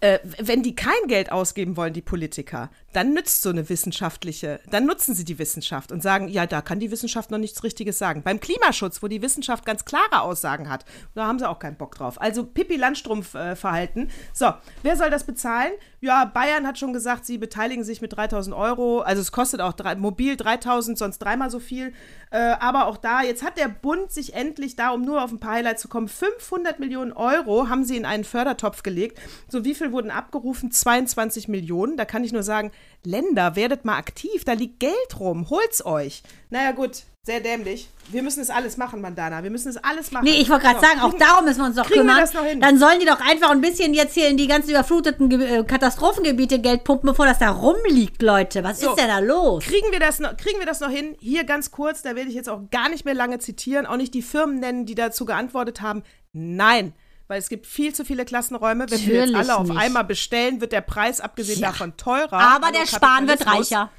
äh, 0.00 0.18
wenn 0.38 0.62
die 0.62 0.76
kein 0.76 0.92
Geld 1.08 1.32
ausgeben 1.32 1.76
wollen, 1.76 1.94
die 1.94 2.02
Politiker, 2.02 2.70
dann 2.94 3.12
nützt 3.12 3.42
so 3.42 3.50
eine 3.50 3.68
wissenschaftliche, 3.68 4.60
dann 4.70 4.86
nutzen 4.86 5.14
sie 5.14 5.24
die 5.24 5.38
Wissenschaft 5.38 5.92
und 5.92 6.02
sagen, 6.02 6.28
ja, 6.28 6.46
da 6.46 6.62
kann 6.62 6.80
die 6.80 6.90
Wissenschaft 6.90 7.30
noch 7.30 7.38
nichts 7.38 7.62
Richtiges 7.62 7.98
sagen. 7.98 8.22
Beim 8.22 8.40
Klimaschutz, 8.40 9.02
wo 9.02 9.08
die 9.08 9.20
Wissenschaft 9.20 9.66
ganz 9.66 9.84
klare 9.84 10.22
Aussagen 10.22 10.70
hat, 10.70 10.84
da 11.14 11.26
haben 11.26 11.38
sie 11.38 11.48
auch 11.48 11.58
keinen 11.58 11.76
Bock 11.76 11.96
drauf. 11.96 12.20
Also 12.20 12.44
Pippi 12.44 12.76
Landstrumpf-Verhalten. 12.76 14.08
so, 14.32 14.52
wer 14.82 14.96
soll 14.96 15.10
das 15.10 15.24
bezahlen? 15.24 15.72
Ja, 16.00 16.26
Bayern 16.26 16.66
hat 16.66 16.78
schon 16.78 16.92
gesagt, 16.92 17.24
sie 17.24 17.38
beteiligen 17.38 17.82
sich 17.82 18.02
mit 18.02 18.14
3000 18.14 18.54
Euro. 18.54 19.00
Also 19.00 19.22
es 19.22 19.32
kostet 19.32 19.60
auch 19.60 19.72
drei, 19.72 19.96
mobil 19.96 20.36
3000, 20.36 20.98
sonst 20.98 21.18
dreimal 21.18 21.50
so 21.50 21.58
viel. 21.58 21.94
Äh, 22.30 22.56
aber 22.60 22.86
auch 22.86 22.98
da, 22.98 23.22
jetzt 23.22 23.42
hat 23.42 23.56
der 23.56 23.68
Bund 23.68 24.12
sich 24.12 24.34
endlich 24.34 24.76
da, 24.76 24.90
um 24.90 25.02
nur 25.02 25.24
auf 25.24 25.32
ein 25.32 25.40
paar 25.40 25.52
Highlights 25.52 25.80
zu 25.80 25.88
kommen, 25.88 26.08
500 26.08 26.78
Millionen 26.78 27.12
Euro 27.12 27.68
haben 27.68 27.84
sie 27.84 27.96
in 27.96 28.04
einen 28.04 28.24
Fördertopf 28.24 28.82
gelegt. 28.82 29.18
So, 29.48 29.64
wie 29.64 29.74
viel 29.74 29.92
wurden 29.92 30.10
abgerufen? 30.10 30.70
22 30.70 31.48
Millionen. 31.48 31.96
Da 31.96 32.04
kann 32.04 32.22
ich 32.22 32.32
nur 32.32 32.42
sagen, 32.42 32.70
Länder. 33.04 33.56
Werdet 33.56 33.84
mal 33.84 33.96
aktiv, 33.98 34.44
da 34.44 34.52
liegt 34.52 34.80
Geld 34.80 35.20
rum. 35.20 35.48
Holt's 35.50 35.84
euch. 35.84 36.22
Naja, 36.50 36.72
gut, 36.72 37.02
sehr 37.22 37.40
dämlich. 37.40 37.88
Wir 38.08 38.22
müssen 38.22 38.40
es 38.40 38.50
alles 38.50 38.76
machen, 38.76 39.00
Mandana. 39.00 39.42
Wir 39.42 39.50
müssen 39.50 39.68
es 39.68 39.76
alles 39.78 40.10
machen. 40.10 40.24
Nee, 40.24 40.40
ich 40.40 40.50
wollte 40.50 40.64
gerade 40.66 40.80
So, 40.80 40.86
sagen, 40.86 41.00
auch 41.00 41.10
kriegen- 41.10 41.20
darum 41.24 41.44
müssen 41.46 41.58
wir 41.60 41.66
uns 41.66 41.76
doch 41.76 41.84
kriegen 41.86 42.00
wir 42.00 42.00
kümmern. 42.02 42.20
das 42.20 42.34
noch 42.34 42.44
hin? 42.44 42.60
Dann 42.60 42.78
sollen 42.78 43.00
die 43.00 43.06
doch 43.06 43.20
einfach 43.20 43.50
ein 43.50 43.62
bisschen 43.62 43.94
jetzt 43.94 44.12
hier 44.14 44.28
in 44.28 44.36
die 44.36 44.46
ganzen 44.46 44.70
überfluteten 44.70 45.30
Ge 45.30 45.42
äh, 45.60 45.64
Katastrophengebiete 45.64 46.58
Geld 46.58 46.84
pumpen, 46.84 47.08
bevor 47.08 47.24
das 47.26 47.38
da 47.38 47.50
rumliegt, 47.50 48.20
Leute. 48.20 48.62
Was 48.62 48.80
So. 48.80 48.90
ist 48.90 48.98
denn 48.98 49.08
da 49.08 49.20
los? 49.20 49.64
Kriegen 49.64 49.90
wir, 49.90 50.00
das 50.00 50.18
noch, 50.18 50.36
kriegen 50.36 50.58
wir 50.58 50.66
das 50.66 50.80
noch 50.80 50.90
hin? 50.90 51.16
Hier 51.18 51.44
ganz 51.44 51.70
kurz, 51.70 52.02
da 52.02 52.14
werde 52.14 52.28
ich 52.28 52.34
jetzt 52.34 52.48
auch 52.50 52.60
gar 52.70 52.90
nicht 52.90 53.04
mehr 53.06 53.14
lange 53.14 53.38
zitieren, 53.38 53.86
auch 53.86 53.96
nicht 53.96 54.12
die 54.12 54.22
Firmen 54.22 54.60
nennen, 54.60 54.84
die 54.84 54.94
dazu 54.94 55.24
geantwortet 55.24 55.80
haben. 55.80 56.02
Nein, 56.32 56.92
weil 57.34 57.40
es 57.40 57.48
gibt 57.48 57.66
viel 57.66 57.92
zu 57.92 58.04
viele 58.04 58.24
Klassenräume. 58.24 58.86
Wenn 58.88 59.00
wir 59.08 59.14
jetzt 59.16 59.32
Natürlich 59.32 59.50
alle 59.50 59.56
auf 59.58 59.66
nicht. 59.68 59.76
einmal 59.76 60.04
bestellen, 60.04 60.60
wird 60.60 60.70
der 60.70 60.82
Preis 60.82 61.20
abgesehen 61.20 61.58
Ja. 61.58 61.70
davon 61.72 61.96
teurer. 61.96 62.32
Aber 62.38 62.70
der 62.70 62.86
Spahn 62.86 63.26
wird 63.26 63.44
reicher. 63.44 63.90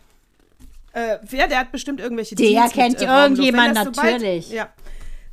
Äh, 0.93 1.17
wer, 1.23 1.49
der 1.49 1.59
hat 1.59 1.73
bestimmt 1.73 1.99
irgendwelche 1.99 2.35
Der 2.35 2.47
Deals 2.47 2.71
kennt 2.71 2.97
mit, 3.01 3.01
äh, 3.09 3.23
irgendjemand 3.23 3.77
sobald- 3.77 3.95
natürlich. 4.13 4.49
Ja. 4.51 4.69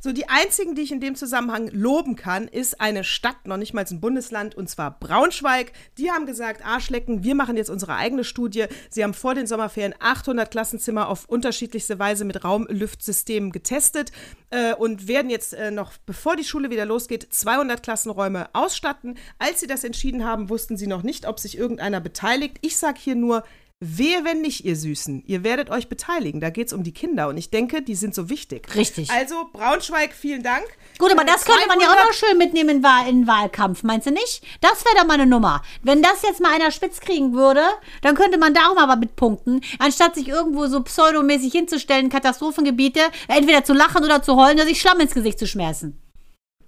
So, 0.03 0.11
die 0.11 0.27
einzigen, 0.27 0.75
die 0.75 0.81
ich 0.81 0.91
in 0.91 0.99
dem 0.99 1.15
Zusammenhang 1.15 1.69
loben 1.69 2.17
kann, 2.17 2.49
ist 2.49 2.81
eine 2.81 3.05
Stadt, 3.05 3.47
noch 3.47 3.55
nicht 3.55 3.73
mal 3.73 3.85
ein 3.89 4.01
Bundesland, 4.01 4.53
und 4.53 4.69
zwar 4.69 4.99
Braunschweig. 4.99 5.71
Die 5.97 6.11
haben 6.11 6.25
gesagt, 6.25 6.65
Arschlecken, 6.65 7.23
wir 7.23 7.35
machen 7.35 7.55
jetzt 7.55 7.69
unsere 7.69 7.95
eigene 7.95 8.25
Studie. 8.25 8.65
Sie 8.89 9.01
haben 9.01 9.13
vor 9.13 9.33
den 9.33 9.47
Sommerferien 9.47 9.95
800 9.99 10.51
Klassenzimmer 10.51 11.07
auf 11.07 11.23
unterschiedlichste 11.29 11.99
Weise 11.99 12.25
mit 12.25 12.43
Raumlüftsystemen 12.43 13.53
getestet 13.53 14.11
äh, 14.49 14.73
und 14.73 15.07
werden 15.07 15.29
jetzt 15.29 15.53
äh, 15.53 15.71
noch, 15.71 15.93
bevor 16.05 16.35
die 16.35 16.43
Schule 16.43 16.69
wieder 16.69 16.85
losgeht, 16.85 17.25
200 17.29 17.81
Klassenräume 17.81 18.49
ausstatten. 18.51 19.17
Als 19.39 19.61
sie 19.61 19.67
das 19.67 19.85
entschieden 19.85 20.25
haben, 20.25 20.49
wussten 20.49 20.75
sie 20.75 20.87
noch 20.87 21.03
nicht, 21.03 21.25
ob 21.25 21.39
sich 21.39 21.57
irgendeiner 21.57 22.01
beteiligt. 22.01 22.57
Ich 22.59 22.75
sage 22.75 22.99
hier 22.99 23.15
nur, 23.15 23.45
Wehe, 23.85 24.23
wenn 24.23 24.41
nicht, 24.41 24.63
ihr 24.65 24.75
Süßen. 24.75 25.23
Ihr 25.27 25.43
werdet 25.43 25.69
euch 25.69 25.89
beteiligen. 25.89 26.39
Da 26.39 26.49
geht 26.49 26.67
es 26.67 26.73
um 26.73 26.83
die 26.83 26.93
Kinder. 26.93 27.27
Und 27.27 27.37
ich 27.37 27.49
denke, 27.49 27.81
die 27.81 27.95
sind 27.95 28.15
so 28.15 28.29
wichtig. 28.29 28.73
Richtig. 28.75 29.11
Also, 29.11 29.49
Braunschweig, 29.51 30.13
vielen 30.13 30.41
Dank. 30.41 30.63
Gut, 30.97 31.11
aber 31.11 31.23
Äh, 31.23 31.25
das 31.25 31.43
könnte 31.45 31.67
man 31.67 31.79
ja 31.79 31.87
auch 31.87 31.93
200 31.95 32.05
noch 32.07 32.13
schön 32.13 32.37
mitnehmen 32.37 32.69
in, 32.77 32.83
Wahl, 32.83 33.09
in 33.09 33.27
Wahlkampf, 33.27 33.83
meinst 33.83 34.07
du 34.07 34.11
nicht? 34.11 34.43
Das 34.61 34.85
wäre 34.85 34.95
doch 34.97 35.05
mal 35.05 35.15
eine 35.15 35.25
Nummer. 35.25 35.61
Wenn 35.81 36.01
das 36.01 36.21
jetzt 36.23 36.39
mal 36.41 36.53
einer 36.53 36.71
spitz 36.71 36.99
kriegen 36.99 37.33
würde, 37.33 37.61
dann 38.01 38.15
könnte 38.15 38.37
man 38.37 38.53
da 38.53 38.69
auch 38.69 38.75
mal 38.75 38.95
mit 38.95 39.15
punkten, 39.15 39.61
anstatt 39.79 40.15
sich 40.15 40.27
irgendwo 40.29 40.67
so 40.67 40.81
pseudomäßig 40.81 41.51
hinzustellen, 41.51 42.09
Katastrophengebiete, 42.09 43.01
entweder 43.27 43.63
zu 43.63 43.73
lachen 43.73 44.03
oder 44.03 44.21
zu 44.21 44.35
heulen 44.35 44.57
oder 44.57 44.65
sich 44.67 44.79
Schlamm 44.79 44.99
ins 44.99 45.13
Gesicht 45.13 45.39
zu 45.39 45.47
schmerzen. 45.47 45.99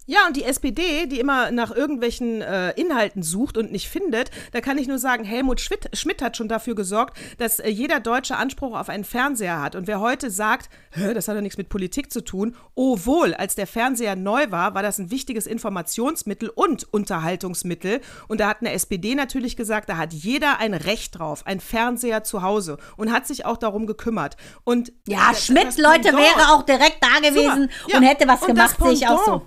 Ja, 0.08 0.20
und 0.28 0.36
die 0.38 0.43
SPD, 0.43 1.08
die 1.08 1.20
immer 1.20 1.49
nach 1.51 1.72
irgendwelchen 1.72 2.41
äh, 2.41 2.72
Inhalten 2.80 3.24
sucht 3.24 3.58
und 3.58 3.72
nicht 3.72 3.89
findet, 3.89 4.30
da 4.51 4.62
kann 4.62 4.78
ich 4.78 4.88
nur 4.88 4.99
sagen, 4.99 5.24
Helmut 5.24 5.60
Schmidt, 5.62 5.89
Schmidt 5.93 6.22
hat 6.22 6.38
schon 6.38 6.47
dafür 6.47 6.76
gesorgt, 6.76 7.18
dass 7.39 7.60
äh, 7.60 7.70
jeder 7.70 7.99
Deutsche 7.99 8.38
Anspruch 8.38 8.78
auf 8.78 8.89
einen 8.89 9.03
Fernseher 9.03 9.62
hat. 9.62 9.76
Und 9.76 9.88
wer 9.88 9.99
heute 9.99 10.30
sagt, 10.30 10.70
das 10.95 11.28
hat 11.28 11.36
doch 11.36 11.41
nichts 11.41 11.58
mit 11.58 11.70
Politik 11.70 12.12
zu 12.12 12.24
tun, 12.24 12.56
oh 12.76 12.99
wohl, 13.03 13.34
als 13.34 13.56
der 13.56 13.66
Fernseher 13.68 14.16
neu 14.16 14.51
war, 14.51 14.76
war 14.76 14.84
das 14.84 14.99
ein 14.99 15.10
wichtiges 15.10 15.47
Informationsmittel 15.47 16.49
und 16.49 16.86
Unterhaltungsmittel. 16.93 18.01
Und 18.28 18.39
da 18.39 18.47
hat 18.47 18.58
eine 18.62 18.74
SPD 18.74 19.16
natürlich 19.16 19.58
gesagt, 19.58 19.89
da 19.89 19.97
hat 19.97 20.14
jeder 20.14 20.60
ein 20.60 20.74
Recht 20.74 21.18
drauf, 21.18 21.45
ein 21.47 21.60
Fernseher 21.60 22.24
zu 22.24 22.43
Hause 22.43 22.78
und 22.97 23.12
hat 23.12 23.26
sich 23.26 23.45
auch 23.45 23.58
darum 23.58 23.88
gekümmert. 23.88 24.38
Und 24.64 24.93
Ja, 25.08 25.30
das- 25.30 25.45
Schmidt, 25.45 25.66
das 25.66 25.78
Leute, 25.78 26.10
wäre 26.16 26.51
auch 26.53 26.62
direkt 26.64 26.97
da 27.01 27.28
gewesen 27.28 27.70
Super. 27.82 27.91
Ja. 27.91 27.97
und 27.97 28.03
hätte 28.03 28.28
was 28.28 28.41
Und 28.41 28.47
gemacht, 28.49 28.78
sehe 28.80 28.91
ich 28.93 29.08
auch 29.08 29.26
so. 29.26 29.41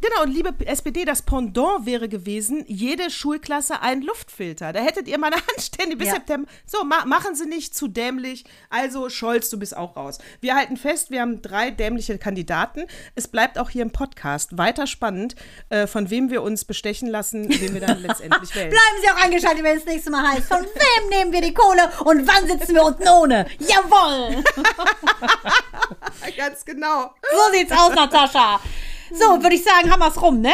Genau, 0.00 0.22
und 0.24 0.32
liebe 0.34 0.54
SPD, 0.66 1.06
das 1.06 1.22
Pendant 1.22 1.86
wäre 1.86 2.08
gewesen, 2.08 2.64
jede 2.66 3.10
Schulklasse 3.10 3.80
ein 3.80 4.02
Luftfilter. 4.02 4.72
Da 4.74 4.80
hättet 4.80 5.08
ihr 5.08 5.16
mal 5.18 5.32
eine 5.32 5.42
anständige 5.56 5.96
bis 5.96 6.08
Ja. 6.08 6.14
September. 6.14 6.50
So, 6.66 6.84
ma 6.84 7.06
machen 7.06 7.34
Sie 7.34 7.46
nicht 7.46 7.74
zu 7.74 7.88
dämlich. 7.88 8.44
Also, 8.68 9.08
Scholz, 9.08 9.48
du 9.48 9.58
bist 9.58 9.74
auch 9.74 9.96
raus. 9.96 10.18
Wir 10.40 10.54
halten 10.56 10.76
fest, 10.76 11.10
wir 11.10 11.22
haben 11.22 11.40
drei 11.40 11.70
dämliche 11.70 12.18
Kandidaten. 12.18 12.84
Es 13.14 13.28
bleibt 13.28 13.58
auch 13.58 13.70
hier 13.70 13.82
im 13.82 13.92
Podcast 13.92 14.58
weiter 14.58 14.86
spannend, 14.86 15.36
äh, 15.70 15.86
von 15.86 16.10
wem 16.10 16.30
wir 16.30 16.42
uns 16.42 16.64
bestechen 16.66 17.08
lassen, 17.08 17.48
wen 17.48 17.72
wir 17.72 17.80
dann 17.80 18.02
letztendlich 18.02 18.54
wählen. 18.54 18.70
Bleiben 18.70 19.02
Sie 19.02 19.10
auch 19.10 19.24
eingeschaltet, 19.24 19.64
wenn 19.64 19.78
es 19.78 19.86
nächste 19.86 20.10
Mal 20.10 20.32
heißt, 20.32 20.48
von 20.48 20.60
wem 20.62 21.08
nehmen 21.08 21.32
wir 21.32 21.40
die 21.40 21.54
Kohle 21.54 21.90
und 22.04 22.26
wann 22.28 22.46
sitzen 22.46 22.74
wir 22.74 22.84
unten 22.84 23.08
ohne? 23.08 23.46
Jawohl! 23.58 24.44
Ganz 26.36 26.64
genau. 26.64 27.10
So 27.30 27.52
sieht's 27.56 27.72
aus, 27.72 27.94
Natascha. 27.94 28.60
So, 29.12 29.42
würde 29.42 29.54
ich 29.54 29.64
sagen, 29.64 29.88
wir's 29.88 30.20
rum, 30.20 30.40
ne? 30.40 30.52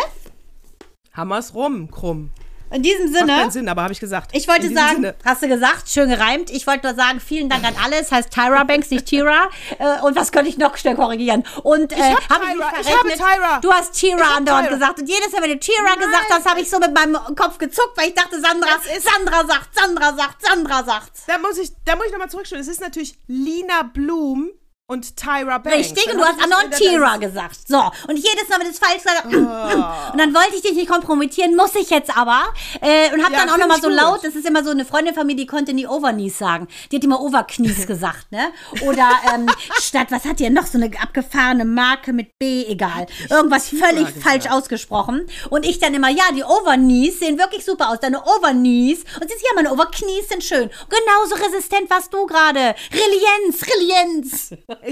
Hammers 1.13 1.55
rum, 1.55 1.91
krumm. 1.91 2.31
In 2.71 2.83
diesem 2.83 3.11
Macht 3.11 3.21
Sinne. 3.21 3.33
keinen 3.33 3.51
Sinn, 3.51 3.69
aber 3.69 3.83
habe 3.83 3.93
ich 3.95 4.01
gesagt. 4.01 4.31
Ich 4.35 4.47
wollte 4.47 4.73
sagen, 4.73 4.97
Sinne. 4.97 5.15
hast 5.25 5.43
du 5.43 5.49
gesagt, 5.49 5.89
schön 5.89 6.11
gereimt. 6.11 6.51
Ich 6.51 6.67
wollte 6.67 6.87
nur 6.87 6.97
sagen, 6.97 7.19
vielen 7.19 7.49
Dank 7.49 7.65
an 7.65 7.75
alle. 7.83 7.97
Es 7.97 8.13
heißt 8.13 8.31
Tyra 8.31 8.65
Banks, 8.65 8.91
nicht 8.91 9.07
Tyra. 9.07 9.49
Äh, 9.79 10.01
und 10.03 10.17
was 10.17 10.33
könnte 10.33 10.49
ich 10.49 10.59
noch 10.59 10.77
schnell 10.77 10.97
korrigieren? 10.97 11.45
Und 11.63 11.93
äh, 11.93 11.97
hab 11.97 12.29
hab 12.29 12.43
Tyra, 12.43 12.73
ich 12.81 12.99
habe? 12.99 13.09
Tyra. 13.11 13.61
Du 13.61 13.73
hast 13.73 13.95
Tyra 13.95 14.37
andauernd 14.37 14.71
gesagt. 14.71 14.99
Und 14.99 15.09
jedes 15.09 15.31
Mal, 15.31 15.43
wenn 15.43 15.51
du 15.51 15.59
Tyra 15.59 15.95
gesagt 15.95 16.27
hast, 16.31 16.47
habe 16.47 16.61
ich 16.61 16.69
so 16.69 16.79
mit 16.79 16.93
meinem 16.95 17.17
Kopf 17.37 17.59
gezuckt, 17.59 17.93
weil 17.97 18.09
ich 18.09 18.15
dachte, 18.15 18.41
Sandra, 18.41 18.71
Sandra 19.01 19.47
sagt, 19.47 19.69
Sandra 19.75 20.15
sagt, 20.15 20.45
Sandra 20.45 20.85
sagt. 20.85 21.13
Da 21.27 21.39
muss 21.39 21.59
ich, 21.59 21.71
da 21.85 21.95
muss 21.97 22.07
ich 22.07 22.13
nochmal 22.13 22.31
zurückstellen. 22.31 22.63
Es 22.63 22.69
ist 22.69 22.81
natürlich 22.81 23.17
Lina 23.29 23.83
Blum 23.83 24.51
und 24.91 25.17
Tyra 25.17 25.59
Banks. 25.59 25.79
Richtig, 25.79 26.11
und 26.11 26.19
du 26.19 26.25
hast 26.25 26.39
das- 26.71 26.79
Tyra 26.79 27.19
gesagt. 27.19 27.59
So, 27.69 27.77
und 28.09 28.17
jedes 28.17 28.49
Mal, 28.49 28.59
wenn 28.59 28.69
es 28.69 28.79
falsch 28.79 29.03
war, 29.05 30.13
und 30.13 30.19
dann 30.19 30.35
wollte 30.35 30.57
ich 30.57 30.63
dich 30.63 30.73
nicht 30.73 30.89
kompromittieren, 30.91 31.55
muss 31.55 31.75
ich 31.75 31.91
jetzt 31.91 32.17
aber. 32.17 32.45
Äh, 32.81 33.13
und 33.13 33.23
hab 33.23 33.31
Ja, 33.33 33.41
dann 33.41 33.51
auch 33.51 33.59
nochmal 33.59 33.83
so 33.83 33.89
gut. 33.89 33.97
laut, 33.97 34.25
das 34.25 34.35
ist 34.35 34.47
immer 34.49 34.65
so 34.65 34.71
eine 34.71 34.87
Freundin 34.87 35.15
von 35.15 35.27
mir, 35.27 35.37
die 35.37 35.47
konnte 35.47 35.75
nie 35.75 35.87
Overknees 35.87 36.39
sagen. 36.39 36.69
Die 36.91 36.97
hat 36.97 37.05
immer 37.05 37.21
Overknees 37.21 37.87
gesagt, 37.87 38.33
ne? 38.33 38.51
Oder 38.87 39.11
ähm, 39.35 39.47
statt, 39.79 40.07
was 40.09 40.25
hat 40.25 40.41
denn 40.41 40.55
noch, 40.55 40.67
so 40.67 40.79
eine 40.79 40.91
abgefahrene 41.03 41.67
Marke 41.67 42.15
mit 42.15 42.39
B, 42.39 42.65
egal. 42.65 43.07
Irgendwas 43.29 43.69
völlig 43.69 44.07
gesagt. 44.15 44.23
falsch 44.23 44.47
ausgesprochen. 44.51 45.27
Und 45.51 45.67
ich 45.67 45.79
dann 45.81 45.93
immer, 45.93 46.09
ja, 46.09 46.25
die 46.35 46.45
Overknees 46.45 47.19
sehen 47.21 47.39
wirklich 47.39 47.63
super 47.63 47.91
aus, 47.91 48.01
deine 48.01 48.23
Overknees. 48.25 49.01
Und 49.21 49.29
sie 49.29 49.35
sagt, 49.35 49.43
ja, 49.47 49.55
meine 49.55 49.71
Overknees 49.71 50.29
sind 50.31 50.43
schön. 50.43 50.71
Genauso 50.89 51.35
resistent 51.45 51.91
warst 51.91 52.15
du 52.15 52.25
gerade. 52.25 52.75
Relienz, 52.91 53.63
Relienz. 53.67 54.51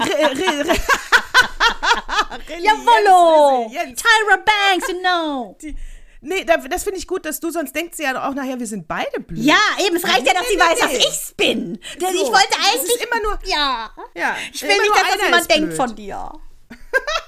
Jawollo! 2.60 3.70
Tyra 3.70 4.36
Banks, 4.44 4.88
you 4.88 5.00
know. 5.00 5.56
Die- 5.60 5.76
Nee, 6.22 6.44
da- 6.44 6.56
das 6.56 6.82
finde 6.82 6.98
ich 6.98 7.06
gut, 7.06 7.24
dass 7.24 7.38
du, 7.38 7.50
sonst 7.50 7.76
denkt 7.76 7.94
sie 7.94 8.02
ja 8.02 8.26
auch 8.28 8.34
nachher, 8.34 8.58
wir 8.58 8.66
sind 8.66 8.88
beide 8.88 9.20
blöd. 9.20 9.38
Ja, 9.44 9.58
eben, 9.86 9.94
es 9.96 10.02
reicht 10.04 10.26
ja, 10.26 10.32
dass 10.32 10.42
Nee, 10.42 10.48
sie 10.48 10.56
nee, 10.56 10.60
weiß, 10.62 10.74
nee. 10.90 10.98
dass 10.98 11.06
ich's 11.06 11.34
bin. 11.36 11.78
Denn 12.00 12.14
So, 12.16 12.24
ich 12.24 12.32
wollte 12.32 12.56
eigentlich. 12.66 13.00
immer 13.02 13.22
nur- 13.22 13.38
Ja. 13.44 13.90
Ja, 14.14 14.34
Ich 14.52 14.62
will 14.62 14.70
nicht, 14.70 14.90
dass 14.96 15.12
das 15.12 15.22
jemand 15.22 15.50
denkt 15.50 15.66
blöd. 15.68 15.76
von 15.76 15.94
dir. 15.94 16.32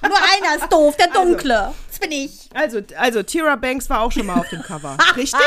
Nur 0.02 0.16
einer 0.16 0.56
ist 0.56 0.72
doof, 0.72 0.96
der 0.96 1.08
Dunkle. 1.08 1.72
Das 1.90 1.98
bin 2.00 2.10
ich. 2.10 2.48
Also, 2.54 2.80
also, 2.96 3.22
Tyra 3.22 3.54
Banks 3.56 3.88
war 3.90 4.00
auch 4.00 4.10
schon 4.10 4.26
mal 4.26 4.40
auf 4.40 4.48
dem 4.48 4.62
Cover. 4.62 4.96
Richtig? 5.16 5.38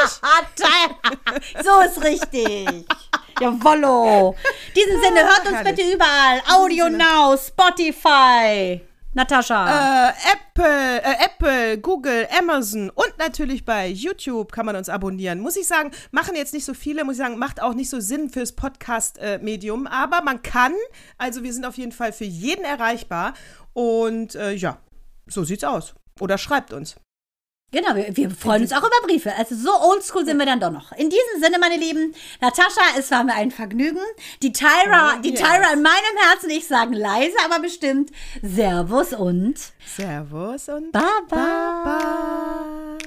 So 1.64 1.80
ist 1.82 2.01
richtig. 2.03 2.86
Jawollo. 3.41 4.35
In 4.67 4.73
diesem 4.75 5.01
Sinne, 5.01 5.21
hört 5.21 5.47
uns 5.47 5.63
bitte 5.63 5.93
überall. 5.93 6.41
Audio 6.49 6.89
Now, 6.89 7.35
Spotify. 7.37 8.81
Natascha. 9.13 10.09
Äh, 10.09 10.13
Apple, 10.31 11.01
äh, 11.01 11.25
Apple, 11.25 11.77
Google, 11.79 12.27
Amazon 12.37 12.89
und 12.89 13.17
natürlich 13.17 13.65
bei 13.65 13.87
YouTube 13.87 14.53
kann 14.53 14.65
man 14.65 14.77
uns 14.77 14.87
abonnieren. 14.87 15.41
Muss 15.41 15.57
ich 15.57 15.67
sagen, 15.67 15.91
machen 16.11 16.35
jetzt 16.35 16.53
nicht 16.53 16.63
so 16.63 16.73
viele, 16.73 17.03
muss 17.03 17.15
ich 17.15 17.21
sagen, 17.21 17.37
macht 17.37 17.61
auch 17.61 17.73
nicht 17.73 17.89
so 17.89 17.99
Sinn 17.99 18.29
fürs 18.29 18.53
Podcast-Medium, 18.53 19.87
aber 19.87 20.21
man 20.21 20.41
kann, 20.43 20.73
also 21.17 21.43
wir 21.43 21.51
sind 21.51 21.65
auf 21.65 21.77
jeden 21.77 21.91
Fall 21.91 22.13
für 22.13 22.23
jeden 22.23 22.63
erreichbar 22.63 23.33
und 23.73 24.35
äh, 24.35 24.53
ja, 24.53 24.77
so 25.27 25.43
sieht's 25.43 25.65
aus. 25.65 25.93
Oder 26.21 26.37
schreibt 26.37 26.71
uns. 26.71 26.95
Genau, 27.74 27.95
wir, 27.95 28.17
wir 28.17 28.30
freuen 28.32 28.63
uns 28.63 28.74
auch 28.74 28.80
über 28.80 29.07
Briefe. 29.07 29.34
Also 29.38 29.55
so 29.55 29.72
oldschool 29.72 30.26
sind 30.26 30.38
wir 30.38 30.45
dann 30.45 30.59
doch 30.59 30.72
noch. 30.72 30.91
In 30.91 31.09
diesem 31.09 31.41
Sinne, 31.41 31.57
meine 31.57 31.78
Lieben, 31.78 32.13
Natascha, 32.41 32.82
es 32.99 33.09
war 33.11 33.24
mir 33.24 33.34
ein 33.34 33.49
Vergnügen. 33.49 34.01
Die 34.43 34.51
Tyra, 34.51 35.15
oh, 35.15 35.22
die. 35.22 35.34
Tyra 35.34 35.72
in 35.74 35.82
meinem 35.82 36.17
Herzen, 36.28 36.49
ich 36.49 36.67
sage 36.67 36.95
leise, 36.95 37.38
aber 37.45 37.61
bestimmt. 37.61 38.11
Servus 38.41 39.13
und 39.13 39.57
Servus 39.86 40.67
und 40.67 40.91
Baba. 40.91 41.07
Baba. 41.30 42.97